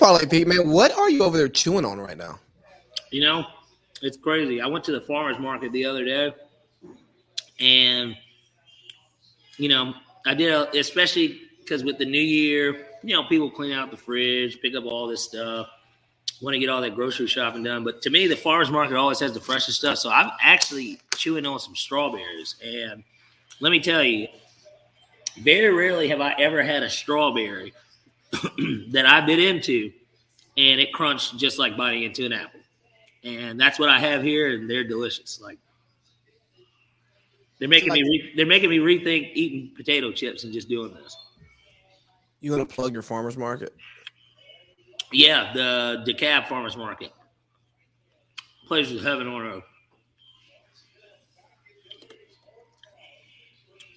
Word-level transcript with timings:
Parlay 0.00 0.24
Pete, 0.24 0.48
man, 0.48 0.70
what 0.70 0.96
are 0.96 1.10
you 1.10 1.22
over 1.22 1.36
there 1.36 1.46
chewing 1.46 1.84
on 1.84 2.00
right 2.00 2.16
now? 2.16 2.38
You 3.10 3.20
know, 3.20 3.44
it's 4.00 4.16
crazy. 4.16 4.58
I 4.58 4.66
went 4.66 4.82
to 4.84 4.92
the 4.92 5.02
farmers 5.02 5.38
market 5.38 5.72
the 5.72 5.84
other 5.84 6.06
day, 6.06 6.32
and 7.60 8.16
you 9.58 9.68
know, 9.68 9.92
I 10.26 10.32
did 10.32 10.74
especially 10.74 11.42
because 11.60 11.84
with 11.84 11.98
the 11.98 12.06
new 12.06 12.18
year, 12.18 12.86
you 13.02 13.14
know, 13.14 13.24
people 13.24 13.50
clean 13.50 13.72
out 13.72 13.90
the 13.90 13.96
fridge, 13.98 14.58
pick 14.62 14.74
up 14.74 14.86
all 14.86 15.06
this 15.06 15.22
stuff, 15.22 15.68
want 16.40 16.54
to 16.54 16.58
get 16.58 16.70
all 16.70 16.80
that 16.80 16.94
grocery 16.94 17.26
shopping 17.26 17.62
done. 17.62 17.84
But 17.84 18.00
to 18.00 18.10
me, 18.10 18.26
the 18.26 18.36
farmers 18.36 18.70
market 18.70 18.96
always 18.96 19.20
has 19.20 19.34
the 19.34 19.40
freshest 19.40 19.78
stuff. 19.80 19.98
So 19.98 20.08
I'm 20.08 20.30
actually 20.42 20.98
chewing 21.14 21.44
on 21.44 21.60
some 21.60 21.76
strawberries, 21.76 22.56
and 22.64 23.04
let 23.60 23.68
me 23.68 23.80
tell 23.80 24.02
you, 24.02 24.28
very 25.42 25.74
rarely 25.74 26.08
have 26.08 26.22
I 26.22 26.32
ever 26.38 26.62
had 26.62 26.82
a 26.82 26.88
strawberry 26.88 27.74
that 28.92 29.06
I 29.06 29.20
bit 29.24 29.38
into 29.38 29.92
and 30.56 30.80
it 30.80 30.92
crunched 30.92 31.36
just 31.38 31.58
like 31.58 31.76
biting 31.76 32.02
into 32.02 32.26
an 32.26 32.32
apple. 32.32 32.60
And 33.24 33.60
that's 33.60 33.78
what 33.78 33.88
I 33.88 33.98
have 33.98 34.22
here, 34.22 34.54
and 34.54 34.68
they're 34.68 34.84
delicious. 34.84 35.40
Like 35.40 35.58
they're 37.58 37.68
making 37.68 37.92
me 37.92 38.02
re- 38.02 38.32
they're 38.36 38.46
making 38.46 38.70
me 38.70 38.78
rethink 38.78 39.32
eating 39.34 39.72
potato 39.76 40.10
chips 40.12 40.44
and 40.44 40.52
just 40.52 40.68
doing 40.68 40.94
this. 40.94 41.16
You 42.40 42.52
want 42.52 42.66
to 42.66 42.74
plug 42.74 42.94
your 42.94 43.02
farmers 43.02 43.36
market? 43.36 43.74
Yeah, 45.12 45.52
the 45.52 46.04
DeKalb 46.06 46.46
Farmers 46.48 46.76
Market. 46.76 47.12
Place 48.66 48.90
is 48.90 49.02
heaven 49.02 49.26
on 49.26 49.42
earth. 49.42 49.64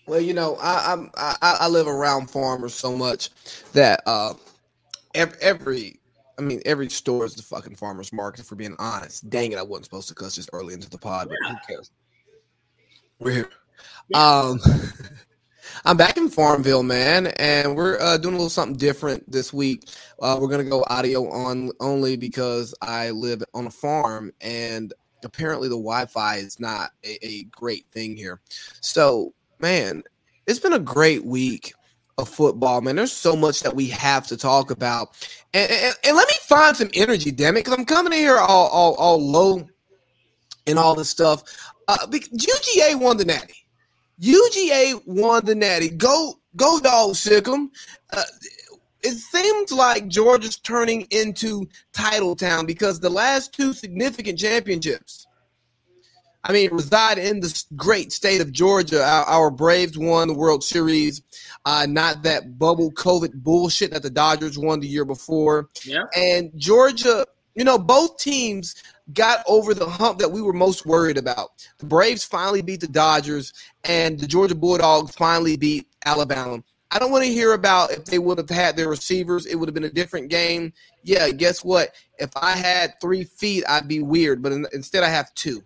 Well, 0.05 0.20
you 0.20 0.34
know, 0.34 0.57
I, 0.62 0.93
I'm 0.93 1.12
I, 1.16 1.35
I 1.62 1.67
live 1.67 1.88
around 1.88 2.30
farmers 2.30 2.73
so 2.73 2.95
much 2.95 3.30
that 3.71 4.02
uh, 4.05 4.34
every, 5.16 5.38
every 5.41 5.99
I 6.38 6.41
mean 6.41 6.61
every 6.66 6.89
store 6.89 7.25
is 7.25 7.35
the 7.35 7.44
fucking 7.44 7.75
farmers 7.75 8.11
market. 8.11 8.45
For 8.45 8.55
being 8.55 8.75
honest, 8.80 9.30
dang 9.30 9.53
it, 9.53 9.58
I 9.58 9.64
wasn't 9.64 9.86
supposed 9.86 10.09
to 10.09 10.16
cuss 10.16 10.36
just 10.36 10.50
early 10.52 10.73
into 10.73 10.89
the 10.89 10.97
pod, 10.97 11.30
but 11.30 11.38
who 11.50 11.55
cares? 11.67 11.92
We're 13.19 13.31
here. 13.31 13.50
Um, 14.14 14.59
I'm 15.86 15.95
back 15.95 16.17
in 16.17 16.30
Farmville, 16.30 16.83
man, 16.83 17.27
and 17.27 17.75
we're 17.75 17.97
uh, 17.99 18.17
doing 18.17 18.36
a 18.36 18.38
little 18.38 18.49
something 18.49 18.77
different 18.77 19.30
this 19.31 19.53
week. 19.53 19.86
Uh, 20.22 20.38
we're 20.39 20.49
gonna 20.49 20.66
go 20.66 20.83
audio 20.88 21.30
on 21.30 21.72
only 21.80 22.17
because 22.17 22.75
I 22.81 23.11
live 23.11 23.42
on 23.53 23.67
a 23.67 23.72
farm, 23.72 24.33
and 24.42 24.94
apparently 25.23 25.70
the 25.70 25.75
Wi-Fi 25.75 26.38
is 26.38 26.59
not 26.59 26.92
a, 27.05 27.25
a 27.25 27.44
great 27.44 27.86
thing 27.94 28.17
here. 28.17 28.42
So 28.81 29.33
man, 29.64 30.03
it's 30.45 30.59
been 30.59 30.73
a 30.73 30.80
great 30.80 31.25
week 31.25 31.73
of 32.17 32.28
football, 32.28 32.81
man. 32.81 32.97
There's 32.97 33.14
so 33.14 33.33
much 33.33 33.61
that 33.61 33.73
we 33.73 33.88
have 33.88 34.28
to 34.28 34.36
talk 34.36 34.72
about. 34.72 35.16
And, 35.53 35.72
and, 35.72 35.95
and 36.03 36.16
let 36.17 36.28
me 36.28 36.33
find 36.42 36.75
some 36.75 36.89
energy, 36.94 37.31
damn 37.31 37.55
it, 37.55 37.61
because 37.61 37.80
I'm 37.80 37.86
coming 37.86 38.11
in 38.11 38.20
here 38.20 38.38
all, 38.38 38.67
all, 38.67 38.94
all 38.95 39.25
low 39.25 39.66
and 40.67 40.78
all 40.78 40.95
this 40.95 41.09
stuff. 41.09 41.44
Uh, 41.88 42.05
UGA 42.08 43.00
won 43.00 43.16
the 43.16 43.23
Natty. 43.23 43.66
UGA 44.22 45.02
won 45.08 45.45
the 45.45 45.55
Natty. 45.55 45.89
Go, 45.89 46.39
go, 46.58 46.80
dog, 46.81 47.16
sic 47.16 47.48
'em. 47.48 47.72
Uh, 48.11 48.23
it 49.02 49.14
seems 49.14 49.72
like 49.72 50.09
Georgia's 50.09 50.58
turning 50.58 51.08
into 51.11 51.67
title 51.94 52.36
town 52.36 52.66
because 52.66 53.00
the 53.00 53.09
last 53.09 53.53
two 53.53 53.72
significant 53.72 54.38
championships 54.38 55.25
I 56.45 56.52
mean, 56.52 56.72
reside 56.73 57.17
in 57.17 57.39
the 57.39 57.63
great 57.75 58.11
state 58.11 58.41
of 58.41 58.52
Georgia. 58.52 59.03
Our, 59.03 59.23
our 59.25 59.52
Braves 59.52 59.97
won 59.97 60.27
the 60.27 60.33
World 60.33 60.63
Series, 60.63 61.22
uh, 61.66 61.86
not 61.89 62.23
that 62.23 62.59
bubble 62.59 62.91
COVID 62.91 63.33
bullshit 63.36 63.91
that 63.91 64.03
the 64.03 64.09
Dodgers 64.09 64.58
won 64.58 64.81
the 64.81 64.88
year 64.88 65.05
before. 65.05 65.69
Yeah. 65.86 66.03
And 66.16 66.52
Georgia, 66.58 67.25
you 67.55 67.64
know, 67.64 67.77
both 67.77 68.17
teams 68.17 68.75
got 69.14 69.44
over 69.47 69.73
the 69.73 69.88
hump 69.88 70.19
that 70.19 70.31
we 70.31 70.41
were 70.41 70.53
most 70.53 70.86
worried 70.86 71.17
about. 71.17 71.66
The 71.77 71.86
Braves 71.86 72.25
finally 72.25 72.61
beat 72.61 72.81
the 72.81 72.87
Dodgers, 72.87 73.54
and 73.83 74.20
the 74.20 74.27
Georgia 74.27 74.55
Bulldogs 74.55 75.15
finally 75.15 75.55
beat 75.55 75.87
Alabama. 76.05 76.61
I 76.92 76.99
don't 76.99 77.11
want 77.11 77.23
to 77.23 77.31
hear 77.31 77.54
about 77.54 77.92
if 77.92 78.05
they 78.05 78.20
would 78.20 78.37
have 78.37 78.49
had 78.49 78.77
their 78.77 78.87
receivers, 78.87 79.45
it 79.45 79.55
would 79.55 79.67
have 79.67 79.73
been 79.73 79.86
a 79.86 79.89
different 79.89 80.30
game. 80.30 80.73
Yeah, 81.04 81.30
guess 81.31 81.64
what? 81.64 81.95
If 82.20 82.30
I 82.36 82.52
had 82.52 82.93
three 83.02 83.23
feet, 83.23 83.64
I'd 83.67 83.87
be 83.87 84.02
weird, 84.02 84.43
but 84.43 84.52
instead 84.73 85.04
I 85.04 85.10
have 85.10 85.33
two. 85.33 85.64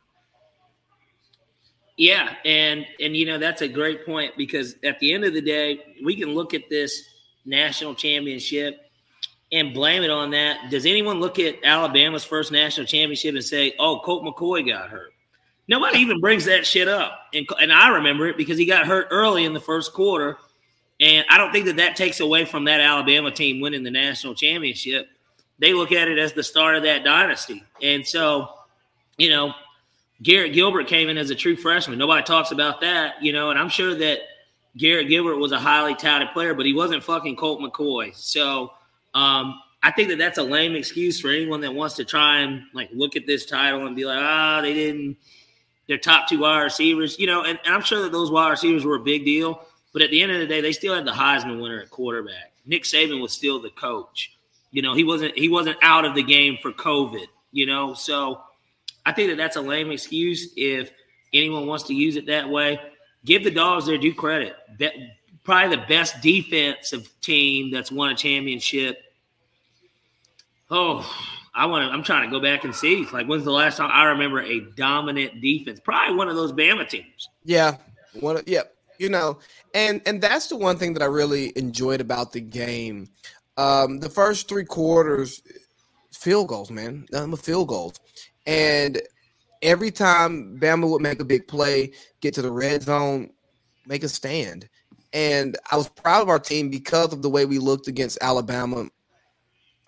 Yeah, 1.97 2.35
and 2.45 2.85
and 3.01 3.17
you 3.17 3.25
know 3.25 3.39
that's 3.39 3.63
a 3.63 3.67
great 3.67 4.05
point 4.05 4.33
because 4.37 4.75
at 4.83 4.99
the 4.99 5.13
end 5.13 5.23
of 5.23 5.33
the 5.33 5.41
day, 5.41 5.95
we 6.05 6.15
can 6.15 6.35
look 6.35 6.53
at 6.53 6.69
this 6.69 7.03
national 7.43 7.95
championship 7.95 8.81
and 9.51 9.73
blame 9.73 10.03
it 10.03 10.11
on 10.11 10.29
that. 10.31 10.69
Does 10.69 10.85
anyone 10.85 11.19
look 11.19 11.39
at 11.39 11.55
Alabama's 11.63 12.23
first 12.23 12.51
national 12.51 12.85
championship 12.85 13.33
and 13.33 13.43
say, 13.43 13.73
"Oh, 13.79 13.99
Colt 13.99 14.23
McCoy 14.23 14.67
got 14.67 14.89
hurt"? 14.89 15.11
Nobody 15.67 15.97
even 15.97 16.19
brings 16.21 16.45
that 16.45 16.67
shit 16.67 16.87
up, 16.87 17.19
and 17.33 17.47
and 17.59 17.73
I 17.73 17.89
remember 17.89 18.27
it 18.27 18.37
because 18.37 18.59
he 18.59 18.65
got 18.67 18.85
hurt 18.85 19.07
early 19.09 19.45
in 19.45 19.53
the 19.53 19.59
first 19.59 19.91
quarter, 19.93 20.37
and 20.99 21.25
I 21.31 21.39
don't 21.39 21.51
think 21.51 21.65
that 21.65 21.77
that 21.77 21.95
takes 21.95 22.19
away 22.19 22.45
from 22.45 22.65
that 22.65 22.79
Alabama 22.79 23.31
team 23.31 23.59
winning 23.59 23.81
the 23.81 23.91
national 23.91 24.35
championship. 24.35 25.09
They 25.57 25.73
look 25.73 25.91
at 25.91 26.07
it 26.07 26.19
as 26.19 26.33
the 26.33 26.43
start 26.43 26.75
of 26.75 26.83
that 26.83 27.03
dynasty, 27.03 27.63
and 27.81 28.05
so 28.05 28.49
you 29.17 29.31
know 29.31 29.55
Garrett 30.21 30.53
Gilbert 30.53 30.87
came 30.87 31.09
in 31.09 31.17
as 31.17 31.29
a 31.29 31.35
true 31.35 31.55
freshman. 31.55 31.99
Nobody 31.99 32.23
talks 32.23 32.51
about 32.51 32.81
that, 32.81 33.21
you 33.21 33.33
know, 33.33 33.51
and 33.51 33.59
I'm 33.59 33.69
sure 33.69 33.93
that 33.95 34.19
Garrett 34.75 35.09
Gilbert 35.09 35.37
was 35.37 35.51
a 35.51 35.59
highly 35.59 35.95
touted 35.95 36.29
player, 36.33 36.53
but 36.53 36.65
he 36.65 36.73
wasn't 36.73 37.03
fucking 37.03 37.35
Colt 37.35 37.61
McCoy. 37.61 38.15
So 38.15 38.71
um, 39.13 39.59
I 39.83 39.91
think 39.91 40.09
that 40.09 40.17
that's 40.17 40.37
a 40.37 40.43
lame 40.43 40.75
excuse 40.75 41.19
for 41.19 41.29
anyone 41.29 41.61
that 41.61 41.73
wants 41.73 41.95
to 41.95 42.05
try 42.05 42.39
and 42.39 42.63
like 42.73 42.89
look 42.93 43.15
at 43.15 43.27
this 43.27 43.45
title 43.45 43.85
and 43.85 43.95
be 43.95 44.05
like, 44.05 44.19
ah, 44.19 44.57
oh, 44.57 44.61
they 44.61 44.73
didn't, 44.73 45.17
their 45.87 45.97
top 45.97 46.27
two 46.27 46.39
wide 46.39 46.61
receivers, 46.61 47.17
you 47.19 47.27
know, 47.27 47.43
and, 47.43 47.59
and 47.63 47.73
I'm 47.73 47.81
sure 47.81 48.01
that 48.01 48.11
those 48.11 48.31
wide 48.31 48.49
receivers 48.49 48.85
were 48.85 48.95
a 48.95 49.03
big 49.03 49.23
deal. 49.23 49.61
But 49.93 50.01
at 50.01 50.11
the 50.11 50.21
end 50.21 50.31
of 50.31 50.39
the 50.39 50.47
day, 50.47 50.61
they 50.61 50.73
still 50.73 50.93
had 50.93 51.05
the 51.05 51.11
Heisman 51.11 51.61
winner 51.61 51.79
at 51.79 51.89
quarterback. 51.89 52.53
Nick 52.65 52.83
Saban 52.83 53.21
was 53.21 53.31
still 53.31 53.59
the 53.59 53.69
coach. 53.69 54.37
You 54.71 54.81
know, 54.81 54.93
he 54.93 55.03
wasn't 55.03 55.35
he 55.37 55.49
wasn't 55.49 55.77
out 55.81 56.05
of 56.05 56.13
the 56.13 56.21
game 56.21 56.57
for 56.61 56.71
COVID. 56.71 57.25
You 57.51 57.65
know, 57.65 57.93
so 57.93 58.41
I 59.07 59.13
think 59.13 59.29
that 59.29 59.37
that's 59.37 59.55
a 59.55 59.61
lame 59.61 59.89
excuse 59.89 60.51
if 60.57 60.91
anyone 61.33 61.65
wants 61.65 61.85
to 61.85 61.93
use 61.93 62.17
it 62.17 62.25
that 62.25 62.49
way. 62.49 62.77
Give 63.23 63.41
the 63.41 63.51
dogs 63.51 63.85
their 63.85 63.97
due 63.97 64.13
credit. 64.13 64.53
That, 64.79 64.91
probably 65.45 65.77
the 65.77 65.83
best 65.87 66.19
defensive 66.21 67.09
team 67.21 67.71
that's 67.71 67.89
won 67.89 68.09
a 68.09 68.15
championship. 68.15 69.01
Oh, 70.69 71.09
I 71.55 71.67
want 71.67 71.87
to. 71.87 71.93
I'm 71.93 72.03
trying 72.03 72.29
to 72.29 72.29
go 72.29 72.41
back 72.41 72.65
and 72.65 72.75
see. 72.75 73.07
Like, 73.13 73.27
when's 73.27 73.45
the 73.45 73.51
last 73.51 73.77
time 73.77 73.89
I 73.93 74.03
remember 74.03 74.41
a 74.41 74.59
dominant 74.75 75.41
defense? 75.41 75.79
Probably 75.79 76.17
one 76.17 76.27
of 76.27 76.35
those 76.35 76.51
Bama 76.51 76.87
teams. 76.87 77.29
Yeah, 77.45 77.77
one. 78.19 78.43
Yeah, 78.45 78.63
you 78.97 79.07
know, 79.07 79.39
and 79.73 80.01
and 80.05 80.21
that's 80.21 80.47
the 80.47 80.57
one 80.57 80.77
thing 80.77 80.93
that 80.95 81.01
I 81.01 81.05
really 81.05 81.57
enjoyed 81.57 82.01
about 82.01 82.33
the 82.33 82.41
game. 82.41 83.07
Um, 83.55 83.99
the 83.99 84.09
first 84.09 84.49
three 84.49 84.65
quarters, 84.65 85.41
field 86.11 86.49
goals, 86.49 86.69
man. 86.69 87.07
Nothing 87.09 87.31
but 87.31 87.39
field 87.39 87.69
goals. 87.69 88.01
And 88.47 89.01
every 89.61 89.91
time 89.91 90.57
Bama 90.59 90.89
would 90.89 91.01
make 91.01 91.19
a 91.19 91.25
big 91.25 91.47
play, 91.47 91.91
get 92.21 92.33
to 92.35 92.41
the 92.41 92.51
red 92.51 92.81
zone, 92.81 93.29
make 93.85 94.03
a 94.03 94.09
stand. 94.09 94.67
And 95.13 95.57
I 95.71 95.77
was 95.77 95.89
proud 95.89 96.21
of 96.21 96.29
our 96.29 96.39
team 96.39 96.69
because 96.69 97.13
of 97.13 97.21
the 97.21 97.29
way 97.29 97.45
we 97.45 97.59
looked 97.59 97.87
against 97.87 98.17
Alabama 98.21 98.87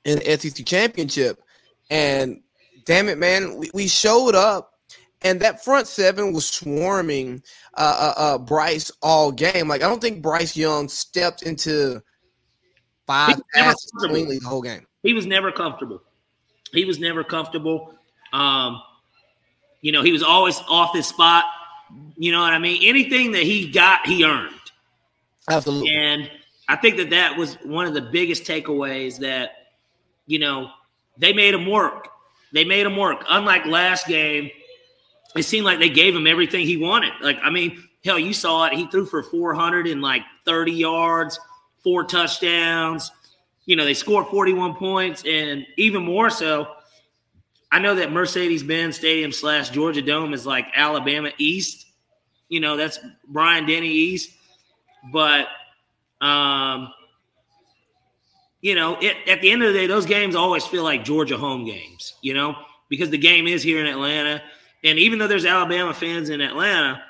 in 0.06 0.20
the 0.20 0.38
SEC 0.38 0.66
championship. 0.66 1.42
And 1.90 2.42
damn 2.86 3.10
it, 3.10 3.18
man, 3.18 3.58
we, 3.58 3.70
we 3.74 3.88
showed 3.88 4.36
up, 4.36 4.74
and 5.22 5.42
that 5.42 5.64
front 5.64 5.88
seven 5.88 6.34
was 6.34 6.46
swarming 6.46 7.44
uh, 7.76 8.14
uh, 8.18 8.22
uh, 8.22 8.38
Bryce 8.38 8.92
all 9.02 9.32
game. 9.32 9.68
Like 9.68 9.84
I 9.84 9.90
don't 9.90 10.02
think 10.02 10.22
Bryce 10.22 10.56
Young 10.56 10.88
stepped 10.88 11.42
into 11.44 12.02
five 13.06 13.42
passes 13.54 13.92
the 14.00 14.40
whole 14.46 14.62
game. 14.62 14.86
He 15.04 15.14
was 15.14 15.26
never 15.26 15.52
comfortable. 15.52 16.02
He 16.72 16.86
was 16.86 17.00
never 17.00 17.24
comfortable. 17.24 17.99
Um, 18.34 18.82
you 19.82 19.92
know, 19.92 20.04
he 20.04 20.12
was 20.12 20.24
always 20.24 20.60
off 20.68 20.94
his 20.94 21.08
spot. 21.08 21.46
You 22.18 22.32
know 22.32 22.42
what 22.42 22.54
I 22.54 22.60
mean? 22.60 22.82
Anything 22.84 23.32
that 23.32 23.44
he 23.44 23.70
got, 23.70 24.06
he 24.06 24.24
earned. 24.26 24.54
Absolutely. 25.50 25.94
And 25.94 26.30
I 26.68 26.76
think 26.76 26.98
that 26.98 27.10
that 27.12 27.38
was 27.38 27.56
one 27.64 27.86
of 27.86 27.94
the 27.94 28.02
biggest 28.02 28.44
takeaways 28.44 29.20
that, 29.20 29.52
you 30.28 30.38
know, 30.38 30.70
they 31.18 31.34
made 31.34 31.54
him 31.54 31.66
work. 31.66 32.10
They 32.54 32.64
made 32.64 32.86
him 32.86 32.98
work. 32.98 33.26
Unlike 33.30 33.66
last 33.66 34.08
game, 34.08 34.50
it 35.36 35.44
seemed 35.44 35.66
like 35.66 35.80
they 35.80 35.90
gave 35.90 36.16
him 36.16 36.28
everything 36.28 36.66
he 36.66 36.78
wanted. 36.78 37.14
Like, 37.22 37.38
I 37.44 37.50
mean, 37.50 37.84
hell, 38.04 38.20
you 38.20 38.34
saw 38.34 38.66
it. 38.66 38.74
He 38.74 38.88
threw 38.88 39.06
for 39.06 39.24
400 39.24 39.88
and 39.88 40.02
like 40.02 40.24
30 40.46 40.72
yards, 40.72 41.40
four 41.84 42.04
touchdowns. 42.04 43.12
You 43.66 43.76
know, 43.76 43.86
they 43.86 43.94
scored 43.94 44.28
41 44.28 44.76
points, 44.76 45.24
and 45.28 45.66
even 45.78 46.04
more 46.04 46.30
so, 46.32 46.68
I 47.72 47.80
know 47.80 47.96
that 47.96 48.12
Mercedes 48.12 48.64
Benz 48.64 48.96
Stadium 48.96 49.32
slash 49.32 49.70
Georgia 49.70 50.02
Dome 50.02 50.34
is 50.34 50.46
like 50.46 50.66
Alabama 50.76 51.32
East. 51.38 51.86
You 52.48 52.60
know, 52.60 52.78
that's 52.78 53.00
Bryant-Denny 53.28 53.90
East. 53.90 54.32
But 55.12 55.48
um 56.22 56.92
you 58.62 58.76
know, 58.76 58.98
it, 59.00 59.16
at 59.28 59.42
the 59.42 59.52
end 59.52 59.64
of 59.64 59.72
the 59.72 59.80
day, 59.80 59.88
those 59.88 60.06
games 60.06 60.36
always 60.36 60.66
feel 60.66 60.84
like 60.84 61.06
Georgia 61.06 61.38
home 61.38 61.64
games, 61.64 62.16
you 62.22 62.34
know, 62.34 62.56
because 62.90 63.10
the 63.10 63.18
game 63.18 63.48
is 63.48 63.64
here 63.64 63.80
in 63.80 63.86
Atlanta. 63.86 64.42
And 64.84 65.00
even 65.00 65.18
though 65.18 65.28
there's 65.28 65.46
Alabama 65.46 65.94
fans 65.94 66.30
in 66.30 66.42
Atlanta, 66.42 67.02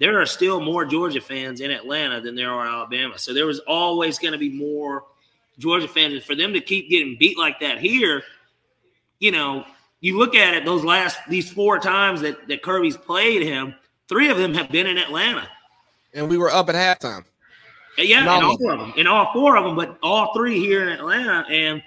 there 0.00 0.20
are 0.20 0.26
still 0.26 0.60
more 0.60 0.84
Georgia 0.84 1.20
fans 1.20 1.60
in 1.60 1.70
Atlanta 1.70 2.20
than 2.20 2.34
there 2.34 2.50
are 2.50 2.66
Alabama. 2.66 3.18
So 3.18 3.32
there 3.32 3.46
was 3.46 3.60
always 3.60 4.18
going 4.18 4.32
to 4.32 4.38
be 4.38 4.50
more 4.50 5.04
Georgia 5.58 5.88
fans. 5.88 6.14
And 6.14 6.22
for 6.22 6.34
them 6.34 6.52
to 6.52 6.60
keep 6.60 6.90
getting 6.90 7.16
beat 7.18 7.38
like 7.38 7.60
that 7.60 7.78
here, 7.78 8.22
you 9.20 9.30
know, 9.30 9.64
you 10.06 10.16
look 10.16 10.36
at 10.36 10.54
it, 10.54 10.64
those 10.64 10.84
last, 10.84 11.18
these 11.28 11.50
four 11.50 11.80
times 11.80 12.20
that, 12.20 12.46
that 12.46 12.62
Kirby's 12.62 12.96
played 12.96 13.42
him, 13.42 13.74
three 14.08 14.30
of 14.30 14.38
them 14.38 14.54
have 14.54 14.70
been 14.70 14.86
in 14.86 14.98
Atlanta. 14.98 15.48
And 16.14 16.28
we 16.28 16.38
were 16.38 16.48
up 16.48 16.68
at 16.68 16.76
halftime. 16.76 17.24
Yeah, 17.98 18.22
in 18.22 18.28
all 18.28 18.56
four 18.56 18.72
of 18.72 18.78
them, 18.78 18.92
in 18.96 19.06
all 19.08 19.32
four 19.32 19.56
of 19.56 19.64
them, 19.64 19.74
but 19.74 19.98
all 20.04 20.32
three 20.32 20.60
here 20.60 20.82
in 20.82 20.90
Atlanta, 20.90 21.44
and 21.50 21.82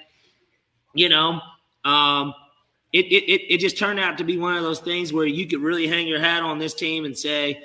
you 0.94 1.07
know, 1.07 1.39
um, 1.86 2.33
it, 2.92 3.06
it 3.06 3.54
it 3.54 3.57
just 3.60 3.77
turned 3.77 4.00
out 4.00 4.18
to 4.18 4.24
be 4.24 4.38
one 4.38 4.57
of 4.57 4.63
those 4.63 4.80
things 4.80 5.13
where 5.13 5.27
you 5.27 5.45
could 5.45 5.62
really 5.62 5.88
hang 5.88 6.07
your 6.07 6.19
hat 6.19 6.42
on 6.42 6.57
this 6.57 6.74
team 6.74 7.06
and 7.06 7.15
say, 7.15 7.63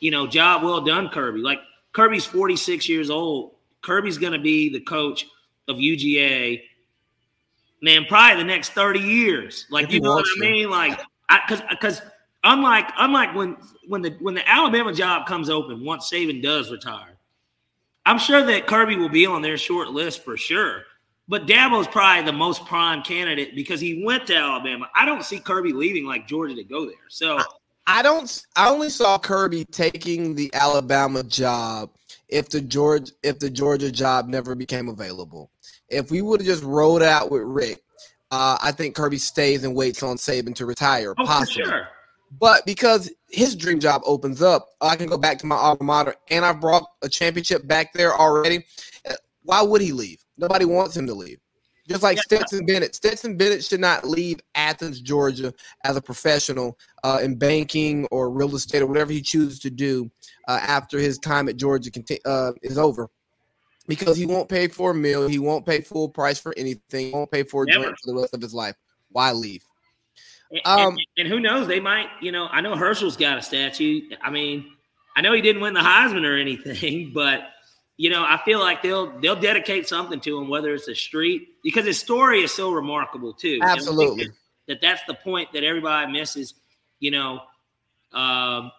you 0.00 0.10
know, 0.10 0.26
job 0.26 0.64
well 0.64 0.80
done, 0.80 1.08
Kirby. 1.08 1.40
Like 1.40 1.60
Kirby's 1.92 2.26
46 2.26 2.88
years 2.88 3.10
old. 3.10 3.52
Kirby's 3.80 4.18
going 4.18 4.32
to 4.32 4.40
be 4.40 4.68
the 4.68 4.80
coach 4.80 5.24
of 5.68 5.76
UGA, 5.76 6.60
man, 7.82 8.04
probably 8.06 8.42
the 8.42 8.46
next 8.46 8.70
30 8.70 9.00
years. 9.00 9.66
Like, 9.70 9.86
if 9.86 9.92
you 9.92 10.00
know 10.00 10.14
what 10.14 10.26
I 10.36 10.40
mean? 10.40 10.70
Like, 10.70 11.00
because 11.48 11.62
because 11.70 12.02
unlike 12.44 12.90
unlike 12.98 13.34
when 13.34 13.56
when 13.86 14.02
the 14.02 14.16
when 14.20 14.34
the 14.34 14.48
Alabama 14.48 14.92
job 14.92 15.26
comes 15.26 15.50
open 15.50 15.84
once 15.84 16.10
Saban 16.10 16.42
does 16.42 16.70
retire, 16.70 17.16
I'm 18.06 18.18
sure 18.18 18.42
that 18.42 18.66
Kirby 18.66 18.96
will 18.96 19.08
be 19.08 19.26
on 19.26 19.42
their 19.42 19.58
short 19.58 19.90
list 19.90 20.24
for 20.24 20.36
sure. 20.36 20.82
But 21.30 21.46
Dabo's 21.46 21.86
probably 21.86 22.24
the 22.24 22.32
most 22.32 22.64
prime 22.64 23.02
candidate 23.02 23.54
because 23.54 23.80
he 23.80 24.02
went 24.02 24.26
to 24.28 24.36
Alabama. 24.36 24.88
I 24.94 25.04
don't 25.04 25.22
see 25.22 25.38
Kirby 25.38 25.74
leaving 25.74 26.06
like 26.06 26.26
Georgia 26.26 26.54
to 26.54 26.64
go 26.64 26.86
there. 26.86 26.94
So 27.08 27.38
I 27.86 28.02
don't. 28.02 28.42
I 28.56 28.70
only 28.70 28.88
saw 28.88 29.18
Kirby 29.18 29.66
taking 29.66 30.34
the 30.34 30.50
Alabama 30.54 31.22
job 31.22 31.90
if 32.28 32.48
the 32.48 32.60
Georgia 32.60 33.12
if 33.22 33.38
the 33.38 33.50
Georgia 33.50 33.90
job 33.90 34.28
never 34.28 34.54
became 34.54 34.88
available. 34.88 35.50
If 35.88 36.10
we 36.10 36.22
would 36.22 36.40
have 36.40 36.46
just 36.46 36.62
rolled 36.62 37.02
out 37.02 37.30
with 37.30 37.42
Rick, 37.42 37.82
uh, 38.30 38.58
I 38.60 38.72
think 38.72 38.94
Kirby 38.94 39.18
stays 39.18 39.64
and 39.64 39.74
waits 39.74 40.02
on 40.02 40.16
Saban 40.16 40.54
to 40.56 40.66
retire. 40.66 41.14
Oh, 41.18 41.24
possibly. 41.24 41.64
sure. 41.64 41.88
But 42.38 42.66
because 42.66 43.10
his 43.30 43.56
dream 43.56 43.80
job 43.80 44.02
opens 44.04 44.42
up, 44.42 44.68
I 44.82 44.96
can 44.96 45.06
go 45.06 45.16
back 45.16 45.38
to 45.38 45.46
my 45.46 45.56
alma 45.56 45.82
mater, 45.82 46.14
and 46.30 46.44
I 46.44 46.52
brought 46.52 46.84
a 47.02 47.08
championship 47.08 47.66
back 47.66 47.94
there 47.94 48.14
already. 48.14 48.66
Why 49.44 49.62
would 49.62 49.80
he 49.80 49.92
leave? 49.92 50.22
Nobody 50.36 50.66
wants 50.66 50.94
him 50.94 51.06
to 51.06 51.14
leave. 51.14 51.38
Just 51.88 52.02
like 52.02 52.18
Stetson 52.18 52.66
Bennett. 52.66 52.94
Stetson 52.94 53.36
Bennett 53.36 53.64
should 53.64 53.80
not 53.80 54.06
leave 54.06 54.40
Athens, 54.54 55.00
Georgia, 55.00 55.54
as 55.84 55.96
a 55.96 56.02
professional 56.02 56.78
uh, 57.02 57.20
in 57.22 57.36
banking 57.36 58.06
or 58.10 58.30
real 58.30 58.54
estate 58.54 58.82
or 58.82 58.86
whatever 58.86 59.10
he 59.10 59.22
chooses 59.22 59.58
to 59.60 59.70
do 59.70 60.10
uh, 60.48 60.60
after 60.62 60.98
his 60.98 61.18
time 61.18 61.48
at 61.48 61.56
Georgia 61.56 61.90
uh, 62.26 62.52
is 62.62 62.76
over. 62.76 63.08
Because 63.86 64.18
he 64.18 64.26
won't 64.26 64.50
pay 64.50 64.68
for 64.68 64.90
a 64.90 64.94
meal, 64.94 65.26
he 65.26 65.38
won't 65.38 65.64
pay 65.64 65.80
full 65.80 66.10
price 66.10 66.38
for 66.38 66.52
anything, 66.58 67.06
he 67.06 67.12
won't 67.12 67.30
pay 67.30 67.42
for 67.42 67.62
a 67.62 67.66
Never. 67.66 67.84
drink 67.84 67.96
for 68.04 68.12
the 68.12 68.20
rest 68.20 68.34
of 68.34 68.42
his 68.42 68.52
life. 68.52 68.76
Why 69.10 69.32
leave? 69.32 69.64
And, 70.50 70.60
um, 70.66 70.88
and, 70.88 70.98
and, 71.16 71.28
who 71.28 71.40
knows? 71.40 71.66
They 71.66 71.80
might, 71.80 72.08
you 72.20 72.30
know, 72.30 72.48
I 72.48 72.60
know 72.60 72.76
Herschel's 72.76 73.16
got 73.16 73.38
a 73.38 73.42
statue. 73.42 74.02
I 74.22 74.30
mean, 74.30 74.66
I 75.16 75.22
know 75.22 75.32
he 75.32 75.40
didn't 75.40 75.62
win 75.62 75.72
the 75.72 75.80
Heisman 75.80 76.26
or 76.26 76.36
anything, 76.36 77.12
but 77.14 77.48
you 77.98 78.10
know, 78.10 78.22
I 78.22 78.40
feel 78.44 78.60
like 78.60 78.82
they'll 78.82 79.18
they'll 79.18 79.38
dedicate 79.38 79.88
something 79.88 80.20
to 80.20 80.38
him, 80.38 80.48
whether 80.48 80.72
it's 80.72 80.88
a 80.88 80.94
street, 80.94 81.48
because 81.62 81.84
his 81.84 81.98
story 81.98 82.42
is 82.42 82.52
so 82.52 82.70
remarkable 82.70 83.32
too. 83.34 83.58
Absolutely. 83.60 84.26
That, 84.26 84.32
that, 84.68 84.80
that's 84.80 85.02
the 85.06 85.14
point 85.14 85.52
that 85.52 85.64
everybody 85.64 86.10
misses. 86.10 86.54
You 87.00 87.10
know, 87.10 87.40
um, 88.12 88.70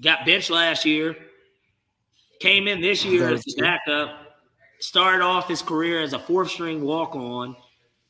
got 0.00 0.24
benched 0.24 0.50
last 0.50 0.84
year, 0.84 1.16
came 2.40 2.68
in 2.68 2.80
this 2.80 3.04
year 3.04 3.30
as 3.30 3.44
a 3.56 3.60
backup, 3.60 4.36
started 4.80 5.22
off 5.22 5.48
his 5.48 5.62
career 5.62 6.00
as 6.00 6.12
a 6.12 6.18
fourth 6.18 6.50
string 6.50 6.82
walk 6.82 7.16
on, 7.16 7.56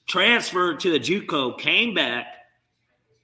transferred 0.06 0.80
to 0.80 0.90
the 0.90 1.00
JUCO, 1.00 1.58
came 1.58 1.94
back 1.94 2.34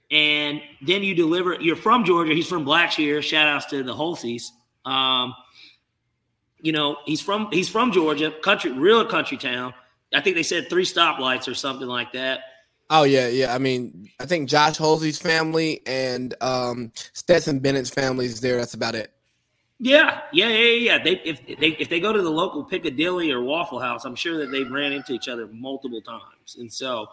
and 0.09 0.61
then 0.81 1.03
you 1.03 1.15
deliver. 1.15 1.55
You're 1.55 1.75
from 1.75 2.05
Georgia. 2.05 2.33
He's 2.33 2.47
from 2.47 2.65
Blackshear. 2.65 3.21
Shout 3.21 3.47
outs 3.47 3.65
to 3.67 3.83
the 3.83 3.93
Holseys. 3.93 4.51
Um, 4.85 5.33
you 6.61 6.71
know, 6.71 6.97
he's 7.05 7.21
from 7.21 7.49
he's 7.51 7.69
from 7.69 7.91
Georgia, 7.91 8.31
country, 8.41 8.71
real 8.71 9.05
country 9.05 9.37
town. 9.37 9.73
I 10.13 10.21
think 10.21 10.35
they 10.35 10.43
said 10.43 10.69
three 10.69 10.85
stoplights 10.85 11.47
or 11.47 11.53
something 11.53 11.87
like 11.87 12.11
that. 12.13 12.41
Oh 12.89 13.03
yeah, 13.03 13.27
yeah. 13.27 13.53
I 13.53 13.57
mean, 13.57 14.09
I 14.19 14.25
think 14.25 14.49
Josh 14.49 14.77
Holsey's 14.77 15.19
family 15.19 15.81
and 15.85 16.33
um, 16.41 16.91
Stetson 17.13 17.59
Bennett's 17.59 17.89
family 17.89 18.25
is 18.25 18.39
there. 18.39 18.57
That's 18.57 18.73
about 18.73 18.95
it. 18.95 19.11
Yeah, 19.79 20.21
yeah, 20.33 20.47
yeah, 20.47 20.93
yeah. 20.93 21.03
They 21.03 21.21
if 21.23 21.45
they 21.59 21.69
if 21.79 21.89
they 21.89 21.99
go 21.99 22.13
to 22.13 22.21
the 22.21 22.31
local 22.31 22.63
Piccadilly 22.63 23.31
or 23.31 23.43
Waffle 23.43 23.79
House, 23.79 24.05
I'm 24.05 24.15
sure 24.15 24.37
that 24.37 24.51
they've 24.51 24.71
ran 24.71 24.93
into 24.93 25.13
each 25.13 25.27
other 25.27 25.47
multiple 25.47 26.01
times, 26.01 26.55
and 26.57 26.71
so 26.71 27.07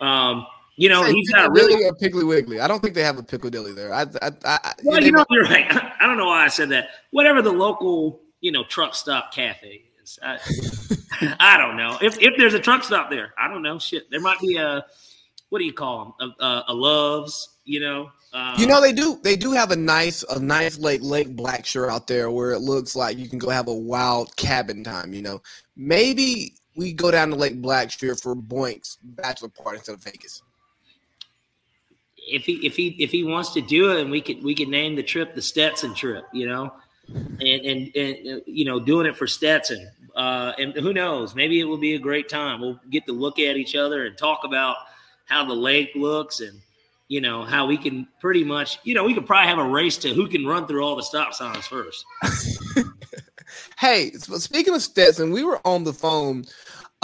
um, 0.00 0.46
you 0.76 0.88
know, 0.88 1.04
he's 1.04 1.30
not 1.30 1.50
really 1.50 1.84
a 1.88 1.92
Piggly 1.92 2.26
Wiggly. 2.26 2.60
I 2.60 2.68
don't 2.68 2.80
think 2.80 2.94
they 2.94 3.02
have 3.02 3.18
a 3.18 3.22
Piccadilly 3.22 3.72
there. 3.72 3.92
I, 3.92 4.02
I, 4.22 4.30
I 4.44 4.74
well, 4.84 5.02
you 5.02 5.10
know, 5.10 5.24
you're 5.28 5.42
right. 5.44 5.66
I 6.00 6.06
don't 6.06 6.16
know 6.16 6.26
why 6.26 6.44
I 6.44 6.48
said 6.48 6.68
that. 6.68 6.90
Whatever 7.10 7.42
the 7.42 7.52
local, 7.52 8.20
you 8.40 8.52
know, 8.52 8.64
truck 8.64 8.94
stop 8.94 9.32
cafe 9.32 9.84
is. 10.02 10.18
I, 10.22 10.38
I 11.40 11.56
don't 11.56 11.76
know 11.76 11.98
if 12.00 12.20
if 12.20 12.34
there's 12.36 12.54
a 12.54 12.60
truck 12.60 12.84
stop 12.84 13.10
there. 13.10 13.34
I 13.38 13.48
don't 13.48 13.62
know. 13.62 13.78
Shit, 13.78 14.10
there 14.10 14.20
might 14.20 14.40
be 14.40 14.56
a 14.56 14.84
what 15.50 15.58
do 15.58 15.64
you 15.64 15.72
call 15.72 16.16
them? 16.18 16.34
A, 16.40 16.44
a, 16.44 16.64
a 16.68 16.74
Loves, 16.74 17.56
you 17.64 17.80
know. 17.80 18.10
Um, 18.32 18.54
you 18.58 18.66
know 18.66 18.82
they 18.82 18.92
do 18.92 19.18
they 19.22 19.36
do 19.36 19.52
have 19.52 19.70
a 19.70 19.76
nice 19.76 20.22
a 20.24 20.38
nice 20.38 20.78
lake 20.78 21.00
Lake 21.02 21.34
Blackshear 21.34 21.90
out 21.90 22.06
there 22.06 22.30
where 22.30 22.52
it 22.52 22.60
looks 22.60 22.94
like 22.94 23.16
you 23.16 23.28
can 23.28 23.38
go 23.38 23.48
have 23.48 23.68
a 23.68 23.74
wild 23.74 24.36
cabin 24.36 24.84
time. 24.84 25.14
You 25.14 25.22
know, 25.22 25.42
maybe 25.76 26.54
we 26.76 26.92
go 26.92 27.10
down 27.10 27.30
to 27.30 27.36
Lake 27.36 27.60
Blackshear 27.62 28.20
for 28.20 28.36
Boink's 28.36 28.98
bachelor 29.02 29.48
party 29.48 29.78
instead 29.78 29.94
of 29.94 30.04
Vegas 30.04 30.42
if 32.30 32.44
he 32.44 32.54
if 32.66 32.76
he 32.76 32.88
if 32.98 33.10
he 33.10 33.24
wants 33.24 33.52
to 33.54 33.60
do 33.60 33.90
it, 33.92 34.00
and 34.00 34.10
we 34.10 34.20
could 34.20 34.42
we 34.42 34.54
could 34.54 34.68
name 34.68 34.94
the 34.94 35.02
trip 35.02 35.34
the 35.34 35.42
Stetson 35.42 35.94
trip, 35.94 36.24
you 36.32 36.46
know, 36.46 36.72
and 37.08 37.42
and, 37.42 37.96
and 37.96 38.42
you 38.46 38.64
know 38.64 38.80
doing 38.80 39.06
it 39.06 39.16
for 39.16 39.26
Stetson. 39.26 39.90
Uh, 40.14 40.52
and 40.58 40.74
who 40.74 40.92
knows? 40.92 41.34
Maybe 41.34 41.60
it 41.60 41.64
will 41.64 41.78
be 41.78 41.94
a 41.94 41.98
great 41.98 42.28
time. 42.28 42.60
We'll 42.60 42.80
get 42.90 43.06
to 43.06 43.12
look 43.12 43.38
at 43.38 43.56
each 43.56 43.76
other 43.76 44.04
and 44.04 44.18
talk 44.18 44.40
about 44.44 44.76
how 45.26 45.44
the 45.44 45.54
lake 45.54 45.92
looks 45.94 46.40
and 46.40 46.60
you 47.06 47.20
know 47.20 47.44
how 47.44 47.66
we 47.66 47.76
can 47.76 48.08
pretty 48.20 48.42
much 48.44 48.78
you 48.84 48.94
know 48.94 49.04
we 49.04 49.14
could 49.14 49.26
probably 49.26 49.48
have 49.48 49.58
a 49.58 49.64
race 49.64 49.96
to 49.98 50.12
who 50.12 50.26
can 50.28 50.44
run 50.44 50.66
through 50.66 50.82
all 50.82 50.96
the 50.96 51.02
stop 51.02 51.34
signs 51.34 51.66
first. 51.66 52.04
hey, 53.78 54.10
speaking 54.12 54.74
of 54.74 54.82
Stetson, 54.82 55.30
we 55.30 55.44
were 55.44 55.60
on 55.66 55.84
the 55.84 55.92
phone 55.92 56.44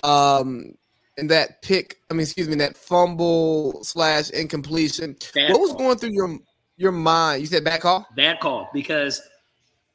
um 0.03 0.75
and 1.17 1.31
that 1.31 1.63
pick, 1.63 1.99
I 2.11 2.15
mean, 2.15 2.23
excuse 2.23 2.49
me, 2.49 2.57
that 2.57 2.77
fumble 2.77 3.85
slash 3.85 4.31
incompletion. 4.31 5.17
Bad 5.35 5.53
what 5.53 5.61
was 5.61 5.71
call. 5.71 5.79
going 5.79 5.99
through 5.99 6.13
your 6.13 6.39
your 6.77 6.93
mind? 6.93 7.41
You 7.41 7.47
said 7.47 7.65
bad 7.65 7.81
call. 7.81 8.07
Bad 8.17 8.41
call 8.41 8.69
because 8.73 9.21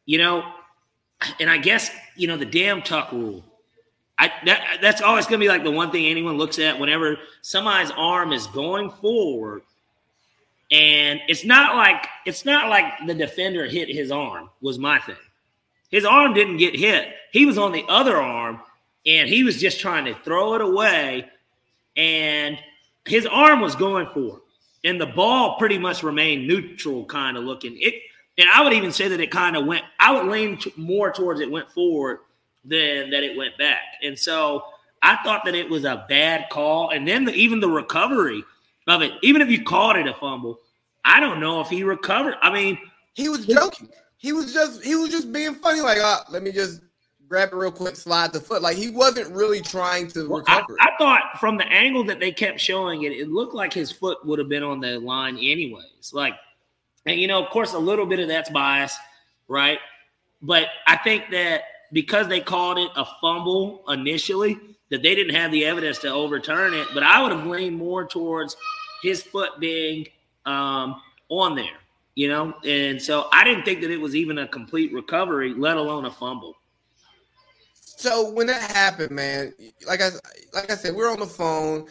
you 0.09 0.17
know, 0.17 0.43
and 1.39 1.51
I 1.51 1.59
guess 1.59 1.91
you 2.15 2.25
know 2.25 2.35
the 2.35 2.43
damn 2.43 2.81
tuck 2.81 3.11
rule. 3.11 3.43
I 4.17 4.31
that 4.45 4.79
that's 4.81 5.03
always 5.03 5.27
going 5.27 5.39
to 5.39 5.43
be 5.43 5.47
like 5.47 5.63
the 5.63 5.69
one 5.69 5.91
thing 5.91 6.07
anyone 6.07 6.35
looks 6.35 6.57
at 6.57 6.79
whenever 6.79 7.17
somebody's 7.43 7.91
arm 7.91 8.33
is 8.33 8.47
going 8.47 8.89
forward, 8.89 9.61
and 10.71 11.19
it's 11.27 11.45
not 11.45 11.75
like 11.75 12.07
it's 12.25 12.43
not 12.43 12.69
like 12.69 12.85
the 13.05 13.13
defender 13.13 13.67
hit 13.67 13.87
his 13.87 14.09
arm. 14.09 14.49
Was 14.61 14.79
my 14.79 14.97
thing. 14.97 15.15
His 15.91 16.05
arm 16.05 16.33
didn't 16.33 16.57
get 16.57 16.75
hit. 16.75 17.09
He 17.31 17.45
was 17.45 17.59
on 17.59 17.71
the 17.71 17.85
other 17.87 18.17
arm 18.17 18.61
and 19.05 19.29
he 19.29 19.43
was 19.43 19.61
just 19.61 19.79
trying 19.79 20.05
to 20.05 20.15
throw 20.23 20.55
it 20.55 20.61
away, 20.61 21.29
and 21.95 22.57
his 23.05 23.27
arm 23.27 23.61
was 23.61 23.75
going 23.75 24.07
for 24.07 24.41
and 24.83 24.99
the 24.99 25.05
ball 25.05 25.57
pretty 25.57 25.77
much 25.77 26.03
remained 26.03 26.47
neutral, 26.47 27.05
kind 27.05 27.37
of 27.37 27.43
looking. 27.43 27.77
It, 27.79 27.95
and 28.39 28.49
I 28.49 28.63
would 28.63 28.73
even 28.73 28.91
say 28.91 29.07
that 29.07 29.19
it 29.19 29.29
kind 29.29 29.55
of 29.55 29.65
went. 29.65 29.83
I 29.99 30.11
would 30.11 30.31
lean 30.31 30.57
t- 30.57 30.73
more 30.75 31.11
towards 31.11 31.41
it 31.41 31.51
went 31.51 31.69
forward 31.71 32.19
than 32.63 33.09
that 33.11 33.23
it 33.23 33.37
went 33.37 33.57
back, 33.57 33.81
and 34.01 34.17
so 34.17 34.63
I 35.03 35.17
thought 35.23 35.45
that 35.45 35.55
it 35.55 35.69
was 35.69 35.85
a 35.85 36.05
bad 36.09 36.49
call. 36.49 36.89
And 36.89 37.07
then 37.07 37.25
the, 37.25 37.33
even 37.33 37.59
the 37.59 37.69
recovery 37.69 38.43
of 38.87 39.01
it, 39.01 39.13
even 39.21 39.41
if 39.41 39.49
you 39.49 39.63
called 39.63 39.95
it 39.97 40.07
a 40.07 40.13
fumble, 40.13 40.59
I 41.05 41.19
don't 41.19 41.39
know 41.39 41.61
if 41.61 41.69
he 41.69 41.83
recovered. 41.83 42.35
I 42.41 42.51
mean, 42.51 42.77
he 43.13 43.29
was 43.29 43.45
joking. 43.45 43.89
He 44.17 44.33
was 44.33 44.53
just 44.53 44.83
he 44.83 44.95
was 44.95 45.11
just 45.11 45.31
being 45.31 45.55
funny, 45.55 45.81
like, 45.81 45.99
uh, 45.99 46.19
let 46.29 46.43
me 46.43 46.51
just 46.51 46.81
grab 47.29 47.49
it 47.53 47.55
real 47.55 47.71
quick, 47.71 47.95
slide 47.95 48.33
the 48.33 48.39
foot. 48.39 48.61
Like 48.61 48.75
he 48.75 48.89
wasn't 48.89 49.33
really 49.33 49.61
trying 49.61 50.07
to 50.09 50.27
well, 50.27 50.39
recover. 50.39 50.75
I, 50.81 50.89
I, 50.89 50.97
thought 50.97 51.39
from 51.39 51.57
the 51.57 51.65
angle 51.67 52.03
that 52.05 52.19
they 52.19 52.31
kept 52.31 52.59
showing 52.59 53.03
it, 53.03 53.11
it 53.11 53.29
looked 53.29 53.53
like 53.53 53.71
his 53.71 53.91
foot 53.91 54.25
would 54.25 54.39
have 54.39 54.49
been 54.49 54.63
on 54.63 54.81
the 54.81 54.99
line 54.99 55.37
anyways. 55.37 56.11
Like, 56.11 56.33
and 57.05 57.19
you 57.19 57.27
know, 57.27 57.43
of 57.43 57.49
course, 57.49 57.73
a 57.73 57.79
little 57.79 58.05
bit 58.05 58.19
of 58.19 58.27
that's 58.27 58.49
bias, 58.49 58.97
right? 59.47 59.79
But 60.41 60.67
I 60.87 60.97
think 60.97 61.25
that 61.31 61.63
because 61.91 62.27
they 62.27 62.39
called 62.39 62.77
it 62.77 62.89
a 62.95 63.05
fumble 63.19 63.83
initially, 63.89 64.57
that 64.89 65.01
they 65.03 65.15
didn't 65.15 65.35
have 65.35 65.51
the 65.51 65.65
evidence 65.65 65.99
to 65.99 66.09
overturn 66.09 66.73
it. 66.73 66.87
But 66.93 67.03
I 67.03 67.21
would 67.21 67.31
have 67.31 67.45
leaned 67.45 67.77
more 67.77 68.05
towards 68.05 68.55
his 69.01 69.21
foot 69.21 69.59
being 69.59 70.07
um, 70.45 71.01
on 71.29 71.55
there, 71.55 71.77
you 72.15 72.27
know. 72.27 72.53
And 72.65 73.01
so 73.01 73.27
I 73.31 73.43
didn't 73.43 73.63
think 73.65 73.81
that 73.81 73.91
it 73.91 73.99
was 73.99 74.15
even 74.15 74.39
a 74.39 74.47
complete 74.47 74.93
recovery, 74.93 75.53
let 75.53 75.77
alone 75.77 76.05
a 76.05 76.11
fumble. 76.11 76.55
So 77.73 78.31
when 78.31 78.47
that 78.47 78.71
happened, 78.71 79.11
man, 79.11 79.53
like 79.85 80.01
I 80.01 80.09
like 80.53 80.71
I 80.71 80.75
said, 80.75 80.95
we 80.95 81.03
are 81.03 81.11
on 81.11 81.19
the 81.19 81.25
phone. 81.25 81.87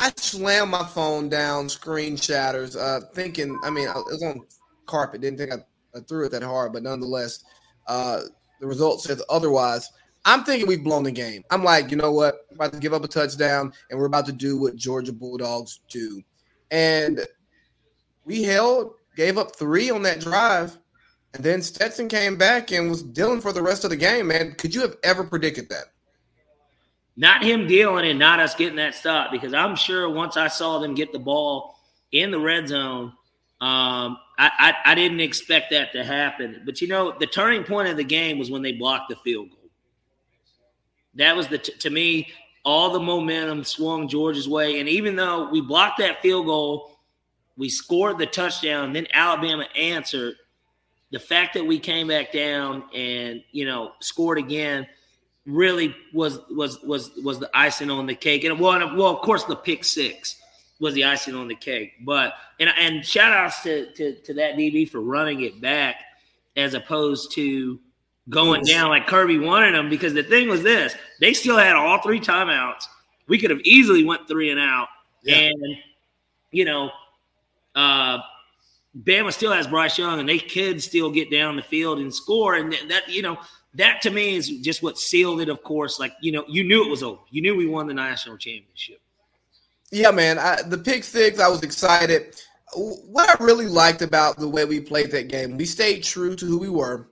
I 0.00 0.10
slammed 0.16 0.70
my 0.70 0.84
phone 0.84 1.28
down, 1.28 1.68
screen 1.68 2.16
shatters, 2.16 2.74
uh, 2.74 3.00
thinking. 3.12 3.60
I 3.62 3.68
mean, 3.68 3.86
it 3.86 3.94
was 3.94 4.22
on 4.22 4.40
carpet. 4.86 5.20
Didn't 5.20 5.38
think 5.38 5.52
I, 5.52 5.58
I 5.94 6.00
threw 6.00 6.24
it 6.24 6.30
that 6.30 6.42
hard, 6.42 6.72
but 6.72 6.82
nonetheless, 6.82 7.44
uh, 7.86 8.22
the 8.60 8.66
result 8.66 9.02
says 9.02 9.22
otherwise. 9.28 9.90
I'm 10.24 10.44
thinking 10.44 10.66
we've 10.66 10.82
blown 10.82 11.02
the 11.02 11.12
game. 11.12 11.44
I'm 11.50 11.62
like, 11.62 11.90
you 11.90 11.98
know 11.98 12.12
what? 12.12 12.46
About 12.50 12.72
to 12.72 12.78
give 12.78 12.94
up 12.94 13.04
a 13.04 13.08
touchdown, 13.08 13.74
and 13.90 13.98
we're 13.98 14.06
about 14.06 14.24
to 14.26 14.32
do 14.32 14.58
what 14.58 14.74
Georgia 14.74 15.12
Bulldogs 15.12 15.80
do. 15.90 16.22
And 16.70 17.20
we 18.24 18.42
held, 18.42 18.94
gave 19.16 19.36
up 19.36 19.54
three 19.54 19.90
on 19.90 20.02
that 20.02 20.20
drive, 20.20 20.78
and 21.34 21.44
then 21.44 21.60
Stetson 21.60 22.08
came 22.08 22.36
back 22.36 22.72
and 22.72 22.88
was 22.88 23.02
dealing 23.02 23.42
for 23.42 23.52
the 23.52 23.62
rest 23.62 23.84
of 23.84 23.90
the 23.90 23.96
game, 23.96 24.28
man. 24.28 24.54
Could 24.54 24.74
you 24.74 24.80
have 24.80 24.96
ever 25.02 25.24
predicted 25.24 25.68
that? 25.68 25.84
Not 27.20 27.44
him 27.44 27.66
dealing 27.66 28.08
and 28.08 28.18
not 28.18 28.40
us 28.40 28.54
getting 28.54 28.76
that 28.76 28.94
stop, 28.94 29.30
because 29.30 29.52
I'm 29.52 29.76
sure 29.76 30.08
once 30.08 30.38
I 30.38 30.48
saw 30.48 30.78
them 30.78 30.94
get 30.94 31.12
the 31.12 31.18
ball 31.18 31.78
in 32.12 32.30
the 32.30 32.40
red 32.40 32.66
zone, 32.66 33.12
um, 33.60 34.16
I, 34.38 34.50
I, 34.58 34.74
I 34.86 34.94
didn't 34.94 35.20
expect 35.20 35.70
that 35.72 35.92
to 35.92 36.02
happen. 36.02 36.62
But 36.64 36.80
you 36.80 36.88
know, 36.88 37.14
the 37.20 37.26
turning 37.26 37.62
point 37.62 37.88
of 37.88 37.98
the 37.98 38.04
game 38.04 38.38
was 38.38 38.50
when 38.50 38.62
they 38.62 38.72
blocked 38.72 39.10
the 39.10 39.16
field 39.16 39.50
goal. 39.50 39.68
That 41.16 41.36
was 41.36 41.46
the 41.48 41.58
t- 41.58 41.74
to 41.80 41.90
me 41.90 42.28
all 42.64 42.90
the 42.90 43.00
momentum 43.00 43.64
swung 43.64 44.08
Georgia's 44.08 44.48
way, 44.48 44.80
and 44.80 44.88
even 44.88 45.14
though 45.14 45.50
we 45.50 45.60
blocked 45.60 45.98
that 45.98 46.22
field 46.22 46.46
goal, 46.46 47.00
we 47.58 47.68
scored 47.68 48.16
the 48.16 48.24
touchdown. 48.24 48.94
Then 48.94 49.06
Alabama 49.12 49.66
answered. 49.76 50.36
The 51.12 51.18
fact 51.18 51.54
that 51.54 51.66
we 51.66 51.80
came 51.80 52.06
back 52.06 52.32
down 52.32 52.84
and 52.94 53.42
you 53.50 53.66
know 53.66 53.92
scored 54.00 54.38
again 54.38 54.86
really 55.46 55.94
was 56.12 56.38
was 56.50 56.80
was 56.82 57.10
was 57.22 57.38
the 57.38 57.50
icing 57.54 57.90
on 57.90 58.06
the 58.06 58.14
cake. 58.14 58.44
And 58.44 58.58
well, 58.58 58.78
well, 58.96 59.08
of 59.08 59.20
course, 59.20 59.44
the 59.44 59.56
pick 59.56 59.84
six 59.84 60.36
was 60.80 60.94
the 60.94 61.04
icing 61.04 61.34
on 61.34 61.48
the 61.48 61.54
cake. 61.54 61.92
But 62.04 62.34
and 62.58 62.70
and 62.78 63.04
shout 63.04 63.32
outs 63.32 63.62
to 63.62 63.92
to, 63.94 64.14
to 64.22 64.34
that 64.34 64.56
DB 64.56 64.88
for 64.88 65.00
running 65.00 65.42
it 65.42 65.60
back 65.60 65.96
as 66.56 66.74
opposed 66.74 67.32
to 67.34 67.78
going 68.28 68.62
down 68.62 68.90
like 68.90 69.06
Kirby 69.06 69.38
wanted 69.38 69.74
them 69.74 69.88
because 69.88 70.14
the 70.14 70.22
thing 70.22 70.48
was 70.48 70.62
this 70.62 70.94
they 71.20 71.32
still 71.34 71.56
had 71.56 71.76
all 71.76 72.00
three 72.02 72.20
timeouts. 72.20 72.84
We 73.28 73.38
could 73.38 73.50
have 73.50 73.60
easily 73.60 74.04
went 74.04 74.28
three 74.28 74.50
and 74.50 74.60
out. 74.60 74.88
Yeah. 75.22 75.36
And 75.36 75.76
you 76.50 76.64
know, 76.64 76.90
uh 77.74 78.18
Bama 79.04 79.32
still 79.32 79.52
has 79.52 79.68
Bryce 79.68 79.98
Young 79.98 80.18
and 80.18 80.28
they 80.28 80.38
could 80.38 80.82
still 80.82 81.10
get 81.10 81.30
down 81.30 81.56
the 81.56 81.62
field 81.62 81.98
and 82.00 82.12
score. 82.12 82.54
And 82.54 82.72
that, 82.88 83.08
you 83.08 83.22
know, 83.22 83.38
that 83.74 84.00
to 84.02 84.10
me 84.10 84.36
is 84.36 84.48
just 84.48 84.82
what 84.82 84.98
sealed 84.98 85.40
it, 85.40 85.48
of 85.48 85.62
course. 85.62 85.98
Like, 85.98 86.12
you 86.20 86.32
know, 86.32 86.44
you 86.48 86.64
knew 86.64 86.84
it 86.84 86.90
was 86.90 87.02
over. 87.02 87.20
You 87.30 87.42
knew 87.42 87.56
we 87.56 87.66
won 87.66 87.86
the 87.86 87.94
national 87.94 88.36
championship. 88.36 89.00
Yeah, 89.92 90.10
man. 90.10 90.38
I, 90.38 90.62
the 90.62 90.78
pick 90.78 91.04
six, 91.04 91.38
I 91.38 91.48
was 91.48 91.62
excited. 91.62 92.36
What 92.74 93.28
I 93.28 93.44
really 93.44 93.66
liked 93.66 94.02
about 94.02 94.38
the 94.38 94.48
way 94.48 94.64
we 94.64 94.80
played 94.80 95.10
that 95.10 95.28
game, 95.28 95.56
we 95.56 95.66
stayed 95.66 96.02
true 96.02 96.36
to 96.36 96.46
who 96.46 96.58
we 96.58 96.68
were 96.68 97.08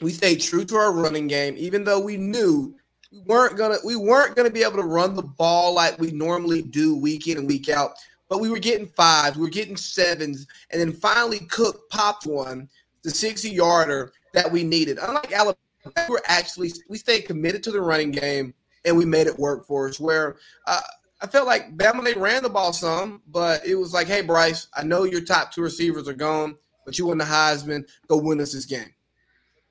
we 0.00 0.12
stayed 0.12 0.40
true 0.40 0.64
to 0.64 0.76
our 0.76 0.92
running 0.92 1.26
game, 1.26 1.54
even 1.58 1.84
though 1.84 2.00
we 2.00 2.16
knew 2.16 2.74
we 3.12 3.20
weren't 3.20 3.56
gonna 3.56 3.76
we 3.84 3.96
weren't 3.96 4.36
gonna 4.36 4.50
be 4.50 4.62
able 4.62 4.76
to 4.76 4.82
run 4.82 5.14
the 5.14 5.22
ball 5.22 5.74
like 5.74 5.98
we 5.98 6.10
normally 6.12 6.62
do 6.62 6.96
week 6.96 7.26
in 7.26 7.38
and 7.38 7.46
week 7.46 7.68
out. 7.68 7.92
But 8.28 8.40
we 8.40 8.48
were 8.48 8.58
getting 8.58 8.86
fives, 8.86 9.36
we 9.36 9.42
were 9.42 9.50
getting 9.50 9.76
sevens, 9.76 10.46
and 10.70 10.80
then 10.80 10.92
finally 10.92 11.40
Cook 11.40 11.88
popped 11.90 12.26
one, 12.26 12.68
the 13.02 13.10
60 13.10 13.50
yarder 13.50 14.12
that 14.32 14.50
we 14.50 14.64
needed. 14.64 14.98
Unlike 15.00 15.32
Alabama, 15.32 15.56
we 15.84 16.12
were 16.12 16.22
actually 16.26 16.72
we 16.88 16.98
stayed 16.98 17.22
committed 17.22 17.62
to 17.64 17.70
the 17.70 17.80
running 17.80 18.10
game 18.10 18.54
and 18.84 18.96
we 18.96 19.04
made 19.04 19.26
it 19.26 19.38
work 19.38 19.66
for 19.66 19.88
us. 19.88 20.00
Where 20.00 20.36
uh, 20.66 20.80
I 21.20 21.26
felt 21.26 21.46
like 21.46 21.76
Bama 21.76 22.04
they 22.04 22.14
ran 22.14 22.42
the 22.42 22.48
ball 22.48 22.72
some, 22.72 23.22
but 23.28 23.64
it 23.66 23.74
was 23.74 23.92
like, 23.92 24.06
hey 24.06 24.22
Bryce, 24.22 24.68
I 24.74 24.82
know 24.84 25.04
your 25.04 25.22
top 25.22 25.52
two 25.52 25.62
receivers 25.62 26.08
are 26.08 26.14
gone, 26.14 26.56
but 26.84 26.98
you 26.98 27.06
won 27.06 27.18
the 27.18 27.24
Heisman. 27.24 27.84
Go 28.08 28.18
win 28.18 28.40
us 28.40 28.52
this 28.52 28.66
game. 28.66 28.92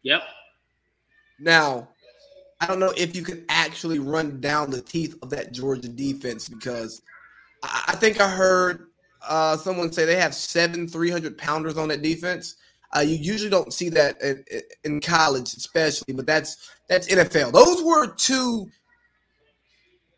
Yep. 0.04 0.24
Now, 1.40 1.90
I 2.62 2.68
don't 2.68 2.80
know 2.80 2.94
if 2.98 3.16
you 3.16 3.24
can 3.24 3.46
actually 3.50 4.00
run 4.00 4.42
down 4.42 4.70
the 4.70 4.82
teeth 4.82 5.16
of 5.22 5.30
that 5.30 5.54
Georgia 5.54 5.88
defense 5.88 6.50
because 6.50 7.02
I, 7.64 7.96
think 7.96 8.20
I 8.20 8.30
heard 8.30 8.88
uh, 9.28 9.56
someone 9.58 9.92
say 9.92 10.06
they 10.06 10.18
have 10.18 10.36
seven 10.36 10.88
300 10.88 11.38
pounders 11.38 11.78
on 11.78 11.88
that 11.90 12.02
defense. 12.02 12.56
Uh, 12.96 13.02
you 13.02 13.16
usually 13.16 13.50
don't 13.50 13.74
see 13.74 13.90
that 13.90 14.20
in, 14.22 14.44
in, 14.84 15.00
college, 15.00 15.54
especially, 15.54 16.14
but 16.14 16.26
that's 16.26 16.72
that's 16.88 17.08
NFL. 17.08 17.52
Those 17.52 17.84
were 17.84 18.08
two 18.16 18.68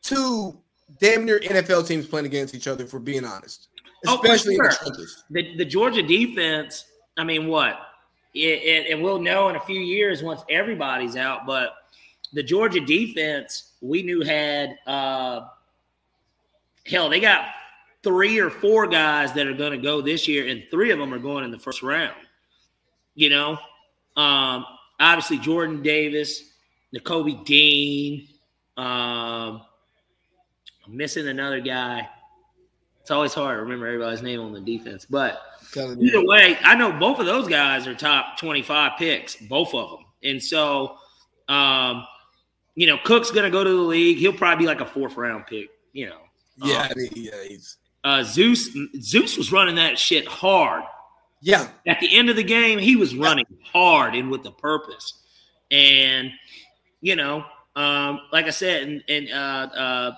two 0.02 0.58
damn 1.00 1.26
near 1.26 1.40
NFL 1.40 1.86
teams 1.86 2.08
playing 2.08 2.28
against 2.28 2.56
each 2.56 2.68
other, 2.68 2.86
for 2.86 3.00
being 3.00 3.26
honest. 3.26 3.68
Especially 4.06 4.58
oh, 4.62 4.70
sure. 4.70 4.94
the, 4.96 5.08
the 5.32 5.58
the 5.58 5.66
Georgia 5.66 6.02
defense. 6.02 6.86
I 7.18 7.26
mean, 7.26 7.48
what 7.48 7.78
it, 8.34 8.40
it, 8.40 8.92
and 8.92 9.02
we'll 9.02 9.20
know 9.20 9.50
in 9.50 9.56
a 9.56 9.60
few 9.60 9.80
years 9.80 10.24
once 10.24 10.42
everybody's 10.50 11.16
out. 11.16 11.46
But 11.46 11.74
the 12.34 12.44
Georgia 12.44 12.80
defense, 12.80 13.74
we 13.82 14.04
knew 14.04 14.22
had 14.22 14.78
uh, 14.88 15.48
hell, 16.86 17.10
they 17.10 17.20
got 17.20 17.50
three 18.04 18.40
or 18.40 18.50
four 18.50 18.88
guys 18.88 19.34
that 19.34 19.48
are 19.48 19.54
going 19.54 19.72
to 19.72 19.78
go 19.78 20.02
this 20.02 20.28
year, 20.28 20.48
and 20.48 20.64
three 20.72 20.92
of 20.92 21.00
them 21.00 21.14
are 21.14 21.20
going 21.20 21.44
in 21.44 21.52
the 21.52 21.60
first 21.60 21.84
round. 21.84 22.16
You 23.22 23.30
know, 23.30 23.52
um, 24.18 24.66
obviously 25.00 25.38
Jordan 25.38 25.84
Davis, 25.84 26.42
Nakobe 26.92 27.46
Dean. 27.46 28.28
Um, 28.76 29.62
I'm 30.88 30.98
missing 30.98 31.28
another 31.28 31.62
guy. 31.62 32.10
It's 33.00 33.12
always 33.12 33.36
hard 33.36 33.58
to 33.58 33.62
remember 33.62 33.86
everybody's 33.86 34.24
name 34.24 34.40
on 34.42 34.54
the 34.54 34.60
defense, 34.60 35.06
but 35.06 35.40
Either 35.78 36.26
way, 36.26 36.58
I 36.64 36.74
know 36.74 36.92
both 36.92 37.20
of 37.20 37.28
those 37.28 37.48
guys 37.48 37.86
are 37.86 37.94
top 37.94 38.40
25 38.40 38.94
picks, 38.98 39.36
both 39.36 39.76
of 39.76 39.92
them. 39.92 40.06
And 40.24 40.42
so, 40.42 40.96
um, 41.48 42.04
you 42.74 42.88
know, 42.88 42.98
Cook's 43.04 43.30
going 43.30 43.44
to 43.44 43.52
go 43.52 43.64
to 43.64 43.70
the 43.70 43.76
league. 43.76 44.18
He'll 44.18 44.34
probably 44.34 44.64
be 44.64 44.68
like 44.68 44.82
a 44.82 44.86
fourth 44.86 45.16
round 45.16 45.46
pick, 45.46 45.68
you 45.94 46.08
know. 46.08 46.22
Yeah, 46.58 46.88
um, 46.88 47.06
yeah. 47.14 47.34
He's... 47.48 47.78
Uh, 48.04 48.24
Zeus 48.24 48.76
Zeus 49.00 49.38
was 49.38 49.52
running 49.52 49.76
that 49.76 50.00
shit 50.00 50.28
hard. 50.28 50.84
Yeah. 51.42 51.68
At 51.88 52.00
the 52.00 52.16
end 52.16 52.30
of 52.30 52.36
the 52.36 52.44
game, 52.44 52.80
he 52.80 52.96
was 52.96 53.16
running 53.16 53.46
hard 53.64 54.16
and 54.16 54.30
with 54.30 54.46
a 54.46 54.52
purpose. 54.52 55.16
And, 55.72 56.32
you 57.02 57.16
know, 57.16 57.44
um, 57.76 58.22
like 58.32 58.46
I 58.46 58.52
said, 58.52 58.88
and, 58.88 59.04
and 59.08 59.30
uh, 59.32 59.76
uh, 59.76 60.12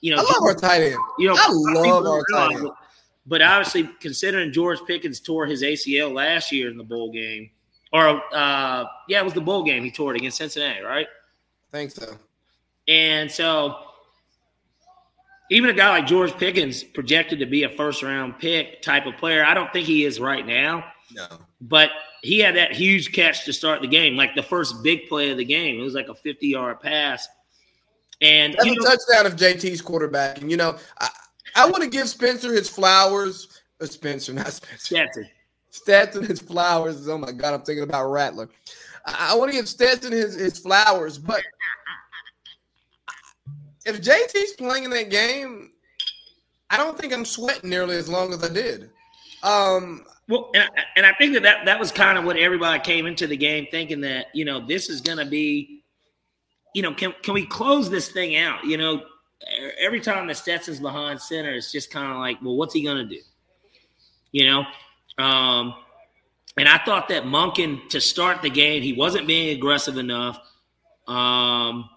you 0.00 0.14
know, 0.14 0.22
I 0.22 0.22
love 0.22 0.42
our 0.42 0.54
tight 0.54 0.82
end. 0.82 0.96
You 1.18 1.28
know, 1.28 1.36
I 1.36 1.48
love 1.50 2.06
our 2.06 2.22
tight 2.32 2.56
end. 2.56 2.70
But 3.26 3.42
obviously, 3.42 3.88
considering 4.00 4.52
George 4.52 4.78
Pickens 4.86 5.20
tore 5.20 5.46
his 5.46 5.62
ACL 5.62 6.14
last 6.14 6.50
year 6.52 6.70
in 6.70 6.78
the 6.78 6.84
bowl 6.84 7.12
game, 7.12 7.50
or 7.92 8.22
uh, 8.32 8.84
yeah, 9.08 9.20
it 9.20 9.24
was 9.24 9.34
the 9.34 9.40
bowl 9.40 9.64
game 9.64 9.84
he 9.84 9.90
tore 9.90 10.14
it 10.14 10.18
against 10.18 10.38
Cincinnati, 10.38 10.82
right? 10.82 11.06
I 11.72 11.76
think 11.76 11.90
so. 11.90 12.16
And 12.86 13.30
so, 13.30 13.76
even 15.50 15.70
a 15.70 15.72
guy 15.72 15.90
like 15.90 16.06
George 16.06 16.36
Pickens, 16.36 16.82
projected 16.82 17.38
to 17.38 17.46
be 17.46 17.62
a 17.62 17.68
first 17.68 18.02
round 18.02 18.38
pick 18.38 18.82
type 18.82 19.06
of 19.06 19.16
player, 19.16 19.44
I 19.44 19.54
don't 19.54 19.72
think 19.72 19.86
he 19.86 20.04
is 20.04 20.20
right 20.20 20.46
now. 20.46 20.84
No. 21.12 21.26
But 21.60 21.90
he 22.22 22.38
had 22.40 22.56
that 22.56 22.72
huge 22.72 23.12
catch 23.12 23.44
to 23.44 23.52
start 23.52 23.80
the 23.80 23.88
game, 23.88 24.16
like 24.16 24.34
the 24.34 24.42
first 24.42 24.82
big 24.82 25.08
play 25.08 25.30
of 25.30 25.38
the 25.38 25.44
game. 25.44 25.80
It 25.80 25.82
was 25.82 25.94
like 25.94 26.08
a 26.08 26.14
50 26.14 26.46
yard 26.46 26.80
pass. 26.80 27.26
And 28.20 28.54
that's 28.54 28.66
a 28.66 28.74
know, 28.74 28.84
touchdown 28.84 29.26
of 29.26 29.36
JT's 29.36 29.80
quarterback. 29.80 30.40
And 30.40 30.50
you 30.50 30.56
know, 30.56 30.76
I, 31.00 31.08
I 31.54 31.70
want 31.70 31.82
to 31.82 31.90
give 31.90 32.08
Spencer 32.08 32.52
his 32.52 32.68
flowers. 32.68 33.62
Uh, 33.80 33.86
Spencer, 33.86 34.32
not 34.32 34.52
Spencer. 34.52 34.78
Stetson. 34.78 35.28
Stetson 35.70 36.24
his 36.24 36.40
flowers. 36.40 37.08
Oh 37.08 37.18
my 37.18 37.32
God, 37.32 37.54
I'm 37.54 37.62
thinking 37.62 37.84
about 37.84 38.10
Rattler. 38.10 38.48
I, 39.06 39.30
I 39.30 39.36
want 39.36 39.50
to 39.50 39.56
give 39.56 39.68
Stetson 39.68 40.12
his, 40.12 40.34
his 40.34 40.58
flowers, 40.58 41.18
but 41.18 41.42
if 43.88 44.00
JT's 44.02 44.52
playing 44.52 44.84
in 44.84 44.90
that 44.90 45.10
game, 45.10 45.70
I 46.70 46.76
don't 46.76 46.98
think 46.98 47.12
I'm 47.12 47.24
sweating 47.24 47.70
nearly 47.70 47.96
as 47.96 48.08
long 48.08 48.32
as 48.32 48.44
I 48.44 48.52
did. 48.52 48.90
Um, 49.42 50.04
well, 50.28 50.50
and 50.54 50.64
I, 50.64 50.82
and 50.96 51.06
I 51.06 51.12
think 51.14 51.32
that, 51.34 51.42
that 51.44 51.64
that 51.64 51.80
was 51.80 51.90
kind 51.90 52.18
of 52.18 52.24
what 52.24 52.36
everybody 52.36 52.78
came 52.80 53.06
into 53.06 53.26
the 53.26 53.36
game 53.36 53.66
thinking 53.70 54.02
that 54.02 54.26
you 54.34 54.44
know 54.44 54.64
this 54.64 54.90
is 54.90 55.00
going 55.00 55.18
to 55.18 55.24
be, 55.24 55.82
you 56.74 56.82
know, 56.82 56.92
can 56.92 57.14
can 57.22 57.32
we 57.34 57.46
close 57.46 57.88
this 57.88 58.10
thing 58.10 58.36
out? 58.36 58.64
You 58.64 58.76
know, 58.76 59.02
every 59.78 60.00
time 60.00 60.26
the 60.26 60.34
Stetson's 60.34 60.80
behind 60.80 61.20
center, 61.20 61.52
it's 61.52 61.72
just 61.72 61.90
kind 61.90 62.12
of 62.12 62.18
like, 62.18 62.42
well, 62.42 62.56
what's 62.56 62.74
he 62.74 62.82
going 62.82 62.98
to 62.98 63.06
do? 63.06 63.20
You 64.32 64.46
know? 64.46 64.64
Um, 65.24 65.74
and 66.56 66.68
I 66.68 66.78
thought 66.84 67.08
that 67.08 67.22
Monken 67.24 67.88
to 67.90 68.00
start 68.00 68.42
the 68.42 68.50
game, 68.50 68.82
he 68.82 68.92
wasn't 68.92 69.26
being 69.26 69.56
aggressive 69.56 69.96
enough. 69.96 70.38
Um, 71.06 71.88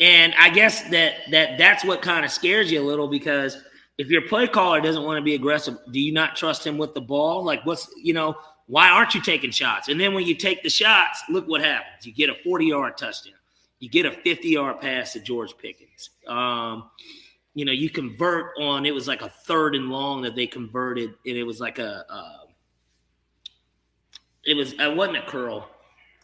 And 0.00 0.34
I 0.38 0.50
guess 0.50 0.82
that 0.90 1.14
that 1.30 1.58
that's 1.58 1.84
what 1.84 2.02
kind 2.02 2.24
of 2.24 2.30
scares 2.30 2.70
you 2.70 2.80
a 2.80 2.86
little 2.86 3.08
because 3.08 3.58
if 3.98 4.08
your 4.08 4.22
play 4.22 4.46
caller 4.46 4.80
doesn't 4.80 5.02
want 5.02 5.18
to 5.18 5.22
be 5.22 5.34
aggressive, 5.34 5.76
do 5.90 6.00
you 6.00 6.12
not 6.12 6.36
trust 6.36 6.66
him 6.66 6.78
with 6.78 6.94
the 6.94 7.00
ball? 7.00 7.44
Like 7.44 7.66
what's 7.66 7.90
you 8.00 8.14
know, 8.14 8.36
why 8.66 8.88
aren't 8.88 9.14
you 9.14 9.20
taking 9.20 9.50
shots? 9.50 9.88
And 9.88 10.00
then 10.00 10.14
when 10.14 10.24
you 10.24 10.34
take 10.34 10.62
the 10.62 10.70
shots, 10.70 11.22
look 11.28 11.48
what 11.48 11.62
happens. 11.62 12.06
You 12.06 12.12
get 12.12 12.30
a 12.30 12.34
40-yard 12.34 12.96
touchdown. 12.96 13.34
You 13.80 13.88
get 13.88 14.06
a 14.06 14.10
50-yard 14.10 14.80
pass 14.80 15.12
to 15.14 15.20
George 15.20 15.56
Pickens. 15.56 16.10
Um, 16.26 16.90
you 17.54 17.64
know, 17.64 17.72
you 17.72 17.90
convert 17.90 18.52
on 18.60 18.86
it 18.86 18.94
was 18.94 19.08
like 19.08 19.22
a 19.22 19.28
third 19.28 19.74
and 19.74 19.88
long 19.88 20.22
that 20.22 20.36
they 20.36 20.46
converted, 20.46 21.14
and 21.26 21.36
it 21.36 21.42
was 21.42 21.60
like 21.60 21.80
a 21.80 22.04
uh, 22.08 22.46
it 24.44 24.54
was 24.54 24.74
it 24.74 24.96
wasn't 24.96 25.16
a 25.16 25.22
curl. 25.22 25.68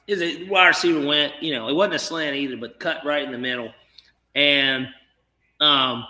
Is 0.07 0.21
it 0.21 0.49
wide 0.49 0.69
receiver 0.69 1.07
went, 1.07 1.43
you 1.43 1.53
know, 1.53 1.69
it 1.69 1.75
wasn't 1.75 1.95
a 1.95 1.99
slant 1.99 2.37
either, 2.37 2.57
but 2.57 2.79
cut 2.79 3.05
right 3.05 3.23
in 3.23 3.33
the 3.33 3.39
middle. 3.39 3.73
And 4.35 4.89
um, 5.61 6.05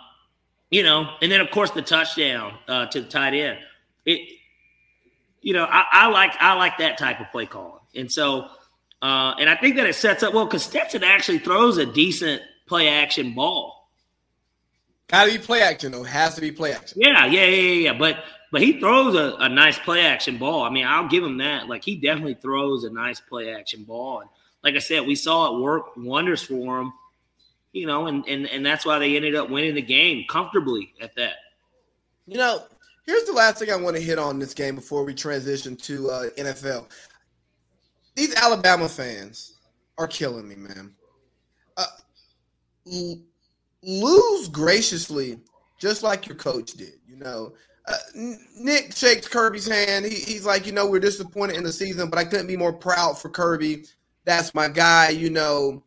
you 0.71 0.83
know, 0.83 1.11
and 1.23 1.31
then 1.31 1.41
of 1.41 1.51
course 1.51 1.71
the 1.71 1.83
touchdown 1.83 2.55
uh, 2.67 2.87
to 2.87 3.01
the 3.01 3.09
tight 3.09 3.35
end. 3.35 3.59
It 4.05 4.29
you 5.41 5.53
know, 5.53 5.65
I, 5.65 5.85
I 5.93 6.07
like 6.09 6.33
I 6.41 6.55
like 6.55 6.79
that 6.79 6.99
type 6.99 7.21
of 7.21 7.31
play 7.31 7.47
calling. 7.47 7.81
And 7.95 8.11
so 8.11 8.49
uh, 9.03 9.35
and 9.39 9.51
I 9.51 9.57
think 9.57 9.77
that 9.77 9.87
it 9.87 9.95
sets 9.95 10.23
up 10.23 10.33
well 10.33 10.47
because 10.47 10.65
Stetson 10.65 11.05
actually 11.05 11.39
throws 11.39 11.77
a 11.77 11.87
decent 11.87 12.43
play 12.67 12.89
action 12.89 13.35
ball. 13.35 13.91
Got 15.09 15.27
to 15.27 15.33
be 15.33 15.39
play 15.39 15.61
action 15.61 15.93
though. 15.93 16.03
Has 16.03 16.35
to 16.37 16.41
be 16.41 16.51
play 16.51 16.73
action. 16.73 17.01
Yeah, 17.01 17.27
yeah, 17.27 17.45
yeah, 17.45 17.91
yeah. 17.91 17.99
But 17.99 18.25
but 18.55 18.63
he 18.63 18.79
throws 18.79 19.17
a, 19.17 19.35
a 19.41 19.49
nice 19.49 19.81
play 19.81 20.03
action 20.03 20.39
ball. 20.39 20.63
I 20.63 20.71
mean, 20.71 20.87
I'll 20.87 21.09
give 21.09 21.25
him 21.25 21.39
that. 21.39 21.67
Like 21.67 21.83
he 21.83 21.97
definitely 21.97 22.35
throws 22.35 22.85
a 22.85 22.91
nice 22.91 23.19
play 23.19 23.53
action 23.53 23.83
ball. 23.83 24.21
And 24.21 24.31
like 24.63 24.77
I 24.77 24.79
said, 24.79 25.05
we 25.05 25.17
saw 25.17 25.53
it 25.53 25.61
work 25.61 25.97
wonders 25.97 26.41
for 26.41 26.81
him. 26.81 26.93
You 27.73 27.89
know, 27.89 28.07
and 28.07 28.25
and 28.29 28.47
and 28.47 28.65
that's 28.65 28.87
why 28.87 29.01
they 29.01 29.17
ended 29.17 29.35
up 29.35 29.51
winning 29.51 29.75
the 29.75 29.83
game 29.83 30.25
comfortably 30.31 30.95
at 31.01 31.17
that. 31.17 31.35
You 32.29 32.37
know, 32.37 32.63
here's 33.07 33.25
the 33.25 33.33
last 33.33 33.59
thing 33.59 33.73
I 33.73 33.75
want 33.75 33.97
to 33.97 34.03
hit 34.03 34.21
on 34.21 34.39
this 34.39 34.55
game 34.55 34.77
before 34.77 35.03
we 35.03 35.15
transition 35.15 35.75
to 35.75 36.11
uh, 36.11 36.31
NFL. 36.39 36.87
These 38.15 38.37
Alabama 38.37 38.89
fans 38.89 39.59
are 39.99 40.07
killing 40.07 40.47
me, 40.47 40.55
man. 40.55 40.95
Uh, 41.77 41.87
lose 43.83 44.47
graciously, 44.47 45.41
just 45.81 46.05
like 46.05 46.29
your 46.29 46.37
coach 46.37 46.75
did. 46.75 47.01
You 47.09 47.17
know, 47.17 47.55
uh, 47.87 47.97
Nick 48.59 48.95
shakes 48.95 49.29
Kirby's 49.29 49.69
hand. 49.69 50.07
He, 50.07 50.15
he's 50.15 50.47
like, 50.47 50.67
you 50.67 50.73
know, 50.73 50.89
we're 50.89 51.01
disappointed 51.01 51.57
in 51.57 51.65
the 51.65 51.73
season, 51.73 52.09
but 52.09 52.19
I 52.19 52.25
couldn't 52.25 52.47
be 52.47 52.57
more 52.57 52.73
proud 52.73 53.19
for 53.19 53.29
Kirby. 53.29 53.85
That's 54.25 54.55
my 54.55 54.69
guy. 54.69 55.11
You 55.11 55.31
know, 55.31 55.83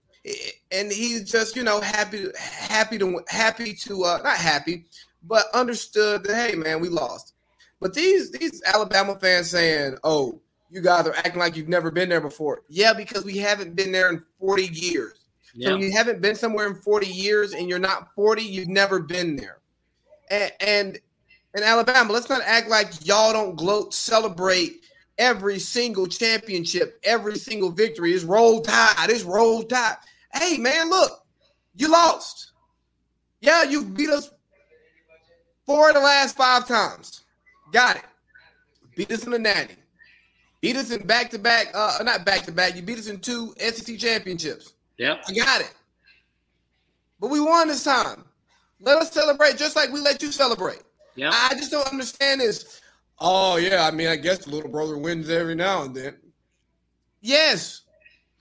and 0.72 0.92
he's 0.92 1.30
just, 1.30 1.56
you 1.56 1.64
know, 1.64 1.82
happy, 1.82 2.28
happy 2.38 2.98
to, 3.00 3.22
happy 3.28 3.74
to, 3.74 4.04
uh, 4.04 4.20
not 4.24 4.38
happy, 4.38 4.86
but 5.24 5.46
understood 5.54 6.24
that 6.24 6.50
hey, 6.50 6.56
man, 6.56 6.80
we 6.80 6.90
lost. 6.90 7.34
But 7.80 7.94
these 7.94 8.32
these 8.32 8.62
Alabama 8.66 9.18
fans 9.20 9.52
saying, 9.52 9.98
"Oh, 10.04 10.42
you 10.72 10.82
guys 10.82 11.06
are 11.08 11.16
acting 11.16 11.38
like 11.38 11.56
you've 11.56 11.68
never 11.68 11.92
been 11.92 12.10
there 12.10 12.22
before." 12.22 12.64
Yeah, 12.70 12.94
because 12.94 13.24
we 13.24 13.38
haven't 13.38 13.76
been 13.76 13.92
there 13.92 14.10
in 14.10 14.24
40 14.40 14.64
years. 14.74 15.18
So 15.60 15.76
you 15.78 15.92
haven't 15.92 16.22
been 16.22 16.36
somewhere 16.36 16.68
in 16.68 16.76
40 16.76 17.08
years 17.08 17.54
and 17.54 17.68
you're 17.68 17.80
not 17.80 18.14
40, 18.14 18.44
you've 18.44 18.68
never 18.68 19.00
been 19.00 19.36
there. 19.36 19.58
And, 20.30 20.52
and 20.60 21.00
in 21.58 21.64
Alabama, 21.64 22.14
let's 22.14 22.30
not 22.30 22.42
act 22.46 22.70
like 22.70 23.06
y'all 23.06 23.34
don't 23.34 23.56
gloat, 23.56 23.94
celebrate 23.94 24.86
every 25.18 25.58
single 25.58 26.06
championship, 26.06 27.00
every 27.04 27.36
single 27.38 27.72
victory. 27.72 28.14
is 28.14 28.24
roll 28.24 28.62
tide. 28.62 29.10
It's 29.10 29.24
roll 29.24 29.64
tide. 29.64 29.98
Hey, 30.34 30.58
man, 30.58 30.90
look, 30.90 31.24
you 31.76 31.90
lost. 31.90 32.52
Yeah, 33.42 33.64
you 33.64 33.84
beat 33.84 34.10
us 34.10 34.30
four 35.66 35.90
of 35.90 35.96
the 35.96 36.02
last 36.02 36.38
five 36.38 36.68
times. 36.68 37.24
Got 37.72 37.98
it. 37.98 38.04
Beat 38.96 39.12
us 39.12 39.26
in 39.26 39.32
the 39.32 39.40
natty. 39.40 39.76
Beat 40.62 40.76
us 40.76 40.92
in 40.92 41.06
back 41.06 41.30
to 41.32 41.40
back, 41.40 41.68
uh, 41.74 41.98
not 42.04 42.26
back 42.26 42.42
to 42.44 42.52
back. 42.52 42.76
You 42.76 42.82
beat 42.82 42.98
us 42.98 43.08
in 43.08 43.20
two 43.20 43.54
SEC 43.60 43.98
championships. 43.98 44.74
Yep. 44.98 45.24
I 45.28 45.34
got 45.34 45.62
it. 45.62 45.74
But 47.20 47.30
we 47.30 47.40
won 47.40 47.68
this 47.68 47.84
time. 47.84 48.26
Let 48.80 48.98
us 48.98 49.12
celebrate 49.12 49.58
just 49.58 49.76
like 49.76 49.92
we 49.92 50.00
let 50.00 50.22
you 50.22 50.32
celebrate. 50.32 50.82
Yeah. 51.18 51.32
I 51.34 51.56
just 51.56 51.72
don't 51.72 51.88
understand 51.88 52.40
this. 52.40 52.80
Oh, 53.20 53.58
yeah. 53.58 53.86
I 53.86 53.92
mean, 53.92 54.08
I 54.08 54.16
guess 54.16 54.46
the 54.46 54.52
little 54.52 54.70
brother 54.70 54.98
wins 54.98 55.30
every 55.30 55.56
now 55.56 55.84
and 55.84 55.96
then. 55.96 56.16
Yes, 57.22 57.82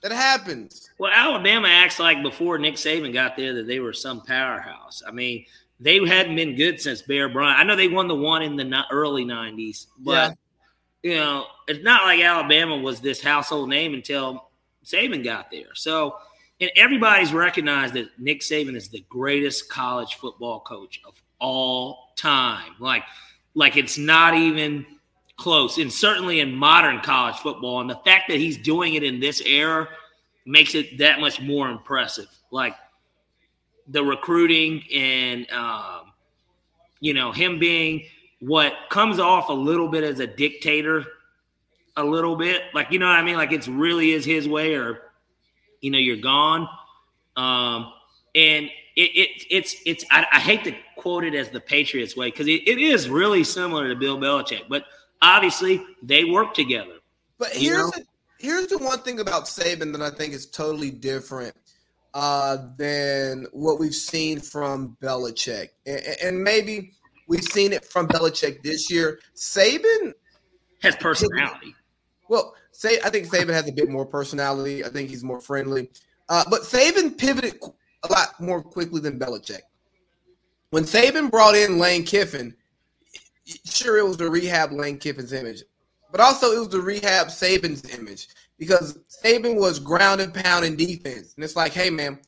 that 0.03 0.13
happens. 0.13 0.91
Well, 0.99 1.11
Alabama 1.13 1.69
acts 1.69 1.99
like 1.99 2.23
before 2.23 2.59
Nick 2.59 2.75
Saban 2.75 3.13
got 3.13 3.37
there 3.37 3.55
that 3.55 3.67
they 3.67 3.81
were 3.81 3.95
some 3.95 4.21
powerhouse. 4.21 5.03
I 5.07 5.11
mean, 5.11 5.47
they 5.81 5.99
hadn't 6.07 6.37
been 6.37 6.55
good 6.55 6.81
since 6.81 7.03
Bear 7.03 7.29
Bryant. 7.29 7.59
I 7.59 7.65
know 7.65 7.75
they 7.75 7.89
won 7.89 8.07
the 8.07 8.15
one 8.15 8.43
in 8.43 8.57
the 8.57 8.83
early 8.91 9.25
90s, 9.25 9.87
but, 9.99 10.37
yeah. 11.03 11.11
you 11.11 11.19
know, 11.19 11.47
it's 11.67 11.83
not 11.83 12.05
like 12.05 12.21
Alabama 12.21 12.77
was 12.77 13.01
this 13.01 13.23
household 13.23 13.69
name 13.71 13.95
until 13.95 14.51
Saban 14.85 15.25
got 15.25 15.51
there. 15.51 15.75
So, 15.75 16.17
and 16.61 16.71
everybody's 16.77 17.33
recognized 17.33 17.95
that 17.95 18.09
Nick 18.19 18.41
Saban 18.41 18.77
is 18.77 18.89
the 18.89 19.05
greatest 19.09 19.69
college 19.69 20.15
football 20.15 20.61
coach 20.61 21.01
of 21.07 21.15
all 21.39 22.13
time. 22.17 22.73
Like, 22.79 23.05
like 23.55 23.77
it's 23.77 23.99
not 23.99 24.35
even 24.35 24.87
close, 25.37 25.79
and 25.79 25.93
certainly 25.93 26.41
in 26.41 26.55
modern 26.55 27.01
college 27.01 27.37
football. 27.37 27.81
And 27.81 27.91
the 27.91 28.01
fact 28.05 28.29
that 28.29 28.39
he's 28.39 28.57
doing 28.57 28.95
it 28.95 29.03
in 29.03 29.21
this 29.21 29.41
era 29.43 29.89
makes 30.45 30.75
it 30.75 30.99
that 30.99 31.21
much 31.21 31.41
more 31.41 31.69
impressive. 31.69 32.29
Like 32.51 32.75
the 33.89 34.03
recruiting 34.03 34.83
and 34.95 35.51
um, 35.53 36.13
you 37.01 37.15
know 37.15 37.33
him 37.33 37.59
being 37.59 38.05
what 38.41 38.73
comes 38.91 39.19
off 39.19 39.49
a 39.49 39.53
little 39.53 39.89
bit 39.89 40.05
as 40.05 40.21
a 40.21 40.27
dictator, 40.27 41.05
a 41.97 42.05
little 42.05 42.37
bit. 42.37 42.63
Like 42.75 42.91
you 42.91 42.99
know 42.99 43.07
what 43.07 43.17
I 43.17 43.23
mean? 43.23 43.37
Like 43.37 43.53
it's 43.53 43.69
really 43.69 44.13
is 44.13 44.25
his 44.25 44.49
way 44.49 44.75
or 44.75 45.03
you 45.81 45.91
know, 45.91 45.99
you're 45.99 46.17
gone. 46.17 46.69
Um, 47.37 47.93
and 48.35 48.69
it, 48.97 49.11
it, 49.15 49.45
it's 49.51 49.77
it's 49.85 50.05
I, 50.11 50.27
I, 50.33 50.41
hate 50.41 50.65
to 50.65 50.75
quote 50.97 51.25
it 51.25 51.35
as 51.35 51.51
the 51.51 51.61
Patriots 51.61 52.17
way 52.17 52.31
because 52.31 52.49
it, 52.49 52.67
it 52.67 52.79
is 52.79 53.11
really 53.11 53.45
similar 53.45 53.89
to 53.89 53.95
Bill 53.95 54.17
Belichick, 54.17 54.63
but 54.69 54.85
obviously 55.21 55.85
they 56.03 56.25
work 56.25 56.55
together. 56.55 56.95
But 57.39 57.51
here's 57.53 57.91
the, 57.91 58.05
here's 58.39 58.69
the 58.69 58.79
one 58.79 59.01
thing 59.01 59.21
about 59.21 59.45
Saban 59.45 59.93
that 59.93 60.01
I 60.01 60.11
think 60.11 60.33
is 60.33 60.47
totally 60.47 60.91
different 60.91 61.55
uh, 62.15 62.57
than 62.79 63.47
what 63.53 63.79
we've 63.79 63.95
seen 63.95 64.41
from 64.41 64.97
Belichick, 65.03 65.69
and, 65.85 66.01
and 66.25 66.43
maybe 66.43 66.93
we've 67.29 67.45
seen 67.45 67.75
it 67.75 67.85
from 67.85 68.09
Belichick 68.09 68.63
this 68.63 68.91
year. 68.91 69.21
Saban 69.35 70.15
has 70.83 70.97
personality. 70.97 71.75
Well, 72.31 72.55
say 72.73 72.99
I 73.05 73.11
think 73.11 73.27
Saban 73.27 73.53
has 73.53 73.69
a 73.69 73.73
bit 73.73 73.91
more 73.91 74.07
personality. 74.07 74.87
I 74.87 74.89
think 74.89 75.11
he's 75.11 75.23
more 75.23 75.41
friendly. 75.41 75.91
Uh, 76.31 76.45
but 76.51 76.63
Saban 76.63 77.17
pivoted 77.19 77.61
a 78.09 78.13
lot 78.13 78.41
more 78.41 78.63
quickly 78.63 79.01
than 79.01 79.19
Belichick. 79.19 79.61
When 80.71 80.85
Saban 80.85 81.31
brought 81.31 81.55
in 81.55 81.79
Lane 81.79 82.05
Kiffin, 82.05 82.55
sure 83.65 83.99
it 83.99 84.07
was 84.07 84.17
to 84.19 84.31
rehab 84.31 84.73
Lane 84.73 84.99
Kiffin's 84.99 85.33
image, 85.33 85.63
but 86.11 86.21
also 86.21 86.53
it 86.53 86.59
was 86.59 86.69
to 86.69 86.81
rehab 86.81 87.29
Saban's 87.29 87.89
image 87.97 88.29
because 88.59 88.99
Saban 89.25 89.57
was 89.57 89.79
ground 89.79 90.21
and 90.21 90.35
pound 90.35 90.65
in 90.65 90.77
defense, 90.77 91.35
and 91.35 91.45
it's 91.45 91.57
like, 91.57 91.73
hey 91.73 91.91
man, 91.91 92.19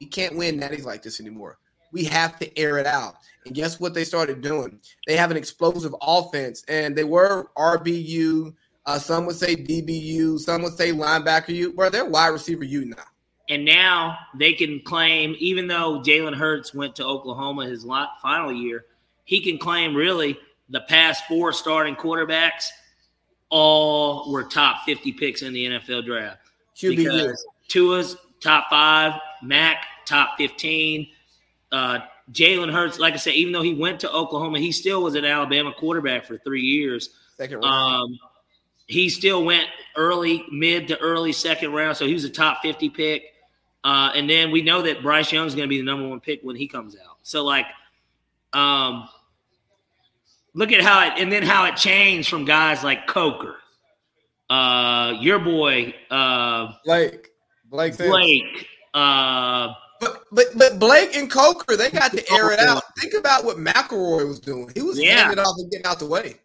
we 0.00 0.06
can't 0.06 0.36
win 0.36 0.58
natties 0.58 0.84
like 0.84 1.02
this 1.02 1.20
anymore. 1.20 1.58
We 1.92 2.04
have 2.04 2.38
to 2.38 2.58
air 2.58 2.78
it 2.78 2.86
out. 2.86 3.16
And 3.44 3.54
guess 3.54 3.80
what 3.80 3.94
they 3.94 4.04
started 4.04 4.42
doing? 4.42 4.78
They 5.06 5.16
have 5.16 5.30
an 5.30 5.36
explosive 5.36 5.94
offense, 6.00 6.62
and 6.68 6.94
they 6.94 7.04
were 7.04 7.50
RBU 7.56 8.54
uh, 8.86 8.98
some 8.98 9.26
would 9.26 9.36
say 9.36 9.56
DBU. 9.56 10.38
Some 10.38 10.62
would 10.62 10.76
say 10.76 10.92
linebacker 10.92 11.54
U. 11.54 11.72
Where 11.72 11.90
they're 11.90 12.04
wide 12.04 12.28
receiver 12.28 12.64
U 12.64 12.86
now. 12.86 13.04
And 13.50 13.64
now 13.64 14.16
they 14.34 14.52
can 14.52 14.80
claim, 14.80 15.34
even 15.40 15.66
though 15.66 16.00
Jalen 16.00 16.36
Hurts 16.36 16.72
went 16.72 16.94
to 16.96 17.04
Oklahoma 17.04 17.66
his 17.66 17.84
final 18.22 18.52
year, 18.52 18.86
he 19.24 19.40
can 19.40 19.58
claim 19.58 19.94
really 19.94 20.38
the 20.68 20.82
past 20.82 21.24
four 21.26 21.52
starting 21.52 21.96
quarterbacks 21.96 22.68
all 23.48 24.30
were 24.30 24.44
top 24.44 24.84
50 24.86 25.12
picks 25.12 25.42
in 25.42 25.52
the 25.52 25.66
NFL 25.66 26.06
draft. 26.06 26.38
QB 26.76 27.34
Tua's 27.66 28.16
top 28.40 28.70
five, 28.70 29.20
Mac 29.42 29.84
top 30.06 30.36
15. 30.38 31.08
Uh, 31.72 31.98
Jalen 32.30 32.72
Hurts, 32.72 33.00
like 33.00 33.14
I 33.14 33.16
said, 33.16 33.34
even 33.34 33.52
though 33.52 33.62
he 33.62 33.74
went 33.74 33.98
to 34.00 34.12
Oklahoma, 34.12 34.60
he 34.60 34.70
still 34.70 35.02
was 35.02 35.16
an 35.16 35.24
Alabama 35.24 35.72
quarterback 35.76 36.24
for 36.24 36.38
three 36.38 36.62
years. 36.62 37.10
Second 37.36 37.64
round. 37.64 38.12
Um, 38.12 38.18
he 38.86 39.08
still 39.08 39.44
went 39.44 39.68
early, 39.96 40.44
mid 40.50 40.88
to 40.88 40.98
early 40.98 41.32
second 41.32 41.72
round, 41.72 41.96
so 41.96 42.06
he 42.06 42.14
was 42.14 42.24
a 42.24 42.30
top 42.30 42.62
50 42.62 42.90
pick. 42.90 43.29
Uh, 43.82 44.10
and 44.14 44.28
then 44.28 44.50
we 44.50 44.62
know 44.62 44.82
that 44.82 45.02
Bryce 45.02 45.32
Young 45.32 45.46
is 45.46 45.54
going 45.54 45.66
to 45.66 45.70
be 45.70 45.78
the 45.78 45.84
number 45.84 46.06
one 46.08 46.20
pick 46.20 46.40
when 46.42 46.56
he 46.56 46.68
comes 46.68 46.96
out. 46.96 47.16
So 47.22 47.44
like, 47.44 47.66
um, 48.52 49.08
look 50.54 50.72
at 50.72 50.82
how 50.82 51.06
it, 51.06 51.14
and 51.16 51.30
then 51.32 51.42
how 51.42 51.64
it 51.66 51.76
changed 51.76 52.28
from 52.28 52.44
guys 52.44 52.84
like 52.84 53.06
Coker, 53.06 53.56
uh, 54.50 55.14
your 55.20 55.38
boy, 55.38 55.94
uh, 56.10 56.72
Blake, 56.84 57.28
Blake, 57.70 57.96
Blake, 57.96 58.66
uh, 58.92 59.72
But 60.00 60.24
but 60.32 60.46
but 60.56 60.78
Blake 60.78 61.14
and 61.16 61.30
Coker, 61.30 61.76
they 61.76 61.90
got 61.90 62.10
to 62.12 62.32
air 62.32 62.50
it 62.52 62.58
out. 62.58 62.82
Think 62.98 63.14
about 63.14 63.44
what 63.44 63.56
McElroy 63.58 64.26
was 64.26 64.40
doing. 64.40 64.70
He 64.74 64.82
was 64.82 64.98
Yeah. 65.00 65.16
handing 65.16 65.38
it 65.38 65.46
off 65.46 65.54
and 65.58 65.70
getting 65.70 65.86
out 65.86 65.98
the 65.98 66.06
way. 66.06 66.36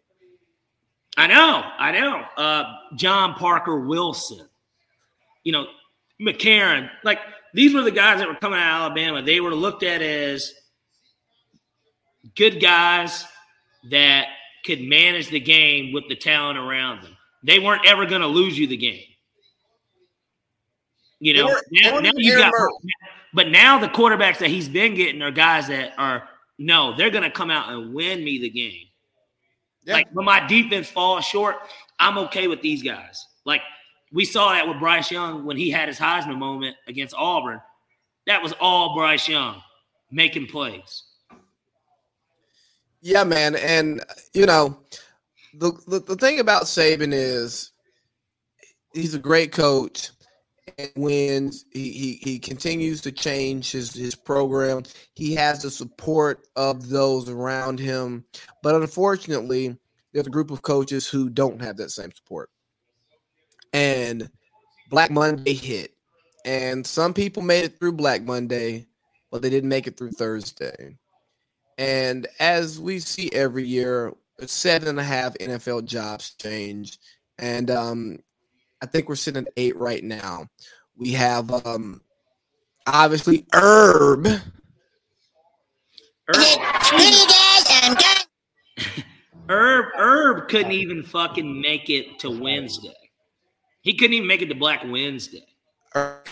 I 1.18 1.26
know, 1.26 1.62
I 1.78 1.92
know. 1.92 2.22
Uh, 2.36 2.64
John 2.94 3.34
Parker 3.34 3.80
Wilson, 3.80 4.46
you 5.44 5.52
know, 5.52 5.66
McCarron. 6.20 6.90
Like 7.04 7.20
these 7.54 7.74
were 7.74 7.82
the 7.82 7.90
guys 7.90 8.18
that 8.18 8.28
were 8.28 8.34
coming 8.34 8.58
out 8.58 8.86
of 8.86 8.92
Alabama. 8.92 9.22
They 9.22 9.40
were 9.40 9.54
looked 9.54 9.82
at 9.82 10.02
as 10.02 10.52
good 12.34 12.60
guys 12.60 13.24
that 13.90 14.26
could 14.64 14.80
manage 14.80 15.28
the 15.28 15.40
game 15.40 15.92
with 15.92 16.08
the 16.08 16.16
talent 16.16 16.58
around 16.58 17.02
them. 17.02 17.16
They 17.42 17.58
weren't 17.58 17.86
ever 17.86 18.06
going 18.06 18.22
to 18.22 18.26
lose 18.26 18.58
you 18.58 18.66
the 18.66 18.76
game. 18.76 19.04
You 21.18 21.34
know, 21.34 21.48
they 21.72 21.90
now, 21.90 22.00
now 22.00 22.10
you 22.16 22.36
got, 22.36 22.52
but 23.32 23.48
now 23.48 23.78
the 23.78 23.88
quarterbacks 23.88 24.38
that 24.38 24.50
he's 24.50 24.68
been 24.68 24.94
getting 24.94 25.22
are 25.22 25.30
guys 25.30 25.68
that 25.68 25.94
are 25.96 26.28
no, 26.58 26.94
they're 26.96 27.10
going 27.10 27.22
to 27.22 27.30
come 27.30 27.50
out 27.50 27.70
and 27.72 27.94
win 27.94 28.22
me 28.22 28.38
the 28.38 28.50
game. 28.50 28.86
Yeah. 29.84 29.94
Like 29.94 30.08
when 30.12 30.26
my 30.26 30.46
defense 30.46 30.90
falls 30.90 31.24
short, 31.24 31.56
I'm 31.98 32.18
okay 32.18 32.48
with 32.48 32.60
these 32.60 32.82
guys. 32.82 33.24
Like 33.44 33.62
we 34.16 34.24
saw 34.24 34.52
that 34.52 34.66
with 34.66 34.78
Bryce 34.78 35.10
Young 35.10 35.44
when 35.44 35.58
he 35.58 35.70
had 35.70 35.88
his 35.88 35.98
Heisman 35.98 36.38
moment 36.38 36.74
against 36.88 37.14
Auburn. 37.14 37.60
That 38.26 38.42
was 38.42 38.54
all 38.58 38.96
Bryce 38.96 39.28
Young 39.28 39.60
making 40.10 40.46
plays. 40.46 41.02
Yeah, 43.02 43.24
man, 43.24 43.56
and 43.56 44.02
you 44.32 44.46
know, 44.46 44.78
the, 45.52 45.70
the 45.86 46.00
the 46.00 46.16
thing 46.16 46.40
about 46.40 46.62
Saban 46.62 47.12
is 47.12 47.72
he's 48.94 49.14
a 49.14 49.18
great 49.18 49.52
coach. 49.52 50.10
And 50.78 50.90
when 50.96 51.52
he, 51.72 51.92
he 51.92 52.12
he 52.22 52.38
continues 52.38 53.02
to 53.02 53.12
change 53.12 53.70
his 53.70 53.92
his 53.92 54.14
program, 54.14 54.84
he 55.12 55.34
has 55.34 55.60
the 55.60 55.70
support 55.70 56.48
of 56.56 56.88
those 56.88 57.28
around 57.28 57.78
him. 57.78 58.24
But 58.62 58.76
unfortunately, 58.76 59.76
there's 60.14 60.26
a 60.26 60.30
group 60.30 60.50
of 60.50 60.62
coaches 60.62 61.06
who 61.06 61.28
don't 61.28 61.60
have 61.60 61.76
that 61.76 61.90
same 61.90 62.12
support. 62.12 62.48
And 63.76 64.30
Black 64.88 65.10
Monday 65.10 65.52
hit, 65.52 65.92
and 66.46 66.86
some 66.86 67.12
people 67.12 67.42
made 67.42 67.64
it 67.64 67.78
through 67.78 67.92
Black 67.92 68.22
Monday, 68.22 68.86
but 69.30 69.42
they 69.42 69.50
didn't 69.50 69.68
make 69.68 69.86
it 69.86 69.98
through 69.98 70.12
Thursday. 70.12 70.96
And 71.76 72.26
as 72.40 72.80
we 72.80 73.00
see 73.00 73.30
every 73.32 73.66
year, 73.66 74.14
seven 74.44 74.88
and 74.88 75.00
a 75.00 75.04
half 75.04 75.34
NFL 75.34 75.86
jobs 75.86 76.34
change. 76.34 76.98
And 77.38 77.70
um, 77.70 78.18
I 78.82 78.86
think 78.86 79.08
we're 79.08 79.16
sitting 79.16 79.46
at 79.46 79.52
eight 79.56 79.76
right 79.76 80.04
now. 80.04 80.48
We 80.96 81.12
have 81.12 81.50
um, 81.66 82.02
obviously 82.86 83.46
Herb. 83.52 84.26
Herb, 86.28 86.34
Herb, 89.48 89.84
Herb 89.94 90.48
couldn't 90.48 90.72
even 90.72 91.02
fucking 91.02 91.60
make 91.60 91.88
it 91.88 92.18
to 92.20 92.30
Wednesday. 92.30 92.94
He 93.86 93.94
couldn't 93.94 94.14
even 94.14 94.26
make 94.26 94.42
it 94.42 94.48
to 94.48 94.54
Black 94.56 94.82
Wednesday. 94.84 95.46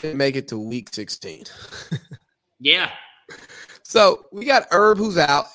Didn't 0.02 0.18
make 0.18 0.34
it 0.34 0.48
to 0.48 0.58
week 0.58 0.90
16. 0.92 1.44
Yeah. 2.60 2.90
so 3.82 4.24
we 4.32 4.46
got 4.46 4.66
Herb 4.70 4.96
who's 4.96 5.18
out 5.18 5.46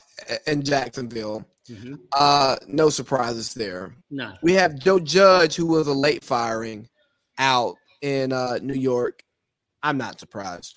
in 0.46 0.62
Jacksonville. 0.62 1.44
Mm-hmm. 1.68 1.96
Uh, 2.12 2.58
no 2.68 2.90
surprises 2.90 3.54
there. 3.56 3.96
None. 4.12 4.38
We 4.44 4.54
have 4.54 4.78
Joe 4.78 5.00
Judge, 5.00 5.56
who 5.56 5.66
was 5.66 5.88
a 5.88 5.94
late 5.94 6.24
firing, 6.24 6.88
out 7.40 7.78
in 8.02 8.32
uh, 8.32 8.60
New 8.62 8.76
York. 8.76 9.24
I'm 9.82 9.98
not 9.98 10.20
surprised. 10.20 10.76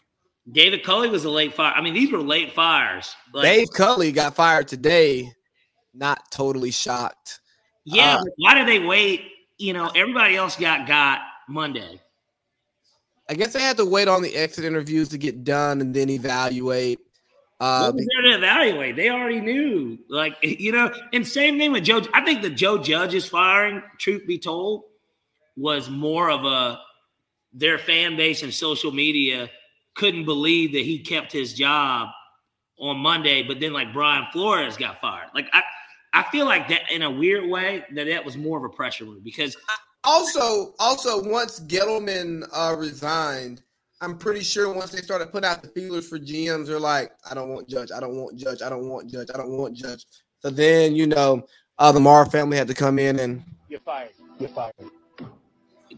David 0.50 0.84
Culley 0.84 1.10
was 1.10 1.24
a 1.26 1.30
late 1.30 1.52
fire. 1.52 1.74
I 1.74 1.82
mean, 1.82 1.92
these 1.92 2.10
were 2.10 2.22
late 2.22 2.52
fires. 2.52 3.14
But 3.30 3.42
Dave 3.42 3.68
Culley 3.74 4.10
got 4.10 4.34
fired 4.34 4.68
today. 4.68 5.30
Not 5.92 6.30
totally 6.30 6.70
shocked. 6.70 7.40
yeah, 7.84 8.16
uh, 8.16 8.24
why 8.38 8.54
did 8.54 8.66
they 8.66 8.78
wait? 8.78 9.22
You 9.62 9.72
know, 9.72 9.92
everybody 9.94 10.34
else 10.34 10.56
got 10.56 10.88
got 10.88 11.20
Monday. 11.48 12.00
I 13.30 13.34
guess 13.34 13.52
they 13.52 13.60
had 13.60 13.76
to 13.76 13.84
wait 13.84 14.08
on 14.08 14.20
the 14.20 14.34
exit 14.34 14.64
interviews 14.64 15.08
to 15.10 15.18
get 15.18 15.44
done 15.44 15.80
and 15.80 15.94
then 15.94 16.10
evaluate. 16.10 16.98
Uh, 17.60 17.84
What 17.84 17.94
was 17.94 18.06
there 18.06 18.32
to 18.32 18.38
evaluate? 18.38 18.96
They 18.96 19.08
already 19.08 19.40
knew. 19.40 20.00
Like, 20.08 20.36
you 20.42 20.72
know, 20.72 20.92
and 21.12 21.24
same 21.24 21.58
thing 21.58 21.70
with 21.70 21.84
Joe. 21.84 22.02
I 22.12 22.24
think 22.24 22.42
the 22.42 22.50
Joe 22.50 22.78
Judge's 22.78 23.28
firing, 23.28 23.84
truth 23.98 24.26
be 24.26 24.36
told, 24.36 24.82
was 25.56 25.88
more 25.88 26.28
of 26.28 26.44
a 26.44 26.80
their 27.52 27.78
fan 27.78 28.16
base 28.16 28.42
and 28.42 28.52
social 28.52 28.90
media 28.90 29.48
couldn't 29.94 30.24
believe 30.24 30.72
that 30.72 30.82
he 30.82 30.98
kept 30.98 31.30
his 31.30 31.54
job 31.54 32.08
on 32.80 32.96
Monday, 32.96 33.44
but 33.44 33.60
then 33.60 33.72
like 33.72 33.92
Brian 33.92 34.26
Flores 34.32 34.76
got 34.76 35.00
fired. 35.00 35.28
Like 35.34 35.46
I 35.52 35.62
I 36.14 36.24
feel 36.30 36.44
like 36.44 36.68
that 36.68 36.90
in 36.90 37.02
a 37.02 37.10
weird 37.10 37.48
way 37.48 37.84
that 37.94 38.04
that 38.04 38.24
was 38.24 38.36
more 38.36 38.58
of 38.58 38.64
a 38.64 38.68
pressure 38.68 39.04
move 39.04 39.24
because 39.24 39.56
also, 40.04 40.74
also 40.78 41.22
once 41.22 41.60
Gettleman 41.60 42.46
uh, 42.52 42.74
resigned, 42.76 43.62
I'm 44.00 44.18
pretty 44.18 44.42
sure 44.42 44.72
once 44.72 44.90
they 44.90 45.00
started 45.00 45.30
putting 45.30 45.48
out 45.48 45.62
the 45.62 45.68
feelers 45.68 46.08
for 46.08 46.18
GMs, 46.18 46.66
they're 46.66 46.80
like, 46.80 47.12
I 47.28 47.34
don't 47.34 47.50
want 47.50 47.68
Judge, 47.68 47.90
I 47.92 48.00
don't 48.00 48.16
want 48.16 48.36
Judge, 48.36 48.60
I 48.60 48.68
don't 48.68 48.88
want 48.88 49.08
Judge, 49.10 49.28
I 49.32 49.38
don't 49.38 49.56
want 49.56 49.76
Judge. 49.76 50.04
So 50.40 50.50
then 50.50 50.94
you 50.94 51.06
know, 51.06 51.46
uh, 51.78 51.92
the 51.92 52.00
Marr 52.00 52.26
family 52.26 52.56
had 52.56 52.68
to 52.68 52.74
come 52.74 52.98
in 52.98 53.18
and 53.20 53.42
You're 53.68 53.80
fired. 53.80 54.10
You're 54.38 54.50
fired. 54.50 54.74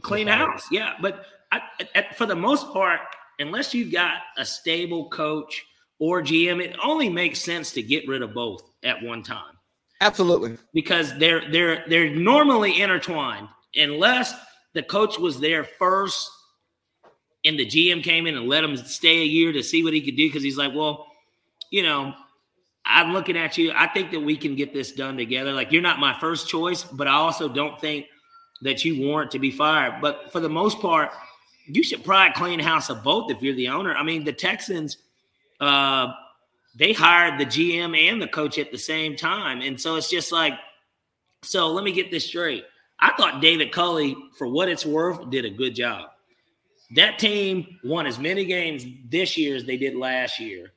clean 0.03 0.29
house. 0.29 0.67
Yeah, 0.71 0.95
but 1.01 1.25
I, 1.51 1.63
at, 1.95 2.17
for 2.17 2.27
the 2.27 2.37
most 2.37 2.73
part, 2.73 3.01
unless 3.39 3.75
you've 3.75 3.91
got 3.91 4.19
a 4.37 4.45
stable 4.45 5.09
coach 5.09 5.65
or 5.99 6.23
GM, 6.23 6.63
it 6.63 6.77
only 6.85 7.09
makes 7.09 7.41
sense 7.41 7.73
to 7.73 7.83
get 7.83 8.07
rid 8.07 8.23
of 8.23 8.35
both 8.35 8.71
at 8.85 9.03
one 9.03 9.23
time 9.23 9.55
absolutely. 10.01 10.57
because 10.73 11.17
they're 11.19 11.51
they're 11.51 11.85
they're 11.89 12.11
normally 12.11 12.81
intertwined. 12.81 13.49
Unless 13.77 14.35
the 14.73 14.83
coach 14.83 15.19
was 15.19 15.41
there 15.41 15.65
first 15.65 16.31
and 17.45 17.59
the 17.59 17.67
GM 17.67 18.03
came 18.03 18.27
in 18.27 18.37
and 18.37 18.49
let 18.49 18.65
him 18.65 18.77
stay 18.77 19.23
a 19.23 19.27
year 19.27 19.53
to 19.53 19.63
see 19.63 19.83
what 19.85 19.93
he 19.93 20.01
could 20.01 20.17
do 20.17 20.29
because 20.29 20.43
he's 20.43 20.59
like, 20.59 20.75
well, 20.75 21.07
you 21.71 21.83
know. 21.83 22.15
I'm 22.87 23.15
looking 23.15 23.39
at 23.39 23.57
you. 23.57 23.73
I 23.75 23.87
think 23.87 24.11
that 24.11 24.21
we 24.21 24.37
can 24.37 24.57
get 24.57 24.75
this 24.75 24.93
done 24.93 25.17
together. 25.17 25.55
Like 25.55 25.73
you're 25.73 25.81
not 25.81 26.01
my 26.01 26.13
first 26.21 26.51
choice, 26.51 26.83
but 26.83 27.09
I 27.09 27.15
also 27.15 27.49
don't 27.49 27.81
think 27.81 28.05
that 28.61 28.85
you 28.85 29.07
warrant 29.07 29.31
to 29.31 29.39
be 29.39 29.51
fired. 29.51 30.01
But 30.03 30.31
for 30.33 30.41
the 30.41 30.51
most 30.51 30.81
part, 30.81 31.11
you 31.67 31.83
should 31.83 32.05
probably 32.05 32.35
clean 32.35 32.59
house 32.59 32.91
of 32.91 33.03
both 33.03 33.31
if 33.31 33.43
you're 33.43 33.55
the 33.55 33.69
owner. 33.69 33.95
I 33.95 34.03
mean, 34.03 34.25
the 34.25 34.33
Texans, 34.33 34.99
uh, 35.61 36.13
they 36.75 36.93
hired 36.93 37.39
the 37.39 37.47
GM 37.47 37.97
and 37.97 38.21
the 38.21 38.29
coach 38.29 38.59
at 38.59 38.73
the 38.73 38.79
same 38.79 39.17
time. 39.17 39.61
And 39.61 39.81
so 39.81 39.97
it's 39.97 40.11
just 40.11 40.33
like, 40.33 40.55
so 41.43 41.69
let 41.69 41.85
me 41.85 41.93
get 41.93 42.11
this 42.11 42.27
straight. 42.27 42.65
I 42.99 43.13
thought 43.17 43.41
David 43.41 43.73
Culley, 43.73 44.17
for 44.37 44.49
what 44.49 44.69
it's 44.69 44.87
worth, 44.87 45.31
did 45.31 45.45
a 45.45 45.51
good 45.51 45.75
job. 45.75 46.11
That 46.97 47.19
team 47.19 47.79
won 47.85 48.07
as 48.07 48.19
many 48.19 48.45
games 48.45 48.85
this 49.09 49.37
year 49.37 49.57
as 49.57 49.65
they 49.65 49.77
did 49.77 49.95
last 49.95 50.41
year. 50.41 50.73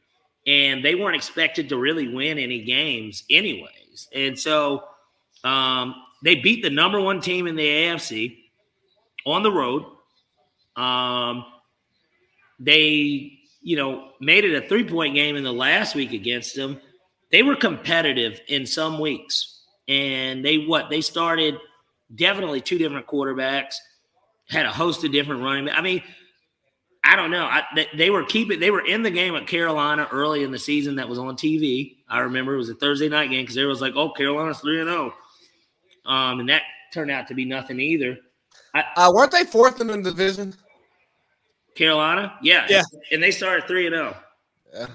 And 0.46 0.84
they 0.84 0.96
weren't 0.96 1.16
expected 1.16 1.70
to 1.70 1.78
really 1.78 2.08
win 2.08 2.38
any 2.38 2.62
games, 2.64 3.24
anyways. 3.30 4.08
And 4.14 4.38
so 4.38 4.84
um, 5.44 5.96
they 6.24 6.36
beat 6.36 6.64
the 6.64 6.70
number 6.70 7.02
one 7.02 7.22
team 7.22 7.48
in 7.48 7.56
the 7.56 7.66
AFC 7.66 8.38
on 9.26 9.44
the 9.44 9.52
road. 9.52 9.86
Um, 10.76 11.46
they, 12.60 13.37
you 13.67 13.75
know, 13.75 14.12
made 14.21 14.45
it 14.45 14.56
a 14.56 14.65
three 14.65 14.86
point 14.86 15.13
game 15.13 15.36
in 15.36 15.43
the 15.43 15.51
last 15.51 15.93
week 15.93 16.13
against 16.13 16.56
them. 16.56 16.80
They 17.34 17.43
were 17.43 17.58
competitive 17.58 18.39
in 18.47 18.65
some 18.65 18.97
weeks, 18.97 19.60
and 19.89 20.43
they 20.43 20.60
what 20.60 20.89
they 20.89 21.01
started 21.01 21.58
definitely 22.15 22.62
two 22.62 22.77
different 22.77 23.08
quarterbacks, 23.08 23.75
had 24.47 24.65
a 24.65 24.71
host 24.71 25.03
of 25.03 25.12
different 25.12 25.43
running. 25.43 25.69
I 25.69 25.82
mean, 25.82 26.01
I 27.03 27.17
don't 27.17 27.30
know. 27.30 27.43
I, 27.43 27.63
they, 27.75 27.88
they 27.93 28.10
were 28.10 28.23
keeping. 28.23 28.62
They 28.62 28.71
were 28.71 28.86
in 28.86 29.03
the 29.03 29.12
game 29.12 29.36
at 29.36 29.47
Carolina 29.47 30.08
early 30.13 30.43
in 30.43 30.51
the 30.51 30.60
season. 30.60 30.95
That 30.95 31.10
was 31.10 31.19
on 31.19 31.36
TV. 31.36 31.97
I 32.08 32.19
remember 32.19 32.53
it 32.53 32.60
was 32.60 32.69
a 32.69 32.75
Thursday 32.75 33.10
night 33.10 33.32
game 33.32 33.43
because 33.43 33.56
there 33.56 33.67
was 33.67 33.82
like, 33.82 33.95
"Oh, 33.97 34.12
Carolina's 34.12 34.60
three 34.60 34.80
and 34.80 34.89
zero," 34.89 35.13
um, 36.06 36.39
and 36.39 36.47
that 36.47 36.62
turned 36.93 37.12
out 37.12 37.27
to 37.27 37.34
be 37.34 37.43
nothing 37.43 37.82
either. 37.82 38.17
Uh, 38.73 39.12
weren't 39.13 39.32
they 39.32 39.43
fourth 39.43 39.82
in 39.82 39.88
the 39.88 40.01
division? 40.01 40.56
Carolina, 41.78 42.38
yeah, 42.42 42.66
Yeah. 42.70 42.82
and 43.12 43.22
they 43.22 43.32
started 43.32 43.68
three 43.68 43.86
and 43.86 43.94
zero. 43.96 44.18
Yeah. 44.74 44.88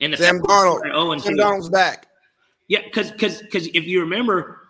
And 0.00 0.12
the 0.12 0.16
Sam 0.16 0.40
Falcons 0.42 0.82
Darnold. 0.82 0.92
0 0.92 1.12
and 1.12 1.22
Sam 1.22 1.36
2. 1.36 1.42
Darnold's 1.42 1.68
back. 1.68 2.06
Yeah, 2.68 2.80
because 2.84 3.10
because 3.10 3.42
because 3.42 3.66
if 3.68 3.84
you 3.84 4.00
remember, 4.00 4.60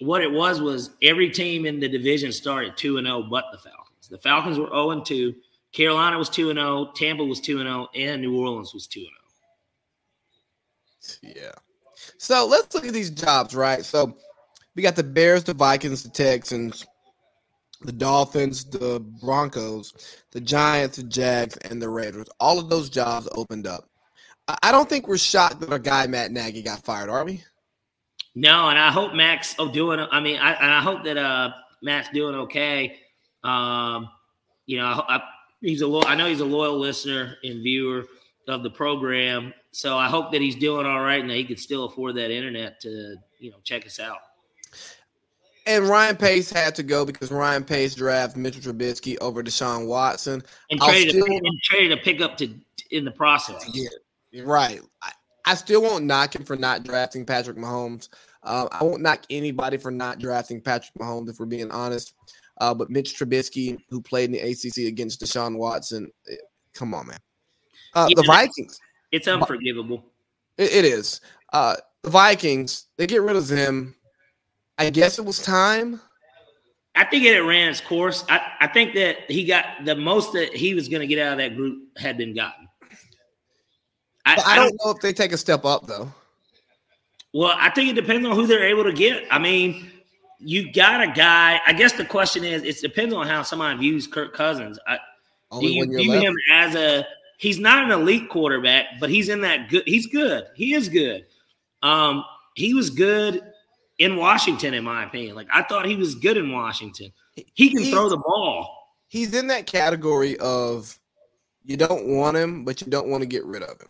what 0.00 0.22
it 0.22 0.30
was 0.30 0.60
was 0.60 0.90
every 1.02 1.30
team 1.30 1.66
in 1.66 1.80
the 1.80 1.88
division 1.88 2.30
started 2.30 2.76
two 2.76 2.98
and 2.98 3.06
zero, 3.06 3.22
but 3.22 3.44
the 3.50 3.58
Falcons. 3.58 4.08
The 4.08 4.18
Falcons 4.18 4.58
were 4.58 4.68
zero 4.68 4.90
and 4.90 5.04
two. 5.04 5.34
Carolina 5.72 6.16
was 6.16 6.28
two 6.28 6.50
and 6.50 6.58
zero. 6.58 6.92
Tampa 6.94 7.24
was 7.24 7.40
two 7.40 7.58
and 7.58 7.68
zero, 7.68 7.88
and 7.94 8.22
New 8.22 8.38
Orleans 8.38 8.72
was 8.72 8.86
two 8.86 9.00
and 9.00 9.08
oh. 9.10 9.22
zero. 11.00 11.34
Yeah. 11.36 11.52
So 12.18 12.46
let's 12.46 12.72
look 12.74 12.86
at 12.86 12.92
these 12.92 13.10
jobs, 13.10 13.54
right? 13.54 13.84
So 13.84 14.16
we 14.76 14.82
got 14.82 14.94
the 14.94 15.02
Bears, 15.02 15.42
the 15.44 15.54
Vikings, 15.54 16.02
the 16.04 16.10
Texans. 16.10 16.86
The 17.82 17.92
Dolphins, 17.92 18.64
the 18.64 19.00
Broncos, 19.20 20.22
the 20.30 20.40
Giants, 20.40 20.96
the 20.96 21.04
Jags, 21.04 21.56
and 21.58 21.80
the 21.80 21.88
Raiders. 21.88 22.26
All 22.40 22.58
of 22.58 22.68
those 22.68 22.88
jobs 22.88 23.28
opened 23.32 23.66
up. 23.66 23.88
I 24.62 24.70
don't 24.70 24.88
think 24.88 25.08
we're 25.08 25.18
shocked 25.18 25.60
that 25.60 25.72
our 25.72 25.78
guy 25.78 26.06
Matt 26.06 26.30
Nagy 26.30 26.62
got 26.62 26.84
fired, 26.84 27.10
are 27.10 27.24
we? 27.24 27.42
No, 28.36 28.68
and 28.68 28.78
I 28.78 28.92
hope 28.92 29.14
Max 29.14 29.56
oh 29.58 29.72
doing. 29.72 29.98
I 29.98 30.20
mean, 30.20 30.36
I 30.36 30.52
and 30.52 30.72
I 30.72 30.80
hope 30.80 31.04
that 31.04 31.16
uh 31.16 31.50
Matt's 31.82 32.08
doing 32.10 32.34
okay. 32.34 32.98
Um, 33.42 34.08
you 34.66 34.76
know, 34.78 34.84
I, 34.86 35.16
I, 35.16 35.22
he's 35.60 35.80
a 35.80 35.86
lo- 35.86 36.02
I 36.06 36.14
know 36.14 36.26
he's 36.26 36.40
a 36.40 36.44
loyal 36.44 36.78
listener 36.78 37.36
and 37.42 37.62
viewer 37.62 38.04
of 38.46 38.62
the 38.62 38.70
program, 38.70 39.52
so 39.72 39.96
I 39.98 40.08
hope 40.08 40.32
that 40.32 40.40
he's 40.40 40.54
doing 40.54 40.86
all 40.86 41.00
right 41.00 41.20
and 41.20 41.30
that 41.30 41.36
he 41.36 41.44
could 41.44 41.58
still 41.58 41.84
afford 41.84 42.14
that 42.16 42.30
internet 42.30 42.80
to 42.82 43.16
you 43.38 43.50
know 43.50 43.58
check 43.64 43.86
us 43.86 43.98
out. 43.98 44.18
And 45.66 45.88
Ryan 45.88 46.16
Pace 46.16 46.50
had 46.50 46.76
to 46.76 46.84
go 46.84 47.04
because 47.04 47.32
Ryan 47.32 47.64
Pace 47.64 47.96
drafted 47.96 48.40
Mitchell 48.40 48.72
Trubisky 48.72 49.16
over 49.20 49.42
Deshaun 49.42 49.86
Watson 49.86 50.42
and 50.70 50.80
traded, 50.80 51.10
still, 51.10 51.26
a, 51.26 51.36
and 51.36 51.60
traded 51.62 51.98
a 51.98 52.00
pickup 52.00 52.36
to 52.38 52.48
in 52.92 53.04
the 53.04 53.10
process. 53.10 53.68
Yeah, 53.74 54.44
right. 54.44 54.80
I, 55.02 55.12
I, 55.44 55.54
still 55.54 55.82
won't 55.82 56.04
knock 56.04 56.36
him 56.36 56.44
for 56.44 56.54
not 56.54 56.84
drafting 56.84 57.26
Patrick 57.26 57.56
Mahomes. 57.56 58.08
Uh, 58.44 58.68
I 58.70 58.84
won't 58.84 59.02
knock 59.02 59.24
anybody 59.28 59.76
for 59.76 59.90
not 59.90 60.20
drafting 60.20 60.60
Patrick 60.60 60.94
Mahomes 61.00 61.28
if 61.28 61.40
we're 61.40 61.46
being 61.46 61.70
honest. 61.72 62.14
Uh, 62.58 62.72
but 62.72 62.88
Mitch 62.88 63.18
Trubisky, 63.18 63.76
who 63.90 64.00
played 64.00 64.26
in 64.26 64.32
the 64.32 64.38
ACC 64.38 64.88
against 64.88 65.20
Deshaun 65.20 65.56
Watson, 65.56 66.10
it, 66.26 66.34
eh, 66.34 66.44
come 66.74 66.94
on, 66.94 67.08
man. 67.08 67.18
Uh, 67.92 68.06
yeah, 68.08 68.14
the 68.14 68.26
Vikings. 68.26 68.78
It's 69.10 69.26
unforgivable. 69.26 70.04
it, 70.58 70.72
it 70.72 70.84
is. 70.84 71.20
Uh, 71.52 71.74
the 72.02 72.10
Vikings, 72.10 72.86
they 72.96 73.06
get 73.06 73.22
rid 73.22 73.34
of 73.34 73.48
him 73.48 73.95
I 74.78 74.90
guess 74.90 75.18
it 75.18 75.24
was 75.24 75.40
time. 75.42 76.00
I 76.94 77.04
think 77.04 77.24
it 77.24 77.40
ran 77.40 77.70
its 77.70 77.80
course. 77.80 78.24
I, 78.28 78.40
I 78.60 78.66
think 78.68 78.94
that 78.94 79.30
he 79.30 79.44
got 79.44 79.84
the 79.84 79.94
most 79.94 80.32
that 80.32 80.54
he 80.54 80.74
was 80.74 80.88
going 80.88 81.00
to 81.00 81.06
get 81.06 81.18
out 81.18 81.32
of 81.32 81.38
that 81.38 81.54
group 81.54 81.78
had 81.98 82.16
been 82.16 82.34
gotten. 82.34 82.68
I, 84.24 84.32
I, 84.32 84.36
don't, 84.36 84.48
I, 84.48 84.56
don't 84.56 84.80
know 84.84 84.90
if 84.92 85.00
they 85.00 85.12
take 85.12 85.32
a 85.32 85.36
step 85.36 85.64
up 85.64 85.86
though. 85.86 86.12
Well, 87.32 87.54
I 87.54 87.70
think 87.70 87.90
it 87.90 87.94
depends 87.94 88.26
on 88.26 88.34
who 88.34 88.46
they're 88.46 88.64
able 88.64 88.84
to 88.84 88.92
get. 88.92 89.24
I 89.30 89.38
mean, 89.38 89.90
you 90.38 90.72
got 90.72 91.02
a 91.02 91.12
guy. 91.12 91.60
I 91.66 91.74
guess 91.74 91.92
the 91.92 92.04
question 92.04 92.44
is, 92.44 92.62
it 92.62 92.80
depends 92.80 93.14
on 93.14 93.26
how 93.26 93.42
somebody 93.42 93.78
views 93.78 94.06
Kirk 94.06 94.32
Cousins. 94.32 94.78
I, 94.86 94.98
do 95.60 95.66
you 95.66 95.84
view 95.86 96.12
left. 96.12 96.24
him 96.24 96.34
as 96.52 96.74
a? 96.74 97.06
He's 97.38 97.58
not 97.58 97.84
an 97.84 97.90
elite 97.92 98.30
quarterback, 98.30 98.86
but 98.98 99.10
he's 99.10 99.28
in 99.28 99.42
that 99.42 99.68
good. 99.68 99.82
He's 99.86 100.06
good. 100.06 100.46
He 100.54 100.72
is 100.72 100.88
good. 100.88 101.26
Um, 101.82 102.24
he 102.54 102.72
was 102.72 102.88
good 102.88 103.42
in 103.98 104.16
Washington, 104.16 104.74
in 104.74 104.84
my 104.84 105.04
opinion. 105.04 105.36
Like 105.36 105.48
I 105.52 105.62
thought 105.62 105.86
he 105.86 105.96
was 105.96 106.14
good 106.14 106.36
in 106.36 106.52
Washington. 106.52 107.12
He 107.54 107.70
can 107.70 107.82
he's, 107.82 107.92
throw 107.92 108.08
the 108.08 108.18
ball. 108.18 108.92
He's 109.08 109.34
in 109.34 109.46
that 109.48 109.66
category 109.66 110.36
of 110.38 110.98
you 111.64 111.76
don't 111.76 112.06
want 112.06 112.36
him, 112.36 112.64
but 112.64 112.80
you 112.80 112.86
don't 112.88 113.08
want 113.08 113.22
to 113.22 113.26
get 113.26 113.44
rid 113.44 113.62
of 113.62 113.80
him. 113.80 113.88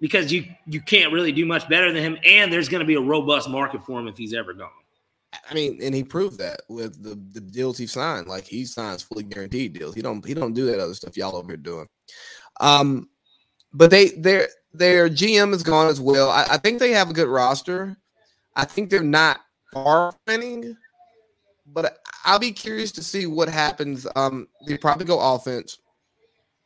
Because 0.00 0.32
you 0.32 0.44
you 0.66 0.80
can't 0.80 1.12
really 1.12 1.32
do 1.32 1.46
much 1.46 1.68
better 1.68 1.92
than 1.92 2.02
him, 2.02 2.18
and 2.24 2.52
there's 2.52 2.68
going 2.68 2.80
to 2.80 2.86
be 2.86 2.94
a 2.94 3.00
robust 3.00 3.48
market 3.48 3.84
for 3.84 4.00
him 4.00 4.08
if 4.08 4.16
he's 4.16 4.34
ever 4.34 4.52
gone. 4.52 4.70
I 5.48 5.54
mean, 5.54 5.78
and 5.82 5.94
he 5.94 6.04
proved 6.04 6.38
that 6.38 6.60
with 6.68 7.02
the, 7.02 7.18
the 7.32 7.40
deals 7.40 7.78
he 7.78 7.86
signed. 7.86 8.26
Like 8.26 8.44
he 8.44 8.64
signs 8.64 9.02
fully 9.02 9.22
guaranteed 9.22 9.72
deals. 9.72 9.94
He 9.94 10.02
don't 10.02 10.24
he 10.24 10.34
don't 10.34 10.52
do 10.52 10.66
that 10.66 10.80
other 10.80 10.94
stuff 10.94 11.16
y'all 11.16 11.36
over 11.36 11.48
here 11.48 11.56
doing. 11.56 11.86
Um, 12.60 13.08
but 13.72 13.90
they 13.90 14.08
their 14.10 14.48
their 14.72 15.08
GM 15.08 15.54
is 15.54 15.62
gone 15.62 15.88
as 15.88 16.00
well. 16.00 16.30
I, 16.30 16.46
I 16.50 16.58
think 16.58 16.78
they 16.78 16.90
have 16.92 17.10
a 17.10 17.14
good 17.14 17.28
roster. 17.28 17.96
I 18.56 18.64
think 18.64 18.90
they're 18.90 19.02
not 19.02 19.40
far 19.72 20.14
winning, 20.26 20.76
but 21.66 21.98
I'll 22.24 22.38
be 22.38 22.52
curious 22.52 22.92
to 22.92 23.02
see 23.02 23.26
what 23.26 23.48
happens. 23.48 24.06
Um, 24.16 24.48
they 24.66 24.76
probably 24.76 25.06
go 25.06 25.18
offense 25.34 25.78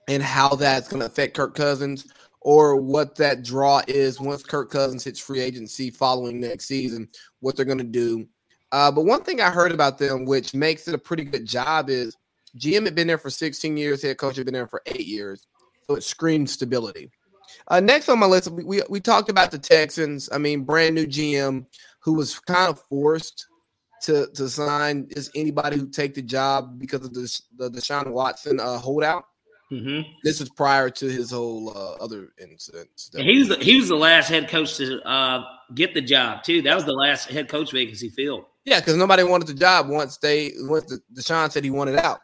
and 0.09 0.23
how 0.23 0.51
that's 0.51 0.89
going 0.89 1.01
to 1.01 1.07
affect 1.07 1.35
Kirk 1.35 1.55
Cousins 1.55 2.07
or 2.41 2.77
what 2.77 3.17
that 3.17 3.43
draw 3.43 3.83
is 3.89 4.21
once 4.21 4.43
Kirk 4.43 4.71
Cousins 4.71 5.03
hits 5.03 5.19
free 5.19 5.41
agency 5.41 5.91
following 5.91 6.41
next 6.41 6.67
season, 6.67 7.09
what 7.41 7.57
they're 7.57 7.65
going 7.65 7.79
to 7.79 7.85
do. 7.85 8.27
Uh, 8.73 8.91
but 8.91 9.05
one 9.05 9.23
thing 9.23 9.41
I 9.41 9.51
heard 9.51 9.73
about 9.73 9.99
them, 9.99 10.25
which 10.25 10.55
makes 10.55 10.87
it 10.87 10.95
a 10.95 10.99
pretty 10.99 11.25
good 11.25 11.47
job, 11.47 11.89
is 11.91 12.17
GM 12.59 12.85
had 12.85 12.95
been 12.95 13.07
there 13.07 13.19
for 13.19 13.31
16 13.31 13.77
years, 13.77 14.03
head 14.03 14.19
coach 14.19 14.37
had 14.37 14.45
been 14.45 14.55
there 14.55 14.69
for 14.69 14.83
eight 14.87 15.07
years. 15.07 15.47
So 15.87 15.97
it 15.97 16.03
screams 16.03 16.53
stability. 16.53 17.11
Uh, 17.69 17.81
next 17.81 18.09
on 18.09 18.19
my 18.19 18.27
list, 18.27 18.51
we, 18.51 18.65
we, 18.65 18.83
we 18.89 19.01
talked 19.01 19.29
about 19.29 19.51
the 19.51 19.59
Texans. 19.59 20.29
I 20.33 20.39
mean, 20.39 20.65
brand 20.65 20.95
new 20.95 21.07
GM 21.07 21.67
who 22.01 22.15
was 22.15 22.39
kind 22.39 22.71
of 22.71 22.81
forced 22.89 23.47
to 24.03 24.29
to 24.35 24.49
sign 24.49 25.09
is 25.11 25.31
anybody 25.35 25.77
who 25.77 25.89
take 25.89 26.15
the 26.15 26.23
job 26.23 26.79
because 26.79 27.05
of 27.05 27.13
the 27.13 27.41
the 27.57 27.71
Deshaun 27.71 28.13
Watson 28.13 28.61
uh, 28.61 28.79
holdout. 28.79 29.25
Mm-hmm. 29.73 30.09
This 30.23 30.39
was 30.39 30.49
prior 30.51 30.89
to 30.91 31.09
his 31.09 31.33
whole 31.33 31.77
uh, 31.77 31.95
other 32.03 32.29
incidents. 32.41 33.11
He 33.13 33.39
was 33.39 33.49
the, 33.49 33.57
he 33.57 33.81
was 33.81 33.89
the 33.89 33.97
last 33.97 34.29
head 34.29 34.49
coach 34.49 34.77
to 34.77 35.03
uh, 35.03 35.45
get 35.75 35.93
the 35.93 36.01
job 36.01 36.45
too. 36.45 36.63
That 36.63 36.77
was 36.77 36.85
the 36.85 36.93
last 36.93 37.29
head 37.29 37.49
coach 37.49 37.73
vacancy 37.73 38.09
filled. 38.11 38.45
Yeah, 38.65 38.79
because 38.79 38.97
nobody 38.97 39.25
wanted 39.25 39.49
the 39.49 39.55
job 39.55 39.89
once 39.89 40.19
they 40.19 40.53
once 40.59 40.85
the, 40.85 41.01
Deshaun 41.13 41.51
said 41.51 41.65
he 41.65 41.71
wanted 41.71 41.97
out. 41.97 42.21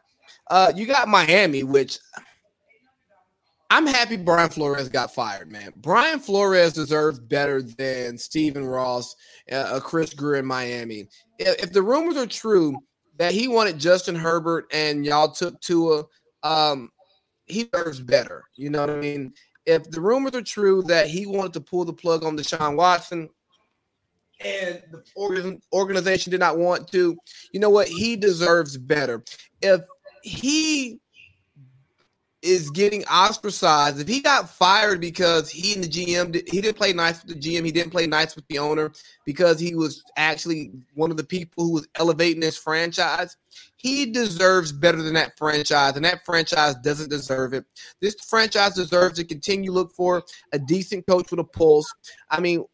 Uh, 0.51 0.73
you 0.77 0.87
got 0.87 1.09
Miami, 1.09 1.65
which 1.65 1.99
I'm 3.73 3.87
happy 3.87 4.19
Brian 4.19 4.51
Flores 4.51 4.91
got 4.91 5.15
fired, 5.15 5.51
man. 5.51 5.73
Brian 5.77 6.21
Flores 6.21 6.75
deserves 6.75 7.19
better 7.19 7.63
than 7.63 8.19
Stephen 8.19 8.67
Ross, 8.67 9.17
uh, 9.51 9.81
Chris 9.81 10.13
Grier 10.13 10.41
in 10.41 10.45
Miami. 10.45 11.09
If, 11.39 11.63
if, 11.63 11.73
the 11.73 11.81
rumors 11.81 12.19
are 12.19 12.27
true 12.27 12.77
that 13.17 13.33
he 13.33 13.49
wanted 13.49 13.79
Justin 13.79 14.15
Herbert 14.15 14.67
and 14.75 15.07
y'all 15.07 15.31
took 15.31 15.59
Tua, 15.63 16.05
um, 16.43 16.91
he 17.47 17.65
deserves 17.65 17.99
better. 17.99 18.45
You 18.57 18.69
know 18.69 18.83
what 18.83 18.91
I 18.91 18.97
mean? 18.97 19.33
If 19.65 19.91
the 19.91 20.03
rumors 20.03 20.35
are 20.35 20.43
true 20.43 20.83
that 20.83 21.07
he 21.07 21.25
wanted 21.25 21.55
to 21.55 21.63
pull 21.63 21.87
the 21.87 21.95
plug 21.95 22.25
on 22.25 22.37
Deshaun 22.37 22.77
Watson, 22.77 23.31
and 24.45 24.83
the 24.91 25.59
organization 25.73 26.31
did 26.31 26.41
not 26.41 26.59
want 26.59 26.93
to, 26.93 27.17
you 27.53 27.61
know 27.61 27.71
what? 27.71 27.89
He 27.89 28.17
deserves 28.17 28.77
better. 28.77 29.25
If 29.63 29.81
he 30.23 31.01
is 32.43 32.71
getting 32.71 33.05
ostracized. 33.05 34.01
If 34.01 34.09
he 34.09 34.21
got 34.21 34.51
fired 34.51 35.01
because 35.01 35.49
he 35.49 35.75
and 35.75 35.85
the 35.85 35.89
GM 35.89 36.35
he 36.49 36.61
didn't 36.61 36.77
play 36.77 36.93
nice 36.93 37.25
with 37.25 37.35
the 37.35 37.41
GM, 37.41 37.65
he 37.65 37.71
didn't 37.71 37.93
play 37.93 38.07
nice 38.07 38.35
with 38.35 38.47
the 38.49 38.59
owner 38.59 38.93
because 39.25 39.61
he 39.61 39.75
was 39.75 40.03
actually 40.17 40.73
one 40.95 41.11
of 41.11 41.17
the 41.17 41.25
people 41.25 41.65
who 41.65 41.73
was 41.73 41.89
elevating 41.95 42.41
this 42.41 42.59
franchise. 42.59 43.37
He 43.77 44.07
deserves 44.07 44.73
better 44.73 45.03
than 45.03 45.15
that 45.15 45.39
franchise, 45.39 45.97
and 45.97 46.05
that 46.05 46.25
franchise 46.25 46.75
doesn't 46.77 47.11
deserve 47.11 47.55
it. 47.55 47.65
This 48.01 48.17
franchise 48.29 48.75
deserves 48.75 49.19
to 49.19 49.25
continue 49.25 49.73
look 49.73 49.93
for 49.93 50.25
a 50.53 50.59
decent 50.59 51.07
coach 51.07 51.31
with 51.31 51.41
a 51.41 51.45
pulse. 51.45 51.93
I 52.31 52.41
mean, 52.41 52.65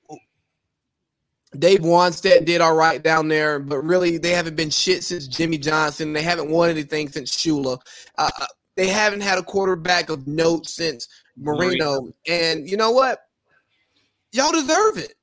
Dave 1.59 1.81
Wannstedt 1.81 2.45
did 2.45 2.61
all 2.61 2.75
right 2.75 3.03
down 3.03 3.29
there, 3.29 3.59
but 3.59 3.79
really 3.79 4.19
they 4.19 4.31
haven't 4.31 4.57
been 4.57 4.71
shit 4.71 5.03
since 5.03 5.27
Jimmy 5.27 5.57
Johnson. 5.57 6.13
They 6.13 6.23
haven't 6.23 6.51
won 6.51 6.69
anything 6.69 7.09
since 7.09 7.35
Shula. 7.35 7.81
Uh, 8.19 8.31
they 8.79 8.87
haven't 8.87 9.23
had 9.23 9.39
a 9.39 9.43
quarterback 9.43 10.09
of 10.09 10.29
note 10.29 10.69
since 10.69 11.09
Marino. 11.37 11.67
Marino. 11.67 12.13
And 12.29 12.71
you 12.71 12.77
know 12.77 12.93
what? 12.93 13.19
Y'all 14.31 14.53
deserve 14.53 14.99
it. 14.99 15.15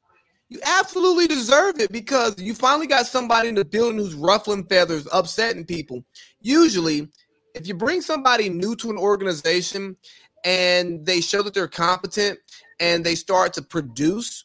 You 0.50 0.60
absolutely 0.65 1.26
deserve 1.26 1.80
it 1.80 1.89
because 1.89 2.38
you 2.38 2.54
finally 2.54 2.86
got 2.86 3.08
somebody 3.08 3.48
in 3.48 3.56
the 3.56 3.63
building 3.63 3.98
who's 3.98 4.13
ruffling 4.13 4.65
feathers, 4.65 5.08
upsetting 5.13 5.63
people. 5.63 6.04
Usually, 6.41 7.08
if 7.54 7.65
you 7.65 7.76
bring 7.76 8.02
somebody 8.02 8.50
new 8.50 8.76
to 8.76 8.89
an 8.89 8.98
organization 8.98 9.96
and 10.44 11.06
they 11.06 11.22
show 11.22 11.41
that 11.41 11.54
they're 11.54 11.70
competent 11.70 12.38
and 12.82 13.06
they 13.06 13.15
start 13.15 13.54
to 13.54 13.62
produce, 13.62 14.44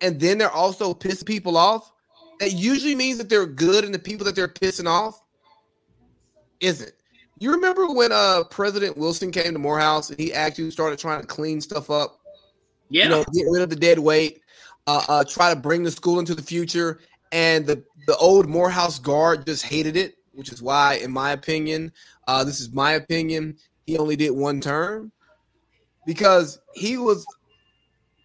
and 0.00 0.18
then 0.18 0.38
they're 0.38 0.50
also 0.50 0.94
pissing 0.94 1.26
people 1.26 1.58
off, 1.58 1.92
that 2.38 2.54
usually 2.54 2.94
means 2.94 3.18
that 3.18 3.28
they're 3.28 3.44
good 3.44 3.84
and 3.84 3.92
the 3.92 3.98
people 3.98 4.24
that 4.24 4.34
they're 4.34 4.48
pissing 4.48 4.88
off 4.88 5.20
isn't. 6.60 6.94
You 7.40 7.52
remember 7.52 7.90
when 7.90 8.12
uh 8.12 8.44
President 8.44 8.96
Wilson 8.96 9.32
came 9.32 9.52
to 9.52 9.58
Morehouse 9.58 10.10
and 10.10 10.20
he 10.20 10.32
actually 10.32 10.70
started 10.70 10.98
trying 10.98 11.22
to 11.22 11.26
clean 11.26 11.60
stuff 11.60 11.90
up? 11.90 12.20
Yeah. 12.90 13.04
You 13.04 13.08
know, 13.08 13.24
get 13.32 13.46
rid 13.48 13.62
of 13.62 13.70
the 13.70 13.76
dead 13.76 13.98
weight, 13.98 14.42
uh, 14.86 15.02
uh 15.08 15.24
try 15.24 15.52
to 15.52 15.58
bring 15.58 15.82
the 15.82 15.90
school 15.90 16.20
into 16.20 16.34
the 16.34 16.42
future. 16.42 17.00
And 17.32 17.66
the, 17.66 17.82
the 18.06 18.16
old 18.16 18.48
Morehouse 18.48 18.98
guard 18.98 19.46
just 19.46 19.64
hated 19.64 19.96
it, 19.96 20.16
which 20.32 20.52
is 20.52 20.60
why, 20.60 20.94
in 20.94 21.12
my 21.12 21.30
opinion, 21.30 21.92
uh, 22.26 22.42
this 22.42 22.60
is 22.60 22.72
my 22.72 22.92
opinion, 22.92 23.56
he 23.86 23.96
only 23.98 24.16
did 24.16 24.30
one 24.30 24.60
term 24.60 25.12
because 26.06 26.60
he 26.74 26.96
was 26.96 27.24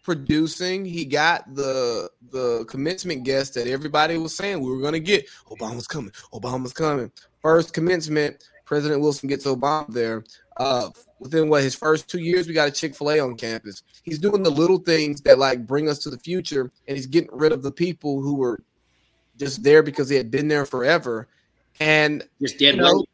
producing. 0.04 0.86
He 0.86 1.06
got 1.06 1.54
the 1.56 2.10
the 2.32 2.66
commencement 2.66 3.24
guest 3.24 3.54
that 3.54 3.68
everybody 3.68 4.18
was 4.18 4.36
saying 4.36 4.60
we 4.60 4.70
were 4.70 4.82
going 4.82 4.94
to 4.94 5.00
get. 5.00 5.26
Obama's 5.48 5.88
coming. 5.88 6.12
Obama's 6.34 6.74
coming. 6.74 7.12
First 7.42 7.74
commencement 7.74 8.44
President 8.66 9.02
Wilson 9.02 9.30
gets 9.30 9.46
Obama 9.46 9.88
there. 9.92 10.24
Uh, 10.58 10.90
within 11.20 11.50
what 11.50 11.64
his 11.64 11.76
first 11.76 12.10
two 12.10 12.20
years, 12.20 12.48
we 12.48 12.54
got 12.54 12.68
a 12.68 12.72
Chick 12.72 12.96
Fil 12.96 13.12
A 13.12 13.20
on 13.20 13.36
campus. 13.36 13.84
He's 14.04 14.20
doing 14.20 14.44
the 14.44 14.50
little 14.50 14.80
things 14.80 15.22
that 15.22 15.40
like 15.40 15.66
bring 15.66 15.90
us 15.90 16.00
to 16.00 16.10
the 16.10 16.20
future, 16.20 16.72
and 16.88 16.98
he's 16.98 17.08
getting 17.08 17.30
rid 17.32 17.52
of 17.52 17.62
the 17.62 17.72
people 17.72 18.22
who 18.22 18.36
were 18.36 18.60
just 19.38 19.64
there 19.64 19.84
because 19.84 20.10
they 20.10 20.16
had 20.16 20.32
been 20.32 20.48
there 20.48 20.66
forever. 20.66 21.28
and 21.80 22.24
just 22.42 22.58
dead 22.58 22.76
you 22.76 22.82
know, 22.82 22.98
weight. 22.98 23.10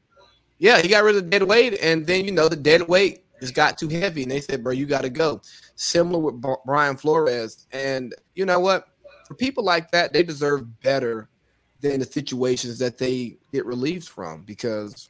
Yeah, 0.60 0.82
he 0.82 0.88
got 0.88 1.04
rid 1.04 1.16
of 1.16 1.24
the 1.24 1.30
dead 1.30 1.44
weight, 1.44 1.80
and 1.82 2.06
then 2.06 2.26
you 2.26 2.32
know 2.32 2.48
the 2.48 2.56
dead 2.56 2.88
weight 2.88 3.24
just 3.40 3.56
got 3.56 3.78
too 3.78 3.90
heavy, 3.90 4.22
and 4.22 4.32
they 4.32 4.42
said, 4.42 4.64
"Bro, 4.64 4.74
you 4.74 4.86
got 4.86 5.02
to 5.02 5.10
go." 5.10 5.42
Similar 5.76 6.20
with 6.20 6.42
B- 6.42 6.54
Brian 6.66 6.96
Flores, 6.96 7.66
and 7.72 8.14
you 8.36 8.46
know 8.46 8.60
what? 8.60 8.88
For 9.28 9.34
people 9.34 9.64
like 9.64 9.90
that, 9.92 10.14
they 10.14 10.22
deserve 10.22 10.80
better 10.82 11.28
than 11.80 12.00
the 12.00 12.06
situations 12.06 12.78
that 12.80 12.98
they 12.98 13.38
get 13.52 13.66
relieved 13.66 14.08
from 14.08 14.44
because 14.44 15.10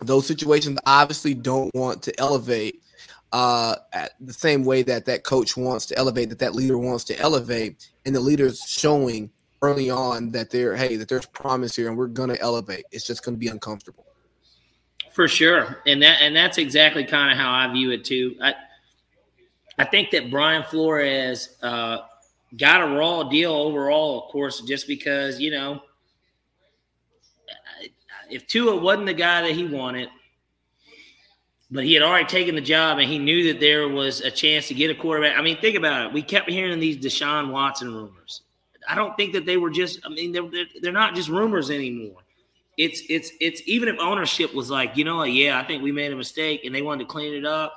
those 0.00 0.26
situations 0.26 0.78
obviously 0.86 1.34
don't 1.34 1.74
want 1.74 2.02
to 2.02 2.20
elevate 2.20 2.82
uh, 3.32 3.76
at 3.92 4.12
the 4.20 4.32
same 4.32 4.64
way 4.64 4.82
that 4.82 5.04
that 5.06 5.24
coach 5.24 5.56
wants 5.56 5.86
to 5.86 5.98
elevate, 5.98 6.28
that 6.28 6.38
that 6.38 6.54
leader 6.54 6.78
wants 6.78 7.04
to 7.04 7.18
elevate, 7.18 7.90
and 8.06 8.14
the 8.14 8.20
leader's 8.20 8.60
showing 8.60 9.30
early 9.62 9.88
on 9.90 10.30
that 10.30 10.50
they're 10.50 10.76
hey 10.76 10.94
that 10.96 11.08
there's 11.08 11.26
promise 11.26 11.74
here 11.74 11.88
and 11.88 11.96
we're 11.96 12.06
gonna 12.06 12.36
elevate. 12.40 12.84
It's 12.92 13.06
just 13.06 13.24
gonna 13.24 13.36
be 13.36 13.48
uncomfortable. 13.48 14.06
For 15.12 15.26
sure, 15.28 15.82
and 15.86 16.02
that 16.02 16.20
and 16.20 16.34
that's 16.34 16.58
exactly 16.58 17.04
kind 17.04 17.32
of 17.32 17.38
how 17.38 17.50
I 17.50 17.72
view 17.72 17.90
it 17.90 18.04
too. 18.04 18.36
I 18.40 18.54
I 19.78 19.84
think 19.84 20.10
that 20.10 20.30
Brian 20.30 20.62
Flores 20.64 21.56
uh, 21.62 21.98
got 22.56 22.82
a 22.82 22.86
raw 22.86 23.24
deal 23.24 23.52
overall, 23.52 24.24
of 24.24 24.30
course, 24.30 24.60
just 24.60 24.86
because 24.86 25.40
you 25.40 25.50
know 25.50 25.82
if 28.34 28.46
Tua 28.46 28.76
wasn't 28.76 29.06
the 29.06 29.14
guy 29.14 29.42
that 29.42 29.52
he 29.52 29.64
wanted, 29.64 30.08
but 31.70 31.84
he 31.84 31.94
had 31.94 32.02
already 32.02 32.26
taken 32.26 32.54
the 32.54 32.60
job 32.60 32.98
and 32.98 33.08
he 33.08 33.18
knew 33.18 33.52
that 33.52 33.60
there 33.60 33.88
was 33.88 34.20
a 34.20 34.30
chance 34.30 34.68
to 34.68 34.74
get 34.74 34.90
a 34.90 34.94
quarterback. 34.94 35.38
I 35.38 35.42
mean, 35.42 35.56
think 35.60 35.76
about 35.76 36.06
it. 36.06 36.12
We 36.12 36.22
kept 36.22 36.50
hearing 36.50 36.78
these 36.78 36.98
Deshaun 36.98 37.50
Watson 37.50 37.92
rumors. 37.92 38.42
I 38.88 38.94
don't 38.94 39.16
think 39.16 39.32
that 39.32 39.46
they 39.46 39.56
were 39.56 39.70
just. 39.70 40.00
I 40.04 40.08
mean, 40.08 40.32
they're 40.32 40.66
they're 40.82 40.92
not 40.92 41.14
just 41.14 41.28
rumors 41.28 41.70
anymore. 41.70 42.18
It's 42.76 43.02
it's 43.08 43.30
it's 43.40 43.62
even 43.66 43.88
if 43.88 43.96
ownership 43.98 44.54
was 44.54 44.70
like, 44.70 44.96
you 44.96 45.04
know, 45.04 45.22
yeah, 45.22 45.58
I 45.58 45.64
think 45.64 45.82
we 45.82 45.90
made 45.90 46.12
a 46.12 46.16
mistake 46.16 46.64
and 46.64 46.74
they 46.74 46.82
wanted 46.82 47.04
to 47.04 47.10
clean 47.10 47.34
it 47.34 47.46
up. 47.46 47.72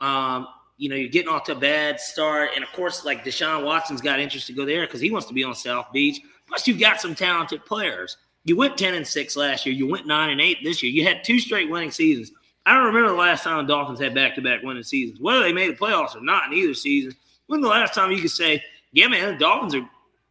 Um, 0.00 0.48
you 0.78 0.88
know, 0.88 0.96
you're 0.96 1.08
getting 1.08 1.28
off 1.28 1.44
to 1.44 1.52
a 1.52 1.56
bad 1.58 2.00
start, 2.00 2.50
and 2.54 2.64
of 2.64 2.72
course, 2.72 3.04
like 3.04 3.24
Deshaun 3.24 3.64
Watson's 3.64 4.00
got 4.00 4.18
interest 4.18 4.46
to 4.48 4.52
go 4.52 4.64
there 4.64 4.86
because 4.86 5.00
he 5.00 5.10
wants 5.10 5.26
to 5.28 5.34
be 5.34 5.44
on 5.44 5.54
South 5.54 5.92
Beach. 5.92 6.20
Plus, 6.48 6.66
you've 6.66 6.80
got 6.80 7.00
some 7.00 7.14
talented 7.14 7.64
players. 7.64 8.16
You 8.46 8.56
went 8.56 8.78
ten 8.78 8.94
and 8.94 9.06
six 9.06 9.36
last 9.36 9.66
year. 9.66 9.74
You 9.74 9.86
went 9.86 10.06
nine 10.06 10.30
and 10.30 10.40
eight 10.40 10.58
this 10.64 10.82
year. 10.82 10.90
You 10.90 11.04
had 11.04 11.22
two 11.22 11.38
straight 11.38 11.68
winning 11.68 11.90
seasons. 11.90 12.32
I 12.64 12.74
don't 12.74 12.86
remember 12.86 13.10
the 13.10 13.16
last 13.16 13.44
time 13.44 13.64
the 13.64 13.72
Dolphins 13.72 14.00
had 14.00 14.14
back 14.14 14.34
to 14.36 14.40
back 14.40 14.62
winning 14.62 14.82
seasons. 14.82 15.20
Whether 15.20 15.42
they 15.42 15.52
made 15.52 15.70
the 15.70 15.76
playoffs 15.76 16.16
or 16.16 16.20
not 16.22 16.46
in 16.46 16.54
either 16.54 16.74
season, 16.74 17.12
when 17.48 17.60
the 17.60 17.68
last 17.68 17.92
time 17.92 18.10
you 18.10 18.20
could 18.20 18.30
say, 18.30 18.62
"Yeah, 18.92 19.08
man, 19.08 19.34
the 19.34 19.38
Dolphins 19.38 19.74
are 19.74 19.88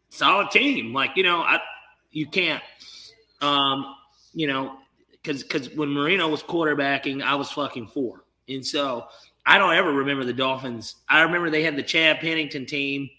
solid 0.09 0.49
team. 0.49 0.93
Like, 0.93 1.11
you 1.15 1.23
know, 1.23 1.41
I 1.41 1.59
you 2.11 2.25
can't 2.25 2.63
um, 3.41 3.95
you 4.33 4.47
know, 4.47 4.77
because 5.11 5.43
because 5.43 5.69
when 5.75 5.89
Marino 5.89 6.27
was 6.27 6.43
quarterbacking, 6.43 7.21
I 7.21 7.35
was 7.35 7.51
fucking 7.51 7.87
four. 7.87 8.23
And 8.47 8.65
so 8.65 9.07
I 9.45 9.57
don't 9.57 9.73
ever 9.73 9.91
remember 9.91 10.23
the 10.23 10.33
Dolphins. 10.33 10.95
I 11.09 11.21
remember 11.21 11.49
they 11.49 11.63
had 11.63 11.75
the 11.75 11.83
Chad 11.83 12.19
Pennington 12.19 12.65
team 12.65 13.09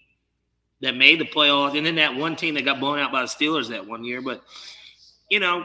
that 0.81 0.95
made 0.95 1.19
the 1.19 1.25
playoffs, 1.25 1.77
and 1.77 1.85
then 1.85 1.95
that 1.95 2.15
one 2.15 2.35
team 2.35 2.55
that 2.55 2.65
got 2.65 2.79
blown 2.79 2.99
out 2.99 3.11
by 3.11 3.21
the 3.21 3.27
Steelers 3.27 3.69
that 3.69 3.87
one 3.87 4.03
year. 4.03 4.21
But 4.21 4.43
you 5.29 5.39
know, 5.39 5.63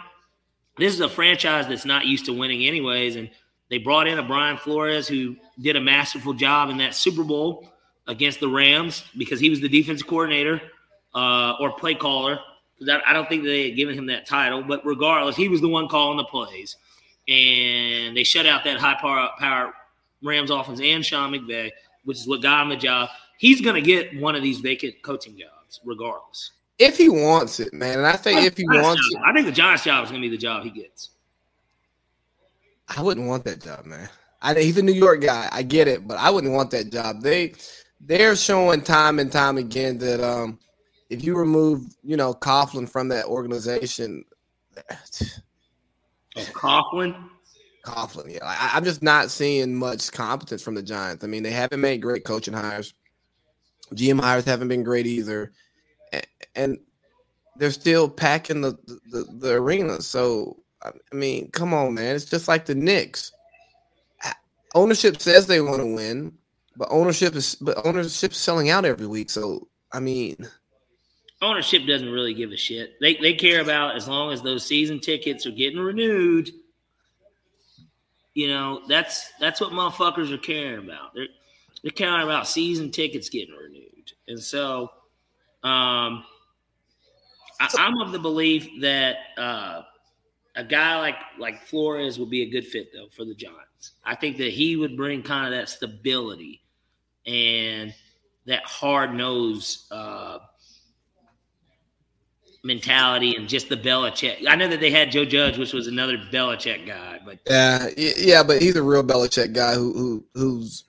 this 0.79 0.95
is 0.95 1.01
a 1.01 1.09
franchise 1.09 1.69
that's 1.69 1.85
not 1.85 2.07
used 2.07 2.27
to 2.27 2.33
winning 2.33 2.65
anyways, 2.65 3.17
and 3.17 3.31
they 3.71 3.79
brought 3.79 4.07
in 4.07 4.19
a 4.19 4.23
Brian 4.23 4.57
Flores 4.57 5.09
who 5.09 5.37
did 5.61 5.77
a 5.77 5.81
masterful 5.81 6.35
job 6.35 6.71
in 6.71 6.79
that 6.79 6.95
Super 6.95 7.25
Bowl 7.25 7.69
against 8.07 8.41
the 8.41 8.49
Rams 8.49 9.05
because 9.17 9.41
he 9.41 9.51
was 9.51 9.61
the 9.61 9.69
defense 9.69 10.03
coordinator 10.03 10.61
uh, 11.15 11.55
or 11.61 11.73
play 11.73 11.95
caller. 11.95 12.39
Because 12.79 13.01
I, 13.07 13.11
I 13.11 13.13
don't 13.13 13.29
think 13.29 13.45
they 13.45 13.69
had 13.69 13.77
given 13.77 13.97
him 13.97 14.07
that 14.07 14.27
title, 14.27 14.63
but 14.63 14.85
regardless, 14.85 15.37
he 15.37 15.49
was 15.49 15.61
the 15.61 15.69
one 15.69 15.89
calling 15.89 16.17
the 16.17 16.25
plays, 16.25 16.77
and 17.29 18.17
they 18.17 18.25
shut 18.25 18.47
out 18.47 18.65
that 18.65 18.79
high 18.79 18.97
power, 19.01 19.31
power 19.39 19.73
Rams 20.23 20.51
offense 20.51 20.81
and 20.83 21.05
Sean 21.05 21.33
McVay, 21.33 21.71
which 22.05 22.19
is 22.19 22.27
what 22.27 22.43
got 22.43 22.63
him 22.63 22.71
the 22.71 22.77
job. 22.77 23.11
He's 23.39 23.61
going 23.61 23.75
to 23.75 23.83
get 23.83 24.19
one 24.21 24.37
of 24.37 24.43
these 24.43 24.61
vacant 24.61 25.03
coaching 25.03 25.37
jobs, 25.37 25.81
regardless. 25.85 26.53
If 26.83 26.99
he 26.99 27.09
wants 27.09 27.61
it, 27.61 27.73
man, 27.73 27.99
and 27.99 28.07
I 28.07 28.17
think 28.17 28.41
I, 28.41 28.47
if 28.47 28.57
he 28.57 28.65
wants 28.67 29.09
it, 29.13 29.21
I 29.25 29.33
think 29.33 29.47
the 29.47 29.53
Giants 29.53 29.85
job 29.85 30.05
is 30.05 30.11
going 30.11 30.21
to 30.21 30.29
be 30.29 30.35
the 30.35 30.41
job 30.41 30.65
he 30.65 30.71
gets. 30.71 31.11
I 32.89 33.03
wouldn't 33.03 33.29
want 33.29 33.45
that 33.45 33.63
job, 33.63 33.87
man. 33.87 34.09
I 34.41 34.55
he's 34.55 34.77
a 34.79 34.83
New 34.83 34.93
York 34.93 35.21
guy. 35.21 35.49
I 35.53 35.63
get 35.63 35.87
it, 35.87 36.07
but 36.07 36.19
I 36.19 36.31
wouldn't 36.31 36.53
want 36.53 36.71
that 36.73 36.91
job. 36.91 37.23
They 37.23 37.55
they're 38.01 38.35
showing 38.35 38.83
time 38.83 39.19
and 39.19 39.31
time 39.31 39.59
again 39.59 39.99
that 39.99 40.21
um 40.21 40.59
if 41.09 41.23
you 41.23 41.37
remove, 41.37 41.85
you 42.03 42.17
know, 42.17 42.33
Coughlin 42.33 42.89
from 42.89 43.09
that 43.09 43.27
organization, 43.27 44.25
oh, 44.91 46.41
Coughlin, 46.53 47.29
Coughlin, 47.85 48.35
yeah, 48.35 48.45
I, 48.45 48.77
am 48.77 48.85
just 48.85 49.03
not 49.03 49.31
seeing 49.31 49.75
much 49.75 50.11
competence 50.11 50.63
from 50.63 50.75
the 50.75 50.83
Giants. 50.83 51.23
I 51.23 51.27
mean, 51.27 51.43
they 51.43 51.51
haven't 51.51 51.81
made 51.81 52.01
great 52.01 52.25
coaching 52.25 52.55
hires. 52.55 52.95
GM 53.93 54.21
hires 54.21 54.47
haven't 54.47 54.69
been 54.69 54.83
great 54.83 55.07
either, 55.07 55.53
and, 56.55 56.79
they're 57.57 57.71
still 57.71 58.09
packing 58.09 58.63
the, 58.63 58.79
the 59.11 59.27
the 59.39 59.53
arena. 59.53 60.01
So, 60.01 60.57
I 60.83 60.91
mean, 61.15 61.51
come 61.51 61.75
on, 61.75 61.93
man, 61.93 62.17
it's 62.17 62.25
just 62.25 62.49
like 62.49 62.65
the 62.65 62.75
Knicks. 62.75 63.31
Ownership 64.75 65.21
says 65.21 65.47
they 65.47 65.61
want 65.61 65.81
to 65.81 65.95
win, 65.95 66.33
but 66.79 66.89
ownership 66.91 67.35
is 67.37 67.55
but 67.57 67.85
ownership 67.85 68.33
selling 68.33 68.71
out 68.71 68.87
every 68.87 69.07
week. 69.07 69.29
So, 69.29 69.69
I 69.93 70.01
mean 70.01 70.49
ownership 71.43 71.87
doesn't 71.87 72.09
really 72.09 72.33
give 72.33 72.53
a 72.53 72.57
shit. 72.57 72.99
They 73.01 73.17
they 73.17 73.35
care 73.35 73.61
about 73.61 73.97
as 73.97 74.09
long 74.09 74.33
as 74.33 74.41
those 74.41 74.65
season 74.65 75.01
tickets 75.01 75.45
are 75.45 75.51
getting 75.51 75.81
renewed. 75.81 76.51
You 78.35 78.49
know, 78.49 78.83
that's 78.89 79.31
that's 79.41 79.61
what 79.61 79.73
motherfuckers 79.73 80.33
are 80.33 80.39
caring 80.39 80.87
about. 80.87 81.15
They're 81.15 81.27
they're 81.83 81.91
caring 81.91 82.23
about 82.23 82.47
season 82.47 82.91
tickets 82.91 83.29
getting 83.29 83.55
renewed. 83.55 84.13
And 84.29 84.41
so 84.41 84.91
um 85.63 86.25
I, 87.61 87.69
am 87.79 88.01
of 88.01 88.13
the 88.13 88.19
belief 88.19 88.69
that 88.81 89.17
uh 89.39 89.83
a 90.57 90.65
guy 90.65 90.99
like 90.99 91.17
like 91.39 91.63
Flores 91.63 92.19
would 92.19 92.31
be 92.31 92.43
a 92.43 92.51
good 92.51 92.67
fit 92.67 92.93
though 92.93 93.09
for 93.09 93.25
the 93.25 93.35
Giants. 93.35 93.93
I 94.05 94.15
think 94.15 94.37
that 94.39 94.53
he 94.53 94.77
would 94.77 94.97
bring 94.97 95.23
kind 95.23 95.47
of 95.47 95.59
that 95.59 95.69
stability 95.69 96.63
and 97.27 97.95
that 98.47 98.65
hard 98.65 99.15
nose 99.15 99.87
uh 99.91 100.39
mentality 102.65 103.35
and 103.37 103.49
just 103.49 103.69
the 103.69 103.77
Belichick. 103.77 104.47
I 104.47 104.55
know 104.55 104.69
that 104.69 104.81
they 104.81 104.91
had 104.91 105.11
Joe 105.11 105.25
Judge, 105.25 105.59
which 105.59 105.73
was 105.73 105.87
another 105.87 106.17
Belichick 106.17 106.87
guy, 106.87 107.19
but 107.25 107.39
yeah, 107.49 107.89
yeah, 107.97 108.43
but 108.43 108.63
he's 108.63 108.77
a 108.77 108.83
real 108.83 109.03
Belichick 109.03 109.53
guy 109.53 109.75
who, 109.75 109.93
who 109.93 110.25
who's 110.35 110.85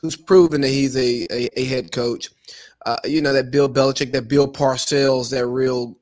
who's 0.00 0.16
proven 0.16 0.60
that 0.62 0.68
he's 0.68 0.96
a 0.96 1.26
a, 1.30 1.60
a 1.60 1.64
head 1.64 1.92
coach. 1.92 2.30
Uh, 2.88 2.96
you 3.04 3.20
know 3.20 3.34
that 3.34 3.50
Bill 3.50 3.68
Belichick, 3.68 4.12
that 4.12 4.28
Bill 4.28 4.50
Parcells, 4.50 5.30
that 5.30 5.46
real 5.46 5.94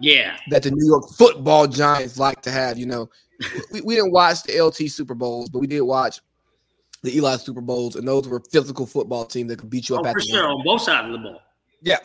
yeah, 0.00 0.36
that 0.50 0.62
the 0.62 0.70
New 0.70 0.86
York 0.86 1.08
Football 1.16 1.66
Giants 1.66 2.18
like 2.18 2.42
to 2.42 2.50
have. 2.50 2.76
You 2.76 2.84
know, 2.84 3.10
we, 3.72 3.80
we 3.80 3.94
didn't 3.94 4.12
watch 4.12 4.42
the 4.42 4.60
LT 4.60 4.90
Super 4.90 5.14
Bowls, 5.14 5.48
but 5.48 5.60
we 5.60 5.66
did 5.66 5.80
watch 5.80 6.20
the 7.02 7.16
Eli 7.16 7.36
Super 7.36 7.62
Bowls, 7.62 7.96
and 7.96 8.06
those 8.06 8.28
were 8.28 8.40
physical 8.52 8.84
football 8.84 9.24
teams 9.24 9.48
that 9.48 9.60
could 9.60 9.70
beat 9.70 9.88
you 9.88 9.96
up. 9.96 10.04
Oh, 10.04 10.12
for 10.12 10.20
sure, 10.20 10.46
on 10.50 10.62
both 10.62 10.82
sides 10.82 11.06
of 11.06 11.12
the 11.12 11.26
ball. 11.26 11.40
Yeah, 11.80 12.00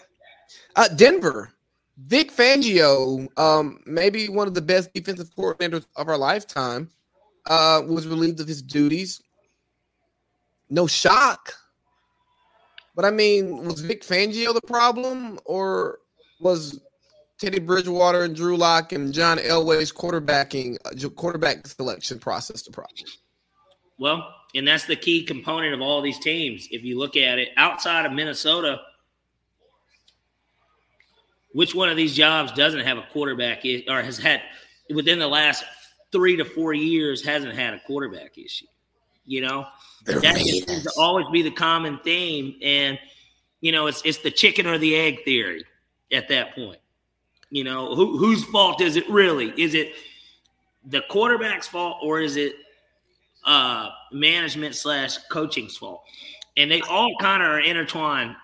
uh, 0.77 0.87
Denver 0.87 1.51
Vic 1.97 2.31
Fangio, 2.31 3.27
um, 3.37 3.81
maybe 3.85 4.29
one 4.29 4.47
of 4.47 4.53
the 4.53 4.61
best 4.61 4.93
defensive 4.93 5.29
coordinators 5.35 5.85
of 5.97 6.07
our 6.07 6.17
lifetime, 6.17 6.89
uh, 7.47 7.81
was 7.85 8.07
relieved 8.07 8.39
of 8.39 8.47
his 8.47 8.61
duties. 8.61 9.21
No 10.69 10.87
shock. 10.87 11.53
But 12.95 13.05
I 13.05 13.11
mean, 13.11 13.65
was 13.65 13.81
Vic 13.81 14.03
Fangio 14.03 14.53
the 14.53 14.61
problem, 14.61 15.39
or 15.45 15.99
was 16.39 16.79
Teddy 17.39 17.59
Bridgewater 17.59 18.23
and 18.23 18.35
Drew 18.35 18.55
Lock 18.55 18.91
and 18.91 19.13
John 19.13 19.37
Elway's 19.39 19.91
quarterbacking 19.91 20.77
uh, 20.85 21.09
quarterback 21.09 21.65
selection 21.65 22.19
process 22.19 22.61
the 22.61 22.71
problem? 22.71 23.05
Well, 23.97 24.27
and 24.55 24.67
that's 24.67 24.85
the 24.85 24.95
key 24.95 25.23
component 25.23 25.73
of 25.73 25.81
all 25.81 26.01
these 26.01 26.19
teams. 26.19 26.67
If 26.71 26.83
you 26.83 26.99
look 26.99 27.15
at 27.15 27.39
it 27.39 27.49
outside 27.57 28.05
of 28.05 28.11
Minnesota– 28.11 28.79
which 31.53 31.73
one 31.73 31.89
of 31.89 31.95
these 31.95 32.15
jobs 32.15 32.51
doesn't 32.51 32.81
have 32.81 32.97
a 32.97 33.05
quarterback 33.11 33.63
or 33.87 34.01
has 34.01 34.17
had 34.17 34.41
within 34.93 35.19
the 35.19 35.27
last 35.27 35.63
three 36.11 36.35
to 36.35 36.43
four 36.43 36.73
years 36.73 37.23
hasn't 37.23 37.55
had 37.55 37.73
a 37.73 37.79
quarterback 37.81 38.37
issue? 38.37 38.65
You 39.25 39.41
know, 39.41 39.65
that 40.05 40.37
seems 40.37 40.83
to 40.83 40.91
always 40.97 41.27
be 41.31 41.41
the 41.41 41.51
common 41.51 41.99
theme, 42.03 42.55
and 42.61 42.99
you 43.61 43.71
know, 43.71 43.87
it's 43.87 44.01
it's 44.03 44.19
the 44.19 44.31
chicken 44.31 44.67
or 44.67 44.77
the 44.77 44.95
egg 44.95 45.23
theory 45.23 45.63
at 46.11 46.27
that 46.29 46.55
point. 46.55 46.79
You 47.49 47.63
know, 47.63 47.95
who, 47.95 48.17
whose 48.17 48.43
fault 48.45 48.81
is 48.81 48.95
it 48.95 49.09
really? 49.09 49.53
Is 49.57 49.75
it 49.75 49.93
the 50.85 51.01
quarterback's 51.09 51.67
fault 51.67 51.97
or 52.01 52.19
is 52.19 52.35
it 52.35 52.55
uh, 53.45 53.89
management 54.11 54.75
slash 54.75 55.17
coaching's 55.29 55.77
fault? 55.77 56.03
And 56.57 56.69
they 56.69 56.81
all 56.81 57.13
kind 57.21 57.41
of 57.43 57.49
are 57.49 57.59
intertwined 57.61 58.35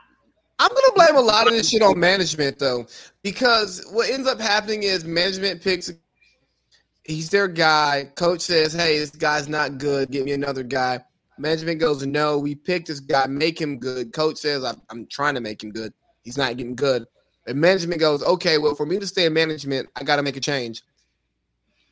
I'm 0.60 0.70
gonna 0.70 0.94
blame 0.94 1.16
a 1.16 1.22
lot 1.26 1.48
of 1.48 1.54
this 1.54 1.70
shit 1.70 1.82
on 1.82 1.98
management 1.98 2.60
though, 2.60 2.86
because 3.24 3.86
what 3.92 4.10
ends 4.10 4.28
up 4.28 4.42
happening 4.42 4.84
is 4.84 5.06
management 5.06 5.62
picks. 5.62 5.90
He's 7.10 7.32
their 7.32 7.48
guy. 7.48 8.12
Coach 8.16 8.42
says, 8.42 8.72
"Hey, 8.72 9.00
this 9.00 9.10
guy's 9.10 9.50
not 9.50 9.80
good. 9.80 10.12
Get 10.12 10.26
me 10.26 10.34
another 10.34 10.62
guy." 10.62 11.04
Management 11.40 11.80
goes, 11.80 12.06
"No, 12.06 12.38
we 12.38 12.54
picked 12.54 12.88
this 12.88 13.00
guy. 13.00 13.26
Make 13.26 13.60
him 13.60 13.80
good." 13.80 14.14
Coach 14.14 14.38
says, 14.38 14.64
"I'm, 14.64 14.80
I'm 14.92 15.08
trying 15.08 15.34
to 15.34 15.42
make 15.42 15.64
him 15.64 15.72
good. 15.72 15.92
He's 16.24 16.38
not 16.38 16.56
getting 16.56 16.76
good." 16.76 17.06
And 17.48 17.60
management 17.60 18.00
goes, 18.00 18.22
"Okay, 18.22 18.60
well, 18.60 18.76
for 18.76 18.86
me 18.86 19.00
to 19.00 19.08
stay 19.08 19.26
in 19.26 19.34
management, 19.34 19.90
I 19.96 20.04
got 20.04 20.18
to 20.18 20.22
make 20.22 20.38
a 20.38 20.40
change. 20.40 20.84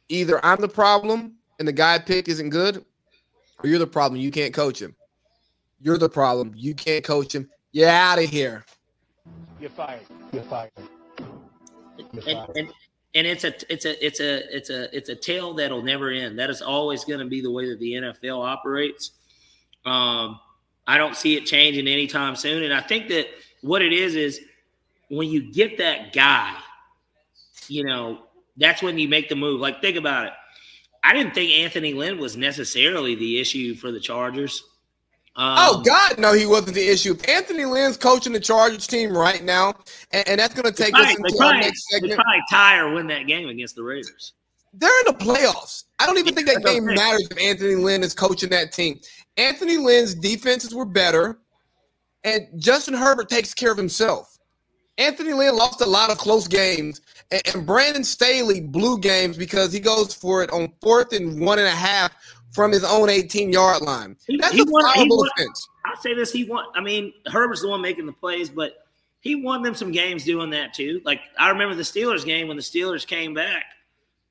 Either 0.07 0.39
I'm 0.45 0.61
the 0.61 0.67
problem 0.67 1.37
and 1.57 1.67
the 1.67 1.73
guy 1.73 1.95
I 1.95 1.99
picked 1.99 2.27
isn't 2.27 2.49
good, 2.49 2.85
or 3.63 3.69
you're 3.69 3.79
the 3.79 3.87
problem. 3.87 4.21
You 4.21 4.29
can't 4.29 4.53
coach 4.53 4.79
him. 4.79 4.95
You're 5.81 5.97
the 5.97 6.09
problem. 6.09 6.53
You 6.55 6.75
can't 6.75 7.03
coach 7.03 7.33
him. 7.33 7.49
You're 7.71 7.89
out 7.89 8.19
of 8.19 8.25
here. 8.25 8.65
You're 9.59 9.71
fired. 9.71 10.01
You're 10.31 10.43
fired. 10.43 10.71
You're 12.13 12.21
fired. 12.21 12.47
And, 12.55 12.57
and, 12.57 12.73
and 13.17 13.25
it's 13.25 13.43
a 13.43 13.53
it's 13.73 13.85
a 13.85 14.05
it's 14.05 14.19
a 14.19 14.55
it's 14.55 14.69
a 14.69 14.95
it's 14.95 15.09
a 15.09 15.15
tale 15.15 15.55
that'll 15.55 15.81
never 15.81 16.11
end. 16.11 16.37
That 16.37 16.51
is 16.51 16.61
always 16.61 17.03
going 17.03 17.19
to 17.19 17.25
be 17.25 17.41
the 17.41 17.49
way 17.49 17.67
that 17.69 17.79
the 17.79 17.93
NFL 17.93 18.45
operates. 18.45 19.11
Um, 19.85 20.39
I 20.85 20.99
don't 20.99 21.15
see 21.15 21.35
it 21.35 21.47
changing 21.47 21.87
anytime 21.87 22.35
soon. 22.35 22.63
And 22.63 22.73
I 22.73 22.81
think 22.81 23.07
that 23.09 23.25
what 23.61 23.81
it 23.81 23.91
is 23.91 24.15
is 24.15 24.39
when 25.09 25.29
you 25.29 25.51
get 25.51 25.79
that 25.79 26.13
guy, 26.13 26.55
you 27.67 27.83
know, 27.83 28.19
that's 28.55 28.83
when 28.83 28.99
you 28.99 29.09
make 29.09 29.29
the 29.29 29.35
move. 29.35 29.59
Like 29.59 29.81
think 29.81 29.97
about 29.97 30.27
it. 30.27 30.33
I 31.03 31.13
didn't 31.13 31.33
think 31.33 31.51
Anthony 31.51 31.93
Lynn 31.93 32.19
was 32.19 32.37
necessarily 32.37 33.15
the 33.15 33.39
issue 33.39 33.73
for 33.73 33.91
the 33.91 33.99
Chargers. 33.99 34.63
Um, 35.37 35.55
oh 35.59 35.81
God, 35.85 36.17
no, 36.17 36.33
he 36.33 36.47
wasn't 36.47 36.73
the 36.73 36.87
issue. 36.87 37.15
Anthony 37.27 37.63
Lynn's 37.63 37.95
coaching 37.95 38.33
the 38.33 38.39
Chargers 38.39 38.87
team 38.87 39.15
right 39.15 39.43
now, 39.43 39.75
and, 40.11 40.27
and 40.27 40.39
that's 40.39 40.55
going 40.55 40.65
to 40.65 40.71
take 40.71 40.95
us 40.95 41.11
into 41.11 41.21
probably, 41.21 41.45
our 41.45 41.53
next 41.61 41.87
segment. 41.91 42.15
Probably 42.15 42.41
tie 42.49 42.79
or 42.79 42.91
win 42.91 43.05
that 43.07 43.27
game 43.27 43.47
against 43.47 43.75
the 43.75 43.83
Raiders. 43.83 44.33
They're 44.73 44.99
in 45.05 45.15
the 45.15 45.23
playoffs. 45.23 45.83
I 45.99 46.07
don't 46.07 46.17
even 46.17 46.33
think 46.33 46.47
that 46.47 46.63
game 46.65 46.85
matters 46.85 47.27
if 47.29 47.37
Anthony 47.39 47.75
Lynn 47.75 48.01
is 48.01 48.15
coaching 48.15 48.49
that 48.49 48.71
team. 48.71 48.99
Anthony 49.37 49.77
Lynn's 49.77 50.15
defenses 50.15 50.73
were 50.73 50.85
better, 50.85 51.37
and 52.23 52.47
Justin 52.57 52.95
Herbert 52.95 53.29
takes 53.29 53.53
care 53.53 53.71
of 53.71 53.77
himself. 53.77 54.39
Anthony 54.97 55.33
Lynn 55.33 55.55
lost 55.55 55.81
a 55.81 55.85
lot 55.85 56.09
of 56.09 56.17
close 56.17 56.47
games, 56.47 57.01
and, 57.29 57.43
and 57.53 57.67
Brandon 57.67 58.03
Staley 58.03 58.59
blew 58.59 58.97
games 58.97 59.37
because 59.37 59.71
he 59.71 59.79
goes 59.79 60.15
for 60.15 60.41
it 60.41 60.49
on 60.49 60.73
fourth 60.81 61.13
and 61.13 61.39
one 61.39 61.59
and 61.59 61.67
a 61.67 61.71
half 61.71 62.11
from 62.57 62.71
his 62.71 62.83
own 62.83 63.07
18 63.07 63.53
yard 63.53 63.83
line. 63.83 64.17
That's 64.39 64.53
he, 64.53 64.61
a 64.61 64.65
won, 64.65 64.83
foulable 64.83 65.27
offense. 65.27 65.69
I'll 65.85 66.01
say 66.01 66.15
this: 66.15 66.31
he 66.31 66.43
won. 66.43 66.65
I 66.73 66.81
mean, 66.81 67.13
Herbert's 67.27 67.61
the 67.61 67.69
one 67.69 67.81
making 67.81 68.07
the 68.07 68.13
plays, 68.13 68.49
but 68.49 68.87
he 69.21 69.35
won 69.35 69.61
them 69.61 69.75
some 69.75 69.91
games 69.91 70.25
doing 70.25 70.49
that 70.49 70.73
too. 70.73 70.99
Like 71.05 71.21
I 71.37 71.49
remember 71.49 71.75
the 71.75 71.83
Steelers 71.83 72.25
game 72.25 72.47
when 72.47 72.57
the 72.57 72.63
Steelers 72.63 73.05
came 73.05 73.35
back. 73.35 73.63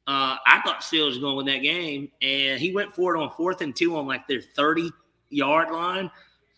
Uh, 0.08 0.36
I 0.44 0.60
thought 0.64 0.82
Steelers 0.82 1.14
were 1.14 1.20
going 1.20 1.32
to 1.32 1.36
win 1.36 1.46
that 1.46 1.62
game, 1.62 2.10
and 2.20 2.60
he 2.60 2.72
went 2.72 2.92
for 2.92 3.14
it 3.14 3.20
on 3.20 3.30
fourth 3.36 3.60
and 3.60 3.74
two 3.74 3.96
on 3.96 4.06
like 4.06 4.26
their 4.26 4.40
30 4.40 4.90
yard 5.30 5.70
line. 5.70 6.10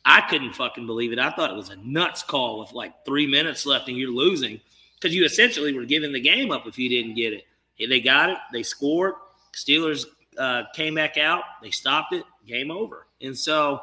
I 0.04 0.22
couldn't 0.22 0.54
fucking 0.54 0.86
believe 0.86 1.12
it. 1.12 1.18
I 1.18 1.30
thought 1.30 1.50
it 1.50 1.56
was 1.56 1.68
a 1.68 1.76
nuts 1.76 2.22
call 2.22 2.60
with 2.60 2.72
like 2.72 3.04
three 3.04 3.26
minutes 3.26 3.66
left 3.66 3.88
and 3.88 3.96
you're 3.96 4.10
losing 4.10 4.58
because 4.94 5.14
you 5.14 5.24
essentially 5.24 5.74
were 5.74 5.84
giving 5.84 6.12
the 6.12 6.20
game 6.20 6.50
up 6.50 6.66
if 6.66 6.78
you 6.78 6.88
didn't 6.88 7.14
get 7.14 7.34
it. 7.34 7.44
They 7.78 8.00
got 8.00 8.30
it. 8.30 8.38
They 8.52 8.62
scored. 8.62 9.14
Steelers 9.54 10.06
uh, 10.38 10.64
came 10.74 10.94
back 10.94 11.18
out. 11.18 11.42
They 11.62 11.70
stopped 11.70 12.12
it. 12.12 12.24
Game 12.46 12.70
over. 12.70 13.06
And 13.20 13.36
so, 13.36 13.80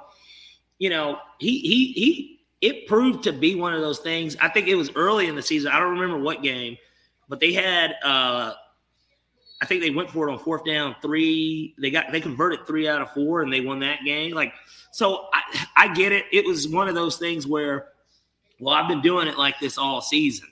you 0.79 0.89
know, 0.89 1.19
he 1.39 1.59
he 1.59 1.93
he. 1.93 2.31
It 2.61 2.87
proved 2.87 3.23
to 3.25 3.33
be 3.33 3.53
one 3.53 3.73
of 3.73 3.81
those 3.81 3.99
things. 3.99 4.35
I 4.41 4.49
think 4.49 4.67
it 4.67 4.75
was 4.75 4.89
early 4.95 5.27
in 5.27 5.35
the 5.35 5.41
season. 5.41 5.71
I 5.71 5.79
don't 5.79 5.91
remember 5.91 6.17
what 6.17 6.41
game, 6.41 6.77
but 7.29 7.39
they 7.39 7.53
had. 7.53 7.95
Uh, 8.03 8.53
I 9.61 9.65
think 9.65 9.81
they 9.81 9.89
went 9.89 10.09
for 10.09 10.27
it 10.27 10.31
on 10.31 10.39
fourth 10.39 10.65
down 10.65 10.95
three. 11.01 11.75
They 11.77 11.91
got 11.91 12.11
they 12.11 12.21
converted 12.21 12.65
three 12.65 12.87
out 12.87 13.01
of 13.01 13.11
four, 13.11 13.41
and 13.41 13.51
they 13.51 13.61
won 13.61 13.79
that 13.79 13.99
game. 14.03 14.33
Like 14.33 14.53
so, 14.91 15.27
I, 15.33 15.65
I 15.75 15.93
get 15.93 16.11
it. 16.11 16.25
It 16.31 16.45
was 16.45 16.67
one 16.67 16.87
of 16.87 16.95
those 16.95 17.17
things 17.17 17.45
where, 17.45 17.89
well, 18.59 18.73
I've 18.73 18.87
been 18.87 19.01
doing 19.01 19.27
it 19.27 19.37
like 19.37 19.59
this 19.59 19.77
all 19.77 20.01
season, 20.01 20.47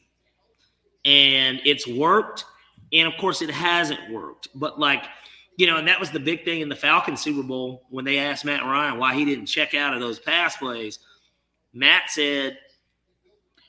and 1.06 1.62
it's 1.66 1.88
worked. 1.88 2.46
And 2.92 3.08
of 3.08 3.20
course, 3.20 3.42
it 3.42 3.50
hasn't 3.50 4.12
worked. 4.12 4.50
But 4.54 4.80
like 4.80 5.06
you 5.58 5.68
know, 5.68 5.78
and 5.78 5.88
that 5.88 6.00
was 6.00 6.10
the 6.10 6.20
big 6.20 6.46
thing 6.46 6.62
in 6.62 6.70
the 6.70 6.76
Falcon 6.76 7.16
Super 7.16 7.44
Bowl 7.44 7.84
when 7.90 8.06
they 8.06 8.18
asked 8.18 8.46
Matt 8.46 8.64
Ryan 8.64 8.98
why 8.98 9.14
he 9.14 9.26
didn't 9.26 9.46
check 9.46 9.74
out 9.74 9.94
of 9.94 10.00
those 10.00 10.20
pass 10.20 10.58
plays. 10.58 11.00
Matt 11.74 12.10
said, 12.10 12.58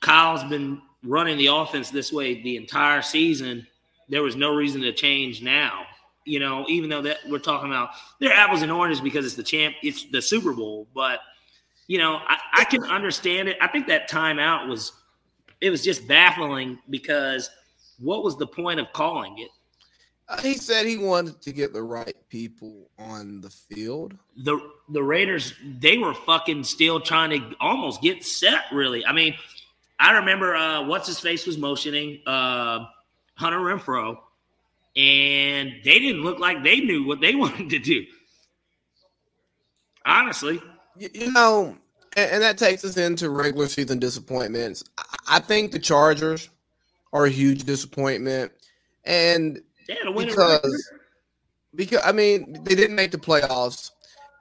Kyle's 0.00 0.44
been 0.44 0.80
running 1.02 1.36
the 1.38 1.46
offense 1.46 1.90
this 1.90 2.12
way 2.12 2.42
the 2.42 2.56
entire 2.56 3.02
season. 3.02 3.66
There 4.08 4.22
was 4.22 4.36
no 4.36 4.54
reason 4.54 4.80
to 4.82 4.92
change 4.92 5.42
now. 5.42 5.84
You 6.26 6.40
know, 6.40 6.64
even 6.68 6.88
though 6.88 7.02
that 7.02 7.18
we're 7.28 7.38
talking 7.38 7.68
about 7.68 7.90
they're 8.18 8.32
apples 8.32 8.62
and 8.62 8.72
oranges 8.72 9.00
because 9.00 9.26
it's 9.26 9.34
the 9.34 9.42
champ, 9.42 9.74
it's 9.82 10.06
the 10.10 10.22
Super 10.22 10.54
Bowl. 10.54 10.88
But 10.94 11.20
you 11.86 11.98
know, 11.98 12.20
I, 12.26 12.38
I 12.54 12.64
can 12.64 12.82
understand 12.84 13.48
it. 13.48 13.58
I 13.60 13.68
think 13.68 13.86
that 13.88 14.08
timeout 14.08 14.68
was 14.68 14.92
it 15.60 15.68
was 15.68 15.84
just 15.84 16.08
baffling 16.08 16.78
because 16.88 17.50
what 17.98 18.24
was 18.24 18.38
the 18.38 18.46
point 18.46 18.80
of 18.80 18.90
calling 18.92 19.38
it? 19.38 19.50
Uh, 20.28 20.40
he 20.40 20.54
said 20.54 20.86
he 20.86 20.96
wanted 20.96 21.40
to 21.42 21.52
get 21.52 21.72
the 21.72 21.82
right 21.82 22.16
people 22.30 22.90
on 22.98 23.40
the 23.42 23.50
field. 23.50 24.16
The 24.36 24.58
the 24.88 25.02
Raiders 25.02 25.54
they 25.78 25.98
were 25.98 26.14
fucking 26.14 26.64
still 26.64 27.00
trying 27.00 27.30
to 27.30 27.56
almost 27.60 28.00
get 28.00 28.24
set. 28.24 28.62
Really, 28.72 29.04
I 29.04 29.12
mean, 29.12 29.34
I 29.98 30.12
remember 30.12 30.54
uh, 30.54 30.86
what's 30.86 31.06
his 31.06 31.20
face 31.20 31.46
was 31.46 31.58
motioning 31.58 32.20
uh, 32.26 32.86
Hunter 33.34 33.58
Renfrow, 33.58 34.16
and 34.96 35.72
they 35.84 35.98
didn't 35.98 36.22
look 36.22 36.38
like 36.38 36.64
they 36.64 36.80
knew 36.80 37.06
what 37.06 37.20
they 37.20 37.34
wanted 37.34 37.68
to 37.70 37.78
do. 37.78 38.06
Honestly, 40.06 40.60
you, 40.98 41.08
you 41.12 41.32
know, 41.32 41.76
and, 42.16 42.30
and 42.30 42.42
that 42.42 42.56
takes 42.56 42.82
us 42.82 42.96
into 42.96 43.28
regular 43.28 43.68
season 43.68 43.98
disappointments. 43.98 44.84
I 45.28 45.40
think 45.40 45.72
the 45.72 45.78
Chargers 45.78 46.48
are 47.12 47.26
a 47.26 47.30
huge 47.30 47.64
disappointment, 47.64 48.52
and 49.04 49.60
because 50.26 50.92
because 51.74 52.00
I 52.04 52.12
mean 52.12 52.62
they 52.64 52.74
didn't 52.74 52.96
make 52.96 53.10
the 53.10 53.18
playoffs, 53.18 53.90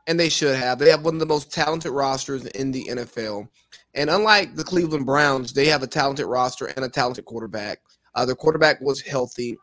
and 0.08 0.20
they 0.20 0.30
should 0.30 0.56
have. 0.56 0.80
They 0.80 0.90
have 0.90 1.06
one 1.06 1.16
of 1.16 1.20
the 1.20 1.26
most 1.26 1.52
talented 1.52 1.92
rosters 1.92 2.46
in 2.48 2.72
the 2.72 2.86
NFL, 2.90 3.48
and 3.94 4.10
unlike 4.10 4.56
the 4.56 4.64
Cleveland 4.64 5.06
Browns, 5.06 5.54
they 5.54 5.68
have 5.68 5.84
a 5.84 5.88
talented 5.88 6.26
roster 6.26 6.68
and 6.68 6.86
a 6.86 6.90
talented 6.90 7.26
quarterback. 7.26 7.80
Uh, 8.16 8.26
their 8.26 8.36
quarterback 8.36 8.82
was 8.82 9.02
healthy. 9.02 9.58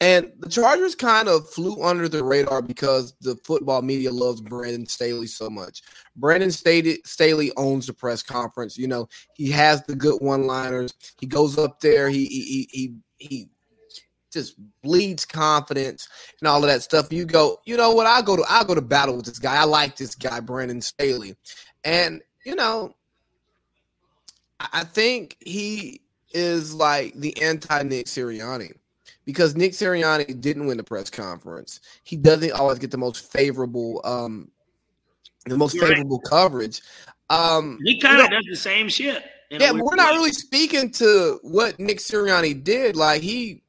And 0.00 0.30
the 0.40 0.50
Chargers 0.50 0.94
kind 0.94 1.26
of 1.26 1.48
flew 1.48 1.82
under 1.82 2.06
the 2.06 2.22
radar 2.22 2.60
because 2.60 3.14
the 3.22 3.34
football 3.44 3.80
media 3.80 4.12
loves 4.12 4.42
Brandon 4.42 4.84
Staley 4.84 5.26
so 5.26 5.48
much. 5.48 5.80
Brandon 6.16 6.50
Staley, 6.50 6.98
Staley 7.06 7.50
owns 7.56 7.86
the 7.86 7.94
press 7.94 8.22
conference. 8.22 8.76
You 8.76 8.88
know, 8.88 9.08
he 9.36 9.50
has 9.52 9.82
the 9.84 9.96
good 9.96 10.20
one-liners. 10.20 10.92
He 11.18 11.26
goes 11.26 11.56
up 11.56 11.80
there. 11.80 12.10
He 12.10 12.26
he 12.26 12.68
he 12.70 12.94
he 13.18 13.48
just 14.32 14.56
bleeds 14.82 15.24
confidence 15.24 16.08
and 16.40 16.48
all 16.48 16.62
of 16.62 16.68
that 16.68 16.82
stuff. 16.82 17.12
You 17.12 17.24
go, 17.24 17.58
you 17.64 17.76
know 17.76 17.92
what? 17.92 18.06
I'll 18.06 18.22
go 18.22 18.36
to 18.36 18.44
I'll 18.48 18.64
go 18.64 18.74
to 18.74 18.82
battle 18.82 19.16
with 19.16 19.26
this 19.26 19.38
guy. 19.38 19.56
I 19.56 19.64
like 19.64 19.96
this 19.96 20.14
guy, 20.14 20.40
Brandon 20.40 20.80
Staley. 20.80 21.36
And 21.84 22.22
you 22.44 22.54
know, 22.54 22.94
I 24.60 24.84
think 24.84 25.36
he 25.40 26.02
is 26.32 26.74
like 26.74 27.14
the 27.14 27.40
anti 27.42 27.82
Nick 27.82 28.06
Sirianni 28.06 28.72
because 29.24 29.56
Nick 29.56 29.72
Sirianni 29.72 30.40
didn't 30.40 30.66
win 30.66 30.76
the 30.76 30.84
press 30.84 31.10
conference. 31.10 31.80
He 32.04 32.16
doesn't 32.16 32.52
always 32.52 32.78
get 32.78 32.90
the 32.90 32.98
most 32.98 33.30
favorable 33.32 34.00
um 34.04 34.50
the 35.46 35.56
most 35.56 35.74
You're 35.74 35.86
favorable 35.86 36.18
right. 36.18 36.30
coverage. 36.30 36.82
Um 37.30 37.78
he 37.84 38.00
kind 38.00 38.20
of 38.20 38.30
does 38.30 38.44
the 38.48 38.56
same 38.56 38.88
shit. 38.88 39.22
Yeah, 39.50 39.72
we're 39.72 39.94
not 39.94 40.14
really 40.14 40.32
speaking 40.32 40.90
to 40.92 41.38
what 41.42 41.78
Nick 41.78 41.98
Sirianni 41.98 42.64
did. 42.64 42.96
Like 42.96 43.22
he 43.22 43.62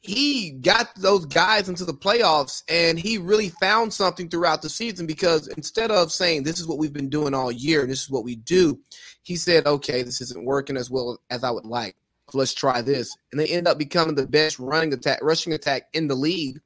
he 0.00 0.50
got 0.50 0.94
those 0.96 1.26
guys 1.26 1.68
into 1.68 1.84
the 1.84 1.92
playoffs 1.92 2.62
and 2.68 2.98
he 2.98 3.18
really 3.18 3.50
found 3.50 3.92
something 3.92 4.28
throughout 4.28 4.62
the 4.62 4.68
season 4.68 5.06
because 5.06 5.48
instead 5.48 5.90
of 5.90 6.10
saying 6.10 6.42
this 6.42 6.58
is 6.58 6.66
what 6.66 6.78
we've 6.78 6.92
been 6.92 7.10
doing 7.10 7.34
all 7.34 7.52
year 7.52 7.82
and 7.82 7.90
this 7.90 8.02
is 8.02 8.10
what 8.10 8.24
we 8.24 8.36
do, 8.36 8.78
he 9.22 9.36
said, 9.36 9.66
okay, 9.66 10.02
this 10.02 10.22
isn't 10.22 10.46
working 10.46 10.78
as 10.78 10.90
well 10.90 11.20
as 11.28 11.44
I 11.44 11.50
would 11.50 11.66
like. 11.66 11.96
Let's 12.32 12.54
try 12.54 12.80
this. 12.80 13.14
And 13.30 13.40
they 13.40 13.48
end 13.48 13.68
up 13.68 13.76
becoming 13.76 14.14
the 14.14 14.26
best 14.26 14.58
running 14.58 14.92
attack, 14.92 15.18
rushing 15.20 15.52
attack 15.52 15.88
in 15.92 16.08
the 16.08 16.14
league. 16.14 16.60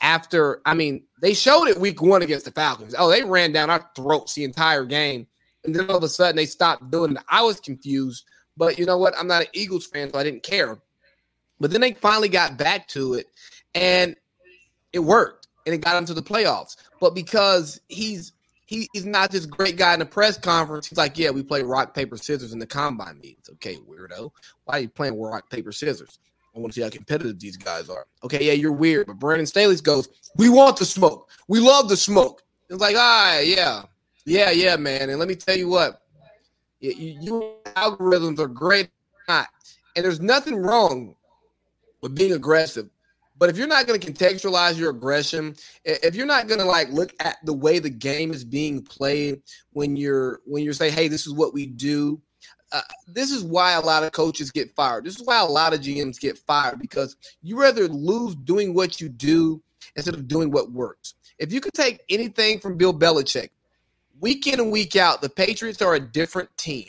After, 0.00 0.60
I 0.66 0.74
mean, 0.74 1.04
they 1.20 1.34
showed 1.34 1.68
it 1.68 1.78
week 1.78 2.02
one 2.02 2.22
against 2.22 2.46
the 2.46 2.50
Falcons. 2.50 2.96
Oh, 2.98 3.08
they 3.08 3.22
ran 3.22 3.52
down 3.52 3.70
our 3.70 3.88
throats 3.94 4.34
the 4.34 4.42
entire 4.42 4.84
game. 4.84 5.28
And 5.64 5.72
then 5.72 5.88
all 5.88 5.98
of 5.98 6.02
a 6.02 6.08
sudden 6.08 6.34
they 6.34 6.46
stopped 6.46 6.90
doing 6.90 7.12
it. 7.12 7.22
I 7.28 7.42
was 7.42 7.60
confused. 7.60 8.24
But 8.56 8.78
you 8.78 8.86
know 8.86 8.98
what? 8.98 9.16
I'm 9.16 9.28
not 9.28 9.42
an 9.42 9.48
Eagles 9.52 9.86
fan, 9.86 10.12
so 10.12 10.18
I 10.18 10.24
didn't 10.24 10.42
care. 10.42 10.80
But 11.62 11.70
then 11.70 11.80
they 11.80 11.94
finally 11.94 12.28
got 12.28 12.58
back 12.58 12.88
to 12.88 13.14
it 13.14 13.28
and 13.72 14.16
it 14.92 14.98
worked 14.98 15.46
and 15.64 15.72
it 15.72 15.78
got 15.78 15.96
into 15.96 16.12
the 16.12 16.22
playoffs. 16.22 16.76
But 17.00 17.14
because 17.14 17.80
he's 17.88 18.32
he, 18.66 18.88
he's 18.92 19.06
not 19.06 19.30
this 19.30 19.46
great 19.46 19.76
guy 19.76 19.92
in 19.92 20.00
the 20.00 20.06
press 20.06 20.36
conference. 20.36 20.88
He's 20.88 20.98
like, 20.98 21.18
yeah, 21.18 21.30
we 21.30 21.42
play 21.42 21.62
rock 21.62 21.94
paper 21.94 22.16
scissors 22.16 22.52
in 22.52 22.58
the 22.58 22.66
combine 22.66 23.18
meetings. 23.18 23.48
Okay, 23.52 23.76
weirdo. 23.76 24.32
Why 24.64 24.78
are 24.78 24.80
you 24.80 24.88
playing 24.88 25.20
rock 25.20 25.50
paper 25.50 25.70
scissors? 25.72 26.18
I 26.54 26.58
want 26.58 26.72
to 26.72 26.80
see 26.80 26.82
how 26.82 26.90
competitive 26.90 27.38
these 27.38 27.56
guys 27.56 27.88
are. 27.88 28.06
Okay, 28.24 28.44
yeah, 28.44 28.54
you're 28.54 28.72
weird. 28.72 29.06
But 29.06 29.18
Brandon 29.18 29.46
Staley 29.46 29.76
goes, 29.76 30.08
we 30.36 30.48
want 30.48 30.78
the 30.78 30.84
smoke. 30.84 31.30
We 31.48 31.60
love 31.60 31.88
the 31.88 31.96
smoke. 31.96 32.42
It's 32.70 32.80
like, 32.80 32.96
ah, 32.98 33.38
yeah, 33.40 33.82
yeah, 34.24 34.50
yeah, 34.50 34.76
man. 34.76 35.10
And 35.10 35.18
let 35.18 35.28
me 35.28 35.36
tell 35.36 35.56
you 35.56 35.68
what, 35.68 36.02
you, 36.80 36.92
your 37.20 37.54
algorithms 37.76 38.38
are 38.38 38.48
great, 38.48 38.88
not, 39.28 39.48
and 39.94 40.04
there's 40.04 40.20
nothing 40.20 40.56
wrong 40.56 41.14
with 42.02 42.14
being 42.14 42.32
aggressive. 42.32 42.90
But 43.38 43.48
if 43.48 43.56
you're 43.56 43.66
not 43.66 43.86
going 43.86 43.98
to 43.98 44.12
contextualize 44.12 44.78
your 44.78 44.90
aggression, 44.90 45.56
if 45.84 46.14
you're 46.14 46.26
not 46.26 46.46
going 46.48 46.60
to 46.60 46.66
like 46.66 46.90
look 46.90 47.14
at 47.20 47.38
the 47.44 47.52
way 47.52 47.78
the 47.78 47.90
game 47.90 48.32
is 48.32 48.44
being 48.44 48.82
played 48.82 49.42
when 49.72 49.96
you're 49.96 50.40
when 50.44 50.62
you're 50.62 50.74
saying, 50.74 50.92
"Hey, 50.92 51.08
this 51.08 51.26
is 51.26 51.32
what 51.32 51.54
we 51.54 51.66
do," 51.66 52.20
uh, 52.72 52.82
this 53.06 53.30
is 53.30 53.44
why 53.44 53.72
a 53.72 53.80
lot 53.80 54.02
of 54.02 54.12
coaches 54.12 54.50
get 54.50 54.74
fired. 54.74 55.04
This 55.04 55.16
is 55.16 55.26
why 55.26 55.40
a 55.40 55.44
lot 55.44 55.74
of 55.74 55.80
GMs 55.80 56.20
get 56.20 56.38
fired 56.38 56.78
because 56.78 57.16
you 57.42 57.60
rather 57.60 57.88
lose 57.88 58.34
doing 58.34 58.74
what 58.74 59.00
you 59.00 59.08
do 59.08 59.62
instead 59.96 60.14
of 60.14 60.28
doing 60.28 60.50
what 60.50 60.72
works. 60.72 61.14
If 61.38 61.52
you 61.52 61.60
could 61.60 61.74
take 61.74 62.00
anything 62.08 62.60
from 62.60 62.76
Bill 62.76 62.94
Belichick, 62.94 63.50
week 64.20 64.46
in 64.46 64.60
and 64.60 64.70
week 64.70 64.96
out, 64.96 65.20
the 65.20 65.28
Patriots 65.28 65.82
are 65.82 65.94
a 65.94 66.00
different 66.00 66.56
team. 66.56 66.88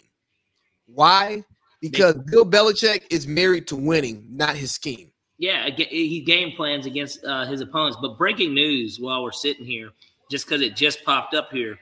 Why? 0.86 1.44
Because 1.92 2.16
Bill 2.16 2.46
Belichick 2.46 3.04
is 3.10 3.28
married 3.28 3.68
to 3.68 3.76
winning, 3.76 4.26
not 4.32 4.56
his 4.56 4.72
scheme. 4.72 5.12
Yeah, 5.38 5.70
he 5.70 6.22
game 6.22 6.56
plans 6.56 6.86
against 6.86 7.26
uh, 7.26 7.46
his 7.46 7.60
opponents. 7.60 7.98
But 8.02 8.18
breaking 8.18 8.54
news 8.54 9.00
while 9.02 9.22
we're 9.22 9.34
sitting 9.34 9.66
here, 9.66 9.90
just 10.32 10.46
because 10.46 10.62
it 10.62 10.78
just 10.78 11.04
popped 11.04 11.34
up 11.34 11.52
here. 11.52 11.78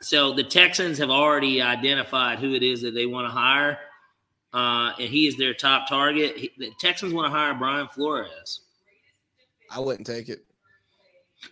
So 0.00 0.32
the 0.32 0.42
Texans 0.42 0.96
have 0.98 1.10
already 1.10 1.60
identified 1.60 2.38
who 2.38 2.54
it 2.54 2.62
is 2.62 2.80
that 2.80 2.94
they 2.94 3.04
want 3.04 3.26
to 3.26 3.30
hire, 3.30 3.78
uh, 4.54 4.92
and 4.98 5.08
he 5.08 5.26
is 5.26 5.36
their 5.36 5.52
top 5.52 5.86
target. 5.86 6.38
He, 6.38 6.50
the 6.56 6.70
Texans 6.80 7.12
want 7.12 7.26
to 7.26 7.30
hire 7.30 7.52
Brian 7.52 7.88
Flores. 7.88 8.60
I 9.70 9.80
wouldn't 9.80 10.06
take 10.06 10.30
it. 10.30 10.46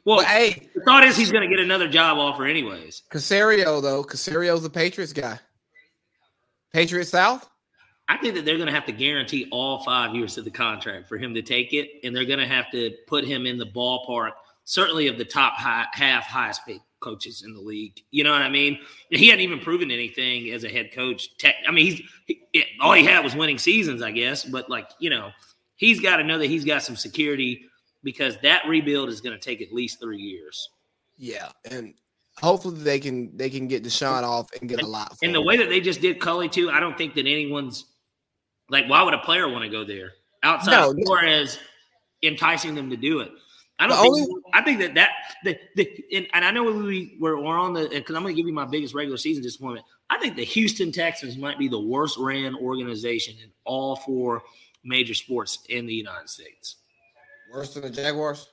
Well, 0.07 0.19
but, 0.19 0.27
hey, 0.27 0.71
the 0.75 0.81
thought 0.83 1.05
is 1.05 1.19
he's 1.19 1.31
going 1.31 1.47
to 1.47 1.55
get 1.55 1.63
another 1.63 1.89
job 1.89 2.17
offer 2.17 2.47
anyways. 2.47 3.03
Caserio 3.11 3.83
though, 3.83 4.03
Caserio's 4.03 4.63
the 4.63 4.71
Patriots 4.71 5.13
guy. 5.13 5.39
Patriots 6.73 7.11
South. 7.11 7.49
I 8.09 8.17
think 8.19 8.35
that 8.35 8.45
they're 8.45 8.57
going 8.57 8.69
to 8.69 8.75
have 8.75 8.87
to 8.87 8.93
guarantee 8.93 9.49
all 9.51 9.83
five 9.85 10.15
years 10.15 10.37
of 10.37 10.45
the 10.45 10.51
contract 10.51 11.09
for 11.09 11.17
him 11.17 11.35
to 11.35 11.43
take 11.43 11.73
it, 11.73 11.89
and 12.05 12.15
they're 12.15 12.25
going 12.25 12.41
to 12.41 12.47
have 12.47 12.71
to 12.73 12.93
put 13.07 13.25
him 13.25 13.47
in 13.47 13.59
the 13.59 13.67
ballpark, 13.67 14.33
certainly 14.65 15.07
of 15.07 15.19
the 15.19 15.25
top 15.25 15.55
high, 15.55 15.87
half 15.93 16.25
highest 16.25 16.67
paid 16.67 16.81
coaches 17.01 17.43
in 17.45 17.55
the 17.55 17.61
league. 17.61 18.01
You 18.11 18.25
know 18.25 18.33
what 18.33 18.43
I 18.43 18.49
mean? 18.49 18.79
He 19.11 19.29
hadn't 19.29 19.43
even 19.43 19.61
proven 19.61 19.91
anything 19.91 20.51
as 20.51 20.65
a 20.65 20.69
head 20.69 20.93
coach. 20.93 21.37
Tech, 21.39 21.55
I 21.67 21.71
mean, 21.71 21.87
he's 21.87 22.03
he, 22.27 22.65
all 22.81 22.93
he 22.93 23.05
had 23.05 23.23
was 23.23 23.37
winning 23.37 23.59
seasons, 23.59 24.03
I 24.03 24.11
guess. 24.11 24.45
But 24.45 24.71
like 24.71 24.91
you 24.99 25.11
know, 25.11 25.31
he's 25.77 26.01
got 26.01 26.17
to 26.17 26.25
know 26.25 26.39
that 26.39 26.47
he's 26.47 26.65
got 26.65 26.83
some 26.83 26.97
security 26.97 27.67
because 28.03 28.37
that 28.43 28.67
rebuild 28.67 29.09
is 29.09 29.21
going 29.21 29.39
to 29.39 29.43
take 29.43 29.61
at 29.61 29.73
least 29.73 30.01
three 30.01 30.21
years. 30.21 30.69
Yeah, 31.19 31.51
and 31.71 31.95
hopefully 32.41 32.79
they 32.81 32.99
can 32.99 33.37
they 33.37 33.51
can 33.51 33.69
get 33.69 33.83
Deshaun 33.83 34.23
off 34.23 34.51
and 34.61 34.69
get 34.69 34.79
and, 34.79 34.89
a 34.89 34.91
lot. 34.91 35.17
And 35.23 35.35
the 35.35 35.43
way 35.43 35.57
that 35.57 35.69
they 35.69 35.81
just 35.81 36.01
did 36.01 36.21
Culley 36.21 36.49
too, 36.49 36.71
I 36.71 36.81
don't 36.81 36.97
think 36.97 37.15
that 37.15 37.27
anyone's 37.27 37.87
like, 38.69 38.89
why 38.89 39.03
would 39.03 39.15
a 39.15 39.19
player 39.19 39.49
want 39.49 39.65
to 39.65 39.71
go 39.71 39.85
there 39.85 40.13
outside 40.43 40.73
no, 40.73 40.91
of 40.91 40.97
Flores 41.05 41.59
enticing 42.23 42.75
them 42.75 42.91
to 42.91 42.97
do 42.97 43.21
it? 43.21 43.31
I 43.79 43.87
don't 43.87 44.01
think. 44.01 44.15
Only, 44.15 44.43
I 44.55 44.63
think 44.63 44.81
that 44.81 44.95
that 44.95 45.11
the, 45.45 45.59
the 45.77 46.05
and, 46.15 46.29
and 46.35 46.45
I 46.45 46.51
know 46.51 46.65
we 46.65 47.17
we're, 47.19 47.41
we're 47.41 47.59
on 47.59 47.73
the 47.73 47.89
because 47.89 48.15
I'm 48.15 48.23
going 48.23 48.35
to 48.35 48.41
give 48.41 48.47
you 48.47 48.55
my 48.55 48.67
biggest 48.67 48.95
regular 48.95 49.17
season 49.17 49.43
disappointment. 49.43 49.85
I 50.11 50.19
think 50.19 50.37
the 50.37 50.45
Houston 50.45 50.93
Texans 50.93 51.37
might 51.37 51.59
be 51.59 51.69
the 51.69 51.81
worst 51.81 52.19
ran 52.19 52.55
organization 52.55 53.35
in 53.43 53.51
all 53.65 53.97
four 53.97 54.43
major 54.85 55.15
sports 55.15 55.61
in 55.69 55.87
the 55.87 55.95
United 55.95 56.29
States. 56.29 56.77
Worse 57.53 57.75
than 57.75 57.83
the 57.83 57.91
Jaguars? 57.91 58.49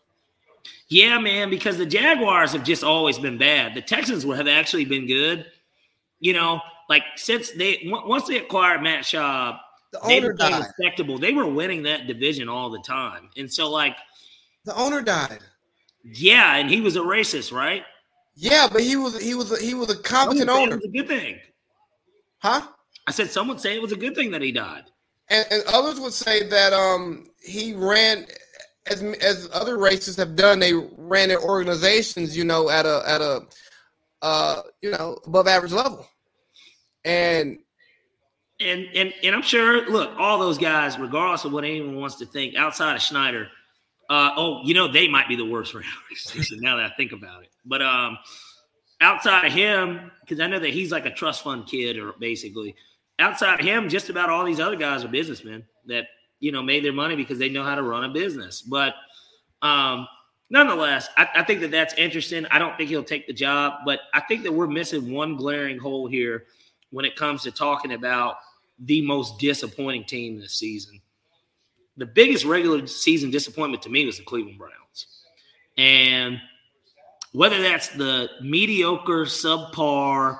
Yeah, 0.90 1.20
man, 1.20 1.52
because 1.52 1.78
the 1.78 1.86
Jaguars 1.86 2.52
have 2.54 2.64
just 2.64 2.84
always 2.84 3.20
been 3.20 3.38
bad. 3.38 3.76
The 3.76 3.82
Texans 3.82 4.24
have 4.24 4.48
actually 4.48 4.86
been 4.86 5.06
good. 5.06 5.46
You 6.20 6.34
know, 6.34 6.60
like 6.90 7.04
since 7.16 7.52
they 7.52 7.82
once 7.86 8.28
they 8.28 8.38
acquired 8.38 8.82
Matt 8.82 9.04
Schaub, 9.04 9.60
the 9.92 10.02
owner 10.02 10.36
they 10.38 10.50
died. 10.50 10.60
respectable. 10.60 11.18
They 11.18 11.32
were 11.32 11.48
winning 11.48 11.84
that 11.84 12.08
division 12.08 12.50
all 12.50 12.70
the 12.70 12.80
time, 12.80 13.30
and 13.38 13.52
so 13.52 13.70
like 13.70 13.96
the 14.66 14.76
owner 14.76 15.02
died. 15.02 15.40
Yeah, 16.04 16.56
and 16.56 16.70
he 16.70 16.82
was 16.82 16.96
a 16.96 17.02
racist, 17.02 17.54
right? 17.54 17.84
Yeah, 18.36 18.68
but 18.72 18.82
he 18.82 18.96
was 18.96 19.22
he 19.22 19.36
was 19.36 19.52
a, 19.52 19.64
he 19.64 19.74
was 19.76 19.90
a 19.92 19.98
competent 19.98 20.50
owner. 20.50 20.74
It 20.74 20.76
was 20.76 20.86
a 20.86 20.98
good 20.98 21.08
thing, 21.08 21.40
huh? 22.40 22.68
I 23.08 23.12
said 23.12 23.30
some 23.30 23.48
would 23.48 23.60
say 23.60 23.76
it 23.76 23.82
was 23.82 23.92
a 23.92 23.98
good 23.98 24.16
thing 24.16 24.32
that 24.32 24.42
he 24.42 24.52
died, 24.52 24.86
and, 25.30 25.46
and 25.52 25.64
others 25.68 26.00
would 26.00 26.14
say 26.14 26.48
that 26.48 26.74
um 26.74 27.30
he 27.42 27.74
ran 27.74 28.26
as 28.90 29.02
as 29.02 29.50
other 29.54 29.78
races 29.78 30.16
have 30.18 30.36
done, 30.36 30.60
they 30.60 30.74
ran 30.74 31.30
their 31.30 31.42
organizations, 31.42 32.36
you 32.36 32.44
know, 32.44 32.70
at 32.70 32.86
a 32.86 33.04
at 33.08 33.22
a 33.22 33.42
uh, 34.22 34.62
you 34.82 34.92
know 34.92 35.18
above 35.26 35.48
average 35.48 35.72
level, 35.72 36.08
and 37.06 37.60
and 38.60 38.86
and 38.96 39.14
and 39.24 39.36
I'm 39.36 39.42
sure. 39.42 39.90
Look, 39.90 40.12
all 40.18 40.38
those 40.40 40.58
guys, 40.58 40.98
regardless 40.98 41.46
of 41.46 41.54
what 41.54 41.64
anyone 41.64 41.96
wants 41.96 42.16
to 42.18 42.26
think, 42.26 42.56
outside 42.56 42.96
of 42.96 43.02
Schneider, 43.02 43.48
uh, 44.10 44.32
oh, 44.36 44.62
you 44.64 44.74
know, 44.74 44.88
they 44.88 45.08
might 45.08 45.28
be 45.28 45.36
the 45.36 45.46
worst 45.46 45.74
organization 45.74 46.60
now 46.62 46.78
that 46.78 46.92
I 46.92 46.96
think 46.96 47.12
about 47.12 47.44
it. 47.44 47.50
But 47.66 47.82
um, 47.82 48.18
outside 49.02 49.46
of 49.46 49.54
him, 49.54 50.12
because 50.22 50.40
I 50.40 50.48
know 50.48 50.60
that 50.60 50.72
he's 50.72 50.92
like 50.92 51.06
a 51.06 51.12
trust 51.12 51.44
fund 51.44 51.68
kid, 51.68 51.98
or 51.98 52.14
basically 52.20 52.76
outside 53.20 53.60
of 53.60 53.66
him, 53.66 53.90
just 53.90 54.10
about 54.10 54.30
all 54.30 54.46
these 54.46 54.60
other 54.60 54.76
guys 54.76 55.04
are 55.04 55.10
businessmen 55.10 55.64
that 55.86 56.06
you 56.40 56.52
know, 56.52 56.62
made 56.62 56.84
their 56.84 56.94
money 56.94 57.16
because 57.16 57.38
they 57.38 57.50
know 57.50 57.64
how 57.64 57.76
to 57.76 57.84
run 57.84 58.04
a 58.04 58.10
business. 58.10 58.62
But 58.62 58.94
um, 59.62 60.08
nonetheless, 60.50 61.10
I, 61.18 61.28
I, 61.36 61.44
think 61.44 61.62
that 61.62 61.72
that's 61.72 61.94
interesting. 61.96 62.46
I 62.50 62.60
don't 62.60 62.78
think 62.78 62.90
he'll 62.90 63.04
take 63.04 63.28
the 63.28 63.34
job, 63.34 63.82
but 63.86 64.00
I 64.14 64.22
think 64.22 64.44
that 64.44 64.54
we're 64.54 64.68
missing 64.68 65.12
one 65.12 65.36
glaring 65.36 65.78
hole 65.78 66.08
here 66.08 66.46
when 66.92 67.06
it 67.06 67.16
comes 67.16 67.44
to 67.44 67.52
talking 67.52 67.92
about 67.92 68.38
the 68.80 69.02
most 69.02 69.38
disappointing 69.40 70.06
team 70.06 70.40
this 70.40 70.54
season. 70.54 71.02
The 71.98 72.06
biggest 72.06 72.46
regular 72.46 72.88
season 72.88 73.30
disappointment 73.30 73.84
to 73.84 73.90
me 73.90 74.06
was 74.06 74.18
the 74.18 74.24
Cleveland 74.24 74.58
Browns. 74.58 75.08
And 75.78 76.40
whether 77.34 77.62
that's 77.62 77.90
the 77.90 78.30
mediocre, 78.42 79.26
subpar, 79.26 80.40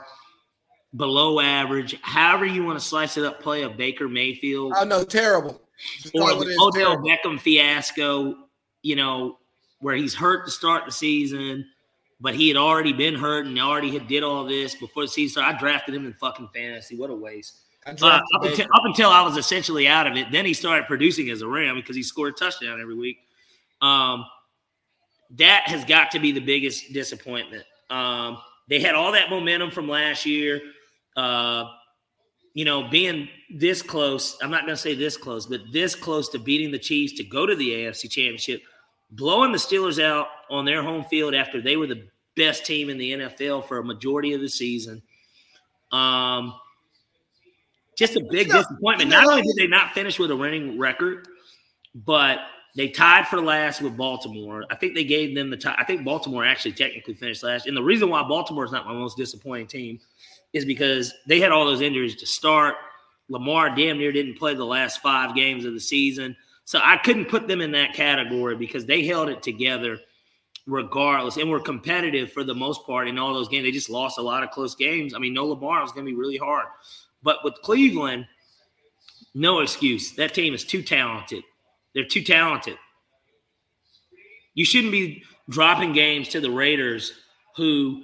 below 0.96 1.40
average, 1.40 2.00
however 2.02 2.46
you 2.46 2.64
want 2.64 2.80
to 2.80 2.86
slice 2.86 3.18
it 3.18 3.26
up, 3.26 3.42
play 3.42 3.64
a 3.64 3.70
Baker 3.70 4.08
Mayfield. 4.08 4.74
Oh 4.76 4.86
no, 4.86 5.04
terrible 5.04 5.62
or 6.14 6.36
the 6.36 6.58
Odell 6.60 6.98
Beckham 6.98 7.40
fiasco, 7.40 8.36
you 8.82 8.96
know, 8.96 9.38
where 9.80 9.96
he's 9.96 10.14
hurt 10.14 10.46
to 10.46 10.52
start 10.52 10.86
the 10.86 10.92
season, 10.92 11.66
but 12.20 12.36
he 12.36 12.48
had 12.48 12.58
already 12.58 12.94
been 12.94 13.16
hurt 13.16 13.46
and 13.46 13.60
already 13.60 13.92
had 13.92 14.08
did 14.08 14.24
all 14.24 14.44
this 14.46 14.76
before 14.76 15.04
the 15.04 15.08
season 15.08 15.32
started. 15.32 15.56
I 15.56 15.60
drafted 15.60 15.96
him 15.96 16.06
in 16.06 16.14
fucking 16.14 16.50
fantasy. 16.54 16.98
What 16.98 17.10
a 17.10 17.16
waste. 17.16 17.62
Uh, 17.86 18.06
up, 18.06 18.24
until, 18.44 18.66
up, 18.66 18.84
until, 18.84 19.10
I 19.10 19.22
was 19.22 19.38
essentially 19.38 19.88
out 19.88 20.06
of 20.06 20.16
it. 20.16 20.32
Then 20.32 20.46
he 20.46 20.54
started 20.54 20.86
producing 20.86 21.30
as 21.30 21.42
a 21.42 21.48
Ram 21.48 21.76
because 21.76 21.96
he 21.96 22.04
scored 22.04 22.34
a 22.34 22.38
touchdown 22.38 22.80
every 22.80 22.94
week. 22.94 23.20
Um, 23.82 24.26
that 25.32 25.64
has 25.68 25.86
got 25.86 26.12
to 26.12 26.20
be 26.20 26.32
the 26.32 26.42
biggest 26.42 26.92
disappointment. 26.92 27.64
Um, 27.90 28.38
they 28.68 28.80
had 28.80 28.96
all 28.96 29.12
that 29.14 29.30
momentum 29.30 29.72
from 29.72 29.88
last 29.88 30.26
year. 30.26 30.62
Uh, 31.16 31.66
you 32.54 32.66
know, 32.66 32.88
being 32.90 33.30
this 33.50 33.82
close, 33.82 34.38
I'm 34.42 34.52
not 34.52 34.62
going 34.62 34.76
to 34.76 34.82
say 34.82 34.96
this 34.96 35.18
close, 35.18 35.46
but 35.46 35.62
this 35.72 35.96
close 35.96 36.30
to 36.30 36.40
beating 36.40 36.72
the 36.72 36.80
Chiefs 36.80 37.14
to 37.14 37.24
go 37.24 37.46
to 37.46 37.56
the 37.56 37.70
AFC 37.70 38.10
Championship, 38.10 38.62
blowing 39.12 39.52
the 39.52 39.58
Steelers 39.58 40.04
out 40.04 40.28
on 40.50 40.66
their 40.66 40.84
home 40.84 41.06
field 41.06 41.34
after 41.34 41.62
they 41.62 41.78
were 41.78 41.88
the 41.88 42.08
best 42.36 42.66
team 42.66 42.90
in 42.90 42.98
the 42.98 43.12
NFL 43.12 43.68
for 43.68 43.80
a 43.80 43.84
majority 43.84 44.34
of 44.34 44.42
the 44.42 44.50
season. 44.50 45.02
Um, 45.92 46.54
just 47.98 48.16
a 48.16 48.24
big 48.30 48.50
disappointment. 48.50 49.10
Not 49.10 49.28
only 49.28 49.42
did 49.42 49.56
they 49.58 49.68
not 49.68 49.94
finish 49.94 50.18
with 50.20 50.32
a 50.32 50.36
winning 50.36 50.80
record, 50.80 51.28
but 51.94 52.40
they 52.76 52.88
tied 52.88 53.28
for 53.28 53.42
last 53.42 53.82
with 53.82 53.98
Baltimore. 53.98 54.64
I 54.72 54.76
think 54.76 54.96
they 54.96 55.04
gave 55.04 55.36
them 55.36 55.50
the 55.50 55.58
tie. 55.58 55.76
I 55.78 55.84
think 55.84 56.06
Baltimore 56.06 56.46
actually 56.46 56.74
technically 56.74 57.14
finished 57.14 57.44
last. 57.44 57.68
And 57.68 57.76
the 57.76 57.84
reason 57.84 58.10
why 58.10 58.24
Baltimore 58.24 58.64
is 58.64 58.72
not 58.72 58.86
my 58.86 58.94
most 58.94 59.18
disappointing 59.18 59.68
team 59.68 60.00
is 60.54 60.66
because 60.66 61.14
they 61.28 61.40
had 61.40 61.52
all 61.52 61.66
those 61.66 61.82
injuries 61.82 62.16
to 62.18 62.26
start. 62.26 62.76
Lamar 63.30 63.76
damn 63.76 63.98
near 63.98 64.12
didn't 64.12 64.38
play 64.38 64.56
the 64.56 64.66
last 64.66 65.02
five 65.02 65.36
games 65.36 65.66
of 65.66 65.74
the 65.74 65.80
season. 65.80 66.36
So 66.66 66.80
I 66.84 66.98
couldn't 66.98 67.30
put 67.30 67.48
them 67.48 67.62
in 67.62 67.72
that 67.72 67.94
category 67.94 68.56
because 68.56 68.86
they 68.86 69.06
held 69.06 69.30
it 69.30 69.42
together 69.42 70.00
regardless 70.68 71.38
and 71.38 71.50
were 71.50 71.60
competitive 71.60 72.32
for 72.32 72.44
the 72.44 72.54
most 72.54 72.86
part 72.86 73.08
in 73.08 73.18
all 73.18 73.34
those 73.34 73.48
games. 73.48 73.64
They 73.64 73.72
just 73.72 73.90
lost 73.90 74.20
a 74.20 74.22
lot 74.22 74.44
of 74.44 74.52
close 74.52 74.76
games. 74.76 75.14
I 75.14 75.20
mean, 75.20 75.34
no 75.34 75.46
Lamar 75.46 75.82
was 75.82 75.92
going 75.92 76.06
to 76.06 76.12
be 76.12 76.18
really 76.18 76.38
hard. 76.38 76.66
But 77.24 77.44
with 77.44 77.56
Cleveland, 77.64 78.28
no 79.34 79.60
excuse. 79.60 80.14
That 80.14 80.34
team 80.34 80.54
is 80.54 80.64
too 80.64 80.82
talented. 80.82 81.44
They're 81.94 82.06
too 82.06 82.24
talented. 82.24 82.78
You 84.54 84.66
shouldn't 84.66 84.92
be 84.92 85.24
dropping 85.50 85.94
games 85.94 86.30
to 86.30 86.42
the 86.42 86.52
Raiders 86.52 87.14
who 87.56 88.04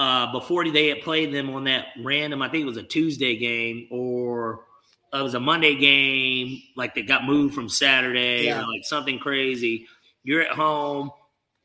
uh, 0.00 0.32
before 0.32 0.66
they 0.66 0.88
had 0.88 1.02
played 1.02 1.30
them 1.32 1.50
on 1.50 1.64
that 1.64 1.88
random, 2.02 2.40
I 2.40 2.48
think 2.48 2.62
it 2.62 2.66
was 2.66 2.78
a 2.78 2.82
Tuesday 2.82 3.36
game 3.36 3.86
or 3.90 4.64
it 5.12 5.20
was 5.20 5.34
a 5.34 5.40
Monday 5.40 5.74
game, 5.74 6.62
like 6.74 6.94
they 6.94 7.02
got 7.02 7.24
moved 7.24 7.54
from 7.54 7.68
Saturday 7.68 8.44
Yeah. 8.46 8.60
or 8.62 8.66
like 8.66 8.82
something 8.84 9.18
crazy. 9.18 9.86
You're 10.24 10.40
at 10.40 10.52
home, 10.52 11.10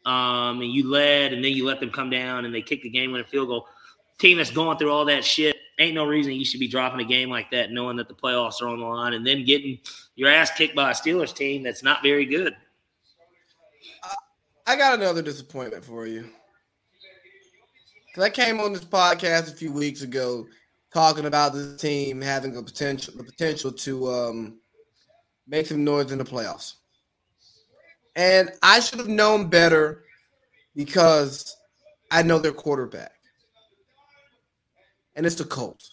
um, 0.05 0.59
and 0.59 0.69
you 0.69 0.89
led, 0.89 1.31
and 1.31 1.45
then 1.45 1.53
you 1.53 1.65
let 1.65 1.79
them 1.79 1.91
come 1.91 2.09
down, 2.09 2.43
and 2.43 2.53
they 2.53 2.61
kick 2.61 2.81
the 2.83 2.89
game 2.89 3.13
winning 3.13 3.25
field 3.25 3.47
goal. 3.47 3.67
Team 4.17 4.35
that's 4.35 4.51
going 4.51 4.77
through 4.77 4.91
all 4.91 5.05
that 5.05 5.23
shit, 5.23 5.55
ain't 5.79 5.95
no 5.95 6.05
reason 6.05 6.33
you 6.33 6.43
should 6.43 6.59
be 6.59 6.67
dropping 6.67 6.99
a 6.99 7.07
game 7.07 7.29
like 7.29 7.51
that, 7.51 7.71
knowing 7.71 7.95
that 7.97 8.09
the 8.09 8.13
playoffs 8.13 8.61
are 8.61 8.67
on 8.67 8.79
the 8.79 8.85
line, 8.85 9.13
and 9.13 9.25
then 9.25 9.45
getting 9.45 9.79
your 10.15 10.29
ass 10.29 10.51
kicked 10.51 10.75
by 10.75 10.91
a 10.91 10.93
Steelers 10.93 11.33
team 11.33 11.63
that's 11.63 11.83
not 11.83 12.03
very 12.03 12.25
good. 12.25 12.53
I 14.67 14.75
got 14.75 14.99
another 14.99 15.21
disappointment 15.21 15.85
for 15.85 16.05
you. 16.05 16.29
Cause 18.15 18.23
I 18.23 18.29
came 18.29 18.61
on 18.61 18.71
this 18.71 18.85
podcast 18.85 19.51
a 19.51 19.55
few 19.57 19.73
weeks 19.73 20.01
ago 20.01 20.47
talking 20.93 21.25
about 21.25 21.51
this 21.51 21.75
team 21.81 22.21
having 22.21 22.55
a 22.55 22.63
potential 22.63 23.13
the 23.17 23.25
potential 23.25 23.73
to 23.73 24.07
um, 24.09 24.57
make 25.45 25.65
some 25.65 25.83
noise 25.83 26.13
in 26.13 26.17
the 26.17 26.23
playoffs. 26.23 26.75
And 28.15 28.51
I 28.63 28.79
should 28.79 28.99
have 28.99 29.09
known 29.09 29.49
better 29.49 30.05
because 30.73 31.57
I 32.09 32.23
know 32.23 32.39
their 32.39 32.53
quarterback. 32.53 33.11
And 35.17 35.25
it's 35.25 35.35
the 35.35 35.43
Colts. 35.43 35.91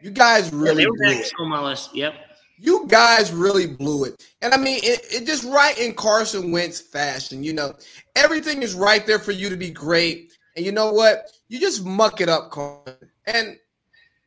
You 0.00 0.10
guys 0.10 0.52
really 0.52 0.84
were 0.86 0.96
blew 0.96 1.20
it. 1.20 1.32
on 1.38 1.50
my 1.50 1.62
list. 1.62 1.94
Yep. 1.94 2.14
You 2.58 2.84
guys 2.88 3.30
really 3.30 3.68
blew 3.68 4.06
it. 4.06 4.26
And 4.40 4.52
I 4.52 4.56
mean, 4.56 4.80
it, 4.82 5.06
it 5.12 5.24
just 5.24 5.44
right 5.44 5.78
in 5.78 5.94
Carson 5.94 6.50
Wentz 6.50 6.80
fashion. 6.80 7.44
You 7.44 7.52
know, 7.52 7.74
everything 8.16 8.64
is 8.64 8.74
right 8.74 9.06
there 9.06 9.20
for 9.20 9.30
you 9.30 9.48
to 9.50 9.56
be 9.56 9.70
great. 9.70 10.32
And 10.56 10.64
you 10.64 10.72
know 10.72 10.92
what? 10.92 11.30
You 11.48 11.58
just 11.60 11.84
muck 11.84 12.20
it 12.20 12.28
up, 12.28 12.50
Carson. 12.50 12.96
And 13.26 13.56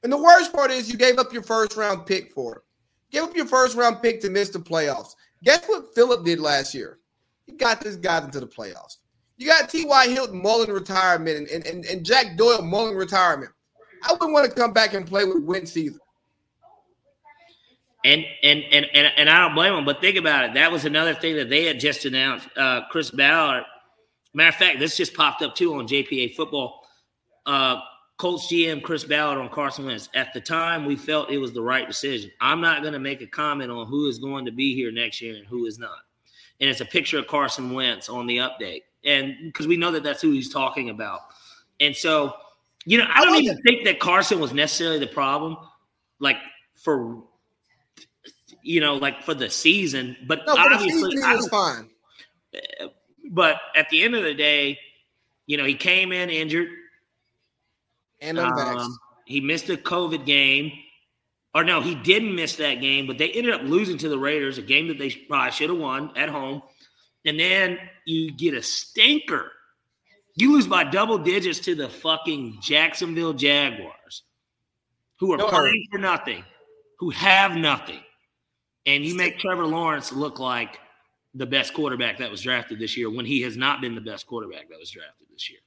and 0.04 0.12
the 0.12 0.18
worst 0.18 0.54
part 0.54 0.72
is 0.72 0.92
you 0.92 0.98
gave 0.98 1.18
up 1.18 1.34
your 1.34 1.44
first 1.44 1.76
round 1.76 2.06
pick 2.06 2.32
for 2.32 2.58
it. 2.58 2.62
Gave 3.12 3.24
up 3.24 3.36
your 3.36 3.48
first 3.48 3.76
round 3.76 4.02
pick 4.02 4.22
to 4.22 4.30
miss 4.30 4.50
the 4.50 4.60
playoffs. 4.60 5.16
Guess 5.44 5.66
what 5.68 5.94
Philip 5.96 6.26
did 6.26 6.40
last 6.40 6.74
year? 6.74 7.00
He 7.46 7.54
got 7.54 7.82
this 7.82 7.96
guy 7.96 8.24
into 8.24 8.40
the 8.40 8.48
playoffs. 8.48 8.98
You 9.38 9.48
got 9.48 9.70
T.Y. 9.70 10.08
Hilton 10.08 10.42
mulling 10.42 10.70
retirement 10.70 11.50
and, 11.52 11.66
and, 11.66 11.86
and, 11.86 12.06
Jack 12.06 12.38
Doyle 12.38 12.62
mulling 12.62 12.96
retirement. 12.96 13.52
I 14.02 14.14
wouldn't 14.14 14.32
want 14.32 14.50
to 14.50 14.56
come 14.56 14.72
back 14.72 14.94
and 14.94 15.06
play 15.06 15.26
with 15.26 15.44
Wentz 15.44 15.76
either. 15.76 16.00
And 18.06 18.24
and 18.44 18.64
and 18.72 18.86
and, 18.94 19.12
and 19.18 19.30
I 19.30 19.40
don't 19.40 19.56
blame 19.56 19.74
them. 19.74 19.86
But 19.86 20.00
think 20.00 20.18
about 20.18 20.46
it. 20.46 20.54
That 20.54 20.72
was 20.72 20.86
another 20.86 21.16
thing 21.16 21.36
that 21.38 21.50
they 21.50 21.66
had 21.66 21.80
just 21.80 22.06
announced. 22.06 22.48
Uh, 22.56 22.82
Chris 22.92 23.10
Ballard. 23.10 23.64
Matter 24.36 24.50
of 24.50 24.56
fact, 24.56 24.80
this 24.80 24.98
just 24.98 25.14
popped 25.14 25.42
up 25.42 25.56
too 25.56 25.76
on 25.76 25.88
JPA 25.88 26.36
football. 26.36 26.86
Uh, 27.46 27.80
Colts 28.18 28.48
GM 28.48 28.84
Chris 28.84 29.04
Ballard 29.04 29.38
on 29.38 29.50
Carson 29.50 29.86
Wentz. 29.86 30.10
At 30.14 30.34
the 30.34 30.42
time, 30.42 30.86
we 30.86 30.96
felt 30.96 31.32
it 31.32 31.38
was 31.38 31.54
the 31.54 31.62
right 31.62 31.88
decision. 31.88 32.32
I'm 32.42 32.60
not 32.62 32.82
going 32.82 32.94
to 32.94 33.00
make 33.00 33.22
a 33.22 33.28
comment 33.28 33.72
on 33.72 33.88
who 33.88 34.08
is 34.08 34.20
going 34.20 34.46
to 34.46 34.52
be 34.52 34.76
here 34.76 34.92
next 34.92 35.22
year 35.22 35.36
and 35.36 35.46
who 35.48 35.66
is 35.66 35.80
not. 35.80 36.00
And 36.60 36.70
it's 36.70 36.82
a 36.82 36.86
picture 36.86 37.18
of 37.18 37.28
Carson 37.28 37.74
Wentz 37.74 38.10
on 38.10 38.28
the 38.28 38.38
update, 38.38 38.84
and 39.04 39.36
because 39.46 39.68
we 39.68 39.78
know 39.78 39.92
that 39.92 40.04
that's 40.04 40.22
who 40.22 40.32
he's 40.32 40.52
talking 40.52 40.90
about. 40.90 41.20
And 41.82 41.96
so, 41.96 42.34
you 42.86 42.98
know, 42.98 43.08
I 43.10 43.24
don't 43.24 43.36
even 43.38 43.62
think 43.64 43.86
that 43.86 44.00
Carson 44.00 44.40
was 44.40 44.54
necessarily 44.54 45.00
the 45.00 45.08
problem, 45.08 45.58
like 46.20 46.38
for 46.76 47.24
you 48.64 48.82
know, 48.82 48.96
like 48.96 49.24
for 49.24 49.34
the 49.34 49.50
season. 49.50 50.18
But 50.28 50.46
No, 50.46 50.56
for 50.56 50.70
the 50.70 50.76
obviously, 50.76 51.12
season, 51.12 51.24
I 51.24 51.36
was 51.36 51.48
fine. 51.48 51.90
But 53.36 53.58
at 53.76 53.90
the 53.90 54.02
end 54.02 54.16
of 54.16 54.24
the 54.24 54.34
day, 54.34 54.80
you 55.46 55.58
know, 55.58 55.66
he 55.66 55.76
came 55.76 56.12
in 56.12 56.30
injured. 56.30 56.70
And. 58.22 58.40
Um, 58.40 58.98
he 59.26 59.42
missed 59.42 59.70
a 59.70 59.76
COVID 59.76 60.26
game. 60.26 60.72
Or 61.54 61.64
no, 61.64 61.82
he 61.82 61.96
didn't 61.96 62.36
miss 62.36 62.58
that 62.58 62.76
game, 62.76 63.08
but 63.08 63.18
they 63.18 63.32
ended 63.32 63.54
up 63.54 63.62
losing 63.64 63.98
to 64.00 64.10
the 64.10 64.18
Raiders, 64.18 64.58
a 64.58 64.62
game 64.62 64.90
that 64.90 65.00
they 65.00 65.10
probably 65.10 65.52
should 65.52 65.70
have 65.70 65.80
won 65.80 66.12
at 66.18 66.30
home. 66.30 66.62
And 67.26 67.40
then 67.40 67.80
you 68.06 68.32
get 68.32 68.54
a 68.54 68.62
stinker. 68.62 69.52
You 70.36 70.54
lose 70.54 70.68
by 70.68 70.84
double 70.84 71.18
digits 71.18 71.60
to 71.60 71.74
the 71.74 71.88
fucking 71.88 72.60
Jacksonville 72.62 73.32
Jaguars, 73.34 74.24
who 75.20 75.32
are 75.32 75.38
No 75.38 75.48
playing 75.48 75.88
for 75.92 75.98
nothing, 75.98 76.44
who 77.00 77.10
have 77.12 77.56
nothing. 77.56 78.02
And 78.86 79.06
you 79.06 79.16
make 79.16 79.40
Trevor 79.40 79.66
Lawrence 79.66 80.12
look 80.12 80.40
like 80.40 80.78
the 81.36 81.46
best 81.46 81.74
quarterback 81.74 82.18
that 82.18 82.32
was 82.32 82.42
drafted 82.42 82.80
this 82.80 82.96
year 82.98 83.10
when 83.10 83.26
he 83.26 83.42
has 83.42 83.58
not 83.58 83.82
been 83.82 83.94
the 83.94 84.02
best 84.02 84.26
quarterback 84.26 84.70
that 84.70 84.80
was 84.80 84.90
drafted 84.90 85.28
this 85.32 85.50
year. 85.50 85.60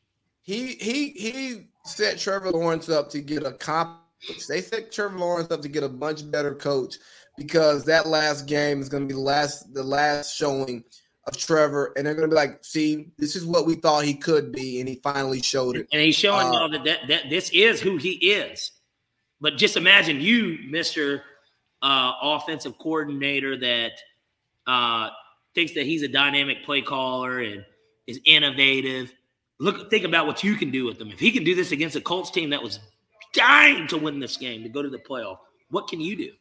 He 0.43 0.75
he 0.77 1.11
he 1.11 1.67
set 1.85 2.19
Trevor 2.19 2.51
Lawrence 2.51 2.89
up 2.89 3.11
to 3.11 3.21
get 3.21 3.45
a 3.45 3.53
comp. 3.53 4.01
They 4.49 4.63
set 4.63 4.91
Trevor 4.91 5.19
Lawrence 5.19 5.51
up 5.51 5.61
to 5.63 5.69
get 5.69 5.83
a 5.83 5.89
much 5.89 6.29
better 6.31 6.55
coach 6.55 6.97
because 7.37 7.85
that 7.85 8.07
last 8.07 8.47
game 8.47 8.81
is 8.81 8.89
going 8.89 9.03
to 9.05 9.07
be 9.07 9.15
the 9.15 9.21
last 9.21 9.73
the 9.75 9.83
last 9.83 10.35
showing 10.35 10.85
of 11.27 11.37
Trevor, 11.37 11.93
and 11.97 12.07
they're 12.07 12.15
going 12.15 12.29
to 12.29 12.35
be 12.35 12.41
like, 12.41 12.65
"See, 12.65 13.11
this 13.19 13.37
is 13.37 13.45
what 13.45 13.67
we 13.67 13.75
thought 13.75 14.05
he 14.05 14.15
could 14.15 14.51
be, 14.51 14.81
and 14.81 14.89
he 14.89 14.97
finally 14.97 15.43
showed 15.43 15.77
it." 15.77 15.87
And 15.93 16.01
he's 16.01 16.17
showing 16.17 16.47
Uh, 16.47 16.53
y'all 16.53 16.71
that, 16.71 16.85
that 16.85 17.01
that 17.09 17.31
this 17.31 17.51
is 17.53 17.81
who 17.81 17.99
he 17.99 18.13
is. 18.13 18.73
But 19.41 19.59
just 19.59 19.77
imagine 19.77 20.21
you, 20.21 20.59
Mister 20.71 21.23
uh, 21.83 22.13
Offensive 22.23 22.79
Coordinator, 22.79 23.59
that 23.59 23.93
uh, 24.67 25.11
thinks 25.55 25.75
that 25.75 25.87
he's 25.87 26.03
a 26.03 26.09
dynamic 26.09 26.65
play 26.65 26.83
caller 26.83 27.41
and 27.41 27.65
is 28.07 28.21
innovative. 28.25 29.13
Look, 29.61 29.91
think 29.91 30.05
about 30.05 30.27
what 30.27 30.45
you 30.45 30.55
can 30.55 30.71
do 30.71 30.85
with 30.85 30.99
them. 30.99 31.11
If 31.11 31.19
he 31.19 31.31
can 31.31 31.45
do 31.45 31.55
this 31.55 31.73
against 31.73 31.97
a 31.97 32.01
Colts 32.01 32.31
team 32.31 32.51
that 32.51 32.63
was 32.63 32.81
dying 33.35 33.87
to 33.89 33.99
win 33.99 34.21
this 34.21 34.37
game 34.37 34.63
to 34.63 34.69
go 34.69 34.83
to 34.83 34.89
the 34.89 34.99
playoff, 34.99 35.39
what 35.71 35.89
can 35.89 36.01
you 36.01 36.17
do? 36.17 36.33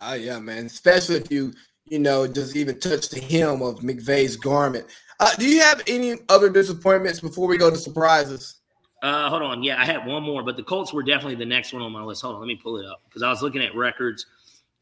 Oh 0.00 0.14
yeah, 0.14 0.38
man. 0.38 0.66
Especially 0.66 1.16
if 1.16 1.30
you 1.30 1.52
you 1.86 1.98
know 1.98 2.26
just 2.26 2.56
even 2.56 2.78
touch 2.80 3.08
the 3.08 3.20
hem 3.20 3.62
of 3.62 3.80
McVay's 3.80 4.36
garment. 4.36 4.86
Uh, 5.20 5.34
do 5.36 5.48
you 5.48 5.60
have 5.60 5.82
any 5.88 6.14
other 6.28 6.48
disappointments 6.48 7.20
before 7.20 7.48
we 7.48 7.58
go 7.58 7.70
to 7.70 7.76
surprises? 7.76 8.60
Uh, 9.02 9.28
hold 9.28 9.42
on. 9.42 9.62
Yeah, 9.62 9.80
I 9.80 9.84
had 9.84 10.06
one 10.06 10.22
more, 10.22 10.42
but 10.42 10.56
the 10.56 10.62
Colts 10.62 10.92
were 10.92 11.02
definitely 11.02 11.36
the 11.36 11.46
next 11.46 11.72
one 11.72 11.82
on 11.82 11.92
my 11.92 12.02
list. 12.02 12.22
Hold 12.22 12.34
on, 12.34 12.40
let 12.40 12.46
me 12.46 12.56
pull 12.56 12.78
it 12.78 12.86
up 12.86 13.02
because 13.04 13.22
I 13.22 13.30
was 13.30 13.42
looking 13.42 13.62
at 13.62 13.74
records 13.74 14.26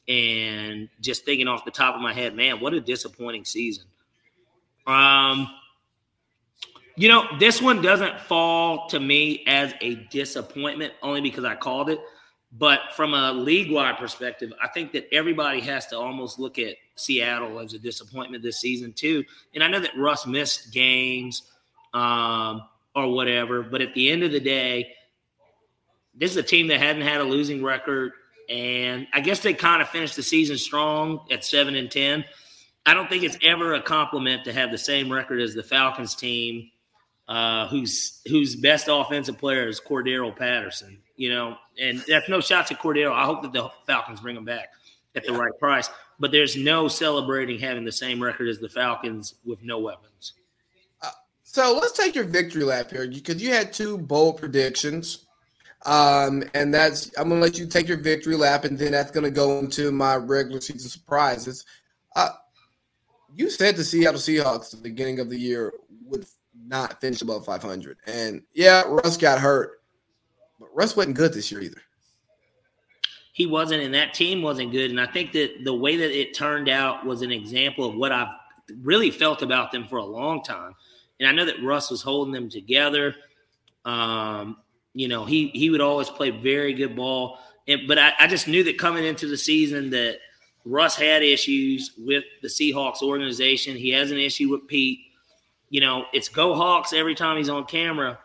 and 0.09 0.89
just 1.01 1.25
thinking 1.25 1.49
off 1.49 1.65
the 1.65 1.71
top 1.71 1.95
of 1.95 2.01
my 2.01 2.13
head, 2.13 2.35
man, 2.35 2.61
what 2.61 2.75
a 2.75 2.81
disappointing 2.81 3.45
season. 3.45 3.85
Um, 4.87 5.51
you 6.97 7.09
know, 7.09 7.27
this 7.39 7.61
one 7.61 7.83
doesn't 7.83 8.21
fall 8.21 8.89
to 8.89 9.01
me 9.01 9.45
as 9.47 9.75
a 9.81 9.97
disappointment 10.11 10.95
only 11.03 11.21
because 11.21 11.45
I 11.45 11.55
called 11.55 11.91
it. 11.91 12.01
But 12.53 12.81
from 12.95 13.13
a 13.13 13.33
league 13.33 13.71
wide 13.71 13.99
perspective, 13.99 14.53
I 14.63 14.69
think 14.69 14.93
that 14.93 15.13
everybody 15.13 15.61
has 15.61 15.87
to 15.89 15.99
almost 15.99 16.39
look 16.39 16.59
at 16.59 16.77
Seattle 16.95 17.59
as 17.59 17.75
a 17.75 17.79
disappointment 17.79 18.43
this 18.43 18.61
season, 18.61 18.93
too. 18.95 19.25
And 19.55 19.63
I 19.63 19.69
know 19.69 19.81
that 19.81 19.97
Russ 19.97 20.27
missed 20.27 20.73
games 20.73 21.43
um, 21.93 22.63
or 22.95 23.13
whatever, 23.13 23.63
but 23.63 23.83
at 23.83 23.93
the 23.93 24.11
end 24.11 24.23
of 24.23 24.33
the 24.33 24.41
day, 24.41 24.95
this 26.15 26.31
is 26.31 26.37
a 26.39 26.43
team 26.43 26.69
that 26.69 26.81
hadn't 26.81 27.03
had 27.03 27.21
a 27.21 27.25
losing 27.25 27.63
record. 27.63 28.13
And 28.49 29.07
I 29.12 29.20
guess 29.20 29.40
they 29.40 29.55
kind 29.55 29.82
of 29.82 29.88
finished 29.88 30.16
the 30.16 30.22
season 30.22 30.59
strong 30.59 31.26
at 31.30 31.44
7 31.44 31.74
and 31.74 31.90
10. 31.90 32.24
I 32.84 32.94
don't 32.94 33.09
think 33.09 33.24
it's 33.24 33.38
ever 33.42 33.74
a 33.74 33.82
compliment 33.82 34.44
to 34.44 34.53
have 34.53 34.70
the 34.70 34.78
same 34.78 35.12
record 35.12 35.40
as 35.40 35.55
the 35.55 35.62
Falcons 35.62 36.14
team, 36.14 36.70
uh, 37.26 37.66
whose 37.66 38.20
whose 38.28 38.55
best 38.55 38.86
offensive 38.88 39.38
player 39.38 39.66
is 39.66 39.80
Cordarrelle 39.80 40.36
Patterson. 40.36 40.99
You 41.16 41.30
know, 41.30 41.57
and 41.80 42.05
that's 42.07 42.28
no 42.28 42.40
shots 42.40 42.70
at 42.70 42.78
Cordarrelle. 42.78 43.12
I 43.12 43.24
hope 43.24 43.42
that 43.42 43.53
the 43.53 43.70
Falcons 43.86 44.20
bring 44.20 44.36
him 44.36 44.44
back 44.44 44.68
at 45.16 45.24
the 45.24 45.32
right 45.32 45.53
price. 45.59 45.88
But 46.20 46.30
there's 46.30 46.57
no 46.57 46.88
celebrating 46.88 47.59
having 47.59 47.84
the 47.84 47.92
same 47.92 48.22
record 48.22 48.49
as 48.49 48.59
the 48.59 48.68
Falcons 48.68 49.34
with 49.44 49.62
no 49.62 49.80
weapons. 49.80 50.34
So 51.57 51.78
let's 51.80 51.92
take 51.92 52.14
your 52.14 52.24
victory 52.24 52.64
lap 52.64 52.90
here 52.90 53.09
because 53.09 53.42
you 53.42 53.51
had 53.51 53.72
two 53.72 53.97
bold 53.97 54.36
predictions. 54.36 55.26
Um, 55.87 56.43
and 56.55 56.74
that's 56.74 57.16
I'm 57.16 57.28
gonna 57.28 57.41
let 57.41 57.59
you 57.59 57.66
take 57.66 57.89
your 57.89 57.97
victory 57.99 58.37
lap, 58.37 58.64
and 58.64 58.76
then 58.78 58.93
that's 58.93 59.11
gonna 59.12 59.30
go 59.30 59.59
into 59.59 59.93
my 59.93 60.16
regular 60.16 60.61
season 60.61 60.91
surprises. 60.91 61.64
Uh, 62.14 62.30
you 63.34 63.49
said 63.51 63.76
the 63.76 63.84
Seattle 63.84 64.20
Seahawks 64.20 64.74
at 64.74 64.82
the 64.82 64.89
beginning 64.89 65.20
of 65.20 65.30
the 65.30 65.39
year 65.39 65.72
would 66.05 66.26
not 66.66 67.01
finish 67.01 67.22
above 67.22 67.45
500, 67.45 67.99
and 68.07 68.43
yeah, 68.53 68.82
Russ 68.82 69.16
got 69.16 69.39
hurt, 69.39 69.82
but 70.59 70.68
Russ 70.74 70.97
wasn't 70.97 71.16
good 71.16 71.32
this 71.32 71.53
year 71.53 71.61
either. 71.61 71.80
he 73.32 73.45
wasn't, 73.47 73.82
and 73.82 73.95
that 73.95 74.14
team 74.14 74.41
wasn't 74.41 74.72
good. 74.72 74.91
And 74.91 74.99
I 74.99 75.07
think 75.07 75.32
that 75.32 75.64
the 75.64 75.74
way 75.74 75.97
that 75.97 76.18
it 76.18 76.34
turned 76.34 76.70
out 76.70 77.05
was 77.05 77.20
an 77.20 77.30
example 77.30 77.87
of 77.87 77.95
what 77.95 78.11
I've 78.11 78.34
really 78.80 79.11
felt 79.11 79.43
about 79.43 79.70
them 79.72 79.87
for 79.87 79.99
a 79.99 80.05
long 80.05 80.43
time. 80.43 80.72
And 81.20 81.28
I 81.28 81.32
know 81.32 81.45
that 81.45 81.62
Russ 81.62 81.91
was 81.91 82.01
holding 82.01 82.32
them 82.32 82.49
together. 82.49 83.14
Um, 83.84 84.57
you 84.97 85.09
know, 85.09 85.26
he 85.26 85.49
he 85.49 85.68
would 85.68 85.82
always 85.82 86.09
play 86.09 86.30
very 86.30 86.72
good 86.72 86.97
ball. 86.97 87.38
And, 87.68 87.82
but 87.86 87.99
I, 87.99 88.14
I 88.18 88.26
just 88.26 88.49
knew 88.49 88.64
that 88.64 88.78
coming 88.78 89.05
into 89.05 89.28
the 89.28 89.36
season 89.36 89.90
that 89.90 90.20
Russ 90.64 90.97
had 90.97 91.22
issues 91.22 91.92
with 91.99 92.24
the 92.40 92.49
Seahawks 92.49 93.03
organization. 93.03 93.76
He 93.76 93.90
has 93.90 94.11
an 94.11 94.16
issue 94.16 94.49
with 94.49 94.66
Pete. 94.66 95.01
You 95.68 95.82
know, 95.82 96.07
it's 96.14 96.30
go 96.30 96.55
Hawks 96.55 96.94
every 96.94 97.14
time 97.14 97.36
he's 97.36 97.51
on 97.51 97.66
camera. 97.66 98.18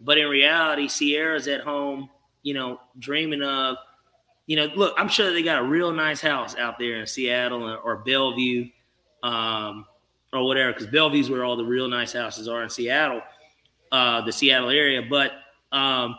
But 0.00 0.16
in 0.16 0.28
reality, 0.28 0.88
Ciara's 0.88 1.46
at 1.46 1.60
home, 1.60 2.08
you 2.42 2.54
know, 2.54 2.80
dreaming 2.98 3.42
of, 3.42 3.76
you 4.46 4.56
know, 4.56 4.70
look, 4.74 4.94
I'm 4.96 5.08
sure 5.08 5.30
they 5.30 5.42
got 5.42 5.60
a 5.60 5.64
real 5.64 5.92
nice 5.92 6.22
house 6.22 6.56
out 6.56 6.78
there 6.78 7.00
in 7.00 7.06
Seattle 7.06 7.68
or, 7.68 7.76
or 7.76 7.96
Bellevue 7.98 8.70
um, 9.22 9.84
or 10.32 10.46
whatever, 10.46 10.72
because 10.72 10.86
Bellevue's 10.86 11.28
where 11.28 11.44
all 11.44 11.56
the 11.56 11.64
real 11.64 11.88
nice 11.88 12.14
houses 12.14 12.48
are 12.48 12.62
in 12.62 12.70
Seattle, 12.70 13.20
uh, 13.92 14.22
the 14.24 14.32
Seattle 14.32 14.70
area. 14.70 15.02
But, 15.02 15.32
um, 15.74 16.16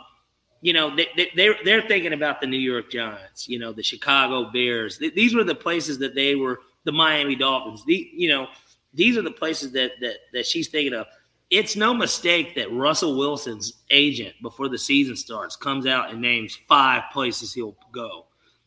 you 0.62 0.74
know, 0.74 0.96
they, 0.96 1.08
they, 1.16 1.32
they're, 1.36 1.56
they're 1.64 1.88
thinking 1.88 2.14
about 2.14 2.42
the 2.42 2.48
New 2.48 2.58
York 2.58 2.92
Giants, 2.92 3.48
you 3.48 3.60
know, 3.60 3.72
the 3.72 3.84
Chicago 3.84 4.52
Bears. 4.52 4.98
These 4.98 5.36
were 5.36 5.44
the 5.44 5.56
places 5.56 5.98
that 6.00 6.16
they 6.16 6.36
were, 6.36 6.60
the 6.84 6.92
Miami 6.92 7.36
Dolphins. 7.36 7.84
The, 7.86 8.10
you 8.14 8.30
know, 8.30 8.48
these 8.94 9.18
are 9.18 9.22
the 9.22 9.32
places 9.32 9.72
that, 9.74 9.92
that, 10.02 10.16
that 10.34 10.46
she's 10.46 10.68
thinking 10.68 10.94
of 10.94 11.08
it's 11.52 11.76
no 11.76 11.94
mistake 11.94 12.56
that 12.56 12.72
Russell 12.72 13.18
Wilson's 13.18 13.74
agent 13.92 14.34
before 14.42 14.68
the 14.68 14.78
season 14.78 15.16
starts 15.16 15.56
comes 15.56 15.86
out 15.86 16.10
and 16.10 16.20
names 16.20 16.58
five 16.68 17.04
places 17.14 17.54
he'll 17.54 17.78
go. 17.92 18.26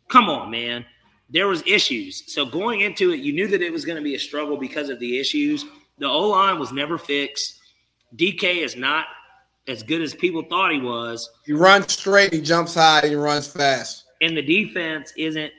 Come 0.09 0.29
on, 0.29 0.51
man. 0.51 0.85
There 1.29 1.49
was 1.49 1.63
issues. 1.67 2.33
So 2.33 2.47
going 2.47 2.83
into 2.83 3.13
it, 3.13 3.21
you 3.21 3.33
knew 3.33 3.49
that 3.49 3.61
it 3.61 3.73
was 3.73 3.85
going 3.85 3.99
to 3.99 4.05
be 4.05 4.15
a 4.15 4.19
struggle 4.19 4.57
because 4.57 4.89
of 4.89 5.01
the 5.01 5.19
issues. 5.19 5.65
The 5.99 6.07
O 6.07 6.29
line 6.29 6.59
was 6.59 6.73
never 6.73 6.97
fixed. 6.97 7.59
DK 8.17 8.63
is 8.63 8.77
not 8.77 9.07
as 9.69 9.83
good 9.83 10.01
as 10.01 10.15
people 10.15 10.43
thought 10.43 10.73
he 10.73 10.81
was. 10.81 11.31
He 11.45 11.53
runs 11.53 11.93
straight, 11.93 12.33
he 12.33 12.41
jumps 12.41 12.75
high, 12.75 13.07
he 13.07 13.15
runs 13.15 13.47
fast. 13.47 14.05
And 14.21 14.37
the 14.37 14.43
defense 14.43 15.13
isn't 15.17 15.53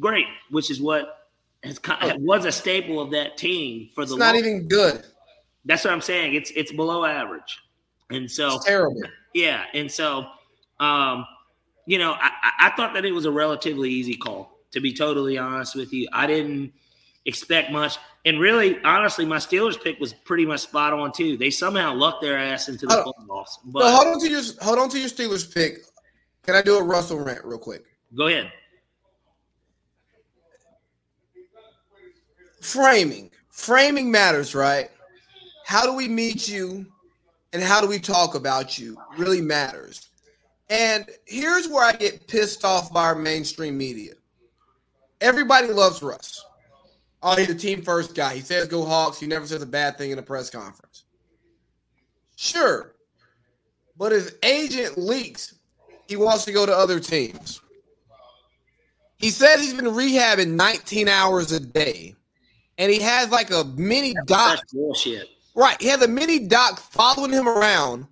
great, 0.00 0.26
which 0.50 0.70
is 0.70 0.80
what 0.80 1.28
has, 1.62 1.80
was 2.18 2.44
a 2.44 2.52
staple 2.52 3.00
of 3.00 3.10
that 3.10 3.36
team 3.36 3.90
for 3.94 4.04
the. 4.06 4.14
It's 4.14 4.18
not 4.18 4.34
long- 4.34 4.44
even 4.44 4.68
good. 4.68 5.04
That's 5.64 5.84
what 5.84 5.92
I'm 5.92 6.00
saying. 6.00 6.34
It's 6.34 6.52
it's 6.54 6.70
below 6.70 7.04
average, 7.04 7.58
and 8.10 8.30
so 8.30 8.54
it's 8.54 8.64
terrible. 8.64 9.02
Yeah, 9.34 9.64
and 9.74 9.90
so, 9.90 10.26
um, 10.78 11.26
you 11.86 11.98
know, 11.98 12.12
I, 12.12 12.30
I 12.60 12.72
thought 12.76 12.94
that 12.94 13.04
it 13.04 13.10
was 13.10 13.24
a 13.24 13.32
relatively 13.32 13.90
easy 13.90 14.14
call. 14.14 14.60
To 14.72 14.80
be 14.80 14.94
totally 14.94 15.38
honest 15.38 15.74
with 15.74 15.92
you, 15.92 16.06
I 16.12 16.26
didn't 16.28 16.72
expect 17.24 17.72
much. 17.72 17.98
And 18.26 18.38
really, 18.40 18.82
honestly, 18.82 19.24
my 19.24 19.36
Steelers 19.38 19.82
pick 19.82 19.98
was 19.98 20.12
pretty 20.12 20.44
much 20.44 20.60
spot 20.60 20.92
on 20.92 21.12
too. 21.12 21.38
They 21.38 21.50
somehow 21.50 21.94
lucked 21.94 22.20
their 22.20 22.36
ass 22.36 22.68
into 22.68 22.86
the 22.86 23.02
oh, 23.02 23.12
playoffs. 23.18 23.58
But 23.64 23.80
no, 23.80 23.90
hold 23.90 24.06
on 24.08 24.20
to 24.20 24.28
your 24.28 24.42
hold 24.60 24.78
on 24.78 24.88
to 24.90 24.98
your 24.98 25.08
Steelers 25.08 25.52
pick. 25.52 25.78
Can 26.42 26.54
I 26.54 26.62
do 26.62 26.76
a 26.76 26.82
Russell 26.82 27.18
rant 27.18 27.44
real 27.44 27.58
quick? 27.58 27.84
Go 28.14 28.26
ahead. 28.26 28.52
Framing. 32.60 33.30
Framing 33.48 34.10
matters, 34.10 34.54
right? 34.54 34.90
how 35.66 35.84
do 35.84 35.92
we 35.92 36.06
meet 36.06 36.48
you 36.48 36.86
and 37.52 37.60
how 37.60 37.80
do 37.80 37.88
we 37.88 37.98
talk 37.98 38.36
about 38.36 38.78
you 38.78 38.96
really 39.18 39.40
matters. 39.40 40.10
And 40.70 41.10
here's 41.24 41.66
where 41.68 41.84
I 41.84 41.90
get 41.90 42.28
pissed 42.28 42.64
off 42.64 42.92
by 42.92 43.02
our 43.02 43.16
mainstream 43.16 43.76
media. 43.76 44.12
Everybody 45.20 45.66
loves 45.68 46.04
Russ. 46.04 46.45
Oh, 47.22 47.36
he's 47.36 47.50
a 47.50 47.54
team 47.54 47.82
first 47.82 48.14
guy. 48.14 48.34
He 48.34 48.40
says 48.40 48.68
go 48.68 48.84
Hawks. 48.84 49.18
He 49.18 49.26
never 49.26 49.46
says 49.46 49.62
a 49.62 49.66
bad 49.66 49.98
thing 49.98 50.10
in 50.10 50.18
a 50.18 50.22
press 50.22 50.50
conference. 50.50 51.04
Sure. 52.36 52.94
But 53.96 54.12
his 54.12 54.34
agent 54.42 54.98
leaks 54.98 55.54
he 56.08 56.16
wants 56.16 56.44
to 56.44 56.52
go 56.52 56.66
to 56.66 56.76
other 56.76 57.00
teams. 57.00 57.60
He 59.16 59.30
says 59.30 59.60
he's 59.60 59.74
been 59.74 59.86
rehabbing 59.86 60.52
19 60.52 61.08
hours 61.08 61.52
a 61.52 61.60
day. 61.60 62.14
And 62.78 62.92
he 62.92 63.00
has 63.00 63.30
like 63.30 63.50
a 63.50 63.64
mini 63.76 64.14
doc. 64.26 64.58
That's 64.58 64.72
bullshit. 64.72 65.28
Right. 65.54 65.80
He 65.80 65.88
has 65.88 66.02
a 66.02 66.08
mini 66.08 66.40
doc 66.40 66.78
following 66.78 67.32
him 67.32 67.48
around 67.48 68.06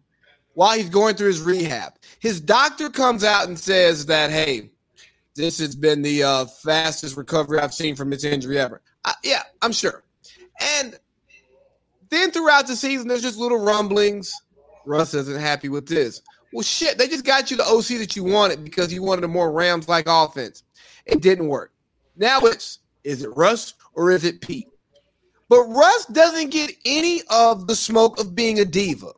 while 0.55 0.76
he's 0.76 0.88
going 0.88 1.14
through 1.16 1.28
his 1.28 1.42
rehab. 1.42 1.92
His 2.20 2.40
doctor 2.40 2.88
comes 2.88 3.22
out 3.22 3.48
and 3.48 3.59
says 3.59 4.07
that, 4.07 4.30
hey, 4.30 4.70
this 5.36 5.59
has 5.59 5.76
been 5.76 6.00
the 6.00 6.22
uh, 6.22 6.44
fastest 6.46 7.16
recovery 7.16 7.59
I've 7.59 7.74
seen 7.74 7.94
from 7.94 8.09
this 8.09 8.24
injury 8.24 8.59
ever. 8.59 8.80
Uh, 9.05 9.12
yeah, 9.22 9.42
I'm 9.62 9.72
sure. 9.72 10.02
And 10.80 10.98
then 12.11 12.30
throughout 12.30 12.66
the 12.66 12.76
season, 12.76 13.09
there's 13.09 13.22
just 13.22 13.38
little 13.38 13.59
rumblings. 13.59 14.32
Russ 14.86 15.14
isn't 15.14 15.40
happy 15.40 15.68
with 15.68 15.86
this. 15.86 16.22
Well, 16.52 16.62
shit, 16.62 16.98
they 16.98 17.09
just 17.09 17.24
got 17.24 17.50
you 17.50 17.57
the 17.57 17.64
OC 17.64 17.98
that 17.98 18.14
you 18.14 18.22
wanted 18.22 18.64
because 18.64 18.92
you 18.92 19.02
wanted 19.02 19.24
a 19.24 19.28
more 19.28 19.50
Rams 19.50 19.88
like 19.88 20.05
offense. 20.09 20.62
It 21.07 21.20
didn't 21.20 21.48
work. 21.48 21.72
Now 22.16 22.38
it's 22.40 22.78
is 23.02 23.22
it 23.22 23.36
Russ 23.36 23.74
or 23.94 24.11
is 24.11 24.24
it 24.24 24.40
Pete? 24.40 24.68
But 25.48 25.64
Russ 25.64 26.07
doesn't 26.07 26.50
get 26.50 26.72
any 26.84 27.22
of 27.28 27.66
the 27.66 27.76
smoke 27.76 28.20
of 28.20 28.34
being 28.34 28.61
a 28.61 28.64
diva. 28.64 29.12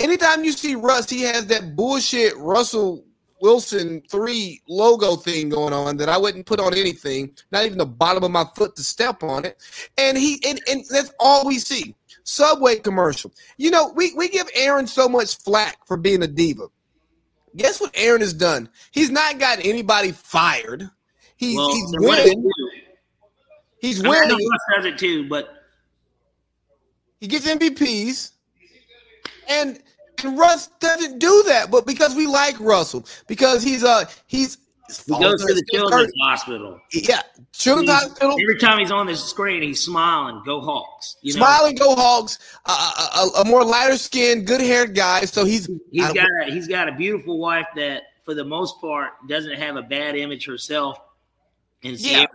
Anytime 0.00 0.44
you 0.44 0.52
see 0.52 0.74
Russ, 0.74 1.08
he 1.10 1.22
has 1.22 1.46
that 1.46 1.76
bullshit 1.76 2.36
Russell 2.36 3.04
Wilson 3.40 4.02
3 4.10 4.62
logo 4.68 5.16
thing 5.16 5.48
going 5.48 5.72
on 5.72 5.96
that 5.98 6.08
I 6.08 6.16
wouldn't 6.16 6.46
put 6.46 6.60
on 6.60 6.74
anything, 6.74 7.32
not 7.52 7.64
even 7.64 7.78
the 7.78 7.86
bottom 7.86 8.24
of 8.24 8.30
my 8.30 8.44
foot 8.56 8.74
to 8.76 8.82
step 8.82 9.22
on 9.22 9.44
it. 9.44 9.62
And 9.98 10.16
he 10.16 10.42
and, 10.46 10.60
and 10.68 10.84
that's 10.90 11.12
all 11.20 11.46
we 11.46 11.58
see. 11.58 11.94
Subway 12.24 12.76
commercial. 12.76 13.32
You 13.56 13.70
know, 13.70 13.92
we, 13.94 14.12
we 14.14 14.28
give 14.28 14.48
Aaron 14.54 14.86
so 14.86 15.08
much 15.08 15.38
flack 15.38 15.86
for 15.86 15.96
being 15.96 16.22
a 16.22 16.26
diva. 16.26 16.66
Guess 17.56 17.80
what 17.80 17.92
Aaron 17.94 18.20
has 18.20 18.32
done? 18.34 18.68
He's 18.90 19.10
not 19.10 19.38
gotten 19.38 19.64
anybody 19.64 20.12
fired. 20.12 20.90
He's, 21.36 21.56
well, 21.56 21.72
he's 21.72 21.94
winning. 21.98 22.50
He's 23.78 24.02
winning. 24.02 24.22
I 24.22 24.26
know 24.26 24.34
Russ 24.34 24.76
does 24.76 24.84
it 24.86 24.98
too, 24.98 25.28
but 25.28 25.48
he 27.20 27.28
gets 27.28 27.46
MVPs, 27.46 28.32
and 29.48 29.80
and 30.24 30.38
Russ 30.38 30.68
doesn't 30.80 31.18
do 31.18 31.44
that. 31.46 31.70
But 31.70 31.86
because 31.86 32.14
we 32.14 32.26
like 32.26 32.58
Russell, 32.60 33.06
because 33.26 33.62
he's 33.62 33.84
uh 33.84 34.04
he's 34.26 34.58
he 34.88 35.18
goes 35.18 35.44
to 35.44 35.52
the 35.52 35.64
children's 35.72 36.12
hospital. 36.22 36.80
Yeah, 36.92 37.22
children's 37.52 37.90
he's, 37.90 38.00
hospital. 38.00 38.36
Every 38.40 38.58
time 38.58 38.78
he's 38.78 38.92
on 38.92 39.06
the 39.06 39.16
screen, 39.16 39.62
he's 39.62 39.82
smiling. 39.82 40.42
Go 40.46 40.60
Hawks! 40.60 41.16
You 41.22 41.34
know? 41.34 41.38
Smiling, 41.38 41.74
go 41.74 41.94
Hawks! 41.96 42.38
Uh, 42.64 43.28
a, 43.36 43.40
a, 43.40 43.44
more 43.44 43.64
lighter 43.64 43.98
skinned, 43.98 44.46
good 44.46 44.60
haired 44.60 44.94
guy. 44.94 45.24
So 45.24 45.44
he's 45.44 45.68
he's 45.90 46.12
got 46.12 46.28
a, 46.46 46.52
he's 46.52 46.68
got 46.68 46.88
a 46.88 46.92
beautiful 46.92 47.38
wife 47.38 47.66
that, 47.74 48.02
for 48.24 48.34
the 48.34 48.44
most 48.44 48.80
part, 48.80 49.10
doesn't 49.28 49.54
have 49.58 49.76
a 49.76 49.82
bad 49.82 50.14
image 50.14 50.46
herself. 50.46 50.98
And 51.82 51.98
yeah. 51.98 52.26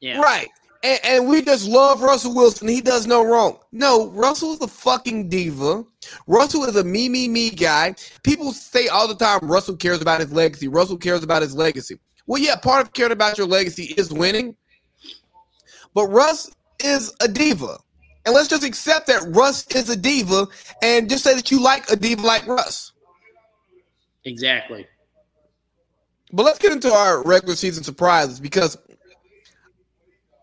yeah, 0.00 0.20
right 0.20 0.48
and, 0.82 1.00
and, 1.04 1.28
we 1.28 1.42
just 1.42 1.68
love 1.68 2.02
Russell 2.02 2.34
Wilson. 2.34 2.68
He 2.68 2.80
does 2.80 3.06
no 3.06 3.24
wrong. 3.24 3.58
No, 3.70 4.10
Russell's 4.10 4.60
a 4.60 4.66
fucking 4.66 5.28
diva. 5.28 5.84
Russell 6.26 6.64
is 6.64 6.76
a 6.76 6.84
me, 6.84 7.08
me, 7.08 7.28
me 7.28 7.50
guy. 7.50 7.94
People 8.22 8.52
say 8.52 8.88
all 8.88 9.06
the 9.06 9.14
time 9.14 9.38
Russell 9.42 9.76
cares 9.76 10.00
about 10.00 10.20
his 10.20 10.32
legacy. 10.32 10.68
Russell 10.68 10.96
cares 10.96 11.22
about 11.22 11.42
his 11.42 11.54
legacy. 11.54 11.98
Well, 12.26 12.40
yeah, 12.40 12.56
part 12.56 12.82
of 12.82 12.92
caring 12.92 13.12
about 13.12 13.38
your 13.38 13.46
legacy 13.46 13.94
is 13.96 14.12
winning. 14.12 14.56
But 15.94 16.08
Russ 16.08 16.50
is 16.80 17.14
a 17.20 17.28
diva. 17.28 17.78
And 18.24 18.34
let's 18.34 18.48
just 18.48 18.64
accept 18.64 19.08
that 19.08 19.22
Russ 19.28 19.66
is 19.68 19.90
a 19.90 19.96
diva 19.96 20.46
and 20.82 21.08
just 21.08 21.24
say 21.24 21.34
that 21.34 21.50
you 21.50 21.60
like 21.60 21.90
a 21.90 21.96
diva 21.96 22.22
like 22.22 22.46
Russ. 22.46 22.92
Exactly. 24.24 24.86
But 26.32 26.44
let's 26.44 26.58
get 26.58 26.72
into 26.72 26.92
our 26.92 27.22
regular 27.24 27.56
season 27.56 27.84
surprises 27.84 28.40
because 28.40 28.78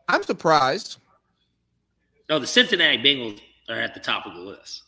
I'm 0.10 0.24
surprised. 0.24 0.98
No, 2.30 2.40
the 2.40 2.48
Cincinnati 2.48 2.98
Bengals 2.98 3.40
are 3.70 3.80
at 3.80 3.94
the 3.94 4.00
top 4.00 4.26
of 4.26 4.34
the 4.34 4.42
list. 4.42 4.84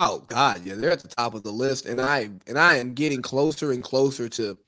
Oh 0.00 0.24
God, 0.26 0.62
yeah, 0.64 0.74
they're 0.74 0.90
at 0.90 1.00
the 1.00 1.08
top 1.08 1.34
of 1.34 1.42
the 1.42 1.52
list, 1.52 1.86
and 1.86 2.00
I 2.00 2.28
and 2.46 2.58
I 2.58 2.76
am 2.76 2.92
getting 2.92 3.22
closer 3.22 3.72
and 3.72 3.82
closer 3.82 4.28
to 4.30 4.58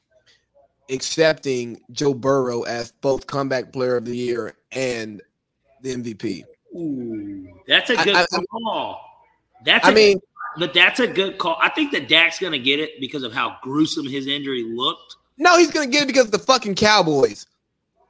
accepting 0.88 1.80
Joe 1.90 2.14
Burrow 2.14 2.62
as 2.62 2.92
both 2.92 3.26
comeback 3.26 3.72
player 3.72 3.96
of 3.96 4.06
the 4.06 4.16
year 4.16 4.54
and 4.72 5.20
the 5.82 5.94
MVP. 5.96 6.44
Ooh, 6.74 7.46
that's 7.66 7.90
a 7.90 7.96
good 7.96 8.14
I, 8.14 8.22
I, 8.22 8.44
call. 8.50 9.00
That's 9.64 9.86
I 9.86 9.92
mean, 9.92 10.20
but 10.56 10.72
that's 10.72 11.00
a 11.00 11.06
good 11.06 11.36
call. 11.36 11.58
I 11.60 11.68
think 11.68 11.92
that 11.92 12.08
Dak's 12.08 12.38
gonna 12.38 12.58
get 12.58 12.78
it 12.78 13.00
because 13.00 13.24
of 13.24 13.32
how 13.32 13.56
gruesome 13.60 14.06
his 14.06 14.28
injury 14.28 14.62
looked. 14.62 15.16
No, 15.36 15.58
he's 15.58 15.72
gonna 15.72 15.88
get 15.88 16.04
it 16.04 16.06
because 16.06 16.26
of 16.26 16.32
the 16.32 16.38
fucking 16.38 16.76
Cowboys. 16.76 17.44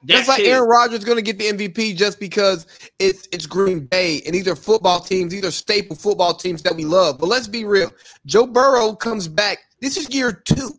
That's 0.04 0.28
like 0.28 0.40
Aaron 0.40 0.68
Rodgers 0.68 1.04
going 1.04 1.16
to 1.16 1.22
get 1.22 1.38
the 1.38 1.52
MVP 1.52 1.96
just 1.96 2.20
because 2.20 2.66
it's 2.98 3.28
it's 3.32 3.46
Green 3.46 3.86
Bay 3.86 4.22
and 4.24 4.34
these 4.34 4.46
are 4.46 4.54
football 4.54 5.00
teams, 5.00 5.32
these 5.32 5.44
are 5.44 5.50
staple 5.50 5.96
football 5.96 6.34
teams 6.34 6.62
that 6.62 6.74
we 6.76 6.84
love. 6.84 7.18
But 7.18 7.28
let's 7.28 7.48
be 7.48 7.64
real. 7.64 7.90
Joe 8.24 8.46
Burrow 8.46 8.94
comes 8.94 9.26
back. 9.26 9.58
This 9.80 9.96
is 9.96 10.12
year 10.14 10.32
two. 10.32 10.78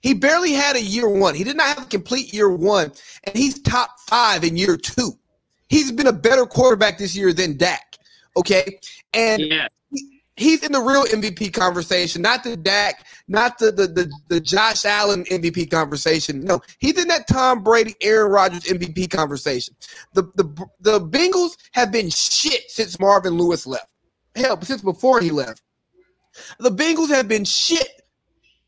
He 0.00 0.14
barely 0.14 0.52
had 0.52 0.76
a 0.76 0.82
year 0.82 1.08
one. 1.08 1.34
He 1.34 1.44
did 1.44 1.56
not 1.56 1.68
have 1.68 1.86
a 1.86 1.88
complete 1.88 2.32
year 2.32 2.50
one, 2.50 2.92
and 3.24 3.36
he's 3.36 3.60
top 3.60 3.98
five 4.08 4.44
in 4.44 4.56
year 4.56 4.76
two. 4.76 5.12
He's 5.68 5.92
been 5.92 6.06
a 6.06 6.12
better 6.12 6.46
quarterback 6.46 6.98
this 6.98 7.14
year 7.16 7.32
than 7.32 7.56
Dak. 7.56 7.98
Okay, 8.36 8.78
and 9.14 9.42
yeah 9.42 9.68
he's 10.40 10.62
in 10.64 10.72
the 10.72 10.80
real 10.80 11.04
MVP 11.04 11.52
conversation, 11.52 12.22
not 12.22 12.42
the 12.42 12.56
Dak, 12.56 13.06
not 13.28 13.58
the, 13.58 13.70
the 13.70 13.86
the 13.86 14.12
the, 14.28 14.40
Josh 14.40 14.84
Allen 14.84 15.24
MVP 15.24 15.70
conversation. 15.70 16.42
No, 16.42 16.60
he's 16.78 16.98
in 16.98 17.08
that 17.08 17.28
Tom 17.28 17.62
Brady, 17.62 17.94
Aaron 18.00 18.32
Rodgers 18.32 18.64
MVP 18.64 19.10
conversation. 19.10 19.76
The 20.14 20.22
the 20.34 20.66
the 20.80 21.00
Bengals 21.00 21.56
have 21.72 21.92
been 21.92 22.10
shit 22.10 22.70
since 22.70 22.98
Marvin 22.98 23.34
Lewis 23.34 23.66
left. 23.66 23.92
Hell, 24.34 24.60
since 24.62 24.82
before 24.82 25.20
he 25.20 25.30
left. 25.30 25.62
The 26.58 26.70
Bengals 26.70 27.08
have 27.08 27.28
been 27.28 27.44
shit. 27.44 27.88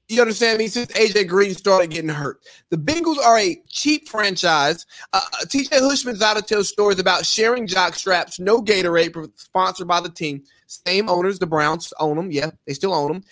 You 0.09 0.21
understand 0.21 0.59
me? 0.59 0.69
Since 0.69 0.93
AJ 0.93 1.29
Green 1.29 1.55
started 1.55 1.91
getting 1.91 2.11
hurt, 2.11 2.41
the 2.69 2.77
Bengals 2.77 3.17
are 3.19 3.39
a 3.39 3.63
cheap 3.69 4.09
franchise. 4.09 4.85
Uh, 5.15 5.23
TJ 5.45 5.71
Hushman's 5.73 6.21
out 6.21 6.37
to 6.37 6.43
tell 6.43 6.63
stories 6.65 6.99
about 6.99 7.25
sharing 7.25 7.67
jock 7.67 7.95
straps, 7.95 8.39
no 8.39 8.61
Gatorade, 8.61 9.31
sponsored 9.37 9.89
by 9.89 10.01
the 10.01 10.11
team. 10.11 10.43
Same 10.87 11.09
owners, 11.09 11.39
the 11.39 11.47
Browns 11.47 11.93
own 11.99 12.17
them. 12.17 12.31
Yeah, 12.31 12.51
they 12.67 12.75
still 12.75 12.95
own 12.95 13.13
them. 13.13 13.25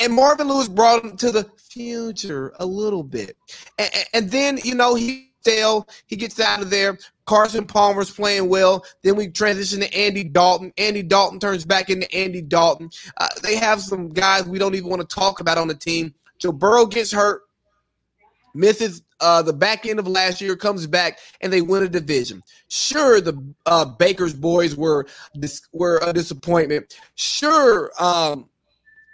And 0.00 0.12
Marvin 0.12 0.48
Lewis 0.48 0.68
brought 0.68 1.04
him 1.04 1.16
to 1.18 1.30
the 1.30 1.44
future 1.56 2.52
a 2.58 2.66
little 2.66 3.04
bit. 3.04 3.36
And, 3.78 3.90
and 4.12 4.30
then, 4.30 4.58
you 4.64 4.74
know, 4.74 4.94
he 4.94 5.30
stale. 5.44 5.86
He 6.06 6.16
gets 6.16 6.40
out 6.40 6.62
of 6.62 6.70
there. 6.70 6.98
Carson 7.26 7.66
Palmer's 7.66 8.10
playing 8.10 8.48
well. 8.48 8.84
Then 9.02 9.16
we 9.16 9.28
transition 9.28 9.80
to 9.80 9.94
Andy 9.94 10.24
Dalton. 10.24 10.72
Andy 10.78 11.02
Dalton 11.02 11.38
turns 11.38 11.64
back 11.66 11.90
into 11.90 12.12
Andy 12.14 12.40
Dalton. 12.40 12.90
Uh, 13.18 13.28
they 13.42 13.56
have 13.56 13.80
some 13.80 14.08
guys 14.08 14.44
we 14.44 14.58
don't 14.58 14.74
even 14.74 14.88
want 14.88 15.08
to 15.08 15.14
talk 15.14 15.40
about 15.40 15.58
on 15.58 15.68
the 15.68 15.74
team. 15.74 16.14
Joe 16.38 16.52
Burrow 16.52 16.86
gets 16.86 17.12
hurt, 17.12 17.42
misses 18.54 19.02
uh, 19.20 19.42
the 19.42 19.52
back 19.52 19.86
end 19.86 19.98
of 19.98 20.06
last 20.06 20.40
year, 20.40 20.56
comes 20.56 20.86
back, 20.86 21.18
and 21.40 21.52
they 21.52 21.62
win 21.62 21.82
a 21.82 21.88
division. 21.88 22.42
Sure, 22.68 23.20
the 23.20 23.36
uh, 23.66 23.84
Baker's 23.84 24.34
boys 24.34 24.76
were 24.76 25.06
dis- 25.38 25.68
were 25.72 25.98
a 26.02 26.12
disappointment. 26.12 26.98
Sure, 27.14 27.90
um, 27.98 28.48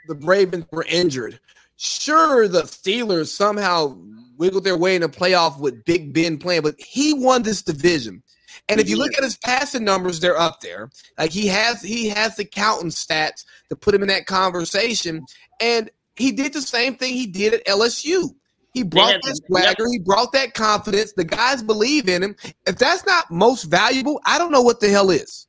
the 0.09 0.15
Ravens 0.17 0.67
were 0.71 0.87
injured. 0.89 1.39
Sure, 1.77 2.49
the 2.49 2.63
Steelers 2.63 3.29
somehow 3.29 3.97
wiggled 4.37 4.65
their 4.65 4.77
way 4.77 4.97
in 4.97 5.03
a 5.03 5.09
playoff 5.09 5.59
with 5.59 5.85
Big 5.85 6.13
Ben 6.13 6.39
playing, 6.39 6.63
but 6.63 6.75
he 6.79 7.15
won 7.15 7.43
this 7.43 7.63
division. 7.63 8.23
And 8.69 8.81
if 8.81 8.89
you 8.89 8.97
look 8.97 9.17
at 9.17 9.25
his 9.25 9.37
passing 9.37 9.85
numbers, 9.85 10.21
they're 10.21 10.39
up 10.39 10.61
there. 10.61 10.91
Like 11.19 11.31
he 11.31 11.47
has 11.49 11.83
he 11.83 12.09
has 12.09 12.37
the 12.37 12.45
counting 12.45 12.91
stats 12.91 13.45
to 13.69 13.77
put 13.77 13.95
him 13.95 14.03
in 14.03 14.09
that 14.09 14.27
conversation. 14.27 15.25
And 15.61 15.91
he 16.17 16.33
did 16.33 16.53
the 16.53 16.63
same 16.63 16.97
thing 16.97 17.15
he 17.15 17.27
did 17.27 17.55
at 17.55 17.67
LSU. 17.67 18.31
He 18.73 18.83
brought 18.83 19.21
that 19.23 19.41
swagger, 19.47 19.87
he 19.91 19.99
brought 19.99 20.33
that 20.33 20.55
confidence. 20.55 21.13
The 21.13 21.25
guys 21.25 21.63
believe 21.63 22.09
in 22.09 22.23
him. 22.23 22.37
If 22.67 22.77
that's 22.77 23.05
not 23.05 23.31
most 23.31 23.65
valuable, 23.65 24.21
I 24.25 24.39
don't 24.39 24.53
know 24.53 24.63
what 24.63 24.81
the 24.81 24.89
hell 24.89 25.11
is. 25.11 25.49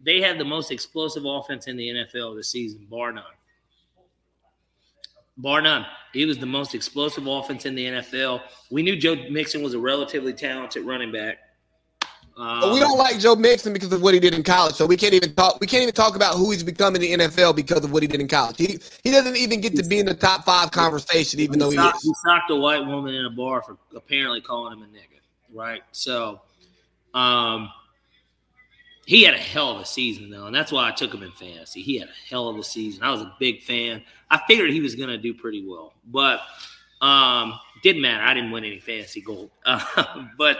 They 0.00 0.20
have 0.22 0.38
the 0.38 0.44
most 0.44 0.70
explosive 0.70 1.24
offense 1.26 1.66
in 1.66 1.76
the 1.76 1.88
NFL 1.88 2.36
this 2.36 2.48
season, 2.48 2.86
bar 2.88 3.12
none 3.12 3.24
bar 5.38 5.62
none. 5.62 5.86
He 6.12 6.24
was 6.24 6.38
the 6.38 6.46
most 6.46 6.74
explosive 6.74 7.26
offense 7.26 7.64
in 7.64 7.74
the 7.74 7.86
NFL. 7.86 8.42
We 8.70 8.82
knew 8.82 8.96
Joe 8.96 9.16
Mixon 9.30 9.62
was 9.62 9.74
a 9.74 9.78
relatively 9.78 10.32
talented 10.32 10.84
running 10.84 11.12
back. 11.12 11.38
Um, 12.38 12.72
we 12.72 12.78
don't 12.78 12.96
like 12.96 13.18
Joe 13.18 13.34
Mixon 13.34 13.72
because 13.72 13.92
of 13.92 14.00
what 14.00 14.14
he 14.14 14.20
did 14.20 14.32
in 14.32 14.44
college, 14.44 14.76
so 14.76 14.86
we 14.86 14.96
can't 14.96 15.12
even 15.12 15.34
talk. 15.34 15.58
We 15.60 15.66
can't 15.66 15.82
even 15.82 15.94
talk 15.94 16.14
about 16.14 16.36
who 16.36 16.52
he's 16.52 16.62
becoming 16.62 17.02
in 17.02 17.18
the 17.18 17.26
NFL 17.26 17.56
because 17.56 17.84
of 17.84 17.90
what 17.90 18.00
he 18.02 18.06
did 18.06 18.20
in 18.20 18.28
college. 18.28 18.56
He 18.56 18.78
he 19.02 19.10
doesn't 19.10 19.36
even 19.36 19.60
get 19.60 19.74
to 19.74 19.82
be 19.82 19.98
in 19.98 20.06
the 20.06 20.14
top 20.14 20.44
five 20.44 20.70
conversation, 20.70 21.40
even 21.40 21.58
though 21.58 21.70
he, 21.70 21.76
socked, 21.76 22.00
he 22.00 22.12
socked 22.24 22.50
a 22.52 22.54
white 22.54 22.86
woman 22.86 23.12
in 23.14 23.24
a 23.24 23.30
bar 23.30 23.60
for 23.62 23.76
apparently 23.96 24.40
calling 24.40 24.78
him 24.78 24.84
a 24.84 24.86
nigga, 24.86 25.18
right? 25.52 25.82
So, 25.90 26.40
um, 27.12 27.70
he 29.04 29.24
had 29.24 29.34
a 29.34 29.38
hell 29.38 29.72
of 29.72 29.80
a 29.80 29.84
season 29.84 30.30
though, 30.30 30.46
and 30.46 30.54
that's 30.54 30.70
why 30.70 30.86
I 30.86 30.92
took 30.92 31.12
him 31.12 31.24
in 31.24 31.32
fantasy. 31.32 31.82
He 31.82 31.98
had 31.98 32.08
a 32.08 32.30
hell 32.30 32.48
of 32.48 32.56
a 32.56 32.62
season. 32.62 33.02
I 33.02 33.10
was 33.10 33.22
a 33.22 33.34
big 33.40 33.62
fan. 33.62 34.04
I 34.30 34.40
figured 34.46 34.70
he 34.70 34.80
was 34.80 34.94
going 34.94 35.08
to 35.08 35.18
do 35.18 35.34
pretty 35.34 35.66
well, 35.66 35.94
but 36.06 36.40
um, 37.00 37.58
didn't 37.82 38.02
matter. 38.02 38.22
I 38.22 38.32
didn't 38.32 38.52
win 38.52 38.64
any 38.64 38.78
fantasy 38.78 39.22
gold, 39.22 39.50
uh, 39.66 40.26
but 40.36 40.58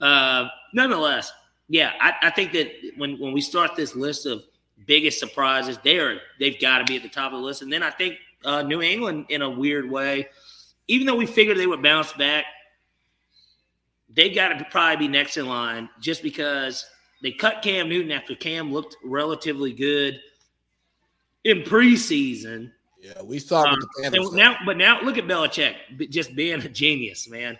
uh, 0.00 0.48
nonetheless, 0.72 1.32
yeah, 1.68 1.92
I, 2.00 2.14
I, 2.22 2.30
think 2.30 2.52
that 2.52 2.70
when 2.96 3.18
when 3.18 3.32
we 3.32 3.40
start 3.40 3.74
this 3.76 3.96
list 3.96 4.26
of 4.26 4.44
biggest 4.86 5.18
surprises, 5.18 5.78
they 5.82 5.98
are 5.98 6.18
they've 6.38 6.60
got 6.60 6.78
to 6.78 6.84
be 6.84 6.96
at 6.96 7.02
the 7.02 7.08
top 7.08 7.32
of 7.32 7.40
the 7.40 7.44
list. 7.44 7.62
And 7.62 7.72
then 7.72 7.82
I 7.82 7.90
think 7.90 8.16
uh, 8.44 8.62
New 8.62 8.82
England, 8.82 9.26
in 9.30 9.42
a 9.42 9.50
weird 9.50 9.90
way, 9.90 10.28
even 10.88 11.06
though 11.06 11.16
we 11.16 11.26
figured 11.26 11.58
they 11.58 11.66
would 11.66 11.82
bounce 11.82 12.12
back, 12.12 12.44
they 14.08 14.30
got 14.30 14.48
to 14.48 14.64
probably 14.70 15.06
be 15.06 15.08
next 15.08 15.36
in 15.36 15.46
line 15.46 15.88
just 16.00 16.22
because 16.22 16.86
they 17.22 17.32
cut 17.32 17.62
Cam 17.62 17.88
Newton 17.88 18.12
after 18.12 18.34
Cam 18.34 18.72
looked 18.72 18.96
relatively 19.04 19.72
good 19.72 20.20
in 21.44 21.62
preseason. 21.62 22.70
Yeah, 23.00 23.22
we 23.22 23.38
saw 23.38 23.64
um, 23.64 23.78
the 24.02 24.30
now, 24.34 24.56
but 24.64 24.76
now 24.76 25.00
look 25.02 25.18
at 25.18 25.26
Belichick, 25.26 25.74
just 26.10 26.34
being 26.34 26.60
a 26.60 26.68
genius, 26.68 27.28
man. 27.28 27.58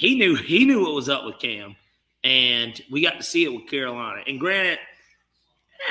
He 0.00 0.14
knew 0.14 0.34
he 0.34 0.64
knew 0.64 0.80
what 0.80 0.94
was 0.94 1.10
up 1.10 1.26
with 1.26 1.38
Cam, 1.38 1.76
and 2.24 2.80
we 2.90 3.02
got 3.02 3.18
to 3.18 3.22
see 3.22 3.44
it 3.44 3.52
with 3.52 3.68
Carolina. 3.68 4.22
And 4.26 4.40
granted, 4.40 4.78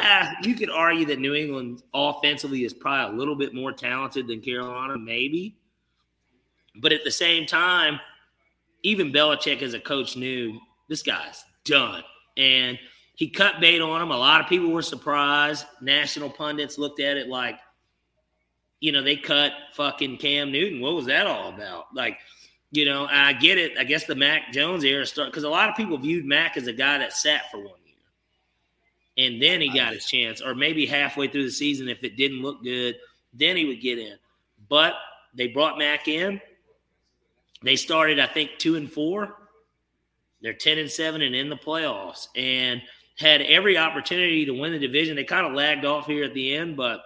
eh, 0.02 0.34
you 0.42 0.56
could 0.56 0.72
argue 0.72 1.06
that 1.06 1.20
New 1.20 1.36
England 1.36 1.84
offensively 1.94 2.64
is 2.64 2.74
probably 2.74 3.16
a 3.16 3.20
little 3.20 3.36
bit 3.36 3.54
more 3.54 3.72
talented 3.72 4.26
than 4.26 4.42
Carolina, 4.42 4.98
maybe. 4.98 5.60
But 6.82 6.92
at 6.92 7.04
the 7.04 7.12
same 7.12 7.46
time, 7.46 8.00
even 8.82 9.14
Belichick 9.14 9.62
as 9.62 9.76
a 9.76 9.80
coach 9.80 10.18
knew 10.18 10.60
this 10.88 11.04
guy's 11.04 11.46
done 11.64 12.04
and 12.36 12.80
he 13.14 13.30
cut 13.30 13.60
bait 13.62 13.80
on 13.80 14.02
him. 14.02 14.10
A 14.10 14.18
lot 14.18 14.42
of 14.42 14.48
people 14.48 14.72
were 14.72 14.82
surprised. 14.82 15.68
National 15.82 16.32
pundits 16.32 16.80
looked 16.80 17.00
at 17.00 17.16
it 17.16 17.28
like, 17.28 17.60
you 18.80 18.92
know, 18.92 19.04
they 19.04 19.18
cut 19.18 19.52
fucking 19.74 20.18
Cam 20.18 20.52
Newton. 20.52 20.82
What 20.82 20.96
was 20.96 21.06
that 21.06 21.28
all 21.28 21.50
about? 21.50 21.94
Like, 21.94 22.18
you 22.72 22.86
know, 22.86 23.08
I 23.10 23.34
get 23.34 23.58
it. 23.58 23.78
I 23.78 23.84
guess 23.84 24.06
the 24.06 24.16
Mac 24.16 24.52
Jones 24.52 24.84
era 24.84 25.06
started 25.06 25.32
because 25.32 25.44
a 25.44 25.50
lot 25.50 25.70
of 25.70 25.76
people 25.76 25.98
viewed 25.98 26.26
Mac 26.26 26.58
as 26.58 26.68
a 26.68 26.74
guy 26.74 26.98
that 27.00 27.14
sat 27.14 27.50
for 27.52 27.58
one 27.58 27.80
year, 27.86 29.28
and 29.28 29.42
then 29.42 29.62
he 29.62 29.70
got 29.70 29.94
his 29.94 30.06
chance, 30.06 30.42
or 30.42 30.56
maybe 30.56 30.86
halfway 30.86 31.28
through 31.28 31.46
the 31.46 31.52
season, 31.52 31.90
if 31.90 32.04
it 32.04 32.18
didn't 32.18 32.42
look 32.42 32.64
good, 32.64 32.96
then 33.34 33.58
he 33.58 33.66
would 33.66 33.82
get 33.82 33.98
in. 33.98 34.18
But 34.70 34.94
they 35.34 35.48
brought 35.48 35.78
Mac 35.78 36.08
in. 36.08 36.42
They 37.62 37.76
started, 37.76 38.20
I 38.20 38.28
think, 38.28 38.52
two 38.58 38.76
and 38.76 38.92
four 38.92 39.36
they're 40.42 40.54
10 40.54 40.78
and 40.78 40.90
7 40.90 41.22
and 41.22 41.36
in 41.36 41.50
the 41.50 41.56
playoffs 41.56 42.28
and 42.36 42.82
had 43.18 43.42
every 43.42 43.78
opportunity 43.78 44.46
to 44.46 44.52
win 44.52 44.72
the 44.72 44.80
division. 44.80 45.16
They 45.16 45.26
kind 45.26 45.46
of 45.46 45.54
lagged 45.54 45.86
off 45.86 46.06
here 46.06 46.24
at 46.24 46.34
the 46.34 46.56
end, 46.56 46.78
but 46.78 47.02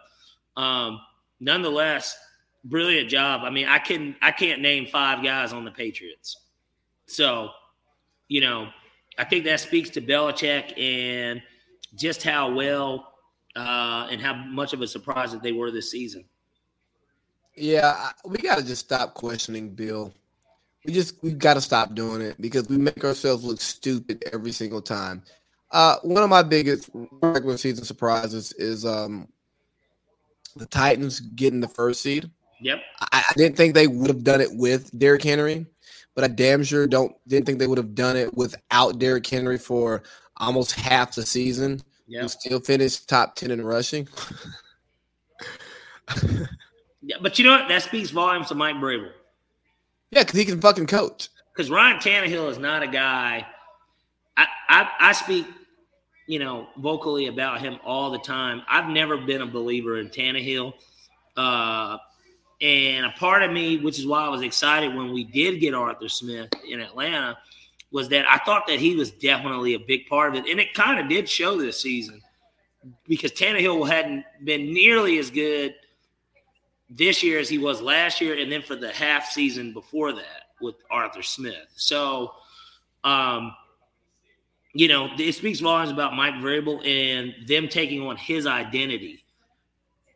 um, 0.55 0.99
nonetheless, 1.39 2.15
brilliant 2.63 3.09
job. 3.09 3.41
I 3.43 3.49
mean, 3.49 3.67
I 3.67 3.79
can 3.79 4.15
I 4.21 4.31
can't 4.31 4.61
name 4.61 4.85
five 4.85 5.23
guys 5.23 5.53
on 5.53 5.65
the 5.65 5.71
Patriots. 5.71 6.37
So, 7.05 7.49
you 8.27 8.41
know, 8.41 8.69
I 9.17 9.25
think 9.25 9.45
that 9.45 9.59
speaks 9.59 9.89
to 9.91 10.01
Belichick 10.01 10.77
and 10.79 11.41
just 11.95 12.23
how 12.23 12.53
well 12.53 13.13
uh, 13.55 14.07
and 14.09 14.21
how 14.21 14.33
much 14.33 14.73
of 14.73 14.81
a 14.81 14.87
surprise 14.87 15.31
that 15.31 15.43
they 15.43 15.51
were 15.51 15.71
this 15.71 15.91
season. 15.91 16.25
Yeah, 17.55 18.09
we 18.25 18.37
got 18.37 18.57
to 18.57 18.65
just 18.65 18.85
stop 18.85 19.13
questioning 19.13 19.75
Bill 19.75 20.11
we 20.85 20.93
just 20.93 21.21
we 21.23 21.31
got 21.31 21.53
to 21.55 21.61
stop 21.61 21.95
doing 21.95 22.21
it 22.21 22.39
because 22.39 22.67
we 22.67 22.77
make 22.77 23.03
ourselves 23.03 23.43
look 23.43 23.61
stupid 23.61 24.23
every 24.31 24.51
single 24.51 24.81
time. 24.81 25.23
Uh, 25.71 25.97
one 26.03 26.23
of 26.23 26.29
my 26.29 26.43
biggest 26.43 26.89
regular 27.21 27.57
season 27.57 27.83
surprises 27.83 28.53
is 28.53 28.85
um, 28.85 29.27
the 30.55 30.65
Titans 30.67 31.19
getting 31.19 31.61
the 31.61 31.67
first 31.67 32.01
seed. 32.01 32.29
Yep. 32.63 32.81
I, 33.11 33.23
I 33.29 33.33
didn't 33.35 33.57
think 33.57 33.73
they 33.73 33.87
would 33.87 34.07
have 34.07 34.23
done 34.23 34.39
it 34.39 34.49
with 34.53 34.97
Derrick 34.97 35.23
Henry, 35.23 35.65
but 36.15 36.23
I 36.23 36.27
damn 36.27 36.63
sure 36.63 36.87
don't 36.87 37.13
didn't 37.27 37.45
think 37.45 37.59
they 37.59 37.67
would 37.67 37.77
have 37.77 37.93
done 37.93 38.15
it 38.15 38.33
without 38.35 38.99
Derrick 38.99 39.27
Henry 39.27 39.57
for 39.57 40.01
almost 40.37 40.71
half 40.71 41.13
the 41.13 41.25
season. 41.25 41.81
Yeah. 42.07 42.25
Still 42.27 42.61
finished 42.61 43.09
top 43.09 43.35
ten 43.35 43.51
in 43.51 43.63
rushing. 43.63 44.07
yeah, 47.01 47.17
but 47.21 47.37
you 47.37 47.45
know 47.45 47.51
what? 47.51 47.67
That 47.67 47.83
speaks 47.83 48.11
volumes 48.11 48.47
to 48.47 48.55
Mike 48.55 48.77
Vrabel. 48.77 49.11
Yeah, 50.11 50.23
because 50.23 50.39
he 50.39 50.45
can 50.45 50.61
fucking 50.61 50.87
coach. 50.87 51.29
Because 51.53 51.69
Ryan 51.69 51.97
Tannehill 51.97 52.49
is 52.49 52.57
not 52.57 52.81
a 52.81 52.87
guy. 52.87 53.45
I, 54.37 54.47
I 54.69 54.89
I 54.99 55.11
speak, 55.11 55.47
you 56.27 56.39
know, 56.39 56.67
vocally 56.77 57.27
about 57.27 57.59
him 57.59 57.77
all 57.83 58.09
the 58.09 58.19
time. 58.19 58.61
I've 58.69 58.87
never 58.87 59.17
been 59.17 59.41
a 59.41 59.45
believer 59.45 59.99
in 59.99 60.09
Tannehill. 60.09 60.73
Uh, 61.35 61.97
and 62.63 63.05
a 63.05 63.09
part 63.09 63.43
of 63.43 63.51
me, 63.51 63.77
which 63.77 63.99
is 63.99 64.07
why 64.07 64.25
I 64.25 64.29
was 64.29 64.41
excited 64.41 64.95
when 64.95 65.11
we 65.11 65.25
did 65.25 65.59
get 65.59 65.73
Arthur 65.73 66.07
Smith 66.07 66.49
in 66.65 66.79
Atlanta, 66.79 67.37
was 67.91 68.07
that 68.09 68.25
I 68.25 68.37
thought 68.45 68.67
that 68.67 68.79
he 68.79 68.95
was 68.95 69.11
definitely 69.11 69.73
a 69.73 69.79
big 69.79 70.07
part 70.07 70.29
of 70.29 70.35
it. 70.35 70.49
And 70.49 70.61
it 70.61 70.73
kind 70.73 70.97
of 70.97 71.09
did 71.09 71.27
show 71.27 71.57
this 71.57 71.81
season 71.81 72.21
because 73.05 73.33
Tannehill 73.33 73.87
hadn't 73.87 74.23
been 74.45 74.73
nearly 74.73 75.19
as 75.19 75.29
good 75.29 75.75
this 76.89 77.21
year 77.21 77.37
as 77.37 77.49
he 77.49 77.57
was 77.57 77.81
last 77.81 78.21
year, 78.21 78.39
and 78.39 78.49
then 78.49 78.61
for 78.61 78.75
the 78.75 78.91
half 78.93 79.25
season 79.25 79.73
before 79.73 80.13
that 80.13 80.43
with 80.61 80.75
Arthur 80.89 81.21
Smith. 81.21 81.67
So, 81.75 82.31
um, 83.03 83.53
you 84.73 84.87
know, 84.87 85.09
it 85.17 85.33
speaks 85.33 85.59
volumes 85.59 85.91
about 85.91 86.15
Mike 86.15 86.35
Vrabel 86.35 86.85
and 86.87 87.33
them 87.47 87.67
taking 87.67 88.01
on 88.01 88.15
his 88.15 88.47
identity. 88.47 89.23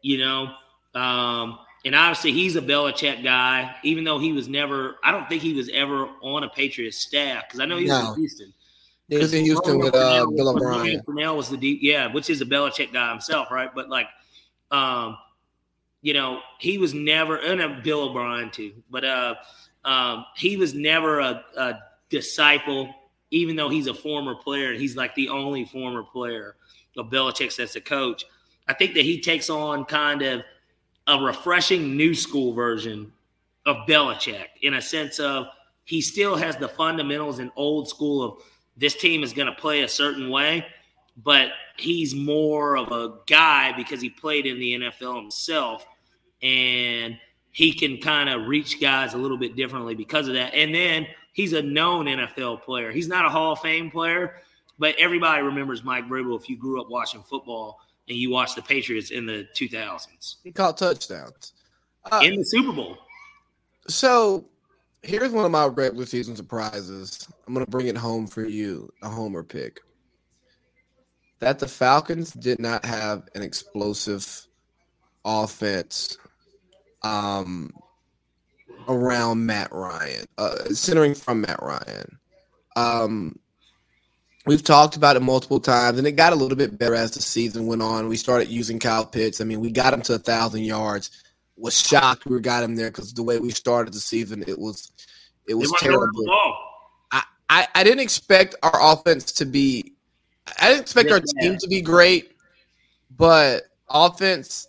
You 0.02 0.20
know, 0.20 0.54
um, 0.96 1.60
and 1.88 1.96
obviously 1.96 2.32
he's 2.32 2.56
a 2.56 2.62
Belichick 2.62 3.24
guy, 3.24 3.76
even 3.84 4.04
though 4.04 4.20
he 4.20 4.32
was 4.32 4.48
never. 4.48 4.98
I 5.04 5.12
don't 5.12 5.28
think 5.28 5.42
he 5.42 5.54
was 5.54 5.70
ever 5.70 6.08
on 6.22 6.44
a 6.44 6.50
Patriots 6.50 6.98
staff 6.98 7.46
because 7.48 7.60
I 7.60 7.66
know 7.66 7.78
he 7.78 7.86
was 7.86 7.92
no. 7.92 8.14
in 8.14 8.20
Houston. 8.20 8.54
He 9.08 9.18
was 9.18 9.34
in 9.34 9.46
Houston 9.46 9.80
with 9.80 9.96
uh, 9.96 10.28
Bill 10.28 10.50
O'Brien. 10.50 11.02
Crennel 11.02 11.36
was 11.36 11.50
the 11.50 11.58
deep, 11.58 11.80
yeah, 11.82 12.14
which 12.14 12.30
is 12.30 12.42
a 12.42 12.46
Belichick 12.46 12.94
guy 12.94 13.10
himself, 13.10 13.50
right? 13.50 13.74
But 13.74 13.90
like 13.90 14.08
Um, 14.72 15.18
you 16.02 16.14
know, 16.14 16.42
he 16.60 16.78
was 16.78 16.94
never, 16.94 17.38
and 17.38 17.84
Bill 17.84 18.10
O'Brien 18.10 18.52
too, 18.52 18.74
but 18.90 19.04
uh, 19.04 19.36
um, 19.84 20.26
he 20.36 20.58
was 20.58 20.74
never 20.74 21.20
a, 21.20 21.44
a 21.58 21.80
disciple, 22.10 22.94
even 23.32 23.56
though 23.56 23.70
he's 23.70 23.88
a 23.88 23.94
former 23.94 24.36
player. 24.36 24.74
He's 24.74 24.96
like 24.96 25.16
the 25.16 25.30
only 25.30 25.66
former 25.66 26.04
player 26.04 26.56
of 26.98 27.10
Belichick's 27.10 27.60
as 27.60 27.76
a 27.76 27.82
coach. 27.82 28.26
I 28.68 28.74
think 28.74 28.94
that 28.96 29.04
he 29.04 29.22
takes 29.22 29.50
on 29.50 29.86
kind 29.86 30.22
of 30.22 30.44
a 31.08 31.18
refreshing 31.20 31.96
new 31.96 32.14
school 32.14 32.54
version 32.54 33.12
of 33.66 33.78
Belichick 33.88 34.48
in 34.62 34.76
a 34.76 34.82
sense 34.82 35.20
of 35.20 35.48
he 35.86 36.02
still 36.02 36.36
has 36.36 36.58
the 36.58 36.68
fundamentals 36.68 37.40
and 37.40 37.52
old 37.56 37.88
school 37.88 38.24
of 38.24 38.44
this 38.76 38.96
team 38.96 39.24
is 39.24 39.34
going 39.34 39.48
to 39.48 39.54
play 39.54 39.82
a 39.82 39.88
certain 39.88 40.30
way, 40.30 40.66
but 41.24 41.50
he's 41.78 42.14
more 42.14 42.78
of 42.78 42.92
a 42.92 43.16
guy 43.26 43.72
because 43.76 44.02
he 44.02 44.10
played 44.10 44.46
in 44.46 44.60
the 44.60 44.80
NFL 44.80 45.16
himself 45.16 45.86
and 46.42 47.18
he 47.52 47.74
can 47.74 47.98
kind 47.98 48.30
of 48.30 48.48
reach 48.48 48.80
guys 48.80 49.14
a 49.14 49.18
little 49.18 49.38
bit 49.38 49.56
differently 49.56 49.96
because 49.96 50.28
of 50.28 50.36
that. 50.36 50.54
And 50.54 50.76
then 50.76 51.08
he's 51.34 51.54
a 51.54 51.62
known 51.62 52.06
NFL 52.06 52.62
player. 52.62 52.92
He's 52.92 53.08
not 53.08 53.26
a 53.26 53.30
Hall 53.30 53.54
of 53.54 53.60
Fame 53.60 53.90
player, 53.90 54.42
but 54.78 54.96
everybody 55.00 55.42
remembers 55.42 55.84
Mike 55.84 56.08
Vrabel 56.08 56.40
if 56.40 56.50
you 56.50 56.58
grew 56.58 56.82
up 56.82 56.90
watching 56.90 57.24
football 57.24 57.80
and 58.08 58.18
you 58.18 58.30
watched 58.30 58.56
the 58.56 58.62
Patriots 58.62 59.12
in 59.12 59.26
the 59.26 59.48
2000s. 59.56 60.36
He 60.44 60.52
caught 60.52 60.78
touchdowns 60.78 61.54
uh, 62.12 62.22
in 62.24 62.36
the 62.36 62.44
Super 62.44 62.72
Bowl. 62.72 62.98
So 63.88 64.46
here's 65.02 65.32
one 65.32 65.46
of 65.46 65.52
my 65.52 65.66
regular 65.66 66.06
season 66.06 66.36
surprises. 66.36 67.28
I'm 67.48 67.54
going 67.54 67.66
to 67.66 67.72
bring 67.72 67.88
it 67.88 67.98
home 67.98 68.28
for 68.28 68.46
you, 68.46 68.92
a 69.02 69.10
homer 69.10 69.44
pick. 69.44 69.82
That 71.40 71.60
the 71.60 71.68
Falcons 71.68 72.32
did 72.32 72.60
not 72.60 72.84
have 72.84 73.28
an 73.36 73.44
explosive 73.44 74.48
offense 75.24 76.18
um, 77.04 77.72
around 78.88 79.46
Matt 79.46 79.72
Ryan, 79.72 80.26
uh, 80.38 80.66
centering 80.70 81.14
from 81.14 81.42
Matt 81.42 81.62
Ryan. 81.62 82.18
Um, 82.76 83.40
we've 84.48 84.64
talked 84.64 84.96
about 84.96 85.16
it 85.16 85.22
multiple 85.22 85.60
times, 85.60 85.98
and 85.98 86.08
it 86.08 86.14
got 86.14 86.34
a 86.34 86.36
little 86.36 86.58
bit 86.58 86.78
better 86.78 86.96
as 86.96 87.12
the 87.12 87.22
season 87.22 87.68
went 87.68 87.82
on. 87.82 88.08
We 88.08 88.18
started 88.18 88.48
using 88.48 88.80
Kyle 88.80 89.06
Pitts. 89.06 89.42
I 89.42 89.44
mean, 89.44 89.60
we 89.60 89.70
got 89.70 89.94
him 89.94 90.02
to 90.04 90.16
a 90.16 90.20
thousand 90.20 90.64
yards. 90.64 91.24
Was 91.58 91.80
shocked 91.80 92.26
we 92.26 92.40
got 92.40 92.64
him 92.64 92.76
there 92.76 92.90
because 92.90 93.14
the 93.14 93.24
way 93.24 93.40
we 93.40 93.50
started 93.50 93.94
the 93.94 94.00
season, 94.00 94.44
it 94.48 94.60
was 94.60 94.92
it 95.48 95.56
was 95.56 95.74
terrible. 95.80 96.26
I, 97.12 97.24
I, 97.50 97.68
I 97.74 97.84
didn't 97.84 98.02
expect 98.02 98.56
our 98.62 98.94
offense 98.94 99.32
to 99.34 99.46
be. 99.46 99.94
I 100.62 100.70
didn't 100.70 100.82
expect 100.82 101.10
yeah, 101.10 101.16
our 101.16 101.22
team 101.42 101.58
to 101.58 101.68
be 101.68 101.82
great, 101.82 102.34
but 103.18 103.64
offense 103.90 104.68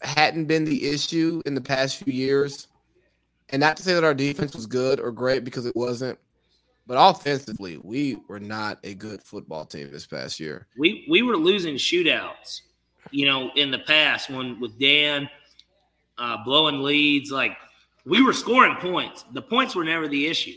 hadn't 0.00 0.46
been 0.46 0.64
the 0.64 0.88
issue 0.88 1.42
in 1.46 1.54
the 1.54 1.60
past 1.60 2.02
few 2.02 2.12
years. 2.12 2.68
And 3.50 3.60
not 3.60 3.76
to 3.76 3.82
say 3.82 3.94
that 3.94 4.04
our 4.04 4.14
defense 4.14 4.54
was 4.54 4.66
good 4.66 5.00
or 5.00 5.12
great 5.12 5.44
because 5.44 5.66
it 5.66 5.76
wasn't, 5.76 6.18
but 6.86 6.94
offensively, 6.98 7.78
we 7.82 8.18
were 8.28 8.40
not 8.40 8.78
a 8.84 8.94
good 8.94 9.22
football 9.22 9.64
team 9.64 9.90
this 9.90 10.06
past 10.06 10.38
year. 10.38 10.66
We 10.76 11.06
we 11.10 11.22
were 11.22 11.36
losing 11.36 11.76
shootouts, 11.76 12.62
you 13.10 13.26
know, 13.26 13.50
in 13.56 13.70
the 13.70 13.78
past 13.80 14.30
when 14.30 14.60
with 14.60 14.78
Dan 14.78 15.28
uh, 16.18 16.44
blowing 16.44 16.82
leads, 16.82 17.30
like 17.30 17.56
we 18.04 18.22
were 18.22 18.32
scoring 18.32 18.76
points. 18.76 19.24
The 19.32 19.42
points 19.42 19.74
were 19.74 19.84
never 19.84 20.08
the 20.08 20.26
issue. 20.26 20.56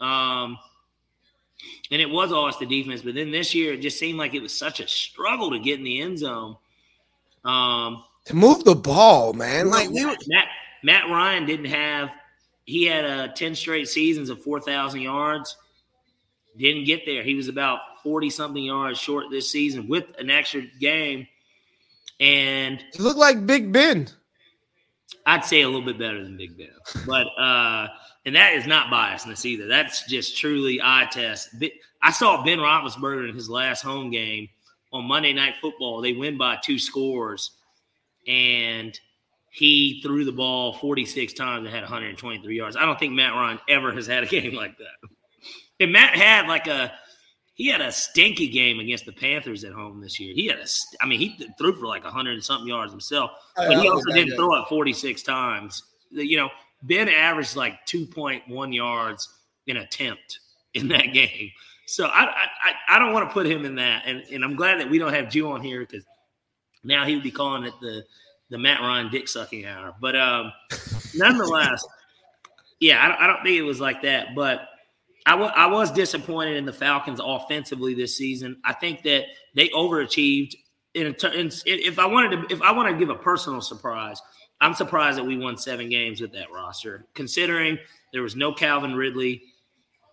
Um, 0.00 0.58
and 1.90 2.02
it 2.02 2.10
was 2.10 2.32
always 2.32 2.58
the 2.58 2.66
defense. 2.66 3.02
But 3.02 3.14
then 3.14 3.30
this 3.30 3.54
year, 3.54 3.74
it 3.74 3.80
just 3.80 3.98
seemed 3.98 4.18
like 4.18 4.34
it 4.34 4.42
was 4.42 4.52
such 4.52 4.80
a 4.80 4.88
struggle 4.88 5.50
to 5.50 5.58
get 5.58 5.78
in 5.78 5.84
the 5.84 6.00
end 6.00 6.18
zone. 6.18 6.56
Um, 7.44 8.02
to 8.24 8.34
move 8.36 8.64
the 8.64 8.74
ball, 8.74 9.32
man. 9.32 9.68
Like 9.68 9.90
Matt, 9.90 10.18
Matt, 10.28 10.48
Matt 10.82 11.08
Ryan 11.08 11.46
didn't 11.46 11.66
have. 11.66 12.10
He 12.64 12.84
had 12.84 13.04
uh, 13.04 13.28
ten 13.28 13.54
straight 13.54 13.88
seasons 13.88 14.30
of 14.30 14.42
four 14.42 14.60
thousand 14.60 15.00
yards. 15.00 15.56
Didn't 16.56 16.84
get 16.84 17.06
there. 17.06 17.22
He 17.22 17.34
was 17.34 17.48
about 17.48 17.80
forty 18.02 18.30
something 18.30 18.62
yards 18.62 18.98
short 18.98 19.26
this 19.30 19.50
season 19.50 19.88
with 19.88 20.04
an 20.18 20.30
extra 20.30 20.62
game. 20.80 21.26
And 22.20 22.82
he 22.92 23.02
looked 23.02 23.18
like 23.18 23.46
Big 23.46 23.72
Ben. 23.72 24.08
I'd 25.26 25.44
say 25.44 25.62
a 25.62 25.66
little 25.66 25.84
bit 25.84 25.98
better 25.98 26.22
than 26.22 26.36
Big 26.36 26.56
Ben, 26.56 26.68
but 27.06 27.26
uh, 27.38 27.88
and 28.26 28.34
that 28.34 28.54
is 28.54 28.66
not 28.66 28.92
biasness 28.92 29.44
either. 29.44 29.66
That's 29.66 30.06
just 30.08 30.36
truly 30.36 30.80
eye 30.82 31.08
test. 31.10 31.54
I 32.02 32.10
saw 32.10 32.44
Ben 32.44 32.58
Roethlisberger 32.58 33.28
in 33.28 33.34
his 33.34 33.48
last 33.48 33.82
home 33.82 34.10
game 34.10 34.48
on 34.92 35.04
Monday 35.04 35.32
Night 35.32 35.54
Football. 35.60 36.00
They 36.00 36.12
win 36.12 36.36
by 36.36 36.58
two 36.62 36.78
scores 36.78 37.52
and 38.26 38.98
he 39.52 40.00
threw 40.02 40.24
the 40.24 40.32
ball 40.32 40.72
46 40.72 41.34
times 41.34 41.66
and 41.66 41.74
had 41.74 41.82
123 41.82 42.56
yards. 42.56 42.74
I 42.74 42.86
don't 42.86 42.98
think 42.98 43.12
Matt 43.12 43.32
Ryan 43.32 43.58
ever 43.68 43.92
has 43.92 44.06
had 44.06 44.24
a 44.24 44.26
game 44.40 44.54
like 44.54 44.76
that. 44.78 45.08
And 45.78 45.92
Matt 45.92 46.14
had 46.14 46.48
like 46.48 46.66
a 46.66 46.92
he 47.54 47.68
had 47.68 47.82
a 47.82 47.92
stinky 47.92 48.48
game 48.48 48.80
against 48.80 49.04
the 49.04 49.12
Panthers 49.12 49.62
at 49.62 49.74
home 49.74 50.00
this 50.00 50.18
year. 50.18 50.34
He 50.34 50.46
had 50.46 50.58
a, 50.58 50.66
I 51.02 51.06
mean, 51.06 51.20
he 51.20 51.48
threw 51.58 51.74
for 51.74 51.86
like 51.86 52.02
100 52.02 52.32
and 52.32 52.42
something 52.42 52.66
yards 52.66 52.92
himself, 52.92 53.30
but 53.54 53.78
he 53.78 53.88
also 53.88 54.10
didn't 54.10 54.36
throw 54.36 54.54
it 54.54 54.68
46 54.68 55.22
times. 55.22 55.82
You 56.10 56.38
know, 56.38 56.48
Ben 56.82 57.10
averaged 57.10 57.54
like 57.54 57.84
2.1 57.86 58.74
yards 58.74 59.28
in 59.66 59.76
attempt 59.76 60.40
in 60.72 60.88
that 60.88 61.12
game. 61.12 61.50
So 61.86 62.06
I, 62.06 62.24
I, 62.24 62.96
I 62.96 62.98
don't 62.98 63.12
want 63.12 63.28
to 63.28 63.32
put 63.32 63.44
him 63.44 63.66
in 63.66 63.74
that. 63.74 64.04
And, 64.06 64.22
and 64.32 64.42
I'm 64.42 64.56
glad 64.56 64.80
that 64.80 64.88
we 64.88 64.98
don't 64.98 65.12
have 65.12 65.28
Jew 65.28 65.52
on 65.52 65.60
here 65.60 65.80
because 65.80 66.06
now 66.82 67.04
he 67.04 67.14
would 67.14 67.22
be 67.22 67.30
calling 67.30 67.64
it 67.64 67.74
the 67.82 68.02
the 68.52 68.58
Matt 68.58 68.80
Ryan 68.80 69.10
dick 69.10 69.26
sucking 69.26 69.64
hour. 69.64 69.94
But 70.00 70.14
um, 70.14 70.52
nonetheless, 71.14 71.84
yeah, 72.78 73.04
I 73.04 73.08
don't, 73.08 73.20
I 73.20 73.26
don't 73.26 73.42
think 73.42 73.56
it 73.56 73.62
was 73.62 73.80
like 73.80 74.02
that. 74.02 74.34
But 74.36 74.68
I, 75.26 75.32
w- 75.32 75.50
I 75.50 75.66
was 75.66 75.90
disappointed 75.90 76.56
in 76.56 76.64
the 76.64 76.72
Falcons 76.72 77.20
offensively 77.22 77.94
this 77.94 78.16
season. 78.16 78.58
I 78.64 78.74
think 78.74 79.02
that 79.02 79.24
they 79.54 79.68
overachieved. 79.70 80.54
In, 80.94 81.06
in, 81.06 81.50
if 81.64 81.98
I 81.98 82.06
wanted 82.06 82.48
to, 82.48 82.54
if 82.54 82.60
I 82.60 82.70
want 82.72 82.90
to 82.90 82.98
give 82.98 83.08
a 83.08 83.18
personal 83.18 83.62
surprise, 83.62 84.20
I'm 84.60 84.74
surprised 84.74 85.16
that 85.16 85.24
we 85.24 85.38
won 85.38 85.56
seven 85.56 85.88
games 85.88 86.20
with 86.20 86.32
that 86.32 86.52
roster, 86.52 87.06
considering 87.14 87.78
there 88.12 88.22
was 88.22 88.36
no 88.36 88.52
Calvin 88.52 88.94
Ridley. 88.94 89.42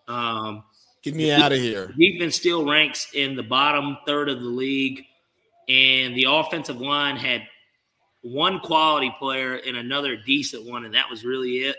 Um, 0.08 0.64
Get 1.04 1.16
me 1.16 1.32
out 1.32 1.52
of 1.52 1.60
here. 1.60 1.94
Defense 1.98 2.38
still 2.38 2.66
ranks 2.66 3.10
in 3.14 3.36
the 3.36 3.44
bottom 3.44 3.98
third 4.06 4.30
of 4.30 4.40
the 4.40 4.48
league 4.48 5.04
and 5.70 6.16
the 6.16 6.26
offensive 6.28 6.82
line 6.82 7.16
had 7.16 7.44
one 8.22 8.59
quality 8.59 9.13
player 9.17 9.55
and 9.55 9.78
another 9.78 10.17
decent 10.17 10.65
one, 10.65 10.86
and 10.86 10.93
that 10.93 11.09
was 11.09 11.24
really 11.24 11.57
it. 11.59 11.78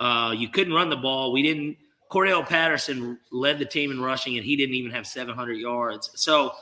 Uh, 0.00 0.34
you 0.36 0.48
couldn't 0.48 0.72
run 0.72 0.90
the 0.90 0.96
ball. 0.96 1.32
We 1.32 1.42
didn't. 1.42 1.76
Cordarrelle 2.10 2.46
Patterson 2.46 3.18
led 3.32 3.58
the 3.58 3.64
team 3.64 3.90
in 3.90 4.00
rushing, 4.00 4.36
and 4.36 4.44
he 4.44 4.56
didn't 4.56 4.74
even 4.74 4.90
have 4.90 5.06
700 5.06 5.54
yards. 5.54 6.10
So, 6.14 6.52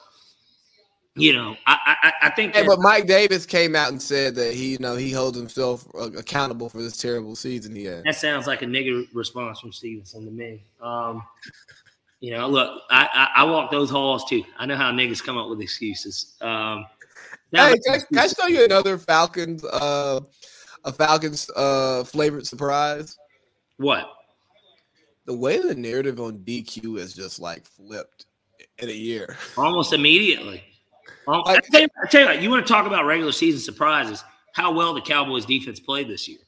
you 1.14 1.32
know, 1.32 1.56
I 1.66 1.96
I, 2.02 2.12
I 2.22 2.30
think. 2.30 2.54
Hey, 2.54 2.66
but 2.66 2.80
Mike 2.80 3.06
Davis 3.06 3.44
came 3.44 3.74
out 3.74 3.90
and 3.90 4.00
said 4.00 4.34
that 4.36 4.54
he, 4.54 4.72
you 4.72 4.78
know, 4.78 4.96
he 4.96 5.10
holds 5.10 5.36
himself 5.36 5.86
accountable 5.94 6.68
for 6.68 6.78
this 6.78 6.96
terrible 6.96 7.34
season 7.34 7.74
he 7.74 7.84
had. 7.84 8.04
That 8.04 8.16
sounds 8.16 8.46
like 8.46 8.62
a 8.62 8.66
nigga 8.66 9.06
response 9.12 9.60
from 9.60 9.72
Stevenson 9.72 10.24
to 10.24 10.30
me. 10.30 10.64
Um, 10.80 11.22
you 12.20 12.30
know, 12.30 12.48
look, 12.48 12.82
I, 12.88 13.08
I, 13.12 13.42
I, 13.42 13.44
walk 13.44 13.72
those 13.72 13.90
halls 13.90 14.24
too. 14.26 14.44
I 14.56 14.64
know 14.64 14.76
how 14.76 14.92
niggas 14.92 15.22
come 15.22 15.36
up 15.36 15.50
with 15.50 15.60
excuses. 15.60 16.36
Um, 16.40 16.86
hey, 17.52 17.78
can 17.84 17.94
I, 17.94 17.98
can 17.98 18.18
I, 18.18 18.26
show 18.26 18.46
you 18.46 18.64
another 18.64 18.98
Falcons, 18.98 19.64
uh, 19.64 20.20
a 20.84 20.92
Falcons 20.92 21.50
uh, 21.56 22.04
flavored 22.04 22.46
surprise? 22.46 23.16
What? 23.76 24.10
The 25.26 25.34
way 25.34 25.58
the 25.58 25.74
narrative 25.74 26.20
on 26.20 26.38
DQ 26.38 26.98
is 26.98 27.14
just 27.14 27.40
like 27.40 27.66
flipped 27.66 28.26
in 28.78 28.88
a 28.88 28.92
year, 28.92 29.36
almost 29.56 29.92
immediately. 29.92 30.64
I, 31.28 31.60
tell 31.70 31.80
you, 31.82 31.88
I 32.02 32.06
tell 32.08 32.20
you 32.22 32.26
what, 32.26 32.42
you 32.42 32.50
want 32.50 32.66
to 32.66 32.72
talk 32.72 32.86
about 32.86 33.06
regular 33.06 33.32
season 33.32 33.60
surprises? 33.60 34.24
How 34.54 34.72
well 34.72 34.92
the 34.92 35.00
Cowboys 35.00 35.46
defense 35.46 35.78
played 35.78 36.08
this 36.08 36.28
year. 36.28 36.40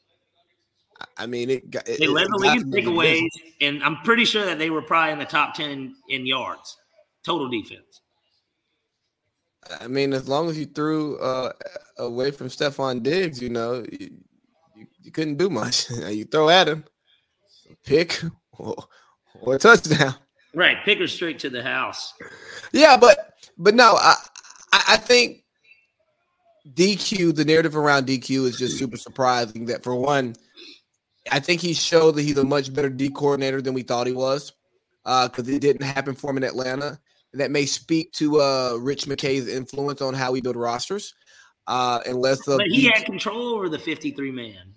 I 1.16 1.26
mean, 1.26 1.50
it, 1.50 1.62
it 1.86 2.00
they 2.00 2.07
led 2.07 2.26
the 2.28 2.36
league 2.36 2.62
in 2.62 2.70
takeaways, 2.70 3.28
and 3.61 3.82
I'm 3.82 3.96
pretty 3.98 4.24
sure 4.24 4.44
that 4.44 4.59
they 4.59 4.70
were 4.70 4.82
probably 4.82 5.12
in 5.12 5.18
the 5.18 5.24
top 5.24 5.55
ten 5.55 5.70
in, 5.70 5.94
in 6.09 6.26
yards 6.26 6.76
total 7.24 7.48
defense. 7.48 8.02
I 9.80 9.86
mean, 9.86 10.12
as 10.12 10.28
long 10.28 10.48
as 10.48 10.58
you 10.58 10.66
threw 10.66 11.18
uh, 11.18 11.52
away 11.98 12.30
from 12.30 12.48
Stefon 12.48 13.02
Diggs, 13.02 13.40
you 13.40 13.48
know, 13.48 13.84
you, 13.90 14.10
you, 14.76 14.86
you 15.02 15.10
couldn't 15.10 15.36
do 15.36 15.50
much. 15.50 15.90
you 16.08 16.24
throw 16.24 16.48
at 16.48 16.68
him, 16.68 16.84
pick 17.84 18.20
or, 18.52 18.76
or 19.40 19.58
touchdown. 19.58 20.14
Right, 20.54 20.76
pick 20.84 20.98
her 21.00 21.08
straight 21.08 21.38
to 21.40 21.50
the 21.50 21.62
house. 21.62 22.14
Yeah, 22.72 22.96
but 22.96 23.34
but 23.58 23.74
no, 23.74 23.96
I 23.98 24.14
I 24.72 24.96
think 24.96 25.44
DQ, 26.72 27.34
the 27.34 27.44
narrative 27.44 27.76
around 27.76 28.06
DQ 28.06 28.46
is 28.46 28.58
just 28.58 28.78
super 28.78 28.96
surprising. 28.96 29.66
That 29.66 29.82
for 29.82 29.94
one, 29.94 30.36
I 31.30 31.40
think 31.40 31.60
he 31.60 31.74
showed 31.74 32.12
that 32.12 32.22
he's 32.22 32.38
a 32.38 32.44
much 32.44 32.72
better 32.72 32.88
D 32.88 33.10
coordinator 33.10 33.60
than 33.60 33.74
we 33.74 33.82
thought 33.82 34.06
he 34.06 34.12
was 34.12 34.52
because 35.04 35.48
uh, 35.48 35.52
it 35.52 35.60
didn't 35.60 35.82
happen 35.82 36.14
for 36.14 36.30
him 36.30 36.38
in 36.38 36.44
Atlanta. 36.44 36.98
That 37.35 37.51
may 37.51 37.66
speak 37.66 38.12
to 38.12 38.41
uh, 38.41 38.78
Rich 38.80 39.07
McKay's 39.07 39.49
influence 39.49 40.01
on 40.01 40.14
how 40.14 40.32
we 40.32 40.41
build 40.41 40.57
rosters. 40.57 41.14
Uh, 41.66 42.01
unless 42.07 42.45
the 42.45 42.59
but 42.59 42.66
he 42.66 42.85
had 42.85 43.05
control 43.07 43.55
over 43.55 43.68
the 43.68 43.78
53 43.78 44.30
man. 44.30 44.74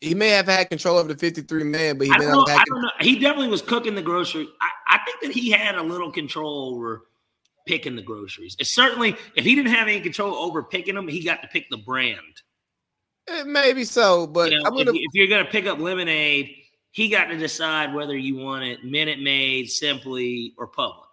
He 0.00 0.14
may 0.14 0.28
have 0.28 0.46
had 0.46 0.68
control 0.68 0.98
over 0.98 1.08
the 1.08 1.18
53 1.18 1.64
man, 1.64 1.98
but 1.98 2.06
he 2.06 2.12
I 2.12 2.18
don't, 2.18 2.30
know, 2.30 2.44
have 2.46 2.60
I 2.60 2.64
don't 2.66 2.82
know. 2.82 2.90
He 3.00 3.18
definitely 3.18 3.48
was 3.48 3.62
cooking 3.62 3.94
the 3.94 4.02
grocery. 4.02 4.46
I, 4.60 4.96
I 4.96 4.98
think 5.04 5.20
that 5.22 5.32
he 5.32 5.50
had 5.50 5.76
a 5.76 5.82
little 5.82 6.12
control 6.12 6.74
over 6.74 7.06
picking 7.66 7.96
the 7.96 8.02
groceries. 8.02 8.54
It's 8.58 8.74
certainly, 8.74 9.16
if 9.34 9.44
he 9.44 9.54
didn't 9.54 9.72
have 9.72 9.88
any 9.88 10.00
control 10.00 10.34
over 10.34 10.62
picking 10.62 10.94
them, 10.94 11.08
he 11.08 11.24
got 11.24 11.42
to 11.42 11.48
pick 11.48 11.68
the 11.70 11.78
brand. 11.78 12.18
Eh, 13.28 13.44
maybe 13.44 13.84
so, 13.84 14.26
but 14.26 14.52
You 14.52 14.58
know, 14.58 14.66
I'm 14.66 14.76
gonna. 14.76 14.90
if, 14.90 14.96
if 14.96 15.14
you're 15.14 15.28
going 15.28 15.44
to 15.44 15.50
pick 15.50 15.66
up 15.66 15.78
lemonade, 15.78 16.54
he 16.90 17.08
got 17.08 17.26
to 17.26 17.36
decide 17.36 17.94
whether 17.94 18.16
you 18.16 18.36
want 18.36 18.64
it 18.64 18.84
Minute 18.84 19.20
Maid, 19.20 19.70
Simply, 19.70 20.54
or 20.58 20.68
Publix. 20.68 21.03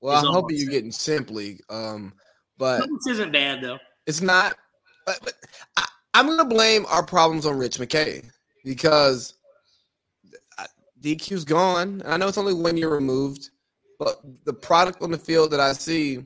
Well, 0.00 0.26
I'm 0.26 0.32
hoping 0.32 0.56
you're 0.56 0.66
saying. 0.66 0.70
getting 0.70 0.92
simply, 0.92 1.60
um, 1.68 2.12
but 2.56 2.80
this 2.80 3.14
isn't 3.14 3.32
bad 3.32 3.62
though. 3.62 3.78
it's 4.06 4.20
not. 4.20 4.56
But, 5.06 5.18
but 5.22 5.34
I, 5.76 5.86
I'm 6.14 6.26
gonna 6.26 6.44
blame 6.44 6.86
our 6.88 7.04
problems 7.04 7.46
on 7.46 7.58
Rich 7.58 7.78
McKay 7.78 8.24
because 8.64 9.34
uh, 10.58 10.66
DQ's 11.00 11.44
gone. 11.44 12.02
I 12.06 12.16
know 12.16 12.28
it's 12.28 12.38
only 12.38 12.54
one 12.54 12.76
year 12.76 12.90
removed, 12.90 13.50
but 13.98 14.20
the 14.44 14.52
product 14.52 15.02
on 15.02 15.10
the 15.10 15.18
field 15.18 15.50
that 15.52 15.60
I 15.60 15.72
see 15.72 16.24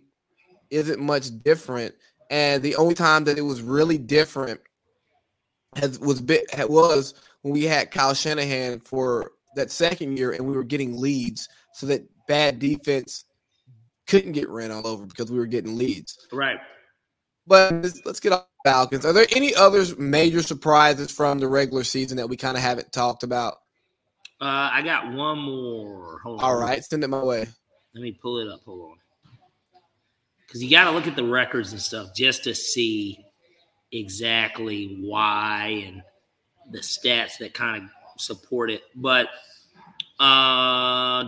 isn't 0.70 1.00
much 1.00 1.28
different. 1.42 1.94
And 2.30 2.62
the 2.62 2.76
only 2.76 2.94
time 2.94 3.24
that 3.24 3.38
it 3.38 3.42
was 3.42 3.60
really 3.60 3.98
different 3.98 4.60
has 5.76 5.98
was 5.98 6.20
bit 6.20 6.44
was 6.68 7.14
when 7.42 7.52
we 7.52 7.64
had 7.64 7.90
Kyle 7.90 8.14
Shanahan 8.14 8.80
for 8.80 9.32
that 9.54 9.70
second 9.70 10.18
year, 10.18 10.32
and 10.32 10.46
we 10.46 10.54
were 10.54 10.64
getting 10.64 10.98
leads, 10.98 11.48
so 11.74 11.86
that 11.86 12.02
bad 12.26 12.58
defense 12.58 13.24
couldn't 14.12 14.32
get 14.32 14.50
ran 14.50 14.70
all 14.70 14.86
over 14.86 15.06
because 15.06 15.32
we 15.32 15.38
were 15.38 15.46
getting 15.46 15.78
leads. 15.78 16.28
Right. 16.30 16.58
But 17.46 17.72
let's, 18.04 18.20
get 18.20 18.32
off 18.32 18.46
Falcons. 18.62 19.06
Are 19.06 19.14
there 19.14 19.24
any 19.34 19.54
other 19.54 19.82
major 19.96 20.42
surprises 20.42 21.10
from 21.10 21.38
the 21.38 21.48
regular 21.48 21.82
season 21.82 22.18
that 22.18 22.28
we 22.28 22.36
kind 22.36 22.54
of 22.54 22.62
haven't 22.62 22.92
talked 22.92 23.22
about? 23.22 23.54
Uh, 24.38 24.68
I 24.70 24.82
got 24.82 25.10
one 25.14 25.38
more. 25.38 26.18
Hold 26.18 26.40
on. 26.40 26.44
All 26.44 26.60
right, 26.60 26.84
send 26.84 27.02
it 27.02 27.08
my 27.08 27.22
way. 27.22 27.48
Let 27.94 28.02
me 28.02 28.12
pull 28.20 28.38
it 28.38 28.48
up. 28.52 28.60
Hold 28.66 28.90
on. 28.90 28.96
Because 30.46 30.62
you 30.62 30.70
got 30.70 30.84
to 30.84 30.90
look 30.90 31.06
at 31.06 31.16
the 31.16 31.24
records 31.24 31.72
and 31.72 31.80
stuff 31.80 32.14
just 32.14 32.44
to 32.44 32.54
see 32.54 33.18
exactly 33.92 34.98
why 35.00 35.84
and 35.86 36.02
the 36.70 36.80
stats 36.80 37.38
that 37.38 37.54
kind 37.54 37.84
of 37.84 38.20
support 38.20 38.70
it. 38.70 38.82
But 38.94 39.28
uh. 40.20 41.24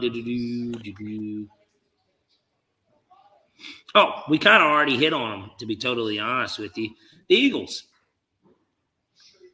Oh, 3.94 4.22
we 4.28 4.38
kind 4.38 4.62
of 4.62 4.70
already 4.70 4.96
hit 4.96 5.12
on 5.12 5.40
them. 5.40 5.50
To 5.58 5.66
be 5.66 5.76
totally 5.76 6.18
honest 6.18 6.58
with 6.58 6.76
you, 6.76 6.90
the 7.28 7.34
Eagles. 7.34 7.84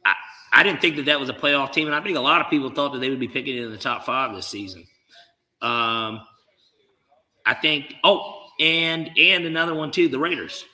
I, 0.05 0.13
I 0.53 0.63
didn't 0.63 0.81
think 0.81 0.95
that 0.97 1.05
that 1.05 1.19
was 1.19 1.29
a 1.29 1.33
playoff 1.33 1.73
team, 1.73 1.87
and 1.87 1.95
I 1.95 2.01
think 2.01 2.17
a 2.17 2.21
lot 2.21 2.41
of 2.41 2.49
people 2.49 2.69
thought 2.69 2.93
that 2.93 2.99
they 2.99 3.09
would 3.09 3.19
be 3.19 3.27
picking 3.27 3.57
in 3.57 3.71
the 3.71 3.77
top 3.77 4.05
five 4.05 4.35
this 4.35 4.47
season. 4.47 4.85
Um, 5.61 6.21
I 7.45 7.53
think. 7.61 7.95
Oh, 8.03 8.37
and 8.59 9.11
and 9.17 9.45
another 9.45 9.73
one 9.73 9.91
too, 9.91 10.07
the 10.07 10.19
Raiders. 10.19 10.65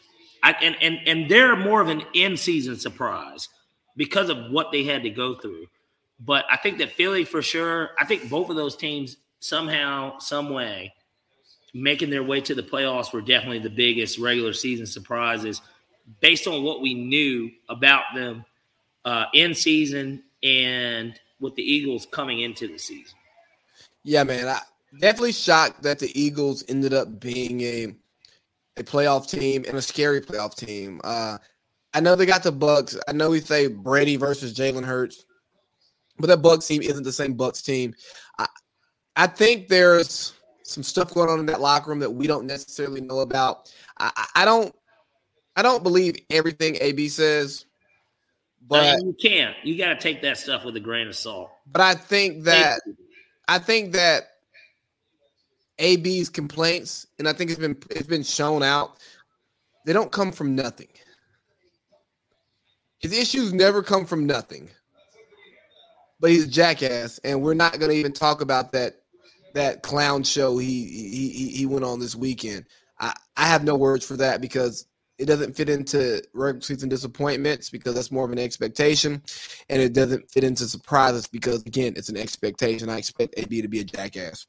I, 0.44 0.56
and 0.62 0.76
and 0.82 1.00
and 1.06 1.30
they're 1.30 1.56
more 1.56 1.82
of 1.82 1.88
an 1.88 2.04
in-season 2.14 2.78
surprise 2.78 3.50
because 3.96 4.30
of 4.30 4.52
what 4.52 4.72
they 4.72 4.84
had 4.84 5.04
to 5.04 5.10
go 5.10 5.36
through. 5.36 5.66
But 6.20 6.46
I 6.50 6.58
think 6.58 6.78
that 6.80 6.92
Philly 6.92 7.24
for 7.24 7.42
sure. 7.42 7.92
I 8.00 8.06
think 8.06 8.30
both 8.30 8.50
of 8.50 8.56
those 8.56 8.76
teams 8.76 9.18
somehow, 9.40 10.18
some 10.20 10.50
way, 10.50 10.94
making 11.78 12.10
their 12.10 12.24
way 12.24 12.42
to 12.42 12.56
the 12.56 12.64
playoffs 12.64 13.14
were 13.14 13.22
definitely 13.22 13.60
the 13.60 13.70
biggest 13.70 14.18
regular 14.18 14.54
season 14.54 14.86
surprises, 14.86 15.62
based 16.22 16.48
on 16.48 16.64
what 16.64 16.82
we 16.82 16.94
knew 16.94 17.52
about 17.70 18.04
them 18.16 18.46
uh, 19.06 19.26
in 19.34 19.54
season 19.54 20.24
and 20.44 21.20
with 21.40 21.56
the 21.56 21.64
Eagles 21.64 22.08
coming 22.12 22.42
into 22.42 22.68
the 22.68 22.78
season. 22.78 23.16
Yeah, 24.04 24.24
man. 24.24 24.48
I 24.48 24.60
definitely 25.00 25.34
shocked 25.34 25.84
that 25.84 26.00
the 26.00 26.20
Eagles 26.20 26.64
ended 26.68 26.94
up 26.94 27.20
being 27.20 27.62
a 27.62 27.96
a 28.78 28.84
playoff 28.84 29.30
team 29.30 29.66
and 29.68 29.76
a 29.78 29.82
scary 29.82 30.22
playoff 30.22 30.56
team. 30.56 31.02
Uh, 31.04 31.38
I 31.94 32.00
know 32.00 32.16
they 32.16 32.28
got 32.28 32.44
the 32.44 32.54
Bucs. 32.54 32.98
I 33.08 33.12
know 33.12 33.32
we 33.32 33.42
say 33.42 33.68
Brady 33.68 34.18
versus 34.18 34.54
Jalen 34.54 34.86
Hurts, 34.86 35.26
but 36.20 36.28
that 36.28 36.44
Bucs 36.44 36.68
team 36.68 36.84
isn't 36.84 37.04
the 37.04 37.12
same 37.12 37.36
Bucs 37.36 37.64
team. 37.64 37.96
I, 38.38 38.46
I 39.16 39.28
think 39.28 39.68
there's 39.68 40.34
some 40.68 40.84
stuff 40.84 41.14
going 41.14 41.30
on 41.30 41.40
in 41.40 41.46
that 41.46 41.62
locker 41.62 41.90
room 41.90 42.00
that 42.00 42.12
we 42.12 42.28
don't 42.28 42.46
necessarily 42.46 43.02
know 43.02 43.20
about. 43.20 43.72
I, 44.00 44.28
I- 44.36 44.46
don't. 44.46 44.74
I 45.56 45.64
don't 45.64 45.82
believe 45.82 46.18
everything 46.30 46.78
AB 46.82 47.10
says, 47.10 47.66
But 48.68 48.98
but 48.98 49.04
you 49.04 49.16
can't. 49.20 49.56
You 49.64 49.76
got 49.76 49.90
to 49.90 49.96
take 50.00 50.22
that 50.22 50.38
stuff 50.38 50.64
with 50.64 50.76
a 50.76 50.80
grain 50.80 51.08
of 51.08 51.16
salt. 51.16 51.50
but 51.66 51.82
I 51.82 51.96
think 51.96 52.44
that 52.44 52.80
I 53.48 53.58
think 53.58 53.94
that 53.94 54.26
AB's 55.80 56.30
complaints, 56.30 57.08
and 57.18 57.28
I 57.28 57.34
think 57.34 57.50
it's 57.50 57.60
been 57.60 57.76
it's 57.90 58.06
been 58.06 58.22
shown 58.22 58.62
out, 58.62 58.98
they 59.86 59.94
don't 59.94 60.12
come 60.12 60.32
from 60.32 60.56
nothing. 60.56 60.90
His 63.00 63.18
issues 63.18 63.52
never 63.52 63.82
come 63.82 64.06
from 64.06 64.28
nothing. 64.28 64.70
But 66.20 66.32
he's 66.32 66.46
a 66.46 66.50
jackass, 66.50 67.20
and 67.20 67.42
we're 67.42 67.54
not 67.56 67.80
going 67.80 67.92
to 67.92 67.98
even 67.98 68.12
talk 68.12 68.42
about 68.42 68.72
that 68.74 69.02
that 69.58 69.84
clown 69.84 70.24
show 70.24 70.58
he 70.58 70.86
he 70.86 71.50
he- 71.50 71.66
went 71.66 71.86
on 71.86 72.00
this 72.00 72.16
weekend. 72.16 72.66
I 73.00 73.14
I 73.36 73.46
have 73.48 73.64
no 73.64 73.76
words 73.76 74.06
for 74.06 74.18
that 74.18 74.42
because 74.42 74.88
it 75.18 75.26
doesn't 75.26 75.56
fit 75.56 75.70
into 75.70 76.22
regular 76.34 76.62
season 76.62 76.90
disappointments 76.90 77.70
because 77.70 77.96
that's 77.96 78.12
more 78.12 78.26
of 78.26 78.32
an 78.32 78.40
expectation, 78.40 79.22
and 79.70 79.82
it 79.82 79.94
doesn't 79.94 80.30
fit 80.32 80.44
into 80.44 80.68
surprises 80.68 81.28
because 81.28 81.64
again 81.64 81.94
it's 81.96 82.10
an 82.10 82.18
expectation. 82.18 82.90
I 82.90 82.98
expect 82.98 83.36
AB 83.38 83.62
to 83.62 83.68
be 83.68 83.80
a 83.80 83.84
jackass 83.84 84.48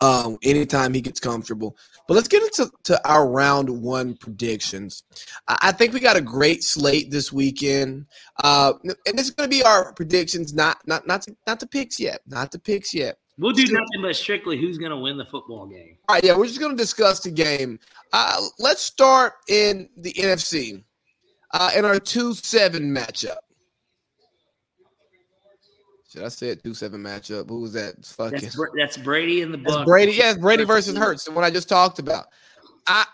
um, 0.00 0.38
anytime 0.42 0.94
he 0.94 1.00
gets 1.00 1.20
comfortable. 1.20 1.76
But 2.08 2.14
let's 2.14 2.28
get 2.28 2.42
into 2.42 2.70
to 2.84 3.08
our 3.08 3.28
round 3.28 3.68
one 3.68 4.14
predictions. 4.16 5.04
I, 5.48 5.58
I 5.62 5.72
think 5.72 5.92
we 5.92 6.00
got 6.00 6.16
a 6.16 6.22
great 6.22 6.64
slate 6.64 7.10
this 7.10 7.32
weekend, 7.32 8.06
uh, 8.42 8.74
and 8.84 9.18
this 9.18 9.26
is 9.26 9.30
going 9.32 9.48
to 9.48 9.56
be 9.56 9.62
our 9.62 9.92
predictions, 9.94 10.54
not 10.54 10.78
not 10.86 11.06
not 11.06 11.22
to, 11.22 11.36
not 11.46 11.60
the 11.60 11.66
picks 11.66 11.98
yet, 12.00 12.20
not 12.26 12.50
the 12.50 12.58
picks 12.58 12.94
yet. 12.94 13.18
We'll 13.38 13.52
do 13.52 13.64
nothing 13.64 14.02
but 14.02 14.14
strictly 14.14 14.58
who's 14.58 14.78
going 14.78 14.90
to 14.90 14.96
win 14.96 15.16
the 15.16 15.24
football 15.24 15.66
game. 15.66 15.96
All 16.08 16.16
right, 16.16 16.24
yeah, 16.24 16.36
we're 16.36 16.46
just 16.46 16.60
going 16.60 16.76
to 16.76 16.80
discuss 16.80 17.20
the 17.20 17.30
game. 17.30 17.78
Uh, 18.12 18.40
let's 18.58 18.82
start 18.82 19.34
in 19.48 19.88
the 19.96 20.12
NFC 20.12 20.84
uh, 21.52 21.70
in 21.74 21.84
our 21.84 21.98
two 21.98 22.34
seven 22.34 22.94
matchup. 22.94 23.38
Should 26.10 26.24
I 26.24 26.28
say 26.28 26.48
it 26.48 26.62
two 26.62 26.74
seven 26.74 27.02
matchup? 27.02 27.48
Who 27.48 27.60
was 27.60 27.72
that? 27.72 28.04
Fucking. 28.04 28.40
That's, 28.40 28.58
that's 28.76 28.96
Brady 28.98 29.40
and 29.40 29.52
the 29.52 29.58
Bucs. 29.58 29.86
Brady. 29.86 30.12
Yeah, 30.12 30.34
Brady 30.34 30.64
versus 30.64 30.96
Hurts, 30.96 31.24
the 31.24 31.30
one 31.30 31.42
I 31.42 31.50
just 31.50 31.70
talked 31.70 31.98
about. 31.98 32.26
I 32.86 33.06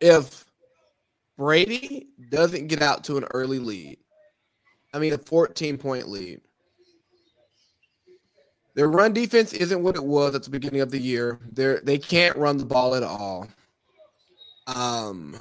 if 0.00 0.44
Brady 1.36 2.06
doesn't 2.30 2.68
get 2.68 2.82
out 2.82 3.02
to 3.04 3.16
an 3.16 3.24
early 3.32 3.58
lead, 3.58 3.98
I 4.94 5.00
mean 5.00 5.12
a 5.12 5.18
14 5.18 5.76
point 5.76 6.08
lead. 6.08 6.40
Their 8.78 8.88
run 8.88 9.12
defense 9.12 9.52
isn't 9.54 9.82
what 9.82 9.96
it 9.96 10.04
was 10.04 10.36
at 10.36 10.44
the 10.44 10.50
beginning 10.50 10.82
of 10.82 10.92
the 10.92 11.00
year. 11.00 11.40
They're 11.50 11.80
they 11.80 11.98
can't 11.98 12.36
run 12.36 12.58
the 12.58 12.64
ball 12.64 12.94
at 12.94 13.02
all. 13.02 13.48
Um 14.68 15.36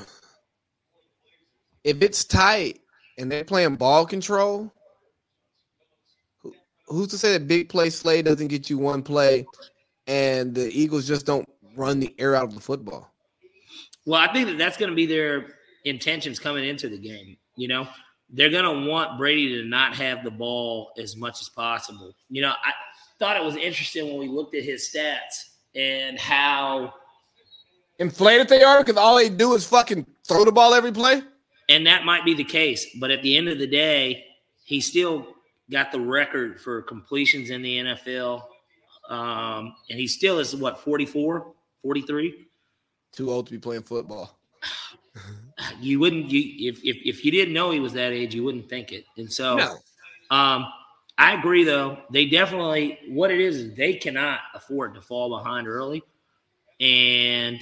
if 1.84 2.02
it's 2.02 2.26
tight 2.26 2.82
and 3.20 3.32
they're 3.32 3.44
playing 3.44 3.76
ball 3.76 4.08
control, 4.08 4.74
who- 6.42 6.56
who's 6.88 7.10
to 7.10 7.20
say 7.20 7.34
that 7.34 7.48
big 7.48 7.70
play 7.70 7.92
Slay 7.92 8.24
doesn't 8.24 8.48
get 8.48 8.72
you 8.72 8.80
one 8.80 9.04
play 9.04 9.46
and 10.08 10.56
the 10.56 10.72
Eagles 10.76 11.08
just 11.08 11.28
don't 11.28 11.48
run 11.76 12.00
the 12.00 12.16
air 12.18 12.36
out 12.36 12.46
of 12.46 12.56
the 12.56 12.60
football? 12.60 13.14
Well, 14.08 14.20
I 14.20 14.34
think 14.34 14.48
that 14.48 14.58
that's 14.58 14.78
going 14.78 14.90
to 14.90 14.96
be 14.96 15.06
their 15.06 15.54
intentions 15.86 16.40
coming 16.40 16.66
into 16.66 16.90
the 16.90 16.98
game. 16.98 17.38
You 17.56 17.68
know, 17.68 17.88
they're 18.32 18.50
going 18.50 18.84
to 18.84 18.90
want 18.90 19.20
Brady 19.20 19.62
to 19.62 19.66
not 19.68 19.96
have 19.96 20.24
the 20.24 20.32
ball 20.32 20.92
as 20.98 21.16
much 21.16 21.40
as 21.40 21.50
possible. 21.50 22.16
You 22.32 22.42
know, 22.42 22.54
I 22.64 22.74
thought 23.20 23.38
it 23.38 23.44
was 23.44 23.56
interesting 23.56 24.08
when 24.08 24.18
we 24.18 24.28
looked 24.28 24.56
at 24.56 24.64
his 24.64 24.90
stats 24.94 25.50
and 25.76 26.18
how, 26.18 26.94
Inflated 28.00 28.48
they 28.48 28.62
are 28.62 28.84
because 28.84 28.96
all 28.96 29.16
they 29.16 29.28
do 29.28 29.56
is 29.56 29.66
fucking 29.66 30.06
throw 30.24 30.46
the 30.46 30.52
ball 30.52 30.74
every 30.76 30.92
play. 30.92 31.24
and 31.70 31.86
that 31.88 32.06
might 32.06 32.24
be 32.24 32.34
the 32.36 32.44
case, 32.44 32.86
but 33.00 33.10
at 33.10 33.24
the 33.24 33.36
end 33.36 33.48
of 33.50 33.58
the 33.58 33.66
day, 33.66 34.24
he 34.64 34.80
still 34.80 35.28
got 35.72 35.92
the 35.92 36.00
record 36.00 36.62
for 36.62 36.82
completions 36.84 37.50
in 37.50 37.62
the 37.62 37.78
NFL. 37.80 38.44
Um, 39.10 39.74
and 39.90 40.00
he 40.00 40.06
still 40.08 40.38
is 40.40 40.56
what, 40.56 40.80
44, 40.80 41.54
43? 41.82 42.48
Too 43.14 43.32
old 43.32 43.48
to 43.48 43.52
be 43.52 43.60
playing 43.60 43.84
football. 43.84 44.38
You 45.82 46.00
wouldn't, 46.00 46.30
you, 46.30 46.70
if, 46.70 46.84
if, 46.84 46.98
if 47.04 47.26
you 47.26 47.32
didn't 47.32 47.52
know 47.52 47.72
he 47.72 47.80
was 47.80 47.92
that 47.94 48.12
age, 48.12 48.36
you 48.36 48.44
wouldn't 48.44 48.70
think 48.70 48.92
it. 48.92 49.06
And 49.18 49.32
so, 49.32 49.56
No. 49.56 49.78
Um, 50.30 50.68
I 51.18 51.34
agree, 51.34 51.64
though. 51.64 51.98
They 52.12 52.26
definitely 52.26 53.00
what 53.10 53.32
it 53.32 53.40
is 53.40 53.58
is 53.58 53.76
they 53.76 53.94
cannot 53.94 54.40
afford 54.54 54.94
to 54.96 55.02
fall 55.02 55.30
behind 55.38 55.68
early, 55.68 56.04
and 56.80 57.60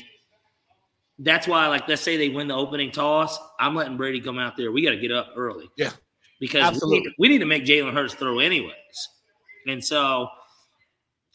that's 1.20 1.48
why, 1.48 1.68
like, 1.68 1.88
let's 1.88 2.02
say 2.02 2.18
they 2.18 2.30
win 2.30 2.48
the 2.48 2.56
opening 2.56 2.92
toss, 2.92 3.40
I'm 3.60 3.76
letting 3.76 3.98
Brady 3.98 4.20
come 4.20 4.38
out 4.38 4.58
there. 4.58 4.72
We 4.72 4.84
got 4.84 4.92
to 4.92 4.98
get 4.98 5.12
up 5.12 5.30
early. 5.36 5.70
Yeah. 5.78 5.92
Because 6.40 6.62
we 6.62 6.68
Absolutely. 6.68 7.00
need, 7.00 7.14
we 7.18 7.28
need 7.30 7.38
to 7.40 7.46
make 7.46 7.64
Jalen 7.64 7.94
Hurts 7.94 8.14
throw 8.14 8.40
anyways. 8.40 8.74
And 9.68 9.84
so 9.84 10.28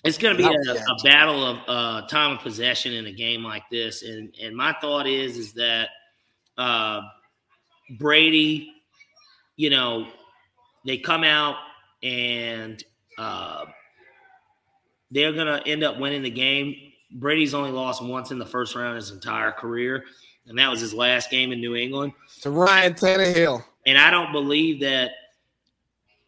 it's 0.04 0.18
going 0.18 0.36
to 0.36 0.42
be 0.42 0.46
a, 0.46 0.72
a 0.74 0.96
battle 1.02 1.44
of 1.44 1.58
uh, 1.66 2.06
time 2.06 2.32
of 2.36 2.40
possession 2.40 2.92
in 2.92 3.06
a 3.06 3.12
game 3.12 3.42
like 3.42 3.64
this. 3.70 4.02
And 4.02 4.34
and 4.40 4.54
my 4.54 4.74
thought 4.80 5.06
is 5.06 5.38
is 5.38 5.54
that 5.54 5.88
uh, 6.58 7.00
Brady, 7.98 8.72
you 9.56 9.70
know, 9.70 10.06
they 10.84 10.98
come 10.98 11.24
out 11.24 11.56
and 12.02 12.82
uh, 13.18 13.64
they're 15.10 15.32
going 15.32 15.46
to 15.46 15.66
end 15.68 15.82
up 15.82 15.98
winning 15.98 16.22
the 16.22 16.30
game. 16.30 16.74
Brady's 17.12 17.54
only 17.54 17.72
lost 17.72 18.02
once 18.02 18.30
in 18.30 18.38
the 18.38 18.46
first 18.46 18.74
round 18.74 18.96
his 18.96 19.10
entire 19.10 19.52
career, 19.52 20.04
and 20.46 20.58
that 20.58 20.70
was 20.70 20.80
his 20.80 20.94
last 20.94 21.30
game 21.30 21.52
in 21.52 21.60
New 21.60 21.74
England. 21.74 22.12
To 22.42 22.50
Ryan 22.50 22.94
Tannehill. 22.94 23.64
And 23.86 23.98
I 23.98 24.10
don't 24.10 24.32
believe 24.32 24.80
that 24.80 25.12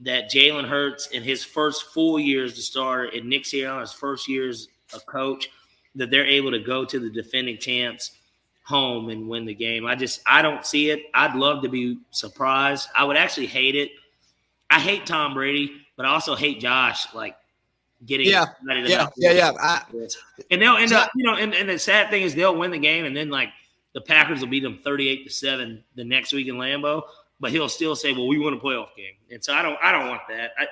that 0.01 0.31
Jalen 0.31 0.69
Hurts 0.69 1.09
in 1.09 1.23
his 1.23 1.45
first 1.45 1.93
full 1.93 2.19
year 2.19 2.45
as 2.45 2.57
the 2.57 2.63
starter 2.63 3.05
and 3.15 3.29
Nick 3.29 3.45
Sirianni 3.45 3.83
his 3.83 3.93
first 3.93 4.29
year 4.29 4.49
as 4.49 4.67
a 4.95 5.01
coach 5.01 5.49
that 5.95 6.11
they're 6.11 6.27
able 6.27 6.51
to 6.51 6.59
go 6.59 6.85
to 6.85 6.99
the 6.99 7.11
defending 7.11 7.57
champs 7.59 8.13
home 8.65 9.11
and 9.11 9.29
win 9.29 9.45
the 9.45 9.55
game. 9.55 9.87
I 9.87 9.95
just 9.95 10.21
I 10.27 10.43
don't 10.43 10.67
see 10.67 10.91
it. 10.91 11.03
I'd 11.15 11.37
love 11.37 11.63
to 11.63 11.69
be 11.69 11.99
surprised. 12.11 12.89
I 12.97 13.05
would 13.05 13.17
actually 13.17 13.47
hate 13.47 13.77
it. 13.77 13.91
I 14.73 14.79
hate 14.81 15.07
Tom 15.07 15.35
Brady, 15.35 15.73
but 15.97 16.07
I 16.07 16.09
also 16.11 16.35
hate 16.35 16.61
Josh 16.61 17.07
like 17.15 17.37
getting 18.07 18.29
Yeah, 18.29 18.47
Yeah, 18.67 19.09
yeah, 19.17 19.33
yeah. 19.33 19.53
I. 19.61 19.83
And 20.51 20.61
they'll 20.63 20.77
end 20.77 20.93
up, 20.93 21.11
you 21.15 21.25
know, 21.25 21.35
and, 21.37 21.55
and 21.55 21.69
the 21.69 21.79
sad 21.79 22.11
thing 22.11 22.23
is 22.23 22.35
they'll 22.35 22.57
win 22.57 22.71
the 22.71 22.79
game 22.79 23.05
and 23.05 23.17
then 23.17 23.29
like 23.31 23.51
the 23.95 24.01
Packers 24.01 24.41
will 24.41 24.49
beat 24.49 24.63
them 24.63 24.81
38 24.83 25.25
to 25.25 25.31
7 25.31 25.85
the 25.95 26.05
next 26.05 26.33
week 26.33 26.49
in 26.49 26.57
Lambeau, 26.57 27.03
but 27.39 27.51
he'll 27.51 27.69
still 27.69 27.95
say, 27.95 28.13
Well, 28.13 28.27
we 28.29 28.39
won 28.39 28.55
a 28.55 28.59
playoff 28.59 28.95
game. 28.97 29.15
And 29.31 29.45
so 29.45 29.53
I 29.53 29.63
don't 29.63 29.79
I 29.83 29.93
don't 29.93 30.09
want 30.09 30.23
that. 30.31 30.53
I, 30.59 30.67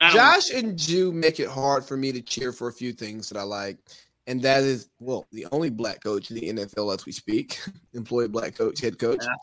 I 0.00 0.10
Josh 0.12 0.50
and 0.50 0.76
Jew 0.76 1.12
make 1.12 1.40
it 1.40 1.48
hard 1.48 1.84
for 1.84 1.96
me 1.96 2.10
to 2.12 2.20
cheer 2.20 2.52
for 2.52 2.68
a 2.68 2.72
few 2.72 2.92
things 2.92 3.28
that 3.28 3.38
I 3.38 3.42
like. 3.42 3.78
And 4.26 4.40
that 4.42 4.62
is, 4.62 4.88
well, 5.00 5.26
the 5.32 5.46
only 5.50 5.70
black 5.70 6.02
coach 6.02 6.30
in 6.30 6.36
the 6.36 6.52
NFL 6.52 6.94
as 6.94 7.04
we 7.06 7.12
speak, 7.12 7.58
employed 7.94 8.30
black 8.32 8.54
coach, 8.54 8.80
head 8.80 8.98
coach, 8.98 9.20
Yeah. 9.22 9.34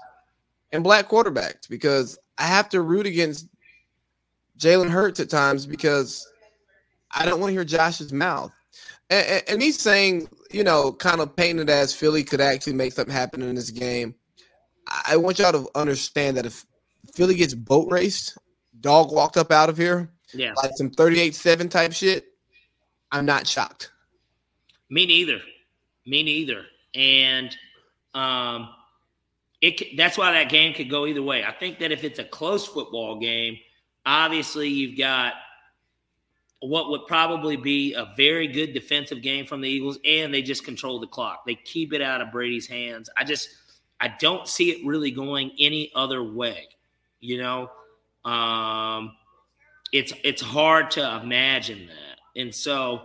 and 0.72 0.84
black 0.84 1.10
quarterbacks 1.10 1.68
because 1.70 2.18
I 2.38 2.44
have 2.44 2.70
to 2.70 2.82
root 2.82 3.06
against 3.06 3.48
Jalen 4.58 4.90
Hurts 4.90 5.20
at 5.20 5.30
times 5.30 5.66
because 5.66 6.28
I 7.12 7.26
don't 7.26 7.40
want 7.40 7.50
to 7.50 7.54
hear 7.54 7.66
Josh's 7.66 8.14
mouth. 8.14 8.52
And, 9.10 9.44
and, 9.48 9.62
he's 9.62 9.80
saying, 9.80 10.28
you 10.52 10.64
know, 10.64 10.92
kind 10.92 11.22
of 11.22 11.34
painted 11.36 11.70
as 11.70 11.94
Philly 11.94 12.24
could 12.24 12.42
actually 12.42 12.74
make 12.74 12.92
something 12.92 13.14
happen 13.14 13.42
in 13.42 13.56
this 13.56 13.72
game. 13.72 14.16
I 14.88 15.14
I 15.14 15.18
want 15.18 15.40
y'all 15.40 15.54
to 15.54 15.70
understand 15.76 16.36
that 16.36 16.46
if 16.46 16.66
Philly 17.14 17.36
gets 17.36 17.54
boat 17.54 17.88
raced, 17.90 18.38
dog 18.82 19.14
walked 19.14 19.38
up 19.38 19.52
out 19.52 19.70
of 19.70 19.78
here, 19.78 20.10
yeah. 20.34 20.54
like 20.62 20.72
some 20.76 20.90
38-7 20.90 21.70
type 21.70 21.94
shit, 21.94 22.26
I'm 23.12 23.26
not 23.26 23.48
shocked. 23.48 23.92
Me 24.90 25.06
neither. 25.06 25.40
Me 26.06 26.24
neither. 26.24 26.66
And 26.96 27.56
um, 28.14 28.70
it 29.62 29.98
that's 29.98 30.18
why 30.18 30.32
that 30.34 30.50
game 30.50 30.74
could 30.74 30.90
go 30.90 31.06
either 31.06 31.24
way. 31.24 31.44
I 31.44 31.52
think 31.52 31.80
that 31.80 31.92
if 31.92 32.04
it's 32.04 32.20
a 32.20 32.24
close 32.24 32.66
football 32.66 33.20
game, 33.20 33.58
obviously 34.08 34.70
you've 34.70 34.98
got 34.98 35.34
what 36.62 36.90
would 36.90 37.06
probably 37.06 37.56
be 37.56 37.94
a 37.94 38.12
very 38.18 38.48
good 38.48 38.74
defensive 38.74 39.22
game 39.22 39.46
from 39.46 39.62
the 39.62 39.70
Eagles, 39.70 40.00
and 40.04 40.34
they 40.34 40.42
just 40.42 40.66
control 40.66 41.00
the 41.00 41.06
clock. 41.06 41.46
They 41.46 41.54
keep 41.54 41.94
it 41.94 42.02
out 42.02 42.22
of 42.22 42.32
Brady's 42.32 42.66
hands. 42.66 43.10
I 43.16 43.24
just 43.24 43.50
I 44.00 44.16
don't 44.20 44.48
see 44.48 44.72
it 44.72 44.88
really 44.88 45.12
going 45.12 45.52
any 45.60 45.92
other 45.94 46.24
way. 46.24 46.68
You 47.20 47.40
know, 47.40 47.70
um, 48.26 49.16
it's 49.92 50.14
it's 50.24 50.42
hard 50.42 50.90
to 50.92 51.20
imagine 51.22 51.88
that, 51.88 52.42
and 52.42 52.54
so. 52.56 53.02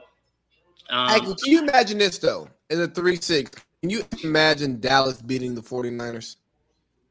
Um, 0.90 1.08
Hey, 1.08 1.20
can 1.20 1.36
you 1.44 1.62
imagine 1.62 1.98
this 1.98 2.18
though? 2.18 2.48
In 2.68 2.78
the 2.78 2.88
3-6, 2.88 3.50
can 3.80 3.90
you 3.90 4.04
imagine 4.24 4.80
Dallas 4.80 5.22
beating 5.22 5.54
the 5.54 5.60
49ers? 5.60 6.36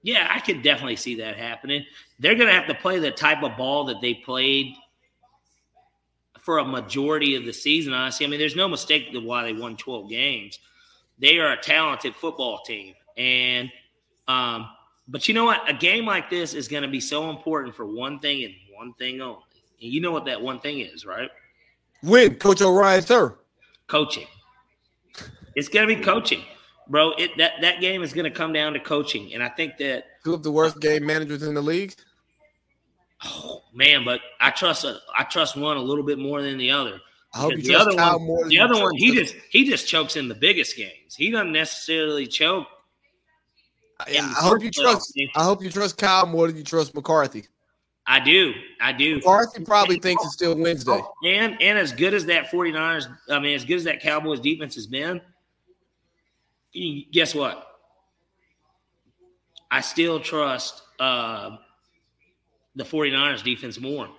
Yeah, 0.03 0.27
I 0.29 0.39
could 0.39 0.63
definitely 0.63 0.95
see 0.95 1.15
that 1.15 1.37
happening. 1.37 1.85
They're 2.19 2.35
going 2.35 2.47
to 2.47 2.53
have 2.53 2.67
to 2.67 2.75
play 2.75 2.99
the 2.99 3.11
type 3.11 3.43
of 3.43 3.55
ball 3.57 3.85
that 3.85 4.01
they 4.01 4.15
played 4.15 4.75
for 6.41 6.57
a 6.57 6.65
majority 6.65 7.35
of 7.35 7.45
the 7.45 7.53
season, 7.53 7.93
honestly. 7.93 8.25
I 8.25 8.29
mean, 8.29 8.39
there's 8.39 8.55
no 8.55 8.67
mistake 8.67 9.09
why 9.13 9.43
they 9.43 9.53
won 9.53 9.77
12 9.77 10.09
games. 10.09 10.59
They 11.19 11.37
are 11.37 11.51
a 11.51 11.61
talented 11.61 12.15
football 12.15 12.63
team. 12.65 12.95
And, 13.15 13.71
um, 14.27 14.69
but 15.07 15.27
you 15.27 15.35
know 15.35 15.45
what? 15.45 15.69
A 15.69 15.73
game 15.73 16.05
like 16.05 16.29
this 16.29 16.55
is 16.55 16.67
going 16.67 16.83
to 16.83 16.89
be 16.89 16.99
so 16.99 17.29
important 17.29 17.75
for 17.75 17.85
one 17.85 18.17
thing 18.17 18.43
and 18.43 18.53
one 18.75 18.93
thing 18.93 19.21
only. 19.21 19.43
And 19.81 19.91
you 19.91 20.01
know 20.01 20.11
what 20.11 20.25
that 20.25 20.41
one 20.41 20.59
thing 20.59 20.79
is, 20.79 21.05
right? 21.05 21.29
Win, 22.03 22.35
Coach 22.35 22.61
O'Ryan, 22.61 23.03
sir. 23.03 23.37
Coaching. 23.87 24.27
It's 25.55 25.67
going 25.67 25.87
to 25.87 25.95
be 25.95 26.01
coaching. 26.01 26.43
Bro, 26.91 27.13
it 27.17 27.37
that, 27.37 27.53
that 27.61 27.79
game 27.79 28.03
is 28.03 28.11
going 28.11 28.25
to 28.25 28.37
come 28.37 28.51
down 28.51 28.73
to 28.73 28.79
coaching. 28.79 29.33
And 29.33 29.41
I 29.41 29.47
think 29.47 29.77
that 29.77 30.05
Two 30.25 30.33
of 30.33 30.43
the 30.43 30.51
worst 30.51 30.81
game 30.81 31.05
managers 31.05 31.41
in 31.41 31.53
the 31.53 31.61
league. 31.61 31.95
Oh 33.23 33.63
man, 33.73 34.03
but 34.03 34.19
I 34.41 34.51
trust 34.51 34.83
a, 34.83 34.99
I 35.17 35.23
trust 35.23 35.55
one 35.55 35.77
a 35.77 35.81
little 35.81 36.03
bit 36.03 36.19
more 36.19 36.41
than 36.41 36.57
the 36.57 36.71
other. 36.71 36.99
I 37.33 37.39
hope 37.39 37.51
you 37.51 37.61
the 37.61 37.69
trust 37.69 37.87
other 37.87 37.97
Kyle 37.97 38.17
one, 38.17 38.27
more 38.27 38.39
than 38.41 38.49
the 38.49 38.59
other 38.59 38.81
one, 38.81 38.93
he 38.95 39.15
just 39.15 39.35
he 39.49 39.69
just 39.69 39.87
chokes 39.87 40.17
in 40.17 40.27
the 40.27 40.35
biggest 40.35 40.75
games. 40.75 41.15
He 41.15 41.31
doesn't 41.31 41.53
necessarily 41.53 42.27
choke. 42.27 42.67
I, 44.01 44.17
I 44.17 44.47
hope 44.47 44.61
you 44.61 44.71
trust. 44.71 45.13
game. 45.15 45.29
I 45.35 45.43
hope 45.45 45.63
you 45.63 45.69
trust 45.69 45.97
Kyle 45.97 46.25
more 46.25 46.47
than 46.47 46.57
you 46.57 46.63
trust 46.63 46.93
McCarthy. 46.93 47.45
I 48.05 48.19
do, 48.19 48.53
I 48.81 48.91
do. 48.91 49.17
McCarthy 49.17 49.63
probably 49.63 49.99
thinks 49.99 50.25
it's 50.25 50.33
still 50.33 50.57
Wednesday. 50.57 50.99
And 51.23 51.61
and 51.61 51.77
as 51.77 51.93
good 51.93 52.13
as 52.13 52.25
that 52.25 52.51
49ers, 52.51 53.05
I 53.29 53.39
mean, 53.39 53.55
as 53.55 53.63
good 53.63 53.77
as 53.77 53.85
that 53.85 54.01
Cowboys 54.01 54.41
defense 54.41 54.75
has 54.75 54.87
been, 54.87 55.21
guess 57.11 57.35
what? 57.35 57.67
I 59.69 59.81
still 59.81 60.19
trust 60.19 60.81
uh, 60.99 61.57
the 62.75 62.83
49ers 62.83 63.43
defense 63.43 63.79
more. 63.79 64.09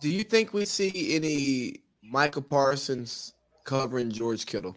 Do 0.00 0.08
you 0.08 0.24
think 0.24 0.52
we 0.52 0.64
see 0.64 1.14
any 1.14 1.80
Micah 2.02 2.42
Parsons 2.42 3.34
covering 3.64 4.10
George 4.10 4.44
Kittle? 4.44 4.76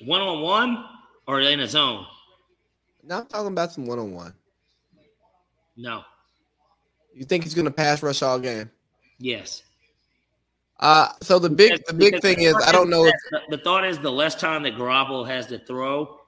One 0.00 0.20
on 0.20 0.40
one 0.42 0.84
or 1.26 1.40
in 1.40 1.60
a 1.60 1.68
zone? 1.68 2.06
Now 3.02 3.20
I'm 3.20 3.26
talking 3.26 3.48
about 3.48 3.72
some 3.72 3.86
one 3.86 3.98
on 3.98 4.12
one. 4.12 4.34
No. 5.76 6.02
You 7.14 7.24
think 7.24 7.44
he's 7.44 7.54
going 7.54 7.64
to 7.64 7.70
pass 7.70 8.02
rush 8.02 8.22
all 8.22 8.38
game? 8.38 8.70
Yes. 9.18 9.62
Uh 10.78 11.08
so 11.20 11.38
the 11.38 11.50
big 11.50 11.80
the 11.86 11.94
big 11.94 12.12
Because 12.12 12.22
thing 12.22 12.42
is 12.42 12.54
I 12.66 12.72
don't 12.72 12.88
know 12.90 13.04
if 13.04 13.14
The, 13.30 13.56
the 13.56 13.58
thought 13.58 13.84
is 13.84 13.98
the 13.98 14.12
less 14.12 14.34
time 14.34 14.62
that 14.62 14.74
Garoppolo 14.74 15.26
has 15.26 15.46
to 15.46 15.58
throw. 15.58 16.20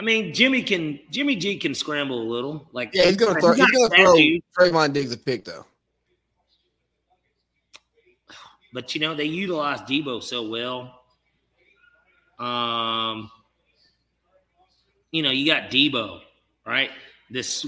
I 0.00 0.04
mean, 0.04 0.34
Jimmy 0.34 0.62
can 0.62 0.98
Jimmy 1.10 1.36
G 1.36 1.56
can 1.58 1.74
scramble 1.74 2.20
a 2.20 2.28
little. 2.28 2.68
Like 2.72 2.90
yeah 2.92 3.04
he's 3.04 3.16
going 3.16 3.34
to 3.34 3.40
throw 3.40 3.52
he's 3.52 3.70
going 3.70 3.90
to 3.90 3.96
throw 3.96 4.16
dude, 4.16 4.42
Trevon 4.58 4.92
Diggs 4.92 5.12
a 5.12 5.18
pick 5.18 5.44
though. 5.44 5.64
but 8.72 8.94
you 8.94 9.00
know 9.00 9.14
they 9.14 9.24
utilize 9.24 9.80
Deebo 9.82 10.22
so 10.22 10.48
well. 10.48 11.00
Um, 12.38 13.30
you 15.10 15.22
know 15.22 15.30
you 15.30 15.46
got 15.46 15.70
Deebo, 15.70 16.20
right? 16.66 16.90
This 17.30 17.64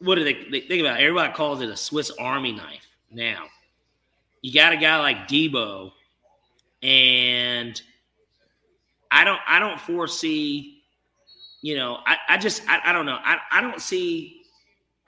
what 0.00 0.16
do 0.16 0.24
they, 0.24 0.34
they 0.50 0.60
think 0.60 0.80
about? 0.80 1.00
it? 1.00 1.04
Everybody 1.04 1.32
calls 1.32 1.60
it 1.60 1.68
a 1.68 1.76
Swiss 1.76 2.10
Army 2.18 2.52
knife 2.52 2.86
now. 3.10 3.46
You 4.42 4.52
got 4.52 4.72
a 4.72 4.76
guy 4.76 4.98
like 4.98 5.28
Deebo, 5.28 5.92
and 6.82 7.80
I 9.10 9.24
don't 9.24 9.40
I 9.46 9.58
don't 9.58 9.80
foresee, 9.80 10.82
you 11.60 11.76
know, 11.76 11.98
I, 12.06 12.16
I 12.28 12.38
just 12.38 12.62
I, 12.68 12.80
I 12.84 12.92
don't 12.92 13.06
know. 13.06 13.18
I, 13.22 13.38
I 13.50 13.60
don't 13.60 13.80
see 13.80 14.42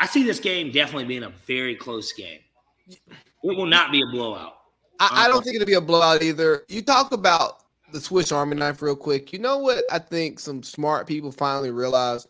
I 0.01 0.07
see 0.07 0.23
this 0.25 0.41
game 0.41 0.73
definitely 0.73 1.05
being 1.05 1.23
a 1.23 1.33
very 1.47 1.77
close 1.77 2.13
game. 2.13 2.41
It 2.89 2.99
will 3.43 3.67
not 3.67 3.93
be 3.93 4.03
a 4.03 4.07
blowout. 4.07 4.55
I, 4.99 5.09
I 5.13 5.29
don't 5.29 5.37
uh-uh. 5.37 5.43
think 5.43 5.57
it'll 5.57 5.67
be 5.67 5.75
a 5.75 5.81
blowout 5.81 6.23
either. 6.23 6.65
You 6.69 6.83
talk 6.83 7.13
about 7.13 7.65
the 7.93 8.01
Swiss 8.01 8.33
Army 8.33 8.57
knife 8.57 8.83
real 8.83 8.97
quick. 8.97 9.33
You 9.33 9.39
know 9.39 9.59
what 9.59 9.85
I 9.91 9.99
think 9.99 10.41
some 10.41 10.63
smart 10.63 11.07
people 11.07 11.31
finally 11.31 11.71
realized? 11.71 12.29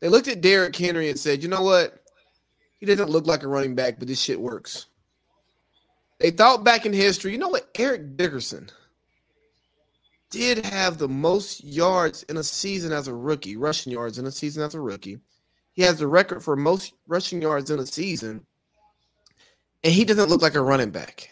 They 0.00 0.08
looked 0.08 0.28
at 0.28 0.40
Derrick 0.40 0.76
Henry 0.76 1.10
and 1.10 1.18
said, 1.18 1.42
you 1.42 1.48
know 1.48 1.62
what? 1.62 2.02
He 2.78 2.86
doesn't 2.86 3.10
look 3.10 3.26
like 3.26 3.42
a 3.42 3.48
running 3.48 3.74
back, 3.74 3.98
but 3.98 4.06
this 4.06 4.20
shit 4.20 4.40
works. 4.40 4.86
They 6.20 6.30
thought 6.30 6.64
back 6.64 6.86
in 6.86 6.92
history, 6.92 7.32
you 7.32 7.38
know 7.38 7.48
what? 7.48 7.68
Eric 7.78 8.16
Dickerson 8.16 8.68
did 10.30 10.64
have 10.66 10.98
the 10.98 11.08
most 11.08 11.64
yards 11.64 12.24
in 12.24 12.36
a 12.36 12.42
season 12.42 12.92
as 12.92 13.08
a 13.08 13.14
rookie, 13.14 13.56
rushing 13.56 13.92
yards 13.92 14.18
in 14.18 14.26
a 14.26 14.30
season 14.32 14.62
as 14.62 14.74
a 14.74 14.80
rookie. 14.80 15.20
He 15.72 15.82
has 15.82 15.98
the 15.98 16.06
record 16.08 16.42
for 16.42 16.56
most 16.56 16.94
rushing 17.06 17.40
yards 17.40 17.70
in 17.70 17.78
a 17.78 17.86
season. 17.86 18.44
and 19.84 19.92
he 19.92 20.04
doesn't 20.04 20.28
look 20.28 20.42
like 20.42 20.54
a 20.56 20.60
running 20.62 20.90
back. 20.90 21.30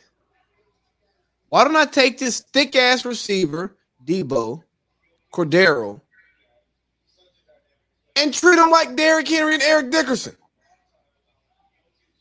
Why 1.49 1.65
don't 1.65 1.77
I 1.77 1.85
take 1.87 2.19
this 2.19 2.41
thick 2.53 2.77
ass 2.77 3.05
receiver, 3.05 3.77
Deebo, 4.05 4.63
Cordarrelle, 5.33 6.01
and 8.17 8.33
treat 8.33 8.59
him 8.59 8.71
like 8.71 8.97
Derrick 8.97 9.29
Henry 9.29 9.55
and 9.55 9.63
Eric 9.63 9.91
Dickerson? 9.91 10.37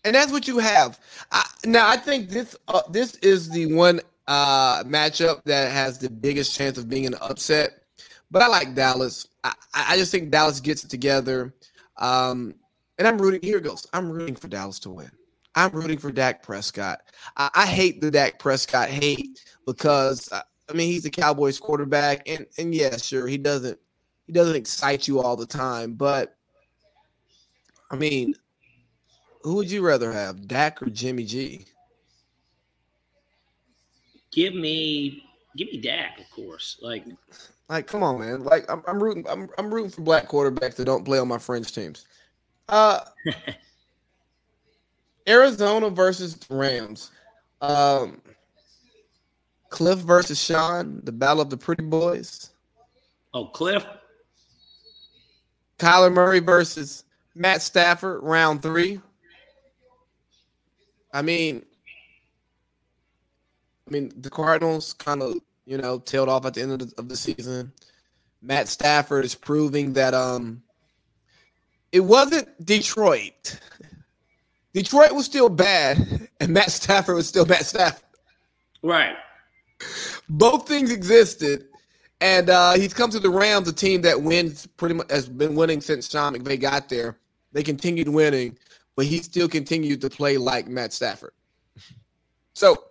And 0.05 0.13
that's 0.13 0.31
what 0.31 0.47
you 0.47 0.59
have. 0.59 0.99
I, 1.31 1.43
now, 1.65 1.89
I 1.89 1.97
think 1.97 2.29
this 2.29 2.55
uh, 2.67 2.83
this 2.89 3.15
is 3.15 3.49
the 3.49 3.73
one 3.73 3.99
uh, 4.27 4.83
matchup 4.83 5.43
that 5.45 5.71
has 5.71 5.97
the 5.97 6.09
biggest 6.09 6.55
chance 6.55 6.77
of 6.77 6.87
being 6.87 7.07
an 7.07 7.15
upset. 7.21 7.81
But 8.29 8.43
I 8.43 8.47
like 8.47 8.75
Dallas. 8.75 9.27
I, 9.43 9.53
I 9.73 9.97
just 9.97 10.11
think 10.11 10.29
Dallas 10.29 10.59
gets 10.59 10.83
it 10.83 10.89
together. 10.89 11.53
Um, 11.97 12.53
and 12.99 13.07
I'm 13.07 13.17
rooting. 13.17 13.41
Here 13.41 13.59
goes. 13.59 13.87
I'm 13.93 14.11
rooting 14.11 14.35
for 14.35 14.47
Dallas 14.47 14.79
to 14.79 14.91
win. 14.91 15.09
I'm 15.55 15.71
rooting 15.71 15.97
for 15.97 16.11
Dak 16.11 16.43
Prescott. 16.43 17.01
I, 17.35 17.49
I 17.55 17.65
hate 17.65 17.99
the 17.99 18.11
Dak 18.11 18.37
Prescott 18.37 18.89
hate 18.89 19.43
because 19.65 20.31
uh, 20.31 20.41
I 20.69 20.73
mean 20.73 20.87
he's 20.87 21.03
the 21.03 21.09
Cowboys 21.09 21.59
quarterback, 21.59 22.29
and 22.29 22.45
and 22.59 22.75
yeah, 22.75 22.95
sure 22.97 23.25
he 23.25 23.39
doesn't 23.39 23.79
he 24.27 24.33
doesn't 24.33 24.55
excite 24.55 25.07
you 25.07 25.19
all 25.19 25.35
the 25.35 25.47
time, 25.47 25.93
but 25.93 26.37
I 27.89 27.95
mean, 27.95 28.35
who 29.45 29.55
would 29.55 29.69
you 29.69 29.85
rather 29.85 30.11
have, 30.11 30.47
Dak 30.47 30.81
or 30.81 30.87
Jimmy 30.87 31.23
G? 31.23 31.65
Give 34.31 34.55
me 34.55 35.23
give 35.55 35.67
me 35.67 35.79
Dak, 35.79 36.19
of 36.19 36.29
course. 36.31 36.79
Like 36.81 37.05
like, 37.69 37.87
come 37.87 38.03
on, 38.03 38.19
man. 38.19 38.43
Like, 38.43 38.69
I'm, 38.69 38.83
I'm 38.87 39.01
rooting. 39.01 39.25
I'm, 39.27 39.49
I'm 39.57 39.73
rooting 39.73 39.91
for 39.91 40.01
black 40.01 40.27
quarterbacks 40.27 40.75
that 40.75 40.85
don't 40.85 41.03
play 41.03 41.17
on 41.17 41.27
my 41.27 41.39
French 41.39 41.73
teams. 41.73 42.05
Uh, 42.69 42.99
Arizona 45.27 45.89
versus 45.89 46.37
Rams. 46.49 47.11
Um, 47.61 48.21
Kliff 49.71 49.97
versus 49.97 50.41
Sean, 50.41 51.01
the 51.03 51.11
battle 51.11 51.41
of 51.41 51.49
the 51.49 51.57
pretty 51.57 51.83
boys. 51.83 52.51
Oh, 53.33 53.49
Kliff. 53.53 53.85
Kyler 55.79 56.13
Murray 56.13 56.39
versus 56.39 57.03
Matt 57.33 57.61
Stafford, 57.61 58.23
round 58.23 58.61
three. 58.61 59.01
I 61.15 61.21
mean, 61.21 61.63
I 63.87 63.91
mean, 63.91 64.11
the 64.17 64.29
Cardinals 64.29 64.91
kind 64.91 65.21
of, 65.21 65.35
you 65.65 65.77
know, 65.77 65.99
tailed 65.99 66.27
off 66.27 66.45
at 66.45 66.55
the 66.55 66.61
end 66.61 66.73
of 66.73 66.79
the, 66.79 66.93
of 66.97 67.07
the 67.07 67.15
season. 67.15 67.71
Matt 68.41 68.67
Stafford 68.67 69.23
is 69.23 69.33
proving 69.33 69.93
that 69.93 70.13
um 70.13 70.61
it 71.93 72.01
wasn't 72.01 72.49
Detroit. 72.65 73.57
Detroit 74.73 75.13
was 75.13 75.25
still 75.25 75.47
bad, 75.47 76.27
and 76.41 76.51
Matt 76.53 76.69
Stafford 76.69 77.15
was 77.15 77.29
still 77.29 77.45
Matt 77.45 77.65
Stafford. 77.65 78.03
Right. 78.83 79.15
Both 80.27 80.67
things 80.67 80.91
existed, 80.91 81.69
and 82.19 82.49
uh, 82.49 82.73
he's 82.73 82.93
come 82.93 83.09
to 83.11 83.19
the 83.19 83.29
Rams, 83.29 83.69
a 83.69 83.73
team 83.73 84.01
that 84.01 84.21
wins 84.21 84.67
pretty 84.67 84.95
much 84.95 85.09
has 85.09 85.29
been 85.29 85.55
winning 85.55 85.79
since 85.79 86.09
Sean 86.09 86.35
McVay 86.35 86.59
got 86.59 86.89
there. 86.89 87.17
They 87.53 87.63
continued 87.63 88.09
winning, 88.09 88.57
but 88.95 89.05
he 89.05 89.19
still 89.19 89.47
continued 89.47 90.01
to 90.01 90.09
play 90.09 90.37
like 90.37 90.67
Matt 90.67 90.93
Stafford. 90.93 91.33
So, 92.53 92.85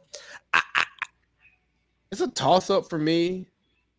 I, 0.53 0.61
I, 0.77 0.85
it's 2.13 2.21
a 2.21 2.29
toss 2.29 2.71
up 2.71 2.89
for 2.91 2.99
me. 2.99 3.47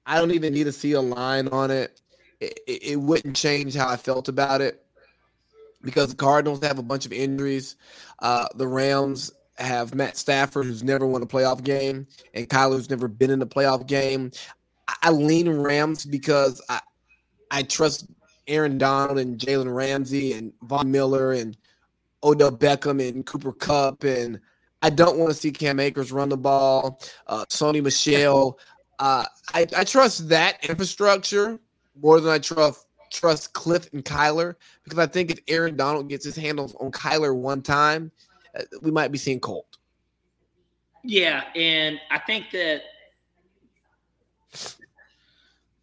I 0.05 0.19
don't 0.19 0.31
even 0.31 0.53
need 0.53 0.65
to 0.65 0.71
see 0.71 0.91
a 0.91 1.01
line 1.01 1.47
on 1.47 1.71
it. 1.71 2.01
It, 2.39 2.59
it. 2.67 2.83
it 2.83 2.95
wouldn't 2.97 3.35
change 3.35 3.75
how 3.75 3.89
I 3.89 3.97
felt 3.97 4.29
about 4.29 4.61
it 4.61 4.85
because 5.81 6.09
the 6.09 6.15
Cardinals 6.15 6.63
have 6.63 6.79
a 6.79 6.83
bunch 6.83 7.05
of 7.05 7.13
injuries. 7.13 7.75
Uh, 8.19 8.47
the 8.55 8.67
Rams 8.67 9.31
have 9.57 9.95
Matt 9.95 10.17
Stafford, 10.17 10.65
who's 10.65 10.83
never 10.83 11.05
won 11.07 11.21
a 11.21 11.27
playoff 11.27 11.63
game, 11.63 12.07
and 12.33 12.49
Kyler's 12.49 12.89
never 12.89 13.07
been 13.07 13.31
in 13.31 13.41
a 13.41 13.45
playoff 13.45 13.87
game. 13.87 14.31
I, 14.87 14.95
I 15.03 15.11
lean 15.11 15.49
Rams 15.49 16.05
because 16.05 16.61
I 16.69 16.81
I 17.51 17.63
trust 17.63 18.07
Aaron 18.47 18.77
Donald 18.77 19.17
and 19.17 19.39
Jalen 19.39 19.73
Ramsey 19.73 20.33
and 20.33 20.51
Von 20.63 20.91
Miller 20.91 21.31
and 21.31 21.55
Odell 22.25 22.51
Beckham 22.51 23.07
and 23.07 23.25
Cooper 23.25 23.53
Kupp, 23.53 24.03
and 24.03 24.39
I 24.81 24.89
don't 24.89 25.17
want 25.17 25.31
to 25.31 25.37
see 25.37 25.51
Cam 25.51 25.79
Akers 25.79 26.11
run 26.11 26.29
the 26.29 26.37
ball. 26.37 26.99
Uh, 27.27 27.45
Sony 27.45 27.81
Michel, 27.81 28.59
Uh, 28.99 29.25
I, 29.53 29.67
I 29.77 29.83
trust 29.83 30.29
that 30.29 30.63
infrastructure 30.67 31.59
more 32.01 32.19
than 32.19 32.31
I 32.31 32.39
trust 32.39 32.87
trust 33.11 33.53
Kliff 33.53 33.93
and 33.93 34.03
Kyler 34.03 34.55
because 34.83 34.99
I 34.99 35.05
think 35.05 35.31
if 35.31 35.39
Aaron 35.47 35.77
Donald 35.77 36.09
gets 36.09 36.25
his 36.25 36.35
handles 36.35 36.75
on 36.75 36.91
Kyler 36.91 37.33
one 37.35 37.61
time, 37.61 38.11
uh, 38.57 38.63
we 38.81 38.91
might 38.91 39.11
be 39.11 39.17
seeing 39.17 39.39
Colt. 39.39 39.77
Yeah, 41.03 41.43
and 41.55 41.99
I 42.09 42.19
think 42.19 42.49
that 42.51 42.81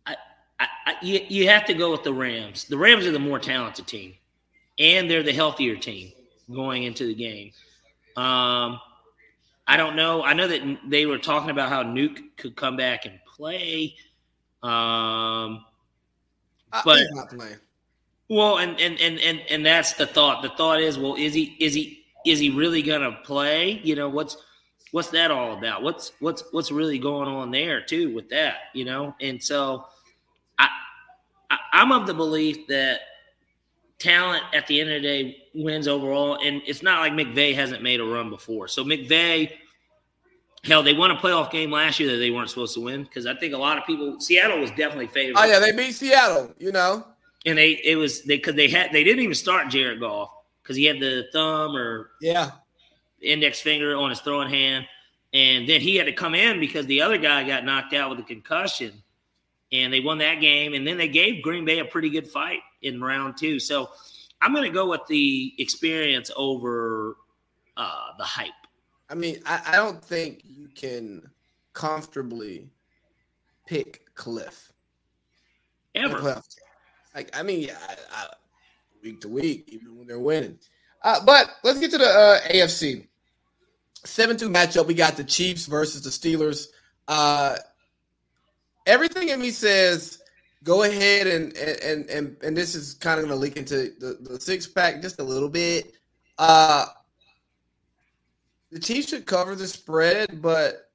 I, 0.04 0.16
I, 0.58 0.94
you, 1.00 1.20
you 1.28 1.48
have 1.48 1.64
to 1.66 1.74
go 1.74 1.92
with 1.92 2.02
the 2.02 2.12
Rams. 2.12 2.64
The 2.64 2.76
Rams 2.76 3.06
are 3.06 3.12
the 3.12 3.18
more 3.18 3.38
talented 3.38 3.86
team, 3.86 4.14
and 4.78 5.10
they're 5.10 5.22
the 5.22 5.32
healthier 5.32 5.76
team 5.76 6.12
going 6.52 6.84
into 6.84 7.06
the 7.06 7.14
game. 7.14 7.52
Um, 8.16 8.80
I 9.66 9.76
don't 9.76 9.96
know. 9.96 10.22
I 10.22 10.32
know 10.34 10.48
that 10.48 10.78
they 10.88 11.06
were 11.06 11.18
talking 11.18 11.50
about 11.50 11.68
how 11.68 11.82
Nuke 11.82 12.36
could 12.36 12.56
come 12.56 12.76
back 12.76 13.06
and 13.06 13.18
play. 13.36 13.94
Um, 14.62 15.64
but 16.84 17.00
well, 18.28 18.58
and, 18.58 18.78
and 18.80 19.00
and 19.00 19.18
and 19.20 19.40
and 19.50 19.66
that's 19.66 19.92
the 19.94 20.06
thought. 20.06 20.42
The 20.42 20.50
thought 20.50 20.80
is, 20.80 20.98
well, 20.98 21.16
is 21.16 21.34
he 21.34 21.56
is 21.60 21.74
he 21.74 22.04
is 22.24 22.38
he 22.38 22.50
really 22.50 22.82
gonna 22.82 23.18
play? 23.24 23.80
You 23.82 23.94
know, 23.94 24.08
what's 24.08 24.36
what's 24.92 25.10
that 25.10 25.30
all 25.30 25.56
about? 25.56 25.82
What's 25.82 26.12
what's 26.20 26.44
what's 26.52 26.70
really 26.70 26.98
going 26.98 27.28
on 27.28 27.50
there 27.50 27.82
too 27.82 28.14
with 28.14 28.28
that? 28.30 28.54
You 28.74 28.84
know, 28.84 29.14
and 29.20 29.42
so 29.42 29.86
I, 30.58 30.68
I 31.50 31.58
I'm 31.72 31.92
of 31.92 32.06
the 32.06 32.14
belief 32.14 32.66
that 32.68 33.00
talent 34.02 34.42
at 34.52 34.66
the 34.66 34.80
end 34.80 34.90
of 34.90 35.02
the 35.02 35.08
day 35.08 35.36
wins 35.54 35.88
overall. 35.88 36.38
And 36.42 36.60
it's 36.66 36.82
not 36.82 37.00
like 37.00 37.12
McVay 37.12 37.54
hasn't 37.54 37.82
made 37.82 38.00
a 38.00 38.04
run 38.04 38.30
before. 38.30 38.68
So 38.68 38.84
McVay, 38.84 39.52
hell, 40.64 40.82
they 40.82 40.92
won 40.92 41.10
a 41.10 41.16
playoff 41.16 41.50
game 41.50 41.70
last 41.70 42.00
year 42.00 42.10
that 42.12 42.18
they 42.18 42.30
weren't 42.30 42.50
supposed 42.50 42.74
to 42.74 42.80
win 42.80 43.04
because 43.04 43.26
I 43.26 43.34
think 43.34 43.54
a 43.54 43.58
lot 43.58 43.78
of 43.78 43.86
people 43.86 44.20
Seattle 44.20 44.60
was 44.60 44.70
definitely 44.70 45.06
favored. 45.06 45.36
Oh 45.38 45.44
yeah, 45.44 45.58
they 45.58 45.72
beat 45.72 45.92
Seattle, 45.92 46.52
you 46.58 46.72
know. 46.72 47.06
And 47.46 47.58
they 47.58 47.80
it 47.84 47.96
was 47.96 48.22
they 48.22 48.36
because 48.36 48.54
they 48.54 48.68
had 48.68 48.92
they 48.92 49.04
didn't 49.04 49.22
even 49.22 49.34
start 49.34 49.68
Jared 49.68 50.00
Goff 50.00 50.30
because 50.62 50.76
he 50.76 50.84
had 50.84 51.00
the 51.00 51.26
thumb 51.32 51.76
or 51.76 52.10
yeah 52.20 52.52
index 53.20 53.60
finger 53.60 53.96
on 53.96 54.10
his 54.10 54.20
throwing 54.20 54.50
hand. 54.50 54.86
And 55.34 55.66
then 55.66 55.80
he 55.80 55.96
had 55.96 56.06
to 56.06 56.12
come 56.12 56.34
in 56.34 56.60
because 56.60 56.86
the 56.86 57.00
other 57.00 57.16
guy 57.16 57.42
got 57.44 57.64
knocked 57.64 57.94
out 57.94 58.10
with 58.10 58.18
a 58.18 58.22
concussion 58.22 59.02
and 59.72 59.92
they 59.92 60.00
won 60.00 60.18
that 60.18 60.40
game. 60.40 60.74
And 60.74 60.86
then 60.86 60.98
they 60.98 61.08
gave 61.08 61.42
Green 61.42 61.64
Bay 61.64 61.78
a 61.78 61.84
pretty 61.84 62.10
good 62.10 62.28
fight 62.28 62.60
in 62.82 63.00
round 63.00 63.36
two. 63.38 63.58
So 63.58 63.90
I'm 64.40 64.52
going 64.52 64.64
to 64.64 64.74
go 64.74 64.90
with 64.90 65.06
the 65.08 65.54
experience 65.58 66.30
over 66.36 67.16
uh, 67.76 68.08
the 68.18 68.24
hype. 68.24 68.50
I 69.08 69.14
mean, 69.14 69.40
I, 69.46 69.62
I 69.66 69.76
don't 69.76 70.04
think 70.04 70.42
you 70.44 70.68
can 70.74 71.30
comfortably 71.72 72.70
pick 73.66 74.02
Kliff 74.14 74.70
ever. 75.94 76.42
Like, 77.14 77.36
I 77.36 77.42
mean, 77.42 77.70
I, 77.88 77.94
I, 78.12 78.26
week 79.02 79.20
to 79.22 79.28
week, 79.28 79.68
even 79.68 79.98
when 79.98 80.06
they're 80.06 80.18
winning. 80.18 80.58
Uh, 81.02 81.24
but 81.24 81.50
let's 81.64 81.80
get 81.80 81.90
to 81.90 81.98
the 81.98 82.06
uh, 82.06 82.40
AFC. 82.48 83.06
7 84.04 84.36
2 84.36 84.48
matchup. 84.48 84.86
We 84.86 84.94
got 84.94 85.16
the 85.16 85.24
Chiefs 85.24 85.66
versus 85.66 86.02
the 86.02 86.10
Steelers. 86.10 86.68
Uh, 87.06 87.56
everything 88.86 89.28
in 89.28 89.40
me 89.40 89.50
says 89.50 90.22
go 90.62 90.84
ahead 90.84 91.26
and 91.26 91.56
and 91.56 92.08
and 92.08 92.36
and 92.42 92.56
this 92.56 92.74
is 92.74 92.94
kind 92.94 93.18
of 93.18 93.26
going 93.26 93.36
to 93.36 93.40
leak 93.40 93.56
into 93.56 93.92
the, 93.98 94.18
the 94.20 94.40
six 94.40 94.66
pack 94.66 95.02
just 95.02 95.20
a 95.20 95.24
little 95.24 95.48
bit. 95.48 95.94
Uh 96.38 96.86
the 98.70 98.80
Chiefs 98.80 99.10
should 99.10 99.26
cover 99.26 99.54
the 99.54 99.68
spread, 99.68 100.40
but 100.40 100.90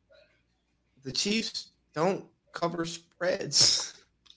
the 1.03 1.11
Chiefs 1.11 1.67
don't 1.93 2.25
cover 2.51 2.85
spreads. 2.85 3.93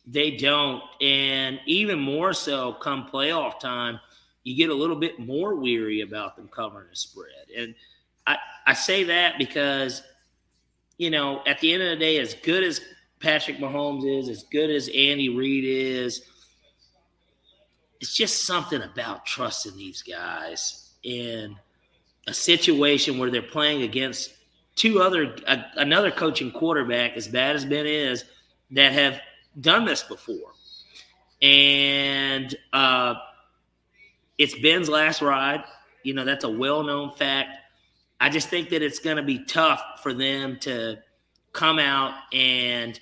They 0.06 0.32
don't, 0.32 0.82
and 1.01 1.59
even 1.66 1.98
more 1.98 2.35
so 2.35 2.74
come 2.74 3.09
playoff 3.10 3.59
time, 3.59 3.98
you 4.44 4.56
get 4.56 4.68
a 4.68 4.74
little 4.74 4.97
bit 4.97 5.18
more 5.18 5.55
weary 5.55 6.02
about 6.02 6.36
them 6.36 6.48
covering 6.48 6.89
the 6.90 6.97
spread. 6.97 7.47
And 7.56 7.74
I 8.27 8.36
I 8.66 8.74
say 8.74 9.05
that 9.05 9.39
because 9.39 10.02
you 10.98 11.09
know, 11.09 11.40
at 11.47 11.60
the 11.60 11.72
end 11.72 11.82
of 11.82 11.89
the 11.89 11.97
day, 11.97 12.18
as 12.18 12.35
good 12.35 12.62
as 12.62 12.82
Patrick 13.21 13.59
Mahomes 13.59 14.05
is, 14.05 14.29
as 14.29 14.45
good 14.45 14.71
as 14.71 14.89
Andy 14.89 15.29
Reid 15.29 15.65
is, 15.65 16.23
it's 18.01 18.15
just 18.15 18.47
something 18.47 18.83
about 18.83 19.27
trusting 19.27 19.77
these 19.77 20.03
guys 20.03 20.95
in 21.03 21.55
a 22.27 22.35
situation 22.35 23.19
where 23.19 23.31
they're 23.31 23.43
playing 23.43 23.83
against 23.83 24.35
two 24.75 25.03
other 25.03 25.37
another 25.77 26.11
coaching 26.11 26.51
quarterback 26.51 27.17
as 27.17 27.29
bad 27.29 27.57
as 27.57 27.65
Ben 27.65 27.87
is 27.87 28.25
that 28.71 28.93
have 28.93 29.21
done 29.61 29.85
this 29.85 30.03
before. 30.03 30.53
And 31.43 32.55
uh, 32.73 33.15
it's 34.39 34.59
Ben's 34.59 34.89
last 34.89 35.21
ride. 35.21 35.65
You 36.03 36.15
know, 36.15 36.25
that's 36.25 36.45
a 36.45 36.49
well 36.49 36.83
known 36.83 37.13
fact. 37.13 37.59
I 38.21 38.31
just 38.31 38.49
think 38.49 38.71
that 38.71 38.83
it's 38.83 38.99
going 38.99 39.17
to 39.17 39.23
be 39.23 39.45
tough 39.45 39.83
for 40.03 40.13
them 40.15 40.59
to 40.61 40.99
come 41.53 41.79
out 41.79 42.15
and 42.33 42.99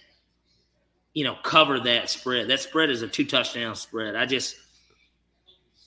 you 1.19 1.25
know 1.25 1.35
cover 1.43 1.81
that 1.81 2.09
spread. 2.09 2.47
That 2.47 2.61
spread 2.61 2.91
is 2.91 3.03
a 3.03 3.09
two 3.09 3.25
touchdown 3.25 3.75
spread. 3.75 4.15
I 4.15 4.25
just 4.25 4.55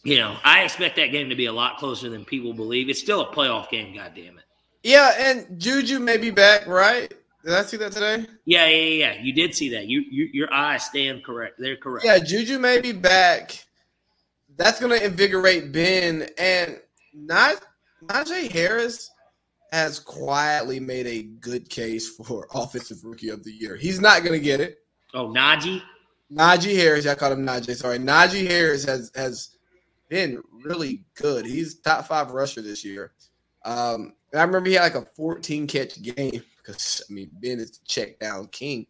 you 0.04 0.18
know, 0.18 0.36
I 0.44 0.64
expect 0.64 0.98
that 0.98 1.08
game 1.08 1.30
to 1.30 1.36
be 1.36 1.46
a 1.46 1.54
lot 1.54 1.78
closer 1.78 2.10
than 2.10 2.26
people 2.26 2.54
believe. 2.54 2.90
It's 2.90 3.00
still 3.00 3.22
a 3.22 3.34
playoff 3.34 3.70
game, 3.70 3.96
god 3.96 4.12
damn 4.14 4.38
it. 4.38 4.44
Yeah, 4.84 5.14
and 5.18 5.58
Juju 5.58 6.00
may 6.00 6.18
be 6.18 6.32
back, 6.32 6.68
right? 6.68 7.14
Did 7.46 7.54
I 7.54 7.64
see 7.64 7.78
that 7.78 7.94
today? 7.94 8.26
Yeah, 8.44 8.68
yeah, 8.68 9.14
yeah. 9.14 9.22
You 9.22 9.32
did 9.32 9.56
see 9.56 9.70
that. 9.70 9.86
You, 9.86 10.02
you 10.02 10.30
your 10.34 10.54
eyes 10.54 10.84
stand 10.84 11.24
correct. 11.24 11.56
They're 11.60 11.78
correct. 11.78 12.06
Yeah, 12.06 12.20
Juju 12.20 12.60
may 12.60 12.82
be 12.82 12.92
back. 12.92 13.64
That's 14.58 14.82
gonna 14.82 14.96
invigorate 14.96 15.72
Ben 15.72 16.28
and 16.38 16.78
not 17.14 17.62
Najee 18.04 18.52
Harris 18.52 19.10
has 19.72 19.98
quietly 19.98 20.82
made 20.82 21.08
a 21.08 21.24
good 21.24 21.70
case 21.70 22.18
for 22.18 22.50
offensive 22.54 22.98
rookie 23.06 23.30
of 23.30 23.46
the 23.46 23.54
year. 23.54 23.78
He's 23.78 24.02
not 24.02 24.26
gonna 24.26 24.38
get 24.38 24.60
it. 24.60 24.80
Oh, 25.14 25.28
Najee. 25.28 25.82
Najee 26.32 26.76
Harris, 26.76 27.06
I 27.06 27.16
called 27.16 27.34
him 27.34 27.46
Najee. 27.46 27.76
Sorry, 27.76 28.00
Najee 28.00 28.48
Harris 28.48 28.86
has 28.86 29.12
has 29.16 29.58
been 30.08 30.42
really 30.64 31.04
good. 31.16 31.46
He's 31.46 31.80
top 31.80 32.08
five 32.08 32.32
rusher 32.32 32.62
this 32.62 32.86
year. 32.86 33.12
Um, 33.66 34.14
I 34.34 34.42
remember 34.42 34.70
he 34.70 34.76
had 34.76 34.94
like 34.94 34.96
a 34.96 35.08
14 35.16 35.68
catch 35.68 36.02
game 36.02 36.42
because 36.58 37.04
I 37.10 37.14
mean 37.14 37.30
Ben 37.42 37.60
is 37.60 37.72
the 37.72 37.80
check 37.86 38.20
down 38.20 38.48
king. 38.48 38.88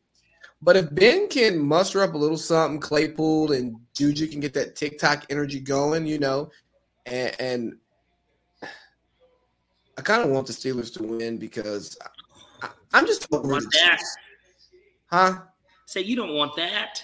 But 0.62 0.78
if 0.78 0.94
Ben 0.94 1.28
can 1.28 1.58
muster 1.58 2.04
up 2.04 2.14
a 2.14 2.18
little 2.18 2.38
something, 2.38 2.80
Claypool 2.80 3.54
and 3.54 3.76
Juju 3.96 4.28
can 4.28 4.40
get 4.40 4.54
that 4.54 4.76
TikTok 4.76 5.26
energy 5.32 5.60
going, 5.60 6.06
you 6.06 6.20
know, 6.20 6.52
and, 7.08 7.36
and 7.40 7.74
I 9.98 10.02
kind 10.04 10.22
of 10.22 10.30
want 10.30 10.46
the 10.46 10.54
Steelers 10.54 10.94
to 10.94 11.04
win 11.04 11.38
because 11.38 11.98
I, 12.62 12.70
am 12.94 13.08
just 13.08 13.28
over 13.34 13.48
that. 13.48 13.72
Chiefs. 13.72 14.18
Huh? 15.08 15.40
Say 15.92 16.00
you 16.00 16.16
don't 16.16 16.36
want 16.36 16.56
that. 16.56 17.04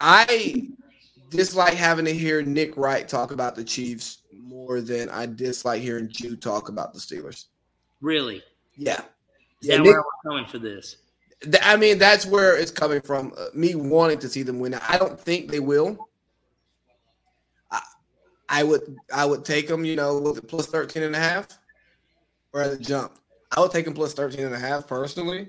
I 0.00 0.68
dislike 1.28 1.74
having 1.74 2.06
to 2.06 2.14
hear 2.14 2.40
Nick 2.40 2.74
Wright 2.78 3.06
talk 3.06 3.30
about 3.30 3.56
the 3.56 3.62
Chiefs 3.62 4.22
more 4.32 4.80
than 4.80 5.10
I 5.10 5.26
dislike 5.26 5.82
hearing 5.82 6.08
Jew 6.08 6.34
talk 6.34 6.70
about 6.70 6.94
the 6.94 6.98
Steelers. 6.98 7.44
Really? 8.00 8.42
Yeah. 8.74 9.02
Is 9.60 9.68
yeah, 9.68 9.82
where 9.82 9.96
we're 10.00 10.30
coming 10.30 10.46
for 10.46 10.58
this? 10.58 10.96
I 11.62 11.76
mean, 11.76 11.98
that's 11.98 12.24
where 12.24 12.56
it's 12.56 12.70
coming 12.70 13.02
from. 13.02 13.34
Uh, 13.36 13.48
me 13.52 13.74
wanting 13.74 14.18
to 14.20 14.30
see 14.30 14.42
them 14.42 14.60
win. 14.60 14.72
I 14.72 14.96
don't 14.96 15.20
think 15.20 15.50
they 15.50 15.60
will. 15.60 16.08
I, 17.70 17.82
I 18.48 18.62
would 18.62 18.96
I 19.14 19.26
would 19.26 19.44
take 19.44 19.68
them, 19.68 19.84
you 19.84 19.94
know, 19.94 20.18
with 20.18 20.48
plus 20.48 20.64
13 20.68 21.02
and 21.02 21.14
a 21.14 21.18
half 21.18 21.48
or 22.54 22.62
at 22.62 22.72
a 22.72 22.78
jump. 22.78 23.18
I 23.52 23.60
would 23.60 23.72
take 23.72 23.84
them 23.84 23.92
plus 23.92 24.14
13 24.14 24.46
and 24.46 24.54
a 24.54 24.58
half 24.58 24.86
personally 24.86 25.48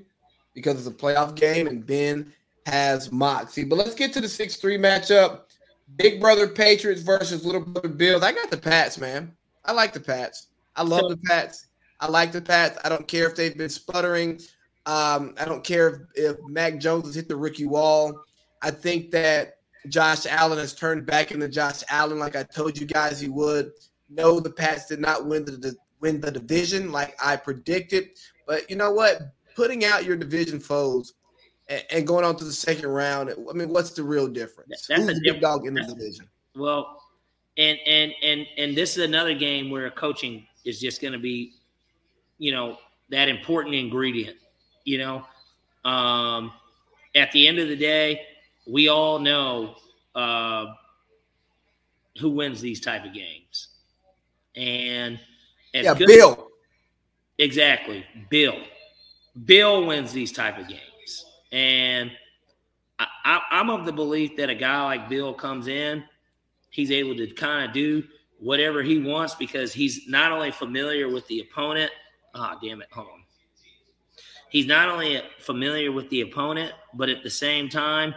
because 0.59 0.85
it's 0.85 0.93
a 0.93 0.97
playoff 0.97 1.35
game 1.35 1.67
and 1.67 1.85
Ben 1.85 2.31
has 2.65 3.11
moxie. 3.11 3.63
But 3.63 3.77
let's 3.77 3.95
get 3.95 4.13
to 4.13 4.21
the 4.21 4.27
6-3 4.27 4.79
matchup. 4.79 5.41
Big 5.95 6.19
brother 6.19 6.47
Patriots 6.47 7.01
versus 7.01 7.45
little 7.45 7.61
brother 7.61 7.89
Bills. 7.89 8.21
I 8.21 8.31
got 8.31 8.51
the 8.51 8.57
Pats, 8.57 8.99
man. 8.99 9.31
I 9.65 9.71
like 9.71 9.93
the 9.93 9.99
Pats. 9.99 10.47
I 10.75 10.83
love 10.83 11.09
the 11.09 11.17
Pats. 11.17 11.67
I 11.99 12.07
like 12.07 12.31
the 12.31 12.41
Pats. 12.41 12.77
I 12.83 12.89
don't 12.89 13.07
care 13.07 13.27
if 13.27 13.35
they've 13.35 13.57
been 13.57 13.69
sputtering. 13.69 14.39
Um, 14.85 15.35
I 15.39 15.45
don't 15.45 15.63
care 15.63 16.07
if, 16.15 16.33
if 16.33 16.37
Mac 16.47 16.79
Jones 16.79 17.05
has 17.05 17.15
hit 17.15 17.27
the 17.27 17.35
rookie 17.35 17.65
wall. 17.65 18.13
I 18.61 18.71
think 18.71 19.11
that 19.11 19.55
Josh 19.87 20.25
Allen 20.25 20.59
has 20.59 20.73
turned 20.73 21.05
back 21.05 21.31
into 21.31 21.47
Josh 21.47 21.83
Allen, 21.89 22.19
like 22.19 22.35
I 22.35 22.43
told 22.43 22.77
you 22.77 22.85
guys 22.85 23.19
he 23.19 23.29
would. 23.29 23.71
No, 24.09 24.39
the 24.39 24.49
Pats 24.49 24.87
did 24.87 24.99
not 24.99 25.25
win 25.25 25.45
the, 25.45 25.51
the 25.51 25.75
win 26.01 26.21
the 26.21 26.31
division 26.31 26.91
like 26.91 27.15
I 27.23 27.35
predicted. 27.35 28.09
But 28.47 28.69
you 28.69 28.75
know 28.75 28.91
what? 28.91 29.21
Putting 29.59 29.83
out 29.83 30.05
your 30.05 30.15
division 30.15 30.57
foes 30.57 31.15
and, 31.67 31.83
and 31.91 32.07
going 32.07 32.23
on 32.23 32.33
to 32.37 32.45
the 32.45 32.53
second 32.53 32.87
round. 32.87 33.29
I 33.29 33.51
mean, 33.51 33.67
what's 33.67 33.91
the 33.91 34.03
real 34.03 34.25
difference? 34.25 34.87
That's 34.87 35.01
Who's 35.01 35.17
a 35.17 35.21
big 35.21 35.41
dog 35.41 35.67
in 35.67 35.73
the 35.73 35.83
division? 35.83 36.29
Well, 36.55 37.03
and 37.57 37.77
and 37.85 38.13
and 38.23 38.47
and 38.57 38.73
this 38.73 38.95
is 38.95 39.03
another 39.03 39.33
game 39.33 39.69
where 39.69 39.91
coaching 39.91 40.47
is 40.63 40.79
just 40.79 41.01
going 41.01 41.11
to 41.11 41.19
be, 41.19 41.55
you 42.37 42.53
know, 42.53 42.77
that 43.09 43.27
important 43.27 43.75
ingredient. 43.75 44.37
You 44.85 44.99
know, 44.99 45.25
um, 45.83 46.53
at 47.13 47.29
the 47.33 47.45
end 47.45 47.59
of 47.59 47.67
the 47.67 47.75
day, 47.75 48.21
we 48.65 48.87
all 48.87 49.19
know 49.19 49.75
uh, 50.15 50.67
who 52.17 52.29
wins 52.29 52.61
these 52.61 52.79
type 52.79 53.03
of 53.03 53.13
games, 53.13 53.67
and 54.55 55.19
yeah, 55.73 55.93
good, 55.95 56.07
Bill. 56.07 56.47
Exactly, 57.39 58.05
Bill. 58.29 58.55
Bill 59.45 59.85
wins 59.85 60.11
these 60.11 60.31
type 60.31 60.57
of 60.57 60.67
games. 60.67 61.25
And 61.51 62.11
I, 62.99 63.41
am 63.51 63.69
of 63.69 63.85
the 63.85 63.93
belief 63.93 64.35
that 64.37 64.49
a 64.49 64.55
guy 64.55 64.83
like 64.83 65.09
Bill 65.09 65.33
comes 65.33 65.67
in, 65.67 66.03
he's 66.69 66.91
able 66.91 67.15
to 67.15 67.27
kind 67.31 67.65
of 67.65 67.73
do 67.73 68.03
whatever 68.39 68.83
he 68.83 68.99
wants 68.99 69.35
because 69.35 69.73
he's 69.73 70.07
not 70.07 70.31
only 70.31 70.51
familiar 70.51 71.09
with 71.09 71.27
the 71.27 71.39
opponent. 71.39 71.91
Ah, 72.35 72.55
oh, 72.55 72.65
damn 72.65 72.81
it, 72.81 72.87
hold 72.91 73.07
on. 73.07 73.23
He's 74.49 74.65
not 74.65 74.89
only 74.89 75.21
familiar 75.39 75.91
with 75.91 76.09
the 76.09 76.21
opponent, 76.21 76.73
but 76.93 77.09
at 77.09 77.23
the 77.23 77.29
same 77.29 77.69
time, 77.69 78.15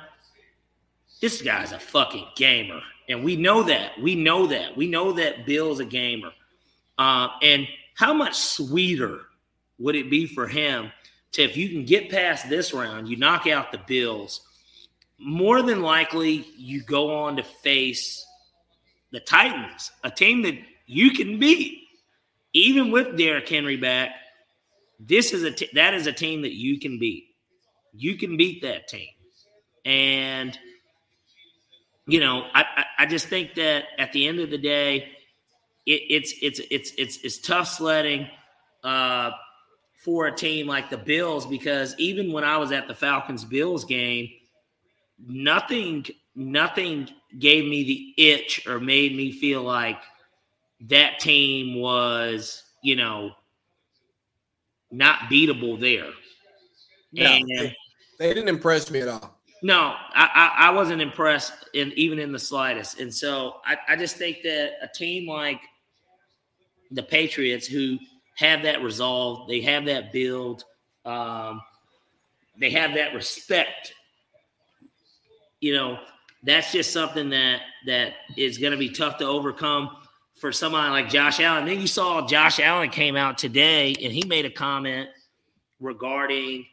this 1.20 1.42
guy's 1.42 1.72
a 1.72 1.78
fucking 1.78 2.26
gamer. 2.36 2.80
And 3.08 3.22
we 3.22 3.36
know 3.36 3.62
that. 3.64 4.00
We 4.00 4.14
know 4.14 4.46
that. 4.46 4.76
We 4.76 4.88
know 4.88 5.12
that 5.12 5.44
Bill's 5.44 5.80
a 5.80 5.84
gamer. 5.84 6.30
Uh, 6.98 7.28
and 7.42 7.68
how 7.94 8.14
much 8.14 8.34
sweeter 8.34 9.20
would 9.78 9.94
it 9.94 10.10
be 10.10 10.26
for 10.26 10.46
him 10.46 10.90
to 11.32 11.42
if 11.42 11.56
you 11.56 11.68
can 11.68 11.84
get 11.84 12.10
past 12.10 12.48
this 12.48 12.72
round, 12.72 13.08
you 13.08 13.16
knock 13.16 13.46
out 13.46 13.72
the 13.72 13.80
Bills, 13.86 14.40
more 15.18 15.62
than 15.62 15.82
likely 15.82 16.46
you 16.56 16.82
go 16.82 17.24
on 17.24 17.36
to 17.36 17.42
face 17.42 18.24
the 19.12 19.20
Titans, 19.20 19.92
a 20.04 20.10
team 20.10 20.42
that 20.42 20.58
you 20.86 21.10
can 21.12 21.38
beat. 21.38 21.78
Even 22.54 22.90
with 22.90 23.16
Derrick 23.16 23.48
Henry 23.48 23.76
back, 23.78 24.10
this 25.00 25.32
is 25.32 25.42
a 25.42 25.50
t- 25.50 25.70
that 25.72 25.94
is 25.94 26.06
a 26.06 26.12
team 26.12 26.42
that 26.42 26.52
you 26.52 26.78
can 26.78 26.98
beat. 26.98 27.28
You 27.94 28.16
can 28.16 28.36
beat 28.36 28.62
that 28.62 28.88
team, 28.88 29.08
and 29.86 30.58
you 32.06 32.20
know 32.20 32.46
I, 32.54 32.62
I, 32.62 32.84
I 33.00 33.06
just 33.06 33.28
think 33.28 33.54
that 33.54 33.84
at 33.98 34.12
the 34.12 34.28
end 34.28 34.38
of 34.38 34.50
the 34.50 34.58
day, 34.58 35.12
it, 35.86 36.02
it's 36.10 36.34
it's 36.42 36.60
it's 36.70 36.92
it's 36.98 37.18
it's 37.24 37.38
tough 37.40 37.68
sledding. 37.68 38.28
Uh, 38.84 39.30
for 40.02 40.26
a 40.26 40.32
team 40.32 40.66
like 40.66 40.90
the 40.90 40.96
Bills 40.96 41.46
because 41.46 41.94
even 41.96 42.32
when 42.32 42.42
I 42.42 42.56
was 42.56 42.72
at 42.72 42.88
the 42.88 42.94
Falcons 42.94 43.44
Bills 43.44 43.84
game, 43.84 44.28
nothing 45.24 46.04
nothing 46.34 47.08
gave 47.38 47.64
me 47.64 47.84
the 47.84 48.22
itch 48.22 48.66
or 48.66 48.80
made 48.80 49.16
me 49.16 49.30
feel 49.30 49.62
like 49.62 50.00
that 50.88 51.20
team 51.20 51.78
was, 51.80 52.64
you 52.82 52.96
know, 52.96 53.32
not 54.90 55.20
beatable 55.30 55.78
there. 55.78 56.10
No, 57.12 57.24
and 57.24 57.48
they, 57.48 57.76
they 58.18 58.34
didn't 58.34 58.48
impress 58.48 58.90
me 58.90 59.00
at 59.00 59.08
all. 59.08 59.38
No, 59.62 59.94
I, 60.14 60.28
I, 60.34 60.68
I, 60.68 60.70
wasn't 60.70 61.00
impressed 61.00 61.52
in 61.74 61.92
even 61.94 62.18
in 62.18 62.32
the 62.32 62.38
slightest. 62.38 62.98
And 62.98 63.14
so 63.14 63.60
I, 63.64 63.76
I 63.88 63.96
just 63.96 64.16
think 64.16 64.38
that 64.42 64.72
a 64.82 64.88
team 64.88 65.28
like 65.28 65.60
the 66.90 67.02
Patriots, 67.02 67.66
who 67.66 67.98
have 68.36 68.62
that 68.62 68.82
resolve. 68.82 69.48
They 69.48 69.60
have 69.60 69.84
that 69.86 70.12
build. 70.12 70.64
Um, 71.04 71.60
they 72.58 72.70
have 72.70 72.94
that 72.94 73.14
respect. 73.14 73.94
You 75.60 75.74
know, 75.74 75.98
that's 76.42 76.72
just 76.72 76.92
something 76.92 77.30
that 77.30 77.60
that 77.86 78.14
is 78.36 78.58
going 78.58 78.72
to 78.72 78.78
be 78.78 78.90
tough 78.90 79.18
to 79.18 79.26
overcome 79.26 79.96
for 80.34 80.52
somebody 80.52 80.90
like 80.90 81.08
Josh 81.08 81.40
Allen. 81.40 81.64
Then 81.66 81.80
you 81.80 81.86
saw 81.86 82.26
Josh 82.26 82.58
Allen 82.58 82.90
came 82.90 83.16
out 83.16 83.38
today 83.38 83.94
and 84.02 84.12
he 84.12 84.24
made 84.26 84.44
a 84.44 84.50
comment 84.50 85.08
regarding 85.80 86.66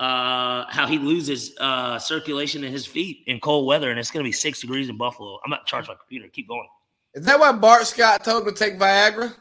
uh, 0.00 0.64
how 0.68 0.86
he 0.86 0.98
loses 0.98 1.56
uh, 1.58 1.98
circulation 1.98 2.64
in 2.64 2.72
his 2.72 2.86
feet 2.86 3.22
in 3.26 3.38
cold 3.38 3.66
weather, 3.66 3.90
and 3.90 3.98
it's 3.98 4.10
going 4.10 4.24
to 4.24 4.28
be 4.28 4.32
six 4.32 4.60
degrees 4.60 4.88
in 4.88 4.96
Buffalo. 4.96 5.38
I'm 5.44 5.50
not 5.50 5.66
charged 5.66 5.88
my 5.88 5.94
computer. 5.94 6.28
Keep 6.28 6.48
going. 6.48 6.66
Is 7.14 7.24
that 7.26 7.38
why 7.38 7.52
Bart 7.52 7.86
Scott 7.86 8.24
told 8.24 8.46
him 8.46 8.54
to 8.54 8.58
take 8.58 8.78
Viagra? 8.78 9.32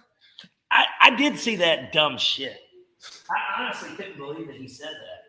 I, 0.73 0.85
I 1.01 1.15
did 1.15 1.37
see 1.37 1.55
that 1.57 1.93
dumb 1.93 2.17
shit. 2.17 2.59
I 3.29 3.63
honestly 3.63 3.89
couldn't 3.95 4.17
believe 4.17 4.47
that 4.47 4.55
he 4.55 4.67
said 4.67 4.89
that. 4.89 5.23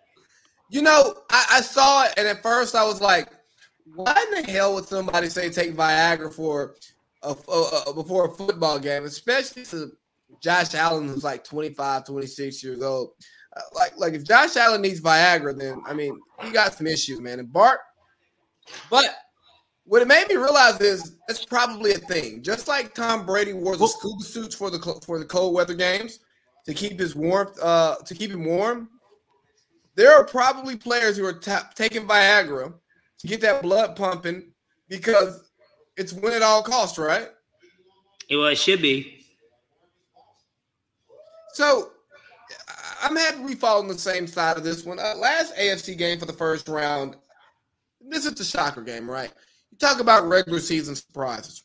You 0.71 0.83
know, 0.83 1.15
I, 1.31 1.47
I 1.53 1.61
saw 1.61 2.05
it, 2.05 2.15
and 2.17 2.27
at 2.27 2.43
first 2.43 2.75
I 2.75 2.85
was 2.85 3.01
like, 3.01 3.29
"Why 3.95 4.25
in 4.33 4.43
the 4.43 4.51
hell 4.51 4.75
would 4.75 4.87
somebody 4.87 5.29
say 5.29 5.51
take 5.51 5.75
Viagra 5.75 6.33
for 6.33 6.77
a, 7.23 7.37
a, 7.49 7.83
a 7.89 7.95
before 7.95 8.27
a 8.27 8.31
football 8.31 8.79
game, 8.79 9.05
especially 9.05 9.65
to 9.67 9.93
Josh 10.41 10.75
Allen, 10.75 11.09
who's 11.09 11.25
like 11.25 11.45
25, 11.45 12.07
26 12.07 12.65
years 12.65 12.83
old?" 12.83 13.11
Uh, 13.57 13.61
like, 13.75 13.97
like 13.99 14.15
if 14.15 14.25
Josh 14.25 14.57
Allen 14.57 14.83
needs 14.83 15.01
Viagra, 15.01 15.57
then 15.57 15.83
I 15.87 15.93
mean, 15.93 16.19
he 16.43 16.51
got 16.51 16.75
some 16.75 16.87
issues, 16.87 17.21
man. 17.21 17.39
And 17.39 17.53
Bart, 17.53 17.81
but 18.91 19.15
what 19.87 20.03
it 20.03 20.09
made 20.09 20.29
me 20.29 20.37
realize 20.37 20.81
is 20.81 21.17
that's 21.29 21.45
probably 21.45 21.93
a 21.93 21.99
thing. 21.99 22.43
Just 22.43 22.69
like 22.69 22.95
Tom 22.95 23.27
Brady 23.27 23.53
wore 23.53 23.77
the 23.77 23.87
scuba 23.87 24.23
suits 24.23 24.55
for 24.55 24.71
the 24.71 24.79
for 25.05 25.19
the 25.19 25.25
cold 25.25 25.55
weather 25.55 25.75
games, 25.75 26.21
to 26.67 26.75
keep 26.75 26.99
his 26.99 27.15
warmth, 27.15 27.59
uh, 27.63 27.97
to 28.05 28.15
keep 28.15 28.31
him 28.31 28.45
warm. 28.45 28.89
There 29.95 30.13
are 30.13 30.25
probably 30.25 30.77
players 30.77 31.17
who 31.17 31.25
are 31.25 31.35
ta- 31.35 31.71
taking 31.75 32.07
Viagra 32.07 32.73
to 33.19 33.27
get 33.27 33.41
that 33.43 33.63
blood 33.63 33.95
pumping 33.95 34.51
because 34.89 35.51
it's 35.97 36.13
win 36.13 36.33
at 36.33 36.43
all 36.43 36.63
costs, 36.63 36.99
right? 36.99 37.29
Well, 38.31 38.47
it 38.47 38.59
should 38.59 38.83
be. 38.83 39.21
So 41.53 41.91
I'm 43.03 43.15
happy 43.15 43.41
we 43.43 43.55
fall 43.55 43.79
on 43.79 43.87
the 43.87 43.99
same 43.99 44.27
side 44.27 44.57
of 44.57 44.65
this 44.65 44.85
one. 44.85 44.99
Uh, 44.99 45.15
last 45.17 45.55
AFC 45.57 45.97
game 45.97 46.19
for 46.19 46.27
the 46.27 46.33
first 46.33 46.69
round. 46.69 47.17
This 48.01 48.27
is 48.27 48.35
the 48.35 48.45
shocker 48.45 48.83
game, 48.83 49.09
right? 49.09 49.33
You 49.75 49.79
talk 49.79 49.99
about 49.99 50.29
regular 50.29 50.61
season 50.61 50.95
surprises. 50.95 51.65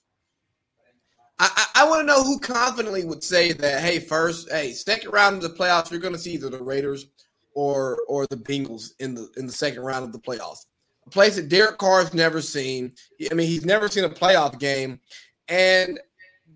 I, 1.38 1.48
I, 1.56 1.84
I 1.84 1.90
want 1.90 2.02
to 2.02 2.08
know 2.08 2.24
who 2.24 2.40
confidently 2.40 3.06
would 3.06 3.24
say 3.24 3.52
that, 3.52 3.82
hey, 3.84 4.00
first, 4.00 4.52
hey, 4.52 4.72
second 4.72 5.12
round 5.12 5.36
of 5.36 5.44
the 5.44 5.50
playoffs, 5.50 5.92
you're 5.92 6.00
going 6.00 6.16
to 6.16 6.20
see 6.20 6.34
either 6.34 6.50
the 6.50 6.64
Raiders 6.64 7.06
or 7.54 8.00
or 8.08 8.26
the 8.26 8.36
Bengals 8.36 8.94
in 9.00 9.14
the 9.14 9.30
in 9.38 9.46
the 9.46 9.54
second 9.54 9.84
round 9.84 10.06
of 10.06 10.12
the 10.12 10.18
playoffs. 10.20 10.66
A 11.06 11.10
place 11.12 11.36
that 11.36 11.50
Derek 11.50 11.78
Carr's 11.78 12.16
never 12.16 12.42
seen. 12.42 12.94
I 13.30 13.36
mean, 13.36 13.48
he's 13.48 13.64
never 13.64 13.88
seen 13.88 14.06
a 14.06 14.10
playoff 14.10 14.58
game, 14.58 15.00
and 15.48 16.00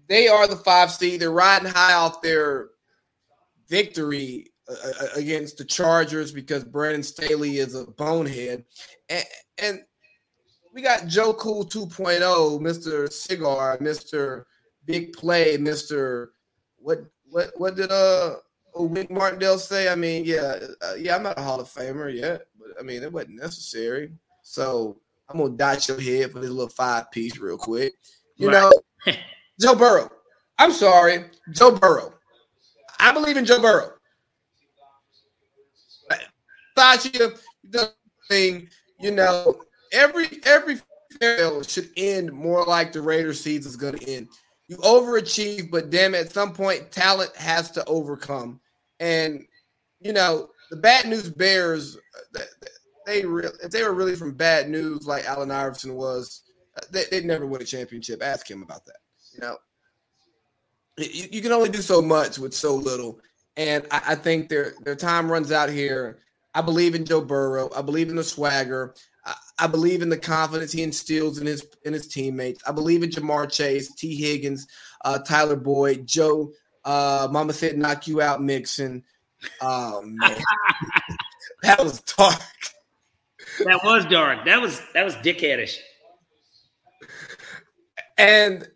they 0.10 0.28
are 0.28 0.48
the 0.48 0.56
five 0.56 0.90
seed. 0.90 1.20
They're 1.20 1.30
riding 1.30 1.70
high 1.70 1.94
off 1.94 2.24
their 2.24 2.70
victory 3.70 4.52
uh, 4.68 4.74
uh, 4.74 5.08
against 5.16 5.60
the 5.60 5.66
Chargers 5.66 6.32
because 6.32 6.64
Brandon 6.64 7.04
Staley 7.04 7.58
is 7.58 7.76
a 7.76 7.86
bonehead, 7.86 8.66
and, 9.08 9.26
and 9.60 9.84
we 10.74 10.82
got 10.82 11.08
Joe 11.08 11.34
Cool 11.34 11.66
2.0, 11.66 12.20
Mr. 12.60 13.12
Cigar, 13.12 13.78
Mr. 13.78 14.46
Big 14.86 15.14
Play, 15.14 15.58
Mr. 15.58 16.30
What 16.78 17.06
what 17.30 17.52
what 17.58 17.76
did 17.76 17.92
uh 17.92 18.36
Wink 18.76 19.12
Martindale 19.12 19.60
say? 19.60 19.88
I 19.88 19.96
mean, 19.96 20.26
yeah, 20.26 20.60
uh, 20.82 20.96
yeah, 20.96 21.16
I'm 21.16 21.24
not 21.24 21.38
a 21.38 21.42
Hall 21.42 21.60
of 21.60 21.70
Famer 21.70 22.14
yet, 22.14 22.48
but 22.60 22.70
I 22.80 22.84
mean, 22.84 23.04
it 23.04 23.14
wasn't 23.14 23.36
necessary. 23.36 24.12
So 24.42 24.98
I'm 25.30 25.38
gonna 25.38 25.56
dot 25.56 25.88
your 25.88 26.02
head 26.02 26.32
for 26.32 26.40
this 26.40 26.50
little 26.50 26.68
five 26.70 27.12
piece 27.12 27.38
real 27.38 27.58
quick. 27.58 27.94
You 28.36 28.50
right. 28.50 28.74
know, 29.06 29.14
Joe 29.62 29.76
Burrow. 29.76 30.12
I'm 30.58 30.72
sorry, 30.72 31.26
Joe 31.52 31.72
Burrow. 31.72 32.14
I 33.00 33.12
believe 33.12 33.38
in 33.38 33.46
Joe 33.46 33.62
Burrow. 33.62 33.92
Sasha, 36.76 37.34
the 37.70 37.94
thing, 38.28 38.68
you 39.00 39.12
know, 39.12 39.62
every 39.94 40.28
every 40.46 40.80
fail 41.20 41.64
should 41.64 41.90
end 41.96 42.32
more 42.34 42.66
like 42.66 42.92
the 42.92 43.02
Raiders 43.02 43.40
season 43.40 43.70
is 43.70 43.78
going 43.78 43.98
to 43.98 44.10
end. 44.10 44.28
You 44.68 44.78
overachieve, 44.78 45.72
but 45.72 45.90
damn, 45.90 46.16
at 46.16 46.32
some 46.32 46.54
point, 46.54 46.92
talent 46.92 47.36
has 47.36 47.72
to 47.72 47.86
overcome. 47.86 48.60
And 49.00 49.46
you 50.02 50.14
know, 50.14 50.50
the 50.70 50.78
bad 50.78 51.08
news 51.08 51.30
Bears, 51.30 51.98
uh, 52.36 52.42
they 53.06 53.26
re- 53.26 53.50
if 53.64 53.72
they 53.72 53.84
were 53.84 53.94
really 53.94 54.16
from 54.16 54.34
bad 54.34 54.70
news 54.70 55.06
like 55.06 55.26
Allen 55.26 55.52
Iverson 55.52 55.96
was, 55.96 56.44
uh, 56.78 56.82
they, 56.92 57.06
would 57.12 57.26
never 57.26 57.46
win 57.46 57.62
a 57.62 57.66
championship. 57.66 58.22
Ask 58.24 58.50
him 58.50 58.64
about 58.64 58.86
that. 58.86 58.98
You 59.34 59.42
know, 59.42 59.58
you, 60.98 61.28
you, 61.32 61.42
can 61.42 61.52
only 61.52 61.70
do 61.70 61.82
so 61.82 62.02
much 62.02 62.38
with 62.38 62.54
so 62.54 62.76
little, 62.76 63.20
and 63.58 63.86
I, 63.92 64.02
I 64.10 64.16
think 64.16 64.50
their 64.50 64.74
their 64.84 64.96
time 64.96 65.32
runs 65.32 65.52
out 65.52 65.70
here. 65.70 66.20
I 66.56 66.62
believe 66.62 66.96
in 66.96 67.06
Joe 67.06 67.22
Burrow. 67.22 67.70
I 67.76 67.82
believe 67.82 68.10
in 68.10 68.16
the 68.16 68.24
swagger. 68.24 68.94
I, 69.26 69.36
I 69.60 69.68
believe 69.68 70.02
in 70.02 70.10
the 70.10 70.18
confidence 70.18 70.72
he 70.72 70.84
instills 70.84 71.40
in 71.40 71.48
his 71.48 71.66
in 71.86 71.94
his 71.94 72.08
teammates. 72.08 72.62
I 72.68 72.72
believe 72.72 73.04
in 73.04 73.10
Ja'Marr 73.10 73.52
Chase, 73.52 73.94
Tee 73.94 74.16
Higgins, 74.16 74.68
uh, 75.06 75.20
Tyler 75.20 75.56
Boyd, 75.56 76.08
Joe. 76.08 76.52
Uh, 76.84 77.28
Mama 77.32 77.54
said, 77.54 77.78
"Knock 77.78 78.08
you 78.08 78.22
out, 78.22 78.42
Mixon." 78.42 79.04
Oh 79.62 80.02
man, 80.04 80.38
that 81.64 81.84
was 81.84 82.02
dark. 82.02 82.40
That 83.66 83.84
was 83.84 84.06
dark. 84.06 84.46
That 84.46 84.62
was 84.62 84.82
that 84.94 85.04
was 85.04 85.16
dickheadish. 85.16 85.78
And 88.18 88.68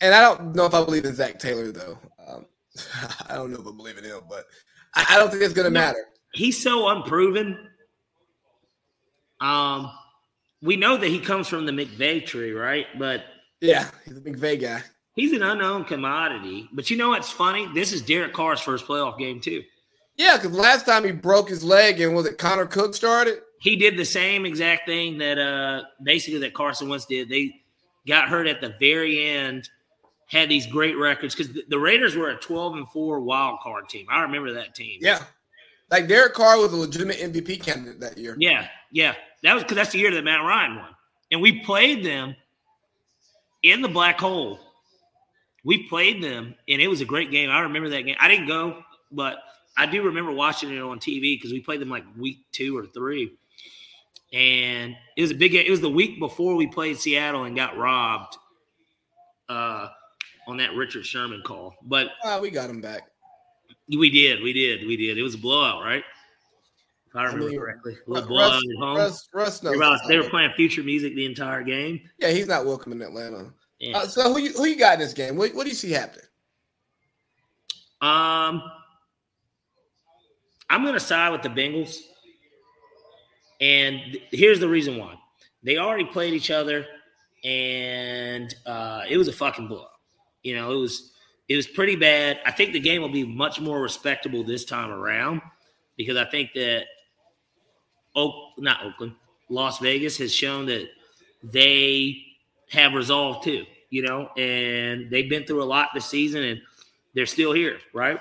and 0.00 0.14
I 0.14 0.20
don't 0.20 0.54
know 0.54 0.66
if 0.66 0.74
I 0.74 0.84
believe 0.84 1.04
in 1.04 1.14
Zac 1.14 1.38
Taylor 1.38 1.72
though. 1.72 1.98
Um, 2.26 2.46
I 3.28 3.34
don't 3.34 3.52
know 3.52 3.60
if 3.60 3.66
I 3.66 3.76
believe 3.76 3.98
in 3.98 4.04
him, 4.04 4.20
but 4.28 4.46
I, 4.94 5.06
I 5.10 5.18
don't 5.18 5.30
think 5.30 5.42
it's 5.42 5.54
going 5.54 5.64
to 5.64 5.70
matter 5.70 6.04
he's 6.32 6.60
so 6.60 6.88
unproven. 6.88 7.68
Um, 9.40 9.90
we 10.62 10.76
know 10.76 10.96
that 10.96 11.08
he 11.08 11.20
comes 11.20 11.48
from 11.48 11.66
the 11.66 11.72
McVay 11.72 12.24
tree, 12.24 12.52
right? 12.52 12.86
But 12.98 13.24
yeah, 13.60 13.88
he's 14.04 14.16
a 14.16 14.20
McVay 14.20 14.60
guy. 14.60 14.82
He's 15.14 15.32
an 15.32 15.42
unknown 15.42 15.84
commodity. 15.84 16.68
But 16.72 16.90
you 16.90 16.96
know 16.96 17.10
what's 17.10 17.30
funny? 17.30 17.68
This 17.74 17.92
is 17.92 18.02
Derek 18.02 18.32
Carr's 18.32 18.60
first 18.60 18.86
playoff 18.86 19.18
game 19.18 19.40
too. 19.40 19.62
Yeah, 20.16 20.36
because 20.36 20.52
last 20.52 20.86
time 20.86 21.04
he 21.04 21.12
broke 21.12 21.48
his 21.48 21.64
leg 21.64 22.00
and 22.00 22.14
was 22.14 22.26
it 22.26 22.38
Connor 22.38 22.66
Cook 22.66 22.94
started? 22.94 23.40
He 23.60 23.76
did 23.76 23.96
the 23.96 24.04
same 24.04 24.46
exact 24.46 24.86
thing 24.86 25.18
that 25.18 25.38
uh 25.38 25.82
basically 26.02 26.40
that 26.40 26.54
Carson 26.54 26.88
Wentz 26.88 27.06
did. 27.06 27.28
They 27.28 27.52
got 28.06 28.28
hurt 28.28 28.46
at 28.46 28.60
the 28.60 28.74
very 28.80 29.28
end, 29.28 29.68
had 30.26 30.48
these 30.48 30.66
great 30.66 30.96
records 30.96 31.34
because 31.34 31.56
the 31.68 31.78
Raiders 31.78 32.16
were 32.16 32.30
a 32.30 32.36
12 32.36 32.74
and 32.74 32.88
4 32.88 33.20
wild 33.20 33.60
card 33.60 33.88
team. 33.88 34.06
I 34.08 34.22
remember 34.22 34.52
that 34.54 34.74
team. 34.74 34.98
Yeah. 35.00 35.22
Like 35.90 36.08
Derek 36.08 36.34
Carr 36.34 36.58
was 36.58 36.72
a 36.72 36.76
legitimate 36.76 37.16
MVP 37.16 37.62
candidate 37.62 38.00
that 38.00 38.18
year. 38.18 38.36
Yeah, 38.38 38.68
yeah. 38.92 39.14
That 39.42 39.54
was 39.54 39.62
because 39.62 39.76
that's 39.76 39.92
the 39.92 39.98
year 39.98 40.12
that 40.12 40.24
Matt 40.24 40.40
Ryan 40.40 40.76
won. 40.76 40.90
And 41.30 41.40
we 41.40 41.60
played 41.60 42.04
them 42.04 42.34
in 43.62 43.82
the 43.82 43.88
black 43.88 44.18
hole. 44.18 44.58
We 45.64 45.88
played 45.88 46.22
them, 46.22 46.54
and 46.68 46.80
it 46.80 46.88
was 46.88 47.00
a 47.00 47.04
great 47.04 47.30
game. 47.30 47.50
I 47.50 47.60
remember 47.60 47.90
that 47.90 48.02
game. 48.02 48.16
I 48.20 48.28
didn't 48.28 48.46
go, 48.46 48.82
but 49.10 49.38
I 49.76 49.86
do 49.86 50.02
remember 50.02 50.32
watching 50.32 50.70
it 50.72 50.80
on 50.80 50.98
TV 50.98 51.36
because 51.36 51.52
we 51.52 51.60
played 51.60 51.80
them 51.80 51.90
like 51.90 52.04
week 52.16 52.38
two 52.52 52.76
or 52.76 52.86
three. 52.86 53.36
And 54.32 54.94
it 55.16 55.22
was 55.22 55.30
a 55.30 55.34
big 55.34 55.52
game. 55.52 55.64
It 55.66 55.70
was 55.70 55.80
the 55.80 55.90
week 55.90 56.18
before 56.18 56.54
we 56.54 56.66
played 56.66 56.98
Seattle 56.98 57.44
and 57.44 57.56
got 57.56 57.76
robbed 57.78 58.36
uh, 59.48 59.88
on 60.46 60.58
that 60.58 60.74
Richard 60.74 61.06
Sherman 61.06 61.42
call. 61.44 61.74
But 61.82 62.08
uh, 62.24 62.38
we 62.40 62.50
got 62.50 62.68
him 62.68 62.80
back. 62.80 63.08
We 63.88 64.10
did, 64.10 64.42
we 64.42 64.52
did, 64.52 64.86
we 64.86 64.96
did. 64.96 65.18
It 65.18 65.22
was 65.22 65.34
a 65.34 65.38
blowout, 65.38 65.82
right? 65.82 66.04
If 67.06 67.16
I 67.16 67.24
remember 67.24 67.46
I 67.46 67.48
mean, 67.48 67.58
correctly, 67.58 67.96
a 68.06 68.10
little 68.10 68.28
blowout 68.28 68.52
Russ, 68.52 68.62
at 68.62 68.78
home. 68.78 68.96
Russ, 68.96 69.28
Russ 69.32 69.62
knows 69.62 69.76
about, 69.76 70.00
they 70.08 70.18
were 70.18 70.28
playing 70.28 70.52
future 70.56 70.82
music 70.82 71.14
the 71.14 71.24
entire 71.24 71.62
game. 71.62 72.00
Yeah, 72.18 72.30
he's 72.30 72.46
not 72.46 72.66
welcome 72.66 72.92
in 72.92 73.00
Atlanta. 73.00 73.52
Yeah. 73.78 73.98
Uh, 73.98 74.06
so 74.06 74.32
who 74.32 74.40
you, 74.40 74.52
who 74.52 74.66
you 74.66 74.76
got 74.76 74.94
in 74.94 75.00
this 75.00 75.14
game? 75.14 75.36
What, 75.36 75.54
what 75.54 75.62
do 75.62 75.70
you 75.70 75.74
see 75.74 75.90
happening? 75.90 76.26
Um, 78.00 78.62
I'm 80.68 80.82
going 80.82 80.94
to 80.94 81.00
side 81.00 81.30
with 81.30 81.42
the 81.42 81.48
Bengals, 81.48 81.98
and 83.60 84.00
th- 84.12 84.22
here's 84.30 84.60
the 84.60 84.68
reason 84.68 84.98
why: 84.98 85.14
they 85.62 85.78
already 85.78 86.04
played 86.04 86.34
each 86.34 86.50
other, 86.50 86.86
and 87.42 88.54
uh, 88.66 89.02
it 89.08 89.16
was 89.16 89.28
a 89.28 89.32
fucking 89.32 89.66
blowout. 89.66 89.88
You 90.44 90.54
know, 90.54 90.72
it 90.72 90.76
was 90.76 91.12
it 91.48 91.56
was 91.56 91.66
pretty 91.66 91.96
bad. 91.96 92.40
I 92.44 92.50
think 92.52 92.72
the 92.72 92.80
game 92.80 93.00
will 93.00 93.08
be 93.08 93.24
much 93.24 93.60
more 93.60 93.80
respectable 93.80 94.44
this 94.44 94.64
time 94.64 94.90
around 94.90 95.40
because 95.96 96.16
I 96.16 96.24
think 96.26 96.52
that 96.54 96.84
Oak, 98.14 98.34
not 98.58 98.84
Oakland, 98.84 99.14
Las 99.48 99.78
Vegas 99.78 100.18
has 100.18 100.34
shown 100.34 100.66
that 100.66 100.88
they 101.42 102.22
have 102.70 102.92
resolve 102.92 103.42
too, 103.42 103.64
you 103.90 104.02
know, 104.02 104.28
and 104.36 105.10
they've 105.10 105.30
been 105.30 105.44
through 105.44 105.62
a 105.62 105.64
lot 105.64 105.88
this 105.94 106.06
season 106.06 106.42
and 106.42 106.60
they're 107.14 107.26
still 107.26 107.52
here, 107.52 107.78
right? 107.94 108.20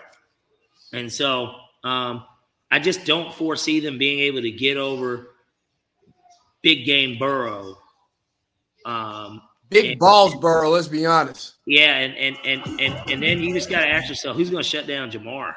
And 0.94 1.12
so 1.12 1.54
um, 1.84 2.24
I 2.72 2.80
just 2.80 3.06
don't 3.06 3.34
foresee 3.34 3.82
them 3.82 3.98
being 3.98 4.20
able 4.20 4.42
to 4.42 4.52
get 4.52 4.78
over 4.78 5.36
big 6.62 6.86
game 6.86 7.20
Burrow 7.20 7.78
um, 8.86 9.42
Big 9.70 10.00
balls, 10.00 10.36
Burrow. 10.36 10.70
Let's 10.70 10.88
be 10.88 11.06
honest. 11.06 11.56
Yeah, 11.66 11.98
and 11.98 12.16
and 12.16 12.38
and 12.46 12.80
and, 12.80 13.12
and 13.12 13.24
then 13.24 13.40
you 13.42 13.54
just 13.54 13.70
got 13.70 13.82
to 13.82 13.88
ask 13.88 14.08
yourself, 14.10 14.38
who's 14.38 14.50
going 14.50 14.64
to 14.64 14.70
shut 14.70 14.88
down 14.88 15.12
Ja'Marr? 15.12 15.54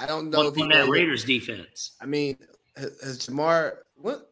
I 0.00 0.06
don't 0.06 0.30
know. 0.30 0.40
On, 0.40 0.62
on 0.62 0.68
that 0.68 0.88
Raiders 0.88 1.24
defense. 1.24 1.92
I 2.00 2.06
mean, 2.06 2.36
has 2.76 3.18
Ja'Marr 3.20 3.76
What? 3.96 4.30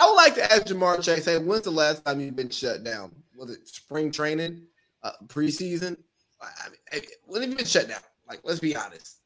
I 0.00 0.06
would 0.06 0.14
like 0.14 0.34
to 0.36 0.52
ask 0.52 0.66
Ja'Marr 0.66 1.02
Chase. 1.02 1.24
Hey, 1.24 1.38
when's 1.38 1.64
the 1.64 1.70
last 1.70 2.04
time 2.04 2.20
you've 2.20 2.36
been 2.36 2.50
shut 2.50 2.84
down? 2.84 3.14
Was 3.36 3.50
it 3.50 3.68
spring 3.68 4.10
training, 4.10 4.62
uh, 5.02 5.12
preseason? 5.26 5.96
I 6.40 6.68
mean, 6.70 7.02
when 7.26 7.42
have 7.42 7.50
you 7.50 7.56
been 7.56 7.66
shut 7.66 7.88
down? 7.88 8.00
Like, 8.28 8.40
let's 8.44 8.60
be 8.60 8.74
honest. 8.76 9.18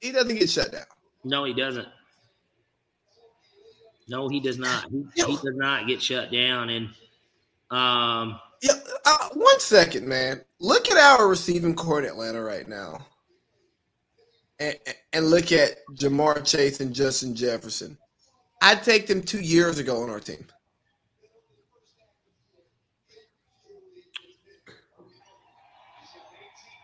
He 0.00 0.12
doesn't 0.12 0.36
get 0.36 0.50
shut 0.50 0.72
down. 0.72 0.84
No, 1.24 1.44
he 1.44 1.52
doesn't. 1.52 1.88
No, 4.10 4.28
he 4.28 4.40
does 4.40 4.58
not. 4.58 4.90
He, 4.90 5.04
he 5.14 5.36
does 5.36 5.54
not 5.54 5.86
get 5.86 6.02
shut 6.02 6.32
down. 6.32 6.68
And 6.68 6.86
um, 7.70 8.40
yeah, 8.60 8.72
uh, 9.06 9.28
one 9.34 9.60
second, 9.60 10.08
man. 10.08 10.40
Look 10.58 10.90
at 10.90 10.98
our 10.98 11.28
receiving 11.28 11.76
core 11.76 12.00
in 12.00 12.06
Atlanta 12.06 12.42
right 12.42 12.68
now, 12.68 13.06
and, 14.58 14.76
and 15.12 15.26
look 15.26 15.52
at 15.52 15.76
Ja'Marr 15.94 16.44
Chase 16.44 16.80
and 16.80 16.92
Justin 16.92 17.36
Jefferson. 17.36 17.96
I'd 18.60 18.82
take 18.82 19.06
them 19.06 19.22
two 19.22 19.40
years 19.40 19.78
ago 19.78 20.02
on 20.02 20.10
our 20.10 20.20
team. 20.20 20.44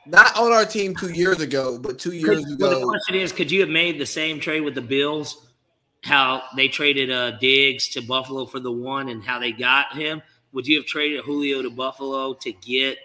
Not 0.06 0.38
on 0.38 0.52
our 0.52 0.64
team 0.64 0.94
two 0.94 1.10
years 1.10 1.40
ago, 1.40 1.76
but 1.76 1.98
two 1.98 2.12
years 2.12 2.44
ago. 2.44 2.56
Well, 2.60 2.80
the 2.80 2.86
question 2.86 3.16
is, 3.16 3.32
could 3.32 3.50
you 3.50 3.60
have 3.62 3.68
made 3.68 3.98
the 3.98 4.06
same 4.06 4.38
trade 4.38 4.60
with 4.60 4.76
the 4.76 4.80
Bills? 4.80 5.45
How 6.06 6.44
they 6.54 6.68
traded 6.68 7.10
uh, 7.10 7.32
Diggs 7.32 7.88
to 7.88 8.00
Buffalo 8.00 8.46
for 8.46 8.60
the 8.60 8.70
one, 8.70 9.08
and 9.08 9.24
how 9.24 9.40
they 9.40 9.50
got 9.50 9.92
him? 9.92 10.22
Would 10.52 10.64
you 10.64 10.76
have 10.78 10.86
traded 10.86 11.24
Julio 11.24 11.62
to 11.62 11.70
Buffalo 11.70 12.32
to 12.34 12.52
get 12.52 12.96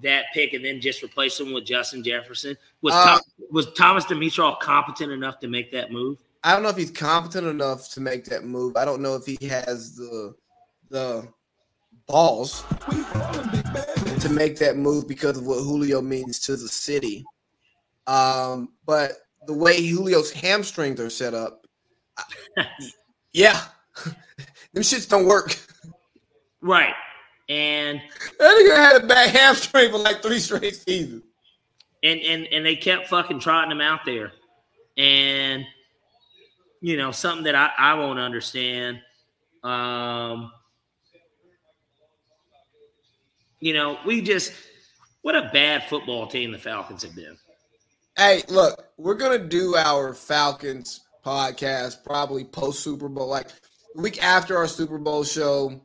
that 0.00 0.26
pick, 0.32 0.52
and 0.52 0.64
then 0.64 0.80
just 0.80 1.02
replace 1.02 1.38
him 1.40 1.52
with 1.52 1.64
Justin 1.64 2.04
Jefferson? 2.04 2.56
Was 2.82 2.94
Uh, 2.94 3.04
Tom, 3.04 3.20
was 3.50 3.72
Thomas 3.72 4.04
Dimitroff 4.04 4.60
competent 4.60 5.10
enough 5.10 5.40
to 5.40 5.48
make 5.48 5.72
that 5.72 5.90
move? 5.90 6.18
I 6.44 6.52
don't 6.52 6.62
know 6.62 6.68
if 6.68 6.76
he's 6.76 6.92
competent 6.92 7.48
enough 7.48 7.90
to 7.90 8.00
make 8.00 8.24
that 8.26 8.44
move. 8.44 8.76
I 8.76 8.84
don't 8.84 9.02
know 9.02 9.16
if 9.16 9.26
he 9.26 9.36
has 9.48 9.96
the 9.96 10.36
the 10.90 11.26
balls 12.06 12.62
to 14.20 14.28
make 14.30 14.56
that 14.58 14.76
move 14.76 15.08
because 15.08 15.36
of 15.38 15.46
what 15.46 15.58
Julio 15.64 16.00
means 16.00 16.38
to 16.40 16.56
the 16.56 16.68
city. 16.68 17.24
Um, 18.06 18.70
but 18.86 19.12
the 19.46 19.54
way 19.54 19.78
Julio's 19.80 20.30
hamstrings 20.30 21.00
are 21.00 21.10
set 21.10 21.34
up, 21.34 21.63
yeah, 23.32 23.60
them 24.04 24.82
shits 24.82 25.08
don't 25.08 25.26
work. 25.26 25.58
Right, 26.60 26.94
and 27.48 28.00
That 28.38 28.56
nigga 28.56 28.76
had 28.76 29.02
a 29.02 29.06
bad 29.06 29.30
hamstring 29.30 29.90
for 29.90 29.98
like 29.98 30.22
three 30.22 30.38
straight 30.38 30.74
seasons. 30.76 31.22
and 32.02 32.20
and 32.20 32.46
and 32.48 32.64
they 32.66 32.76
kept 32.76 33.08
fucking 33.08 33.40
trotting 33.40 33.70
him 33.72 33.80
out 33.80 34.00
there, 34.06 34.32
and 34.96 35.66
you 36.80 36.96
know 36.96 37.10
something 37.10 37.44
that 37.44 37.54
I, 37.54 37.70
I 37.78 37.94
won't 37.94 38.18
understand. 38.18 39.00
Um, 39.62 40.52
you 43.60 43.72
know, 43.72 43.98
we 44.06 44.20
just 44.20 44.52
what 45.22 45.34
a 45.34 45.50
bad 45.52 45.84
football 45.88 46.26
team 46.26 46.52
the 46.52 46.58
Falcons 46.58 47.02
have 47.02 47.14
been. 47.16 47.36
Hey, 48.16 48.42
look, 48.48 48.86
we're 48.98 49.14
gonna 49.14 49.38
do 49.38 49.74
our 49.76 50.14
Falcons 50.14 51.00
podcast 51.24 52.04
probably 52.04 52.44
post 52.44 52.82
Super 52.82 53.08
Bowl, 53.08 53.28
like 53.28 53.48
week 53.94 54.22
after 54.22 54.56
our 54.56 54.66
Super 54.68 54.98
Bowl 54.98 55.24
show. 55.24 55.80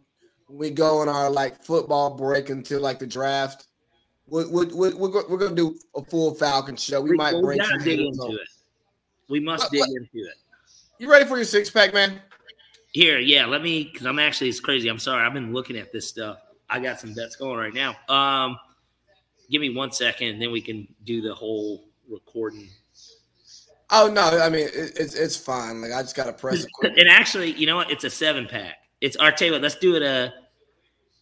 We 0.50 0.72
go 0.72 1.00
on 1.00 1.10
our 1.10 1.30
like 1.30 1.64
football 1.64 2.16
break 2.18 2.50
until 2.50 2.82
like 2.82 2.98
the 3.00 3.06
draft. 3.08 3.68
We're, 4.28 4.48
we're, 4.50 4.68
we're, 4.76 4.96
we're 4.96 5.38
gonna 5.38 5.56
do 5.56 5.78
a 5.96 6.04
full 6.04 6.34
Falcon 6.36 6.76
show. 6.76 7.02
We, 7.02 7.12
might 7.16 7.36
we 7.36 7.42
bring 7.42 7.58
gotta 7.60 7.72
some 7.72 7.84
dig 7.84 8.00
into 8.00 8.20
on. 8.22 8.32
it. 8.34 8.40
We 9.28 9.40
must 9.40 9.64
What- 9.66 9.72
dig 9.72 9.82
what- 9.82 9.90
into 9.90 10.28
it. 10.28 10.36
You 10.98 11.10
ready 11.10 11.26
for 11.26 11.38
your 11.38 11.46
six 11.46 11.70
pack, 11.70 11.94
man? 11.94 12.22
Here, 12.92 13.20
yeah, 13.20 13.46
let 13.46 13.62
me 13.62 13.84
because 13.86 14.06
I'm 14.08 14.20
actually 14.20 14.50
it's 14.50 14.60
crazy. 14.60 14.90
I'm 14.90 15.00
sorry, 15.00 15.26
I've 15.26 15.34
been 15.34 15.54
looking 15.54 15.78
at 15.78 15.94
this 15.94 16.08
stuff. 16.08 16.40
I 16.70 16.80
got 16.80 17.00
some 17.00 17.14
bets 17.14 17.36
going 17.36 17.58
right 17.58 17.74
now. 17.74 17.96
Um, 18.14 18.58
give 19.50 19.62
me 19.62 19.70
one 19.76 19.92
second, 19.92 20.28
and 20.30 20.42
then 20.42 20.52
we 20.52 20.60
can 20.62 20.88
do 21.06 21.22
the 21.22 21.34
whole 21.34 21.86
recording. 22.10 22.68
Oh 23.92 24.08
no, 24.08 24.22
I 24.22 24.50
mean 24.50 24.68
it, 24.68 24.98
it's 25.00 25.16
it's 25.16 25.36
fine. 25.36 25.82
Like 25.82 25.92
I 25.92 26.02
just 26.02 26.16
gotta 26.16 26.34
press 26.34 26.66
it. 26.66 26.98
And 26.98 27.10
actually, 27.10 27.52
you 27.54 27.66
know 27.66 27.76
what? 27.76 27.90
It's 27.90 28.04
a 28.04 28.10
seven 28.10 28.48
pack. 28.48 28.76
It's 29.02 29.16
our 29.16 29.32
table. 29.32 29.58
let's 29.60 29.76
do 29.76 29.96
it 29.96 30.04
a 30.04 30.34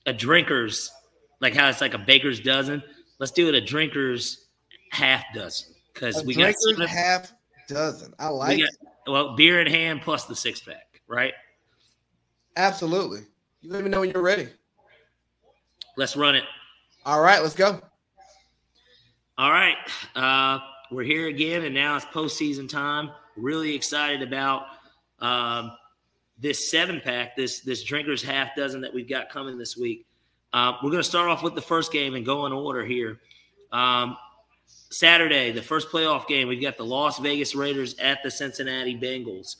a 0.05 0.13
drinkers, 0.13 0.91
like 1.39 1.53
how 1.53 1.69
it's 1.69 1.81
like 1.81 1.93
a 1.93 1.97
baker's 1.99 2.39
dozen. 2.39 2.83
Let's 3.19 3.31
do 3.31 3.47
it 3.49 3.55
a 3.55 3.61
drinkers 3.61 4.47
half 4.91 5.23
dozen 5.33 5.73
because 5.93 6.23
we 6.25 6.35
got, 6.35 6.53
seven- 6.59 6.87
half 6.87 7.33
dozen. 7.67 8.13
I 8.19 8.29
like 8.29 8.57
we 8.57 8.63
it. 8.63 8.69
got 9.05 9.11
well 9.11 9.35
beer 9.35 9.61
in 9.61 9.67
hand 9.67 10.01
plus 10.01 10.25
the 10.25 10.35
six 10.35 10.61
pack, 10.61 11.01
right? 11.07 11.33
Absolutely. 12.57 13.21
You 13.61 13.71
let 13.71 13.83
me 13.83 13.89
know 13.89 14.01
when 14.01 14.09
you're 14.11 14.21
ready. 14.21 14.49
Let's 15.95 16.15
run 16.15 16.35
it. 16.35 16.43
All 17.05 17.21
right, 17.21 17.41
let's 17.41 17.55
go. 17.55 17.81
All 19.37 19.51
right. 19.51 19.75
Uh, 20.15 20.59
we're 20.91 21.03
here 21.03 21.27
again, 21.27 21.63
and 21.63 21.73
now 21.73 21.95
it's 21.95 22.05
postseason 22.05 22.69
time. 22.69 23.11
Really 23.35 23.75
excited 23.75 24.21
about 24.21 24.63
um, 25.19 25.71
this 26.39 26.69
seven 26.71 27.01
pack, 27.03 27.35
this 27.35 27.61
this 27.61 27.83
drinkers 27.83 28.23
half 28.23 28.55
dozen 28.55 28.81
that 28.81 28.93
we've 28.93 29.09
got 29.09 29.29
coming 29.29 29.57
this 29.57 29.77
week. 29.77 30.05
Uh, 30.53 30.73
we're 30.81 30.91
going 30.91 31.03
to 31.03 31.07
start 31.07 31.29
off 31.29 31.43
with 31.43 31.55
the 31.55 31.61
first 31.61 31.91
game 31.91 32.15
and 32.15 32.25
go 32.25 32.45
in 32.45 32.53
order 32.53 32.85
here. 32.85 33.19
Um, 33.71 34.17
Saturday, 34.89 35.51
the 35.51 35.61
first 35.61 35.89
playoff 35.89 36.27
game, 36.27 36.47
we've 36.47 36.61
got 36.61 36.77
the 36.77 36.85
Las 36.85 37.19
Vegas 37.19 37.53
Raiders 37.53 37.97
at 37.99 38.23
the 38.23 38.31
Cincinnati 38.31 38.97
Bengals. 38.97 39.57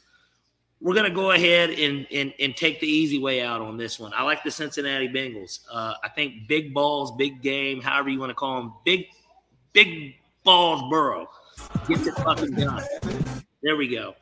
We're 0.80 0.94
going 0.94 1.10
to 1.10 1.16
go 1.16 1.32
ahead 1.32 1.72
and, 1.72 2.08
and, 2.12 2.34
and 2.40 2.56
take 2.56 2.80
the 2.80 2.88
easy 2.88 3.20
way 3.20 3.42
out 3.42 3.62
on 3.62 3.78
this 3.78 4.00
one. 4.00 4.14
I 4.16 4.24
like 4.24 4.44
the 4.44 4.52
Cincinnati 4.52 5.10
Bengals. 5.10 5.60
Uh, 5.72 5.96
I 6.04 6.10
think 6.10 6.48
big 6.48 6.74
balls, 6.74 7.12
big 7.18 7.42
game, 7.42 7.82
however 7.82 8.10
you 8.10 8.20
want 8.20 8.30
to 8.30 8.36
call 8.36 8.62
them, 8.62 8.74
big 8.86 9.08
big 9.74 10.16
balls 10.48 10.82
Burrow 10.90 11.30
gets 11.90 12.08
it 12.08 12.16
fucking 12.16 12.52
done. 12.52 12.82
There 13.62 13.76
we 13.76 13.90
go. 13.90 14.16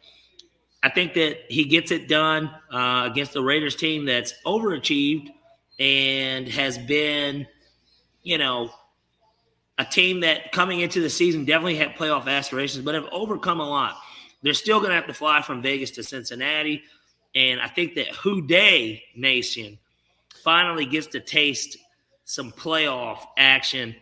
I 0.81 0.89
think 0.89 1.13
that 1.13 1.37
he 1.49 1.65
gets 1.65 1.91
it 1.91 2.07
done 2.07 2.49
uh, 2.73 3.07
against 3.11 3.33
the 3.33 3.43
Raiders 3.43 3.75
team 3.75 4.05
that's 4.05 4.33
overachieved 4.43 5.29
and 5.79 6.47
has 6.47 6.79
been, 6.79 7.45
you 8.23 8.39
know, 8.39 8.71
a 9.77 9.85
team 9.85 10.21
that 10.21 10.51
coming 10.51 10.79
into 10.79 10.99
the 10.99 11.11
season 11.11 11.45
definitely 11.45 11.75
had 11.75 11.95
playoff 11.95 12.25
aspirations, 12.25 12.83
but 12.83 12.95
have 12.95 13.07
overcome 13.11 13.59
a 13.59 13.69
lot. 13.69 13.95
They're 14.41 14.53
still 14.55 14.79
going 14.79 14.89
to 14.89 14.95
have 14.95 15.07
to 15.07 15.13
fly 15.13 15.43
from 15.43 15.61
Vegas 15.61 15.91
to 15.91 16.03
Cincinnati. 16.03 16.81
And 17.35 17.61
I 17.61 17.67
think 17.67 17.93
that 17.95 18.07
Who 18.07 18.41
Dey 18.47 19.03
Nation 19.15 19.77
finally 20.43 20.87
gets 20.87 21.05
to 21.07 21.19
taste 21.19 21.77
some 22.23 22.51
playoff 22.51 23.19
action 23.37 23.95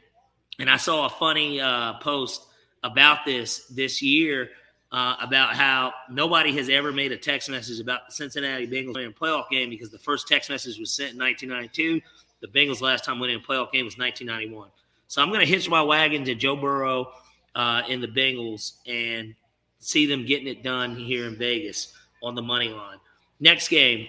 and 0.59 0.69
I 0.69 0.77
saw 0.77 1.05
a 1.05 1.09
funny 1.09 1.59
uh, 1.59 1.93
post 1.99 2.45
about 2.83 3.25
this 3.25 3.65
this 3.67 4.01
year 4.01 4.49
uh, 4.91 5.15
about 5.21 5.55
how 5.55 5.91
nobody 6.09 6.55
has 6.55 6.69
ever 6.69 6.91
made 6.91 7.11
a 7.11 7.17
text 7.17 7.49
message 7.49 7.79
about 7.79 8.01
the 8.07 8.13
Cincinnati 8.13 8.67
Bengals 8.67 8.93
winning 8.93 9.09
a 9.09 9.11
playoff 9.11 9.49
game 9.49 9.69
because 9.69 9.89
the 9.89 9.97
first 9.97 10.27
text 10.27 10.49
message 10.49 10.79
was 10.79 10.93
sent 10.93 11.13
in 11.13 11.19
1992. 11.19 11.99
The 12.41 12.47
Bengals 12.47 12.81
last 12.81 13.03
time 13.03 13.19
winning 13.19 13.37
a 13.37 13.39
playoff 13.39 13.71
game 13.71 13.85
was 13.85 13.97
1991. 13.97 14.69
So 15.07 15.21
I'm 15.21 15.29
going 15.29 15.39
to 15.39 15.45
hitch 15.45 15.67
my 15.69 15.81
wagon 15.81 16.23
to 16.25 16.35
Joe 16.35 16.55
Burrow 16.55 17.11
uh, 17.55 17.81
in 17.87 18.01
the 18.01 18.07
Bengals 18.07 18.73
and 18.85 19.33
see 19.79 20.05
them 20.05 20.25
getting 20.25 20.47
it 20.47 20.63
done 20.63 20.95
here 20.95 21.25
in 21.25 21.37
Vegas 21.37 21.93
on 22.21 22.35
the 22.35 22.41
money 22.41 22.69
line. 22.69 22.97
Next 23.39 23.69
game, 23.69 24.07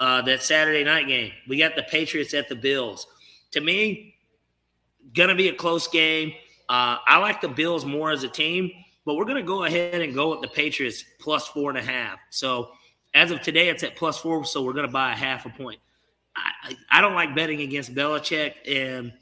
uh, 0.00 0.22
that 0.22 0.42
Saturday 0.42 0.82
night 0.82 1.06
game, 1.06 1.32
we 1.48 1.58
got 1.58 1.76
the 1.76 1.84
Patriots 1.84 2.34
at 2.34 2.48
the 2.48 2.56
Bills. 2.56 3.06
To 3.52 3.60
me, 3.60 4.13
gonna 5.12 5.34
be 5.34 5.48
a 5.48 5.54
close 5.54 5.86
game. 5.88 6.32
Uh, 6.68 6.98
I 7.06 7.18
like 7.18 7.40
the 7.40 7.48
Bills 7.48 7.84
more 7.84 8.10
as 8.10 8.22
a 8.22 8.28
team, 8.28 8.70
but 9.04 9.14
we're 9.14 9.24
gonna 9.24 9.42
go 9.42 9.64
ahead 9.64 10.00
and 10.00 10.14
go 10.14 10.30
with 10.30 10.40
the 10.40 10.48
Patriots 10.48 11.04
plus 11.20 11.46
four 11.48 11.70
and 11.70 11.78
a 11.78 11.82
half. 11.82 12.18
So 12.30 12.70
as 13.14 13.30
of 13.30 13.40
today, 13.42 13.68
it's 13.68 13.82
at 13.82 13.96
plus 13.96 14.18
four, 14.18 14.44
so 14.44 14.62
we're 14.62 14.72
gonna 14.72 14.88
buy 14.88 15.12
a 15.12 15.16
half 15.16 15.46
a 15.46 15.50
point. 15.50 15.80
I, 16.36 16.76
I, 16.90 17.00
don't 17.00 17.14
like 17.14 17.34
betting 17.34 17.60
against 17.60 17.94
Belichick, 17.94 18.54
and 18.66 19.12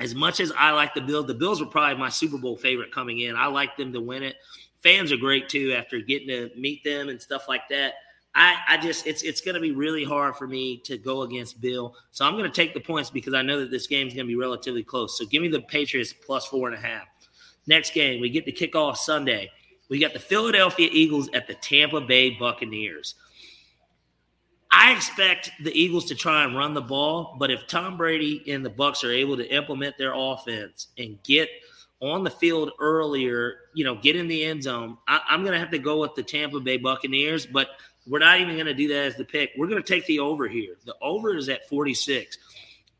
as 0.00 0.14
much 0.14 0.38
as 0.38 0.52
I 0.58 0.72
like 0.72 0.92
the 0.92 1.00
Bills, 1.00 1.26
the 1.26 1.34
Bills 1.34 1.60
were 1.60 1.66
probably 1.66 1.96
my 1.96 2.10
Super 2.10 2.36
Bowl 2.36 2.56
favorite 2.56 2.92
coming 2.92 3.20
in. 3.20 3.36
I 3.36 3.46
like 3.46 3.76
them 3.78 3.92
to 3.94 4.00
win 4.00 4.22
it. 4.22 4.36
Fans 4.82 5.12
are 5.12 5.16
great 5.16 5.48
too 5.48 5.72
after 5.72 6.00
getting 6.00 6.28
to 6.28 6.50
meet 6.58 6.84
them 6.84 7.08
and 7.08 7.22
stuff 7.22 7.48
like 7.48 7.68
that. 7.70 7.94
I, 8.34 8.56
I 8.66 8.76
just 8.78 9.06
it's 9.06 9.22
it's 9.22 9.40
going 9.40 9.54
to 9.56 9.60
be 9.60 9.72
really 9.72 10.04
hard 10.04 10.36
for 10.36 10.46
me 10.46 10.78
to 10.84 10.96
go 10.96 11.22
against 11.22 11.60
Bill. 11.60 11.94
So 12.12 12.24
I'm 12.24 12.32
going 12.32 12.50
to 12.50 12.54
take 12.54 12.72
the 12.72 12.80
points 12.80 13.10
because 13.10 13.34
I 13.34 13.42
know 13.42 13.60
that 13.60 13.70
this 13.70 13.86
game 13.86 14.08
is 14.08 14.14
going 14.14 14.26
to 14.26 14.30
be 14.30 14.36
relatively 14.36 14.82
close. 14.82 15.18
So 15.18 15.26
give 15.26 15.42
me 15.42 15.48
the 15.48 15.60
Patriots 15.60 16.14
plus 16.14 16.46
four 16.46 16.68
and 16.68 16.76
a 16.76 16.80
half. 16.80 17.04
Next 17.66 17.92
game, 17.92 18.20
we 18.20 18.30
get 18.30 18.46
the 18.46 18.52
kickoff 18.52 18.96
Sunday. 18.96 19.50
We 19.88 19.98
got 19.98 20.14
the 20.14 20.18
Philadelphia 20.18 20.88
Eagles 20.90 21.28
at 21.34 21.46
the 21.46 21.54
Tampa 21.54 22.00
Bay 22.00 22.30
Buccaneers. 22.30 23.14
I 24.70 24.92
expect 24.92 25.50
the 25.62 25.78
Eagles 25.78 26.06
to 26.06 26.14
try 26.14 26.44
and 26.44 26.56
run 26.56 26.72
the 26.72 26.80
ball, 26.80 27.36
but 27.38 27.50
if 27.50 27.66
Tom 27.66 27.98
Brady 27.98 28.42
and 28.50 28.64
the 28.64 28.70
Bucs 28.70 29.04
are 29.04 29.12
able 29.12 29.36
to 29.36 29.54
implement 29.54 29.98
their 29.98 30.14
offense 30.16 30.88
and 30.96 31.22
get 31.22 31.50
on 32.00 32.24
the 32.24 32.30
field 32.30 32.70
earlier, 32.80 33.56
you 33.74 33.84
know, 33.84 33.94
get 33.94 34.16
in 34.16 34.26
the 34.28 34.42
end 34.42 34.62
zone, 34.62 34.96
I, 35.06 35.20
I'm 35.28 35.42
going 35.42 35.52
to 35.52 35.58
have 35.58 35.70
to 35.72 35.78
go 35.78 36.00
with 36.00 36.14
the 36.14 36.22
Tampa 36.22 36.58
Bay 36.58 36.78
Buccaneers, 36.78 37.44
but 37.44 37.68
we're 38.06 38.18
not 38.18 38.40
even 38.40 38.54
going 38.54 38.66
to 38.66 38.74
do 38.74 38.88
that 38.88 39.06
as 39.06 39.16
the 39.16 39.24
pick. 39.24 39.52
We're 39.56 39.68
going 39.68 39.82
to 39.82 39.88
take 39.88 40.06
the 40.06 40.18
over 40.18 40.48
here. 40.48 40.74
The 40.84 40.94
over 41.00 41.36
is 41.36 41.48
at 41.48 41.68
46. 41.68 42.38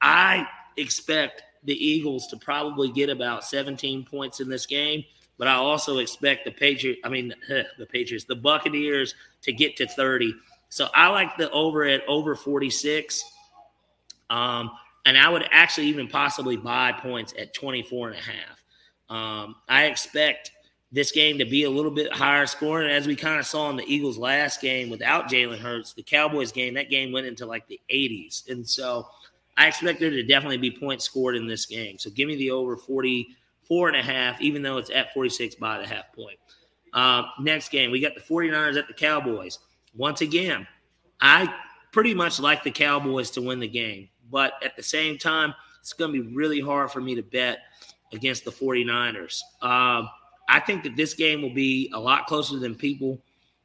I 0.01 0.47
expect 0.77 1.43
the 1.65 1.75
Eagles 1.75 2.27
to 2.29 2.37
probably 2.37 2.91
get 2.91 3.09
about 3.09 3.45
17 3.45 4.05
points 4.05 4.41
in 4.41 4.49
this 4.49 4.67
game, 4.67 5.05
but 5.39 5.49
I 5.49 5.55
also 5.55 5.99
expect 5.99 6.45
the 6.45 6.51
Patriots, 6.51 7.01
I 7.05 7.09
mean, 7.09 7.35
the 7.49 7.87
Patriots, 7.87 8.25
the 8.25 8.37
Buccaneers 8.37 9.15
to 9.43 9.53
get 9.53 9.77
to 9.77 9.87
30. 9.87 10.35
So 10.69 10.89
I 10.95 11.09
like 11.09 11.37
the 11.37 11.51
over 11.51 11.85
at 11.85 12.07
over 12.09 12.35
46. 12.35 13.25
Um, 14.31 14.71
and 15.05 15.19
I 15.19 15.29
would 15.29 15.47
actually 15.51 15.89
even 15.89 16.09
possibly 16.09 16.57
buy 16.57 16.93
points 16.93 17.35
at 17.39 17.55
24 17.55 18.11
and 18.11 18.17
a 18.17 18.21
half. 18.21 18.65
Um, 19.11 19.57
I 19.69 19.85
expect 19.87 20.53
this 20.93 21.11
game 21.11 21.39
to 21.39 21.47
be 21.47 21.65
a 21.65 21.71
little 21.71 21.91
bit 21.91 22.13
higher 22.13 22.47
scoring. 22.47 22.91
As 22.91 23.07
we 23.07 23.17
kind 23.17 23.41
of 23.41 23.47
saw 23.47 23.71
in 23.71 23.77
the 23.77 23.85
Eagles' 23.87 24.19
last 24.19 24.61
game 24.61 24.91
without 24.91 25.31
Jalen 25.31 25.59
Hurts, 25.59 25.95
the 25.95 26.03
Cowboys 26.03 26.53
game, 26.53 26.75
that 26.75 26.91
game 26.91 27.13
went 27.13 27.27
into 27.27 27.47
like 27.47 27.67
the 27.67 27.81
80s. 27.91 28.49
And 28.51 28.69
so 28.69 29.09
I 29.57 29.69
expect 29.69 30.01
there 30.01 30.11
to 30.11 30.23
definitely 30.23 30.59
be 30.59 30.71
points 30.71 31.05
scored 31.05 31.35
in 31.35 31.47
this 31.47 31.65
game. 31.65 31.99
So 31.99 32.11
give 32.11 32.29
me 32.29 32.37
the 32.37 32.51
over 32.51 32.77
44 32.77 33.89
and 33.89 33.97
a 33.97 34.03
half, 34.03 34.41
even 34.43 34.63
though 34.63 34.77
it's 34.77 34.91
at 34.91 35.15
46 35.15 35.55
by 35.55 35.79
the 35.79 35.87
half 35.87 36.13
point. 36.15 36.39
Uh, 36.93 37.23
next 37.41 37.71
game, 37.71 37.91
we 37.91 38.01
got 38.01 38.15
the 38.15 38.21
49ers 38.21 38.79
at 38.79 38.87
the 38.87 38.95
Cowboys. 38.95 39.59
Once 39.95 40.21
again, 40.21 40.67
I 41.23 41.53
pretty 41.91 42.13
much 42.13 42.39
like 42.39 42.65
the 42.65 42.71
Cowboys 42.71 43.31
to 43.31 43.41
win 43.41 43.61
the 43.61 43.69
game, 43.69 44.11
but 44.31 44.55
at 44.63 44.77
the 44.77 44.83
same 44.83 45.17
time, 45.17 45.55
it's 45.81 45.95
going 45.95 46.13
to 46.13 46.23
be 46.23 46.35
really 46.35 46.61
hard 46.61 46.91
for 46.91 47.01
me 47.01 47.15
to 47.15 47.23
bet 47.23 47.61
against 48.13 48.45
the 48.45 48.51
49ers. 48.51 49.41
Um, 49.63 50.09
I 50.49 50.61
think 50.61 50.83
that 50.85 50.97
this 50.97 51.15
game 51.15 51.43
will 51.43 51.55
be 51.55 51.91
a 51.95 52.01
lot 52.01 52.27
closer 52.27 52.59
than 52.59 52.75
people 52.75 53.19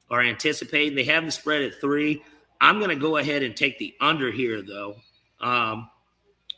are 0.10 0.22
anticipating. 0.22 0.96
They 0.96 1.04
have 1.06 1.26
the 1.26 1.32
spread 1.32 1.64
at 1.64 1.80
three. 1.82 2.24
I'm 2.62 2.80
going 2.80 2.90
to 2.90 2.96
go 2.96 3.18
ahead 3.18 3.44
and 3.44 3.56
take 3.56 3.78
the 3.78 3.94
under 4.00 4.32
here, 4.32 4.62
though. 4.62 4.96
Um, 5.40 5.90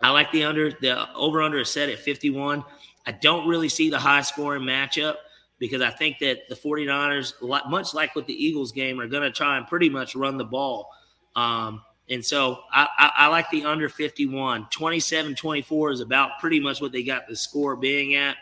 I 0.01 0.11
like 0.11 0.31
the 0.31 0.43
under. 0.43 0.71
The 0.71 1.13
over 1.13 1.41
under 1.41 1.59
is 1.59 1.69
set 1.69 1.89
at 1.89 1.99
51. 1.99 2.63
I 3.05 3.11
don't 3.11 3.47
really 3.47 3.69
see 3.69 3.89
the 3.89 3.99
high 3.99 4.21
scoring 4.21 4.63
matchup 4.63 5.15
because 5.57 5.81
I 5.81 5.89
think 5.89 6.19
that 6.19 6.47
the 6.47 6.55
49ers, 6.55 7.33
much 7.69 7.93
like 7.93 8.15
with 8.15 8.25
the 8.25 8.33
Eagles 8.33 8.71
game, 8.71 8.99
are 8.99 9.07
going 9.07 9.23
to 9.23 9.31
try 9.31 9.57
and 9.57 9.67
pretty 9.67 9.89
much 9.89 10.15
run 10.15 10.37
the 10.37 10.45
ball. 10.45 10.89
Um, 11.35 11.81
and 12.09 12.25
so 12.25 12.59
I, 12.71 12.87
I, 12.97 13.11
I, 13.17 13.27
like 13.27 13.49
the 13.49 13.65
under 13.65 13.87
51. 13.87 14.67
27 14.71 15.35
24 15.35 15.91
is 15.91 15.99
about 15.99 16.39
pretty 16.39 16.59
much 16.59 16.81
what 16.81 16.91
they 16.91 17.03
got 17.03 17.27
the 17.27 17.35
score 17.35 17.75
being 17.75 18.15
at. 18.15 18.37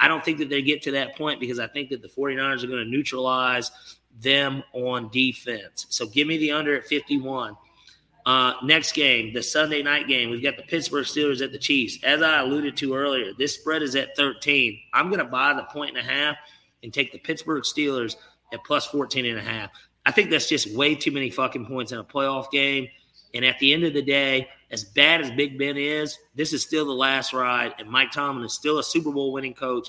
I 0.00 0.08
don't 0.08 0.24
think 0.24 0.38
that 0.38 0.48
they 0.48 0.62
get 0.62 0.82
to 0.82 0.92
that 0.92 1.16
point 1.16 1.38
because 1.38 1.58
I 1.58 1.66
think 1.68 1.90
that 1.90 2.02
the 2.02 2.08
49ers 2.08 2.64
are 2.64 2.66
going 2.66 2.82
to 2.82 2.90
neutralize 2.90 3.70
them 4.18 4.62
on 4.72 5.10
defense. 5.10 5.86
So 5.90 6.06
give 6.06 6.26
me 6.26 6.38
the 6.38 6.52
under 6.52 6.74
at 6.74 6.86
51. 6.86 7.56
Uh, 8.26 8.54
next 8.62 8.92
game, 8.92 9.32
the 9.32 9.42
Sunday 9.42 9.82
night 9.82 10.08
game, 10.08 10.30
we've 10.30 10.42
got 10.42 10.56
the 10.56 10.62
Pittsburgh 10.62 11.06
Steelers 11.06 11.42
at 11.42 11.52
the 11.52 11.58
Chiefs. 11.58 11.98
As 12.02 12.22
I 12.22 12.40
alluded 12.40 12.76
to 12.78 12.94
earlier, 12.94 13.32
this 13.38 13.54
spread 13.54 13.82
is 13.82 13.94
at 13.94 14.16
13. 14.16 14.78
I'm 14.92 15.08
going 15.08 15.20
to 15.20 15.24
buy 15.24 15.54
the 15.54 15.64
point 15.64 15.96
and 15.96 16.06
a 16.06 16.10
half 16.10 16.36
and 16.82 16.92
take 16.92 17.12
the 17.12 17.18
Pittsburgh 17.18 17.62
Steelers 17.62 18.16
at 18.52 18.64
plus 18.64 18.86
14 18.86 19.26
and 19.26 19.38
a 19.38 19.42
half. 19.42 19.70
I 20.06 20.12
think 20.12 20.30
that's 20.30 20.48
just 20.48 20.74
way 20.74 20.94
too 20.94 21.12
many 21.12 21.30
fucking 21.30 21.66
points 21.66 21.92
in 21.92 21.98
a 21.98 22.04
playoff 22.04 22.50
game. 22.50 22.88
And 23.34 23.44
at 23.44 23.58
the 23.58 23.72
end 23.72 23.84
of 23.84 23.94
the 23.94 24.02
day, 24.02 24.48
as 24.70 24.84
bad 24.84 25.20
as 25.20 25.30
Big 25.32 25.58
Ben 25.58 25.76
is, 25.76 26.18
this 26.34 26.52
is 26.52 26.62
still 26.62 26.86
the 26.86 26.92
last 26.92 27.32
ride, 27.32 27.74
and 27.78 27.88
Mike 27.88 28.12
Tomlin 28.12 28.44
is 28.44 28.54
still 28.54 28.78
a 28.78 28.84
Super 28.84 29.10
Bowl 29.10 29.32
winning 29.32 29.54
coach. 29.54 29.88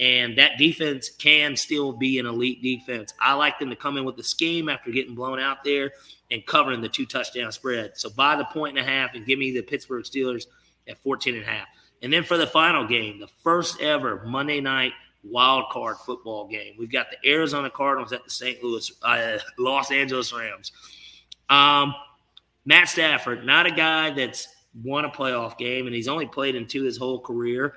And 0.00 0.36
that 0.38 0.58
defense 0.58 1.10
can 1.10 1.56
still 1.56 1.92
be 1.92 2.18
an 2.18 2.26
elite 2.26 2.62
defense. 2.62 3.12
I 3.20 3.34
like 3.34 3.58
them 3.58 3.70
to 3.70 3.76
come 3.76 3.96
in 3.98 4.04
with 4.04 4.16
the 4.16 4.24
scheme 4.24 4.68
after 4.68 4.90
getting 4.90 5.14
blown 5.14 5.38
out 5.38 5.62
there 5.64 5.92
and 6.30 6.44
covering 6.46 6.80
the 6.80 6.88
two 6.88 7.06
touchdown 7.06 7.52
spread. 7.52 7.92
So 7.96 8.10
buy 8.10 8.34
the 8.36 8.46
point 8.46 8.76
and 8.76 8.86
a 8.86 8.90
half 8.90 9.14
and 9.14 9.26
give 9.26 9.38
me 9.38 9.52
the 9.52 9.62
Pittsburgh 9.62 10.04
Steelers 10.04 10.46
at 10.88 11.00
14 11.02 11.34
and 11.34 11.44
a 11.44 11.46
half. 11.46 11.68
And 12.02 12.12
then 12.12 12.24
for 12.24 12.36
the 12.36 12.46
final 12.46 12.86
game, 12.86 13.20
the 13.20 13.28
first 13.44 13.80
ever 13.80 14.24
Monday 14.26 14.60
night 14.60 14.92
wild 15.22 15.70
card 15.70 15.98
football 15.98 16.48
game, 16.48 16.74
we've 16.78 16.90
got 16.90 17.06
the 17.10 17.30
Arizona 17.30 17.70
Cardinals 17.70 18.12
at 18.12 18.24
the 18.24 18.30
St. 18.30 18.62
Louis, 18.62 18.90
uh, 19.02 19.38
Los 19.58 19.92
Angeles 19.92 20.32
Rams. 20.32 20.72
Um, 21.48 21.94
Matt 22.64 22.88
Stafford, 22.88 23.44
not 23.44 23.66
a 23.66 23.70
guy 23.70 24.10
that's 24.10 24.48
won 24.82 25.04
a 25.04 25.10
playoff 25.10 25.58
game, 25.58 25.86
and 25.86 25.94
he's 25.94 26.08
only 26.08 26.26
played 26.26 26.54
in 26.54 26.66
two 26.66 26.84
his 26.84 26.96
whole 26.96 27.20
career. 27.20 27.74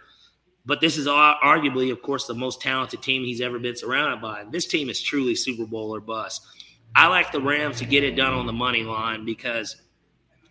But 0.66 0.82
this 0.82 0.98
is 0.98 1.08
arguably, 1.08 1.92
of 1.92 2.02
course, 2.02 2.26
the 2.26 2.34
most 2.34 2.62
talented 2.62 3.02
team 3.02 3.24
he's 3.24 3.42
ever 3.42 3.60
been 3.60 3.76
surrounded 3.76 4.22
by. 4.22 4.46
This 4.50 4.66
team 4.66 4.90
is 4.90 5.02
truly 5.02 5.36
Super 5.36 5.66
Bowl 5.66 5.94
or 5.94 6.00
bust. 6.00 6.46
I 6.96 7.08
like 7.08 7.32
the 7.32 7.42
Rams 7.42 7.78
to 7.80 7.86
get 7.86 8.04
it 8.04 8.16
done 8.16 8.34
on 8.34 8.48
the 8.48 8.54
money 8.54 8.84
line 8.84 9.26
because 9.26 9.76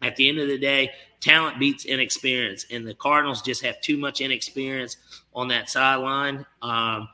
at 0.03 0.15
the 0.17 0.29
end 0.29 0.39
of 0.39 0.47
the 0.47 0.59
day, 0.59 0.91
talent 1.21 1.59
beats 1.59 1.87
inexperience, 1.87 2.67
and 2.71 2.87
the 2.87 2.95
Cardinals 2.95 3.43
just 3.43 3.63
have 3.65 3.81
too 3.81 3.97
much 3.97 4.21
inexperience 4.21 4.99
on 5.35 5.49
that 5.49 5.71
sideline. 5.71 6.45
Um, 6.63 7.09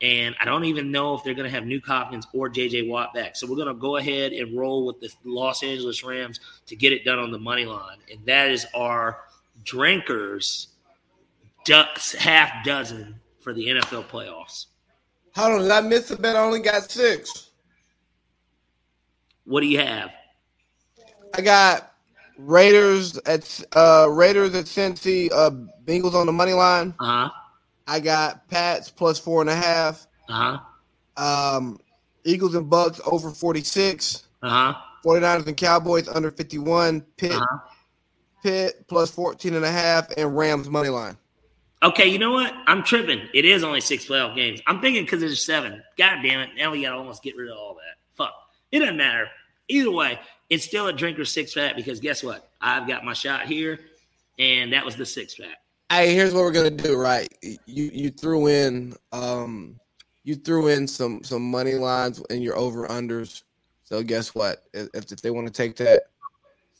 and 0.00 0.36
I 0.40 0.44
don't 0.44 0.64
even 0.64 0.92
know 0.92 1.14
if 1.14 1.24
they're 1.24 1.34
going 1.34 1.50
to 1.50 1.54
have 1.54 1.64
Nuk 1.64 1.84
Hopkins 1.84 2.26
or 2.32 2.48
JJ 2.48 2.88
Watt 2.88 3.12
back. 3.14 3.34
So 3.34 3.46
we're 3.48 3.56
going 3.56 3.68
to 3.68 3.74
go 3.74 3.96
ahead 3.96 4.32
and 4.32 4.56
roll 4.56 4.86
with 4.86 5.00
the 5.00 5.10
Los 5.24 5.62
Angeles 5.62 6.04
Rams 6.04 6.38
to 6.66 6.76
get 6.76 6.92
it 6.92 7.04
done 7.04 7.18
on 7.18 7.32
the 7.32 7.38
money 7.38 7.64
line. 7.64 7.98
And 8.10 8.24
that 8.26 8.50
is 8.50 8.66
our 8.74 9.22
drinkers 9.64 10.68
ducks 11.64 12.14
half 12.14 12.64
dozen 12.64 13.18
for 13.40 13.52
the 13.52 13.66
NFL 13.66 14.04
playoffs. 14.06 14.66
Hold 15.34 15.52
on, 15.52 15.62
did 15.62 15.70
I 15.70 15.80
miss 15.80 16.10
a 16.10 16.16
bet? 16.16 16.36
I 16.36 16.40
only 16.40 16.60
got 16.60 16.90
six. 16.90 17.50
What 19.44 19.60
do 19.60 19.66
you 19.66 19.78
have? 19.78 20.10
I 21.34 21.40
got 21.40 21.94
Raiders 22.38 23.18
at 23.18 23.64
uh 23.74 24.08
Raiders 24.10 24.54
at 24.54 24.66
Cincy, 24.66 25.30
uh 25.32 25.50
Bengals 25.84 26.14
on 26.14 26.26
the 26.26 26.32
money 26.32 26.52
line. 26.52 26.94
Uh-huh. 27.00 27.30
I 27.88 27.98
got 28.00 28.46
Pats 28.48 28.90
plus 28.90 29.18
four 29.18 29.40
and 29.40 29.50
a 29.50 29.56
half. 29.56 30.06
Uh-huh. 30.28 30.58
Um 31.16 31.80
Eagles 32.24 32.54
and 32.54 32.70
Bucs 32.70 33.00
over 33.10 33.30
46. 33.30 34.24
Uh-huh. 34.42 34.74
49ers 35.04 35.46
and 35.46 35.56
Cowboys 35.56 36.08
under 36.08 36.30
51. 36.30 37.00
Pitt 37.16 37.32
Uh-huh. 37.32 37.58
Pitt 38.42 38.84
plus 38.88 39.10
14 39.10 39.54
and 39.54 39.64
a 39.64 39.70
half 39.70 40.10
and 40.16 40.36
Rams 40.36 40.68
money 40.68 40.90
line. 40.90 41.16
Okay, 41.82 42.06
you 42.08 42.18
know 42.18 42.32
what? 42.32 42.52
I'm 42.66 42.82
tripping. 42.82 43.28
It 43.34 43.44
is 43.44 43.62
only 43.62 43.80
six 43.80 44.04
playoff 44.06 44.34
games. 44.34 44.60
I'm 44.66 44.80
thinking 44.80 45.04
because 45.04 45.20
there's 45.20 45.44
seven. 45.44 45.82
God 45.96 46.18
damn 46.22 46.40
it. 46.40 46.50
Now 46.56 46.72
we 46.72 46.82
got 46.82 46.90
to 46.90 46.96
almost 46.96 47.22
get 47.22 47.36
rid 47.36 47.48
of 47.50 47.56
all 47.56 47.74
that. 47.74 47.96
Fuck. 48.16 48.34
It 48.72 48.80
doesn't 48.80 48.96
matter. 48.96 49.28
Either 49.68 49.90
way, 49.90 50.18
it's 50.50 50.64
still 50.64 50.88
a 50.88 50.92
drinker 50.92 51.24
six 51.24 51.54
pack 51.54 51.76
because 51.76 52.00
guess 52.00 52.22
what? 52.22 52.50
I've 52.60 52.88
got 52.88 53.04
my 53.04 53.12
shot 53.12 53.46
here, 53.46 53.78
and 54.38 54.72
that 54.72 54.84
was 54.84 54.96
the 54.96 55.06
six 55.06 55.36
pack. 55.36 55.56
Hey, 55.90 56.14
here's 56.14 56.34
what 56.34 56.42
we're 56.42 56.52
gonna 56.52 56.70
do, 56.70 56.96
right? 56.96 57.32
You 57.42 57.90
you 57.92 58.10
threw 58.10 58.48
in 58.48 58.94
um 59.12 59.80
you 60.22 60.34
threw 60.34 60.68
in 60.68 60.86
some 60.86 61.24
some 61.24 61.50
money 61.50 61.74
lines 61.74 62.22
in 62.28 62.42
your 62.42 62.56
over 62.56 62.86
unders. 62.88 63.42
So 63.84 64.02
guess 64.02 64.34
what? 64.34 64.64
If, 64.74 64.88
if 64.94 65.22
they 65.22 65.30
want 65.30 65.46
to 65.46 65.52
take 65.52 65.76
that, 65.76 66.02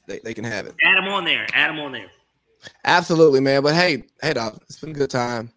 they, 0.06 0.18
they 0.22 0.34
can 0.34 0.44
have 0.44 0.66
it. 0.66 0.74
Add 0.84 0.98
them 0.98 1.08
on 1.08 1.24
there. 1.24 1.46
Add 1.54 1.70
them 1.70 1.80
on 1.80 1.92
there. 1.92 2.10
Absolutely, 2.84 3.40
man. 3.40 3.62
But 3.62 3.74
hey, 3.74 4.04
hey, 4.20 4.34
dog, 4.34 4.58
it's 4.68 4.78
been 4.78 4.90
a 4.90 4.94
good 4.94 5.10
time. 5.10 5.50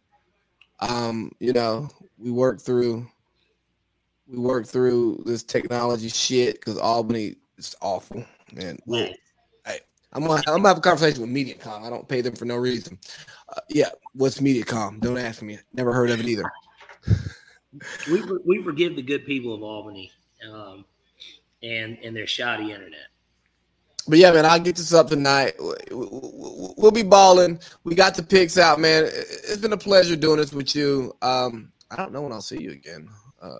Um, 0.79 1.31
you 1.39 1.51
know, 1.51 1.89
we 2.17 2.31
worked 2.31 2.61
through 2.61 3.05
we 4.27 4.37
worked 4.37 4.69
through 4.69 5.23
this 5.25 5.43
technology 5.43 6.07
shit 6.07 6.55
because 6.55 6.77
Albany 6.77 7.35
is 7.57 7.75
awful, 7.81 8.25
man. 8.53 8.77
Hey, 8.87 9.15
I'm 10.13 10.25
gonna, 10.25 10.43
I'm 10.47 10.57
gonna 10.57 10.67
have 10.67 10.77
a 10.77 10.81
conversation 10.81 11.21
with 11.21 11.29
MediaCom. 11.29 11.83
I 11.83 11.89
don't 11.89 12.07
pay 12.07 12.21
them 12.21 12.35
for 12.35 12.45
no 12.45 12.57
reason. 12.57 12.97
Uh, 13.49 13.61
yeah, 13.69 13.89
what's 14.13 14.39
MediaCom? 14.39 14.99
Don't 14.99 15.17
ask 15.17 15.41
me. 15.41 15.57
Never 15.73 15.93
heard 15.93 16.09
of 16.09 16.19
it 16.19 16.25
either. 16.25 16.51
we 18.09 18.21
we 18.45 18.63
forgive 18.63 18.95
the 18.95 19.01
good 19.01 19.25
people 19.25 19.53
of 19.53 19.63
Albany, 19.63 20.11
um, 20.51 20.85
and 21.63 21.97
and 22.03 22.15
their 22.15 22.27
shoddy 22.27 22.71
internet. 22.71 23.07
But 24.07 24.19
yeah, 24.19 24.31
man, 24.31 24.45
I'll 24.45 24.59
get 24.59 24.75
this 24.75 24.93
up 24.93 25.07
tonight. 25.07 25.53
We'll 25.91 26.91
be 26.91 27.03
balling. 27.03 27.59
We 27.83 27.95
got 27.95 28.15
the 28.15 28.23
picks 28.23 28.57
out, 28.57 28.79
man. 28.79 29.05
It's 29.05 29.57
been 29.57 29.73
a 29.73 29.77
pleasure 29.77 30.15
doing 30.15 30.38
this 30.38 30.51
with 30.51 30.75
you. 30.75 31.15
Um, 31.21 31.71
I 31.91 31.95
don't 31.95 32.11
know 32.11 32.21
when 32.21 32.31
I'll 32.31 32.41
see 32.41 32.59
you 32.59 32.71
again. 32.71 33.07
Uh, 33.41 33.57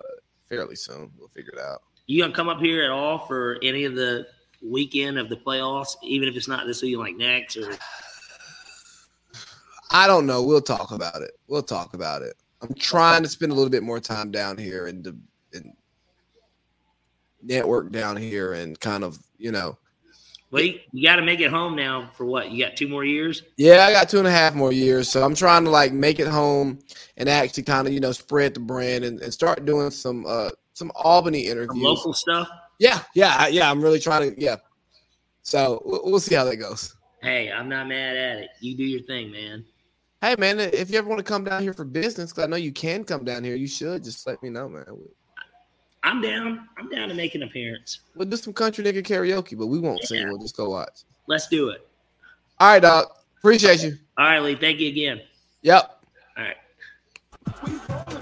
fairly 0.48 0.74
soon. 0.74 1.12
We'll 1.18 1.28
figure 1.28 1.52
it 1.52 1.60
out. 1.60 1.82
You 2.06 2.20
gonna 2.22 2.34
come 2.34 2.48
up 2.48 2.58
here 2.58 2.82
at 2.84 2.90
all 2.90 3.26
for 3.26 3.58
any 3.62 3.84
of 3.84 3.94
the 3.94 4.26
weekend 4.62 5.18
of 5.18 5.28
the 5.28 5.36
playoffs, 5.36 5.96
even 6.02 6.28
if 6.28 6.36
it's 6.36 6.48
not 6.48 6.66
this 6.66 6.82
week, 6.82 6.96
like 6.96 7.16
next 7.16 7.56
or? 7.56 7.76
I 9.90 10.06
don't 10.06 10.26
know. 10.26 10.42
We'll 10.42 10.62
talk 10.62 10.90
about 10.92 11.22
it. 11.22 11.32
We'll 11.48 11.62
talk 11.62 11.94
about 11.94 12.22
it. 12.22 12.34
I'm 12.62 12.74
trying 12.74 13.22
to 13.24 13.28
spend 13.28 13.52
a 13.52 13.54
little 13.54 13.70
bit 13.70 13.82
more 13.82 14.00
time 14.00 14.30
down 14.30 14.56
here 14.56 14.86
and, 14.86 15.06
and 15.52 15.72
network 17.42 17.90
down 17.90 18.16
here 18.16 18.52
and 18.52 18.78
kind 18.78 19.02
of 19.02 19.18
you 19.36 19.50
know 19.50 19.76
well, 20.52 20.62
you, 20.62 20.80
you 20.92 21.02
got 21.02 21.16
to 21.16 21.22
make 21.22 21.40
it 21.40 21.50
home 21.50 21.74
now 21.74 22.10
for 22.14 22.26
what? 22.26 22.50
You 22.50 22.62
got 22.62 22.76
two 22.76 22.86
more 22.86 23.06
years? 23.06 23.42
Yeah, 23.56 23.86
I 23.86 23.90
got 23.90 24.10
two 24.10 24.18
and 24.18 24.26
a 24.26 24.30
half 24.30 24.54
more 24.54 24.70
years. 24.70 25.08
So 25.08 25.24
I'm 25.24 25.34
trying 25.34 25.64
to 25.64 25.70
like 25.70 25.94
make 25.94 26.20
it 26.20 26.28
home 26.28 26.78
and 27.16 27.26
actually 27.26 27.62
kind 27.62 27.88
of, 27.88 27.94
you 27.94 28.00
know, 28.00 28.12
spread 28.12 28.52
the 28.52 28.60
brand 28.60 29.02
and, 29.02 29.18
and 29.22 29.32
start 29.32 29.64
doing 29.64 29.90
some 29.90 30.26
uh 30.26 30.50
some 30.74 30.92
Albany 30.94 31.46
interviews. 31.46 31.68
Some 31.68 31.82
local 31.82 32.12
stuff? 32.12 32.48
Yeah, 32.82 32.98
yeah, 33.14 33.46
yeah. 33.46 33.70
I'm 33.70 33.80
really 33.80 34.00
trying 34.00 34.34
to, 34.34 34.40
yeah. 34.42 34.56
So 35.42 35.80
we'll, 35.84 36.02
we'll 36.04 36.18
see 36.18 36.34
how 36.34 36.42
that 36.42 36.56
goes. 36.56 36.96
Hey, 37.22 37.48
I'm 37.48 37.68
not 37.68 37.86
mad 37.86 38.16
at 38.16 38.38
it. 38.38 38.50
You 38.58 38.76
do 38.76 38.82
your 38.82 39.02
thing, 39.02 39.30
man. 39.30 39.64
Hey, 40.20 40.34
man, 40.36 40.58
if 40.58 40.90
you 40.90 40.98
ever 40.98 41.08
want 41.08 41.20
to 41.20 41.24
come 41.24 41.44
down 41.44 41.62
here 41.62 41.74
for 41.74 41.84
business, 41.84 42.32
because 42.32 42.42
I 42.42 42.48
know 42.48 42.56
you 42.56 42.72
can 42.72 43.04
come 43.04 43.24
down 43.24 43.44
here, 43.44 43.54
you 43.54 43.68
should 43.68 44.02
just 44.02 44.26
let 44.26 44.42
me 44.42 44.50
know, 44.50 44.68
man. 44.68 44.84
I'm 46.02 46.20
down. 46.20 46.68
I'm 46.76 46.88
down 46.88 47.08
to 47.08 47.14
make 47.14 47.36
an 47.36 47.44
appearance. 47.44 48.00
We'll 48.16 48.28
do 48.28 48.36
some 48.36 48.52
country 48.52 48.82
nigga 48.82 49.04
karaoke, 49.04 49.56
but 49.56 49.68
we 49.68 49.78
won't 49.78 50.00
yeah. 50.00 50.06
sing. 50.06 50.28
We'll 50.28 50.38
just 50.38 50.56
go 50.56 50.70
watch. 50.70 51.04
Let's 51.28 51.46
do 51.46 51.68
it. 51.68 51.86
All 52.58 52.72
right, 52.72 52.82
dog. 52.82 53.06
Appreciate 53.38 53.84
you. 53.84 53.96
All 54.18 54.24
right, 54.24 54.42
Lee. 54.42 54.56
Thank 54.56 54.80
you 54.80 54.88
again. 54.88 55.20
Yep. 55.62 56.04
All 56.36 56.44
right. 56.44 58.18